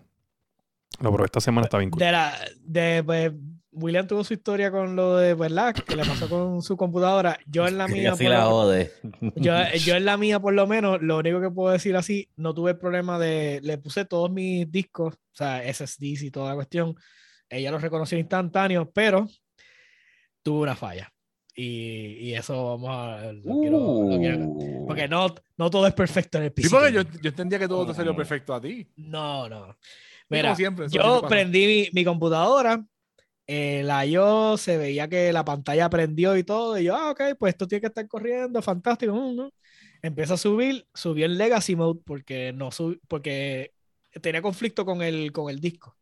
No, 0.99 1.11
pero 1.11 1.25
esta 1.25 1.41
semana 1.41 1.65
está 1.65 1.77
bien 1.77 1.91
De 1.91 2.11
la, 2.11 2.33
de, 2.63 3.03
pues, 3.03 3.31
William 3.71 4.05
tuvo 4.05 4.23
su 4.23 4.33
historia 4.33 4.69
con 4.69 4.95
lo 4.95 5.15
de, 5.17 5.33
¿verdad? 5.33 5.73
Que 5.73 5.95
le 5.95 6.03
pasó 6.03 6.29
con 6.29 6.61
su 6.61 6.75
computadora. 6.75 7.39
Yo 7.45 7.67
en 7.67 7.77
la 7.77 7.87
mía. 7.87 8.11
Por 8.11 8.21
la 8.23 8.89
yo, 9.35 9.53
yo, 9.85 9.95
en 9.95 10.05
la 10.05 10.17
mía, 10.17 10.39
por 10.39 10.53
lo 10.53 10.67
menos, 10.67 11.01
lo 11.01 11.17
único 11.17 11.39
que 11.39 11.49
puedo 11.49 11.71
decir 11.71 11.95
así, 11.95 12.29
no 12.35 12.53
tuve 12.53 12.75
problema 12.75 13.17
de. 13.17 13.61
Le 13.63 13.77
puse 13.77 14.05
todos 14.05 14.29
mis 14.29 14.69
discos, 14.69 15.15
o 15.15 15.35
sea, 15.35 15.61
SSDs 15.73 16.23
y 16.23 16.31
toda 16.31 16.49
la 16.49 16.55
cuestión. 16.55 16.95
Ella 17.49 17.71
los 17.71 17.81
reconoció 17.81 18.17
instantáneo, 18.17 18.91
pero 18.91 19.27
tuvo 20.43 20.61
una 20.61 20.75
falla. 20.75 21.11
Y, 21.55 22.29
y, 22.29 22.33
eso 22.33 22.77
vamos 22.77 22.89
a. 22.91 23.31
Uh. 23.43 24.85
porque 24.87 25.07
no, 25.07 25.33
no 25.57 25.69
todo 25.69 25.85
es 25.87 25.93
perfecto 25.93 26.37
en 26.37 26.45
el 26.45 26.53
PC. 26.53 26.69
Sí, 26.69 26.75
porque 26.75 26.93
yo, 26.93 27.01
yo, 27.03 27.29
entendía 27.29 27.59
que 27.59 27.67
todo 27.67 27.85
te 27.85 27.93
salió 27.93 28.15
perfecto 28.15 28.53
a 28.53 28.61
ti. 28.61 28.87
No, 28.97 29.47
no. 29.47 29.77
Mira, 30.29 30.55
yo 30.89 31.21
prendí 31.27 31.67
mi, 31.67 31.89
mi 31.91 32.05
computadora 32.05 32.81
la 33.47 34.05
yo 34.05 34.57
se 34.57 34.77
veía 34.77 35.07
que 35.07 35.33
la 35.33 35.43
pantalla 35.43 35.89
prendió 35.89 36.37
y 36.37 36.43
todo, 36.43 36.77
y 36.77 36.85
yo, 36.85 36.95
ah, 36.95 37.11
ok, 37.11 37.21
pues 37.37 37.53
esto 37.53 37.67
tiene 37.67 37.81
que 37.81 37.87
estar 37.87 38.07
corriendo, 38.07 38.61
fantástico. 38.61 39.13
Mm, 39.13 39.49
Empieza 40.03 40.33
a 40.33 40.37
subir, 40.37 40.87
subió 40.93 41.25
el 41.27 41.37
Legacy 41.37 41.75
Mode 41.75 42.01
porque 42.03 42.53
no 42.53 42.69
porque 43.07 43.73
tenía 44.21 44.41
conflicto 44.41 44.83
con 44.83 45.01
el, 45.03 45.31
con 45.31 45.49
el 45.49 45.59
disco. 45.59 45.95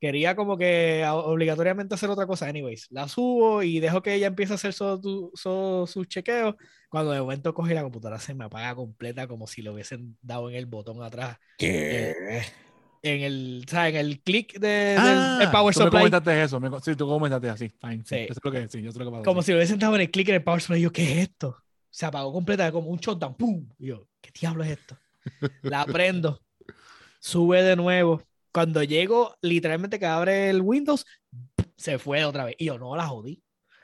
Quería 0.00 0.36
como 0.36 0.56
que 0.56 1.04
obligatoriamente 1.04 1.96
hacer 1.96 2.08
otra 2.08 2.28
cosa, 2.28 2.46
anyways. 2.46 2.86
La 2.90 3.08
subo 3.08 3.64
y 3.64 3.80
dejo 3.80 4.00
que 4.00 4.14
ella 4.14 4.28
empiece 4.28 4.52
a 4.52 4.56
hacer 4.56 4.72
sus 4.72 6.06
chequeos. 6.06 6.54
Cuando 6.88 7.10
de 7.10 7.20
momento 7.20 7.52
coge 7.52 7.74
la 7.74 7.82
computadora, 7.82 8.20
se 8.20 8.34
me 8.34 8.44
apaga 8.44 8.76
completa 8.76 9.26
como 9.26 9.48
si 9.48 9.60
le 9.60 9.70
hubiesen 9.70 10.16
dado 10.22 10.48
en 10.48 10.54
el 10.54 10.66
botón 10.66 11.02
atrás. 11.02 11.38
¿Qué? 11.58 12.10
Eh, 12.10 12.42
en 13.02 13.22
el, 13.22 13.64
o 13.66 13.70
sea, 13.70 13.88
en 13.88 13.96
el 13.96 14.20
click 14.20 14.58
de, 14.58 14.96
ah, 14.98 15.38
del, 15.40 15.50
Power 15.50 15.74
tú 15.74 15.80
Supply. 15.80 16.04
Me 16.04 16.10
comentaste 16.10 16.42
eso, 16.42 16.60
me, 16.60 16.80
sí, 16.80 16.94
tú 16.96 17.06
comentaste 17.06 17.48
así, 17.48 17.68
fine, 17.68 18.02
sí. 18.04 18.16
Es 18.28 18.38
lo 18.42 18.50
que, 18.50 18.68
sí, 18.68 18.82
yo 18.82 18.92
sé 18.92 18.98
lo 18.98 19.04
que 19.06 19.10
pasó. 19.10 19.24
Como 19.24 19.42
si 19.42 19.52
lo 19.52 19.58
hubiesen 19.58 19.78
dado 19.78 19.94
en 19.94 20.02
el 20.02 20.10
click 20.10 20.28
en 20.28 20.36
el 20.36 20.44
Power 20.44 20.60
Supply, 20.60 20.80
yo, 20.80 20.92
¿qué 20.92 21.02
es 21.04 21.18
esto? 21.28 21.56
Se 21.90 22.06
apagó 22.06 22.32
completa, 22.32 22.70
como 22.72 22.90
un 22.90 22.98
shutdown, 22.98 23.34
¡pum! 23.34 23.68
Y 23.78 23.88
yo, 23.88 24.06
¿qué 24.20 24.30
diablo 24.38 24.64
es 24.64 24.70
esto? 24.70 24.96
La 25.62 25.84
prendo, 25.86 26.40
sube 27.20 27.62
de 27.62 27.76
nuevo. 27.76 28.22
Cuando 28.52 28.82
llego, 28.82 29.36
literalmente 29.42 29.98
que 29.98 30.06
abre 30.06 30.50
el 30.50 30.60
Windows, 30.60 31.04
se 31.76 31.98
fue 31.98 32.24
otra 32.24 32.44
vez. 32.44 32.56
Y 32.58 32.66
yo, 32.66 32.78
no, 32.78 32.96
la 32.96 33.06
jodí. 33.06 33.42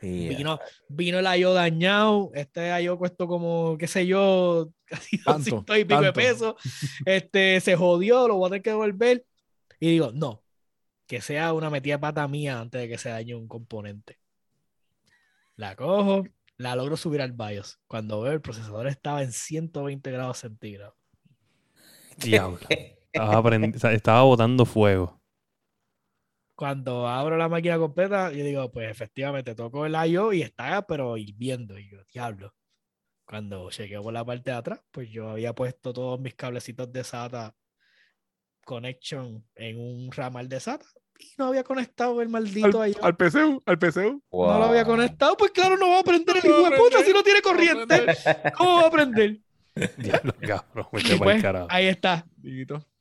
Vino, 0.08 0.58
vino 0.88 1.18
el 1.18 1.38
IO 1.38 1.52
dañado. 1.52 2.30
Este 2.34 2.82
IO 2.82 2.98
costó 2.98 3.26
como, 3.26 3.76
qué 3.78 3.86
sé 3.86 4.06
yo, 4.06 4.70
casi 4.84 5.22
tanto, 5.22 5.76
y 5.76 5.84
pico 5.84 6.00
de 6.00 6.12
pesos. 6.12 6.54
Este, 7.04 7.60
se 7.60 7.76
jodió, 7.76 8.28
lo 8.28 8.36
voy 8.36 8.46
a 8.46 8.50
tener 8.50 8.62
que 8.62 8.70
devolver. 8.70 9.24
Y 9.80 9.90
digo, 9.90 10.12
no, 10.12 10.42
que 11.06 11.20
sea 11.20 11.52
una 11.52 11.70
metida 11.70 11.98
pata 11.98 12.26
mía 12.28 12.60
antes 12.60 12.80
de 12.80 12.88
que 12.88 12.98
se 12.98 13.08
dañe 13.08 13.34
un 13.34 13.48
componente. 13.48 14.18
La 15.56 15.76
cojo, 15.76 16.24
la 16.56 16.76
logro 16.76 16.96
subir 16.96 17.22
al 17.22 17.32
BIOS. 17.32 17.80
Cuando 17.86 18.20
veo 18.20 18.32
el 18.32 18.40
procesador 18.40 18.86
estaba 18.88 19.22
en 19.22 19.32
120 19.32 20.10
grados 20.10 20.38
centígrados. 20.38 20.94
Diablo. 22.16 22.58
estaba, 23.12 23.92
estaba 23.92 24.22
botando 24.22 24.64
fuego 24.64 25.23
cuando 26.54 27.08
abro 27.08 27.36
la 27.36 27.48
máquina 27.48 27.78
completa, 27.78 28.30
yo 28.32 28.44
digo, 28.44 28.70
pues 28.70 28.90
efectivamente 28.90 29.54
toco 29.54 29.86
el 29.86 29.94
I.O. 29.94 30.32
y 30.32 30.42
está, 30.42 30.86
pero 30.86 31.16
hirviendo. 31.16 31.78
Y 31.78 31.90
yo, 31.90 31.98
diablo. 32.12 32.54
Cuando 33.26 33.70
llegué 33.70 34.00
por 34.00 34.12
la 34.12 34.24
parte 34.24 34.50
de 34.50 34.56
atrás, 34.56 34.80
pues 34.90 35.10
yo 35.10 35.30
había 35.30 35.54
puesto 35.54 35.92
todos 35.92 36.20
mis 36.20 36.34
cablecitos 36.34 36.92
de 36.92 37.02
SATA 37.04 37.54
connection 38.64 39.44
en 39.54 39.78
un 39.78 40.10
ramal 40.12 40.48
de 40.48 40.60
SATA 40.60 40.86
y 41.18 41.34
no 41.38 41.46
había 41.46 41.64
conectado 41.64 42.20
el 42.20 42.28
maldito 42.28 42.82
al, 42.82 42.96
al 43.00 43.16
PCU, 43.16 43.62
al 43.64 43.78
PCU. 43.78 44.22
No 44.32 44.58
lo 44.58 44.64
había 44.64 44.84
conectado, 44.84 45.36
pues 45.36 45.52
claro, 45.52 45.76
no 45.76 45.90
va 45.90 46.00
a 46.00 46.04
prender 46.04 46.36
el 46.36 46.50
hijo 46.50 46.70
de 46.70 46.76
puta 46.76 47.04
si 47.04 47.12
no 47.12 47.22
tiene 47.22 47.40
corriente. 47.40 48.06
¿Cómo 48.56 48.76
va 48.76 48.88
a 48.88 48.90
prender? 48.90 49.38
Diablo, 49.96 50.34
cabrón, 50.40 50.86
pues, 50.90 51.44
ahí 51.68 51.86
está. 51.86 52.26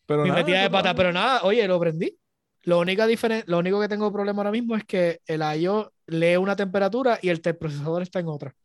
Pero 0.06 0.24
Mi 0.24 0.32
metida 0.32 0.62
de 0.62 0.70
pata, 0.70 0.94
pero 0.96 1.12
nada, 1.12 1.44
oye, 1.44 1.68
lo 1.68 1.80
prendí. 1.80 2.18
Lo, 2.64 2.80
única 2.80 3.08
lo 3.46 3.60
único 3.60 3.82
que 3.82 3.88
tengo 3.88 4.12
problema 4.12 4.40
ahora 4.40 4.52
mismo 4.52 4.76
es 4.76 4.86
que 4.86 5.22
el 5.28 5.42
I.O. 5.42 5.92
lee 6.08 6.38
una 6.38 6.56
temperatura 6.56 7.20
y 7.22 7.30
el 7.30 7.42
procesador 7.42 8.02
está 8.02 8.20
en 8.20 8.28
otra. 8.28 8.56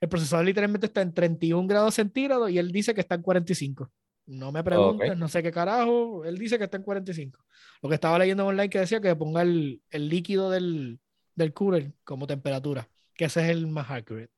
El 0.00 0.08
procesador 0.08 0.44
literalmente 0.44 0.86
está 0.86 1.00
en 1.02 1.14
31 1.14 1.68
grados 1.68 1.94
centígrados 1.94 2.50
y 2.50 2.58
él 2.58 2.72
dice 2.72 2.92
que 2.94 3.00
está 3.00 3.14
en 3.14 3.22
45. 3.22 3.90
No 4.26 4.50
me 4.50 4.64
preguntes, 4.64 5.16
no 5.16 5.28
sé 5.28 5.42
qué 5.42 5.52
carajo. 5.52 6.24
Él 6.24 6.38
dice 6.38 6.58
que 6.58 6.64
está 6.64 6.76
en 6.76 6.82
45. 6.82 7.38
Lo 7.82 7.88
que 7.88 7.94
estaba 7.94 8.18
leyendo 8.18 8.46
online 8.46 8.70
que 8.70 8.80
decía 8.80 9.00
que 9.00 9.14
ponga 9.14 9.42
el, 9.42 9.80
el 9.90 10.08
líquido 10.08 10.50
del, 10.50 10.98
del 11.34 11.52
cooler 11.52 11.92
como 12.04 12.26
temperatura, 12.26 12.88
que 13.14 13.26
ese 13.26 13.42
es 13.42 13.50
el 13.50 13.66
más 13.68 13.90
accurate. 13.90 14.32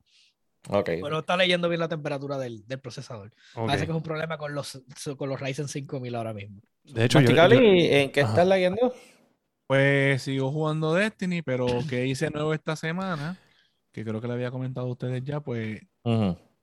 Okay. 0.69 1.03
Pero 1.03 1.19
está 1.19 1.37
leyendo 1.37 1.69
bien 1.69 1.81
la 1.81 1.89
temperatura 1.89 2.39
del, 2.39 2.67
del 2.67 2.81
procesador. 2.81 3.33
Parece 3.55 3.85
que 3.85 3.93
es 3.93 3.97
un 3.97 4.03
problema 4.03 4.39
con 4.39 4.55
los, 4.55 4.83
con 5.17 5.29
los 5.29 5.41
Ryzen 5.41 5.69
5000 5.69 6.15
ahora 6.15 6.33
mismo. 6.33 6.63
De 6.85 7.05
hecho, 7.05 7.19
¿en 7.19 8.11
qué 8.11 8.21
estás 8.21 8.47
leyendo? 8.47 8.95
Pues 9.67 10.23
sigo 10.23 10.51
jugando 10.51 10.95
Destiny, 10.95 11.43
pero 11.43 11.67
que 11.89 12.07
hice 12.07 12.31
nuevo 12.31 12.55
esta 12.55 12.77
semana, 12.77 13.39
que 13.93 14.05
creo 14.05 14.21
que 14.21 14.29
le 14.29 14.35
había 14.35 14.51
comentado 14.51 14.87
a 14.87 14.91
ustedes 14.91 15.23
ya, 15.25 15.41
pues 15.41 15.81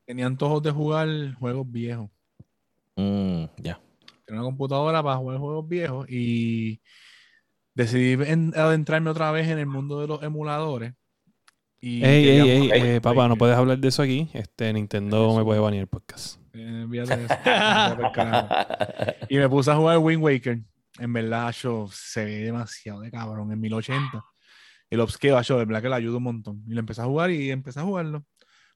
tenían 0.06 0.38
todos 0.38 0.62
de 0.64 0.72
jugar 0.72 1.08
juegos 1.40 1.72
viejos. 1.72 2.10
Mm, 2.96 3.46
ya. 3.58 3.80
Tenía 4.26 4.42
una 4.42 4.44
computadora 4.44 5.02
para 5.02 5.18
jugar 5.18 5.38
juegos 5.38 5.68
viejos 5.68 6.10
y 6.10 6.82
decidí 7.74 8.14
adentrarme 8.56 9.10
otra 9.10 9.32
vez 9.32 9.48
en 9.48 9.60
el 9.60 9.68
mundo 9.68 10.02
de 10.02 10.08
los 10.08 10.22
emuladores 10.24 10.94
ey, 11.82 12.30
ey, 12.30 12.50
ey, 12.50 12.72
eh, 12.74 13.02
papá, 13.02 13.28
no 13.28 13.36
puedes 13.36 13.58
hablar 13.58 13.80
de 13.80 13.88
eso 13.88 14.04
aquí. 14.04 14.30
Este 14.34 14.72
Nintendo 14.72 15.36
me 15.36 15.44
puede 15.44 15.60
banear 15.60 15.82
el 15.82 15.88
podcast. 15.88 16.40
Eh, 16.54 16.86
y 19.30 19.38
me 19.38 19.50
puse 19.50 19.72
a 19.72 19.76
jugar 19.76 19.98
Wind 19.98 20.22
Waker. 20.22 20.60
En 21.00 21.14
verdad, 21.14 21.52
yo 21.54 21.90
se 21.92 22.24
ve 22.24 22.44
demasiado 22.44 23.02
de 23.02 23.10
cabrón. 23.10 23.52
En 23.52 23.60
1080. 23.60 24.24
El 24.92 25.00
upscale, 25.00 25.42
yo 25.42 25.58
de 25.58 25.66
verdad 25.66 25.82
que 25.82 25.90
le 25.90 25.96
ayuda 25.96 26.18
un 26.18 26.24
montón. 26.24 26.64
Y 26.68 26.74
lo 26.74 26.82
empecé 26.82 27.02
a 27.02 27.06
jugar 27.06 27.32
y 27.32 27.50
empecé 27.50 27.80
a 27.80 27.84
jugarlo. 27.84 28.24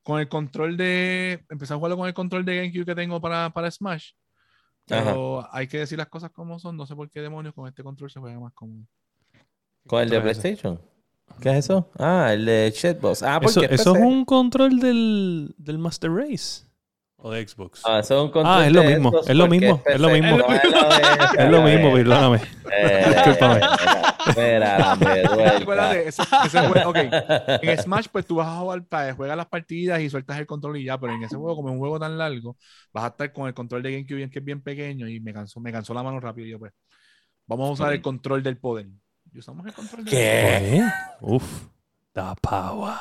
Con 0.02 0.20
el 0.20 0.28
control 0.28 0.76
de. 0.76 1.46
Empecé 1.50 1.74
a 1.74 1.78
jugarlo 1.78 1.98
con 1.98 2.08
el 2.08 2.14
control 2.14 2.44
de 2.44 2.56
GameCube 2.56 2.86
que 2.86 2.96
tengo 2.96 3.22
para, 3.22 3.52
para 3.52 3.70
Smash. 3.70 4.12
Pero 4.88 5.48
hay 5.52 5.68
que 5.68 5.80
decir 5.80 5.98
las 5.98 6.08
cosas 6.08 6.32
como 6.32 6.58
son. 6.58 6.78
No 6.78 6.86
sé 6.86 6.96
por 6.96 7.10
qué 7.10 7.22
demonios 7.22 7.54
con 7.54 7.68
este 7.68 7.84
control 7.84 8.10
se 8.10 8.20
juega 8.20 8.40
más 8.40 8.54
cómodo. 8.54 8.86
¿Con 9.86 10.02
el 10.02 10.10
de 10.10 10.22
PlayStation? 10.22 10.80
¿Qué 11.42 11.50
es 11.50 11.66
eso? 11.66 11.90
Ah, 11.98 12.32
el 12.34 12.46
de 12.46 12.72
Chatbox. 12.74 13.24
Ah, 13.24 13.40
porque 13.42 13.68
eso, 13.70 13.96
es 13.96 14.02
un 14.02 14.26
control 14.26 14.80
del, 14.80 15.54
del 15.58 15.78
Master 15.78 16.12
Race. 16.12 16.66
¿O 17.18 17.32
de 17.32 17.48
Xbox? 17.48 17.82
Ah, 17.86 18.00
eso 18.00 18.18
es 18.18 18.24
un 18.26 18.30
control 18.30 18.56
Ah, 18.56 18.68
es 18.68 18.72
lo 18.72 18.84
mismo, 18.84 19.12
es 19.26 19.36
lo 19.36 19.48
mismo, 19.48 19.82
es 19.88 20.00
lo 20.00 20.10
mismo. 20.10 20.38
Es 21.38 21.50
lo 21.50 21.62
mismo, 21.64 21.94
perdóname. 21.94 22.42
Discúlpame. 23.08 23.62
Espera, 24.28 24.92
Acuérdate, 25.62 26.08
ese, 26.08 26.24
ese 26.46 26.68
juego, 26.68 26.90
ok. 26.90 26.98
En 27.62 27.78
Smash, 27.80 28.08
pues 28.12 28.26
tú 28.26 28.36
vas 28.36 28.48
a 28.48 28.60
jugar, 28.60 28.86
juegas 29.16 29.38
las 29.38 29.48
partidas 29.48 30.02
y 30.02 30.10
sueltas 30.10 30.38
el 30.38 30.46
control 30.46 30.78
y 30.78 30.86
ya, 30.86 31.00
pero 31.00 31.14
en 31.14 31.24
ese 31.24 31.36
juego, 31.36 31.56
como 31.56 31.70
es 31.70 31.74
un 31.74 31.80
juego 31.80 32.00
tan 32.00 32.18
largo, 32.18 32.58
vas 32.94 33.06
a 33.06 33.08
estar 33.08 33.34
con 33.34 33.48
el 33.48 33.54
control 33.54 33.82
de 33.84 33.92
GameCube 33.92 34.30
que 34.30 34.40
es 34.40 34.46
bien 34.46 34.62
pequeño 34.62 35.08
y 35.08 35.20
me 35.20 35.34
cansó, 35.34 35.60
me 35.60 35.72
cansó 35.72 35.94
la 35.94 36.04
mano 36.04 36.20
rápido. 36.20 36.48
Y 36.48 36.52
yo, 36.52 36.60
pues, 36.60 36.74
vamos 37.48 37.70
a 37.70 37.74
usar 37.74 37.94
el 37.94 38.02
control 38.02 38.44
del 38.44 38.58
poder. 38.58 38.88
Y 39.36 39.40
usamos 39.40 39.66
el 39.66 39.74
control 39.74 40.06
de 40.06 40.12
¿Qué? 40.12 40.82
Uf, 41.20 41.68
da 42.14 42.36
power. 42.36 42.96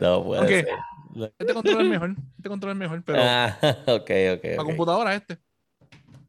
No 0.00 0.24
puede 0.24 0.42
okay. 0.42 0.62
ser. 0.62 1.32
Este 1.38 1.52
control 1.52 1.82
es 1.82 1.90
mejor. 1.90 2.16
Este 2.38 2.48
control 2.48 2.72
es 2.72 2.78
mejor, 2.78 3.02
pero. 3.04 3.18
Ah, 3.20 3.58
ok, 3.88 4.10
ok. 4.36 4.44
La 4.56 4.64
computadora, 4.64 5.14
este. 5.14 5.38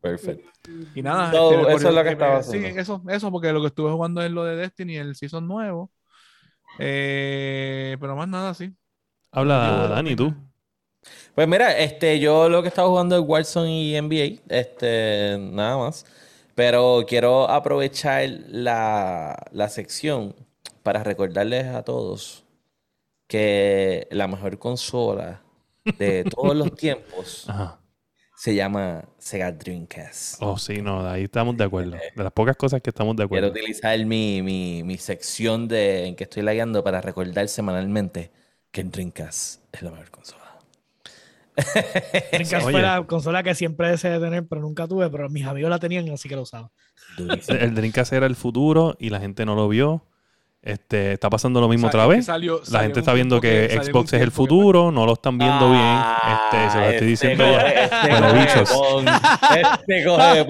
Perfecto. 0.01 0.49
Y 0.93 1.01
nada. 1.01 1.27
este, 1.27 1.75
eso 1.75 1.87
es 1.87 1.95
lo 1.95 2.03
que 2.03 2.09
estaba 2.09 2.37
haciendo. 2.39 2.67
Sí, 2.67 2.77
eso, 2.77 3.01
eso, 3.07 3.31
porque 3.31 3.53
lo 3.53 3.61
que 3.61 3.67
estuve 3.67 3.89
jugando 3.89 4.21
es 4.21 4.31
lo 4.31 4.43
de 4.43 4.57
Destiny, 4.57 4.97
el 4.97 5.15
season 5.15 5.47
nuevo. 5.47 5.89
Eh, 6.77 7.95
pero 8.01 8.17
más 8.17 8.27
nada, 8.27 8.53
sí. 8.53 8.75
Habla 9.31 9.87
Dani, 9.87 10.13
tú. 10.13 10.33
Pues 11.35 11.47
mira, 11.47 11.77
este, 11.77 12.19
yo 12.19 12.49
lo 12.49 12.61
que 12.61 12.67
estaba 12.67 12.89
jugando 12.89 13.15
es 13.15 13.23
Warzone 13.25 13.71
y 13.71 14.01
NBA, 14.01 14.41
este, 14.49 15.37
nada 15.39 15.77
más. 15.77 16.05
Pero 16.59 17.05
quiero 17.07 17.49
aprovechar 17.49 18.27
la, 18.49 19.45
la 19.53 19.69
sección 19.69 20.35
para 20.83 21.05
recordarles 21.05 21.67
a 21.67 21.83
todos 21.83 22.43
que 23.27 24.09
la 24.11 24.27
mejor 24.27 24.59
consola 24.59 25.41
de 25.97 26.25
todos 26.35 26.57
los 26.57 26.75
tiempos 26.75 27.47
se 28.35 28.55
llama 28.55 29.05
Sega 29.17 29.53
Dreamcast. 29.53 30.43
Oh, 30.43 30.57
sí, 30.57 30.81
no, 30.81 31.07
ahí 31.07 31.23
estamos 31.23 31.55
de 31.55 31.63
acuerdo. 31.63 31.91
De 32.13 32.23
las 32.23 32.33
pocas 32.33 32.57
cosas 32.57 32.81
que 32.81 32.89
estamos 32.89 33.15
de 33.15 33.23
acuerdo. 33.23 33.53
Quiero 33.53 33.57
utilizar 33.57 33.97
mi, 34.05 34.41
mi, 34.41 34.83
mi 34.83 34.97
sección 34.97 35.65
de, 35.69 36.07
en 36.07 36.17
que 36.17 36.25
estoy 36.25 36.43
lagueando 36.43 36.83
para 36.83 36.99
recordar 36.99 37.47
semanalmente 37.47 38.31
que 38.69 38.81
el 38.81 38.91
Dreamcast 38.91 39.63
es 39.71 39.81
la 39.81 39.91
mejor 39.91 40.11
consola. 40.11 40.48
Dreamcast 42.31 42.69
fue 42.69 42.81
la 42.81 43.03
consola 43.03 43.43
que 43.43 43.55
siempre 43.55 43.89
deseé 43.89 44.19
tener, 44.19 44.47
pero 44.47 44.61
nunca 44.61 44.87
tuve, 44.87 45.09
pero 45.09 45.29
mis 45.29 45.45
amigos 45.45 45.69
la 45.69 45.79
tenían, 45.79 46.09
así 46.09 46.29
que 46.29 46.35
lo 46.35 46.43
usaba. 46.43 46.71
El 47.47 47.75
Dreamcast 47.75 48.13
era 48.13 48.25
el 48.25 48.35
futuro 48.35 48.95
y 48.99 49.09
la 49.09 49.19
gente 49.19 49.45
no 49.45 49.55
lo 49.55 49.67
vio. 49.67 50.03
Este, 50.61 51.13
está 51.13 51.29
pasando 51.29 51.61
lo 51.61 51.69
mismo 51.69 51.87
otra 51.87 52.05
vez. 52.05 52.27
la 52.27 52.81
gente 52.81 52.99
está 52.99 53.13
viendo 53.13 53.39
que, 53.39 53.79
Xbox 53.81 54.11
es 54.13 54.21
el 54.21 54.31
futuro, 54.31 54.91
no 54.91 55.05
lo 55.05 55.13
están 55.13 55.37
viendo 55.37 55.71
bien. 55.71 55.97
Este, 56.33 56.69
se 56.69 56.77
lo 56.77 56.83
estoy 56.83 56.93
este 56.93 57.05
diciendo 57.05 57.45
ya. 57.45 57.61
Este 57.69 58.09
bueno, 58.09 58.33
bichos. 58.33 58.69
Este 59.87 60.05
coge 60.05 60.45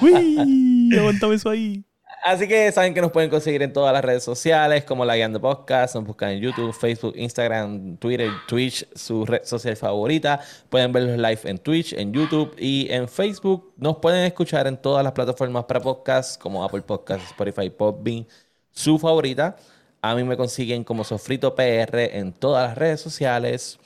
Uy, 0.00 0.96
aguántame 0.98 1.34
eso 1.34 1.50
ahí. 1.50 1.84
Así 2.24 2.48
que 2.48 2.72
saben 2.72 2.94
que 2.94 3.02
nos 3.02 3.12
pueden 3.12 3.28
conseguir 3.28 3.62
en 3.62 3.70
todas 3.70 3.92
las 3.92 4.02
redes 4.02 4.24
sociales, 4.24 4.82
como 4.84 5.04
La 5.04 5.14
Guiando 5.14 5.42
Podcast, 5.42 5.94
nos 5.94 6.06
buscan 6.06 6.30
en 6.30 6.40
YouTube, 6.40 6.72
Facebook, 6.72 7.12
Instagram, 7.16 7.98
Twitter, 7.98 8.30
Twitch, 8.48 8.88
su 8.96 9.26
red 9.26 9.44
social 9.44 9.76
favorita. 9.76 10.40
Pueden 10.70 10.90
ver 10.90 11.02
los 11.02 11.18
live 11.18 11.40
en 11.44 11.58
Twitch, 11.58 11.92
en 11.92 12.14
YouTube 12.14 12.56
y 12.58 12.90
en 12.90 13.08
Facebook. 13.08 13.74
Nos 13.76 13.98
pueden 13.98 14.24
escuchar 14.24 14.66
en 14.66 14.78
todas 14.78 15.04
las 15.04 15.12
plataformas 15.12 15.64
para 15.64 15.80
podcast, 15.80 16.40
como 16.40 16.64
Apple 16.64 16.80
Podcasts, 16.80 17.26
Spotify, 17.28 17.68
Podbean, 17.68 18.26
su 18.70 18.98
favorita. 18.98 19.56
A 20.00 20.14
mí 20.14 20.24
me 20.24 20.38
consiguen 20.38 20.82
como 20.82 21.04
Sofrito 21.04 21.54
PR 21.54 22.16
en 22.16 22.32
todas 22.32 22.68
las 22.68 22.78
redes 22.78 23.02
sociales. 23.02 23.78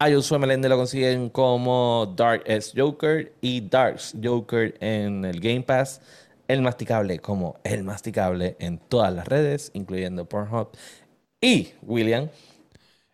A 0.00 0.10
Josué 0.10 0.40
Melende 0.40 0.68
lo 0.68 0.76
consiguen 0.76 1.30
como 1.30 2.12
Dark 2.16 2.42
S 2.46 2.72
Joker 2.74 3.32
y 3.40 3.60
Darks 3.60 4.16
Joker 4.20 4.74
en 4.80 5.24
el 5.24 5.38
Game 5.38 5.62
Pass 5.62 6.00
el 6.48 6.62
masticable 6.62 7.18
como 7.18 7.56
el 7.64 7.84
masticable 7.84 8.56
en 8.60 8.78
todas 8.78 9.12
las 9.12 9.26
redes, 9.26 9.70
incluyendo 9.74 10.28
Pornhub. 10.28 10.68
Y 11.40 11.72
William. 11.82 12.28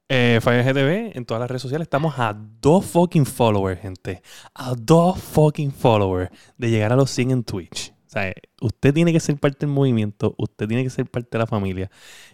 Eh, 0.09 0.41
FireGTV 0.43 1.17
en 1.17 1.25
todas 1.25 1.41
las 1.41 1.49
redes 1.49 1.63
sociales. 1.63 1.87
Estamos 1.87 2.15
a 2.19 2.37
dos 2.61 2.85
fucking 2.87 3.27
followers, 3.27 3.81
gente. 3.81 4.23
A 4.55 4.75
dos 4.77 5.21
fucking 5.21 5.73
followers 5.73 6.31
de 6.59 6.71
llegar 6.71 6.93
a 6.93 6.97
los 6.97 7.11
100 7.11 7.31
en 7.31 7.45
Twitch. 7.45 7.93
O 8.07 8.11
sea, 8.11 8.33
usted 8.61 8.93
tiene 8.93 9.13
que 9.13 9.21
ser 9.21 9.37
parte 9.37 9.67
del 9.67 9.75
movimiento, 9.75 10.35
usted 10.37 10.67
tiene 10.67 10.83
que 10.83 10.91
ser 10.91 11.07
parte 11.07 11.29
de 11.31 11.39
la 11.39 11.47
familia. 11.47 11.93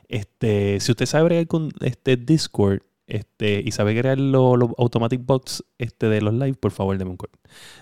Este, 0.08 0.80
si 0.80 0.90
usted 0.90 1.04
sabe 1.04 1.24
bregar 1.24 1.46
con 1.46 1.70
este 1.80 2.16
Discord, 2.16 2.80
este, 3.06 3.62
y 3.64 3.70
sabe 3.70 3.98
crear 3.98 4.18
los 4.18 4.58
automatic 4.78 5.24
box 5.24 5.64
este, 5.78 6.08
de 6.08 6.20
los 6.20 6.34
live, 6.34 6.54
por 6.54 6.72
favor, 6.72 6.98
déme 6.98 7.12
un 7.12 7.18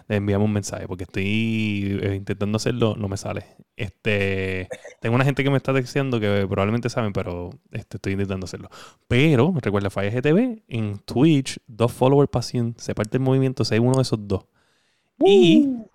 envíame 0.09 0.45
un 0.45 0.53
mensaje, 0.53 0.87
porque 0.87 1.05
estoy 1.05 1.99
eh, 2.03 2.15
intentando 2.15 2.57
hacerlo, 2.57 2.95
no 2.97 3.09
me 3.09 3.17
sale. 3.17 3.47
Este, 3.77 4.69
tengo 5.01 5.15
una 5.15 5.25
gente 5.25 5.43
que 5.43 5.51
me 5.51 5.57
está 5.57 5.73
diciendo 5.73 6.21
que 6.21 6.47
probablemente 6.49 6.91
saben, 6.91 7.13
pero 7.15 7.51
este, 7.73 7.97
estoy 7.97 8.13
intentando 8.13 8.45
hacerlo. 8.45 8.69
Pero, 9.09 9.55
recuerda, 9.63 9.89
Fire 9.89 10.13
GTV 10.13 10.63
en 10.69 10.99
Twitch, 10.99 11.59
dos 11.67 11.93
followers 11.93 12.31
pacientes, 12.31 12.85
se 12.85 12.95
parte 12.95 13.17
el 13.17 13.23
movimiento, 13.23 13.65
sé 13.65 13.81
uno 13.81 13.97
de 13.97 14.03
esos 14.03 14.29
dos. 14.29 14.45
Y 15.25 15.67
uh. 15.67 15.91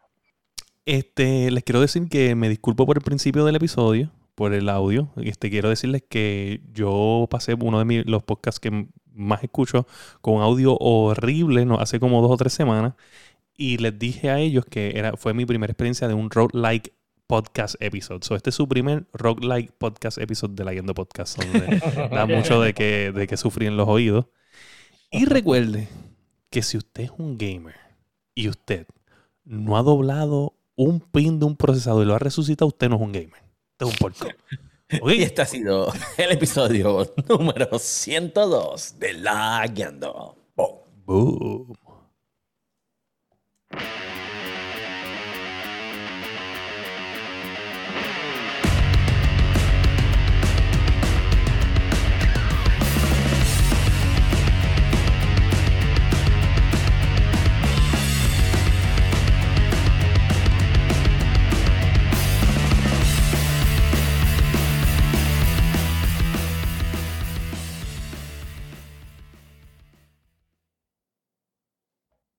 este, 0.86 1.52
les 1.52 1.64
quiero 1.64 1.82
decir 1.82 2.10
que 2.10 2.34
me 2.34 2.50
disculpo 2.50 2.88
por 2.88 2.98
el 2.98 3.04
principio 3.04 3.46
del 3.46 3.58
episodio 3.58 4.12
por 4.40 4.54
el 4.54 4.70
audio. 4.70 5.10
Este, 5.18 5.50
quiero 5.50 5.68
decirles 5.68 6.02
que 6.08 6.62
yo 6.72 7.28
pasé 7.30 7.56
uno 7.56 7.84
de 7.84 8.04
los 8.06 8.24
podcasts 8.24 8.62
que 8.62 8.88
más 9.20 9.44
escucho 9.44 9.86
con 10.22 10.42
audio 10.42 10.76
horrible 10.78 11.66
no, 11.66 11.80
hace 11.80 12.00
como 12.00 12.22
dos 12.22 12.32
o 12.32 12.38
tres 12.38 12.54
semanas. 12.54 12.94
Y 13.56 13.78
les 13.78 14.00
dije 14.00 14.30
a 14.30 14.40
ellos 14.40 14.66
que 14.66 14.94
era, 14.96 15.18
fue 15.18 15.34
mi 15.34 15.46
primera 15.46 15.72
experiencia 15.72 16.08
de 16.08 16.14
un 16.14 16.30
roguelike 16.30 16.94
podcast 17.28 17.76
episode. 17.80 18.22
So, 18.24 18.36
este 18.36 18.50
es 18.50 18.56
su 18.56 18.68
primer 18.68 19.06
roguelike 19.14 19.72
podcast 19.78 20.18
episode 20.18 20.56
de 20.56 20.64
la 20.64 20.74
Yendo 20.74 20.96
Podcast, 20.96 21.38
donde 21.38 21.80
da 22.12 22.26
mucho 22.26 22.62
de 22.62 22.74
que, 22.74 23.12
de 23.12 23.28
que 23.28 23.38
sufrí 23.38 23.70
los 23.70 23.88
oídos. 23.88 24.26
Y 25.12 25.26
recuerde 25.26 25.90
que 26.50 26.62
si 26.62 26.78
usted 26.78 27.04
es 27.04 27.12
un 27.18 27.38
gamer 27.38 27.76
y 28.34 28.48
usted 28.48 28.88
no 29.44 29.78
ha 29.78 29.84
doblado 29.84 30.56
un 30.76 31.02
pin 31.02 31.40
de 31.40 31.46
un 31.46 31.56
procesador 31.56 32.04
y 32.04 32.08
lo 32.08 32.16
ha 32.16 32.20
resucitado, 32.20 32.68
usted 32.70 32.90
no 32.90 32.96
es 32.96 33.02
un 33.02 33.12
gamer. 33.12 33.44
Usted 33.74 33.86
es 33.86 33.92
un 33.92 33.98
porco. 33.98 34.28
Okay. 34.92 35.20
Y 35.20 35.24
este 35.24 35.44
ha 35.44 35.46
sido 35.46 35.94
el 36.18 36.32
episodio 36.32 37.14
número 37.30 37.78
102 37.78 38.98
de 38.98 39.14
La 39.14 39.64
Guiando. 39.68 40.36
Boom. 40.56 40.80
Boom. 41.06 41.76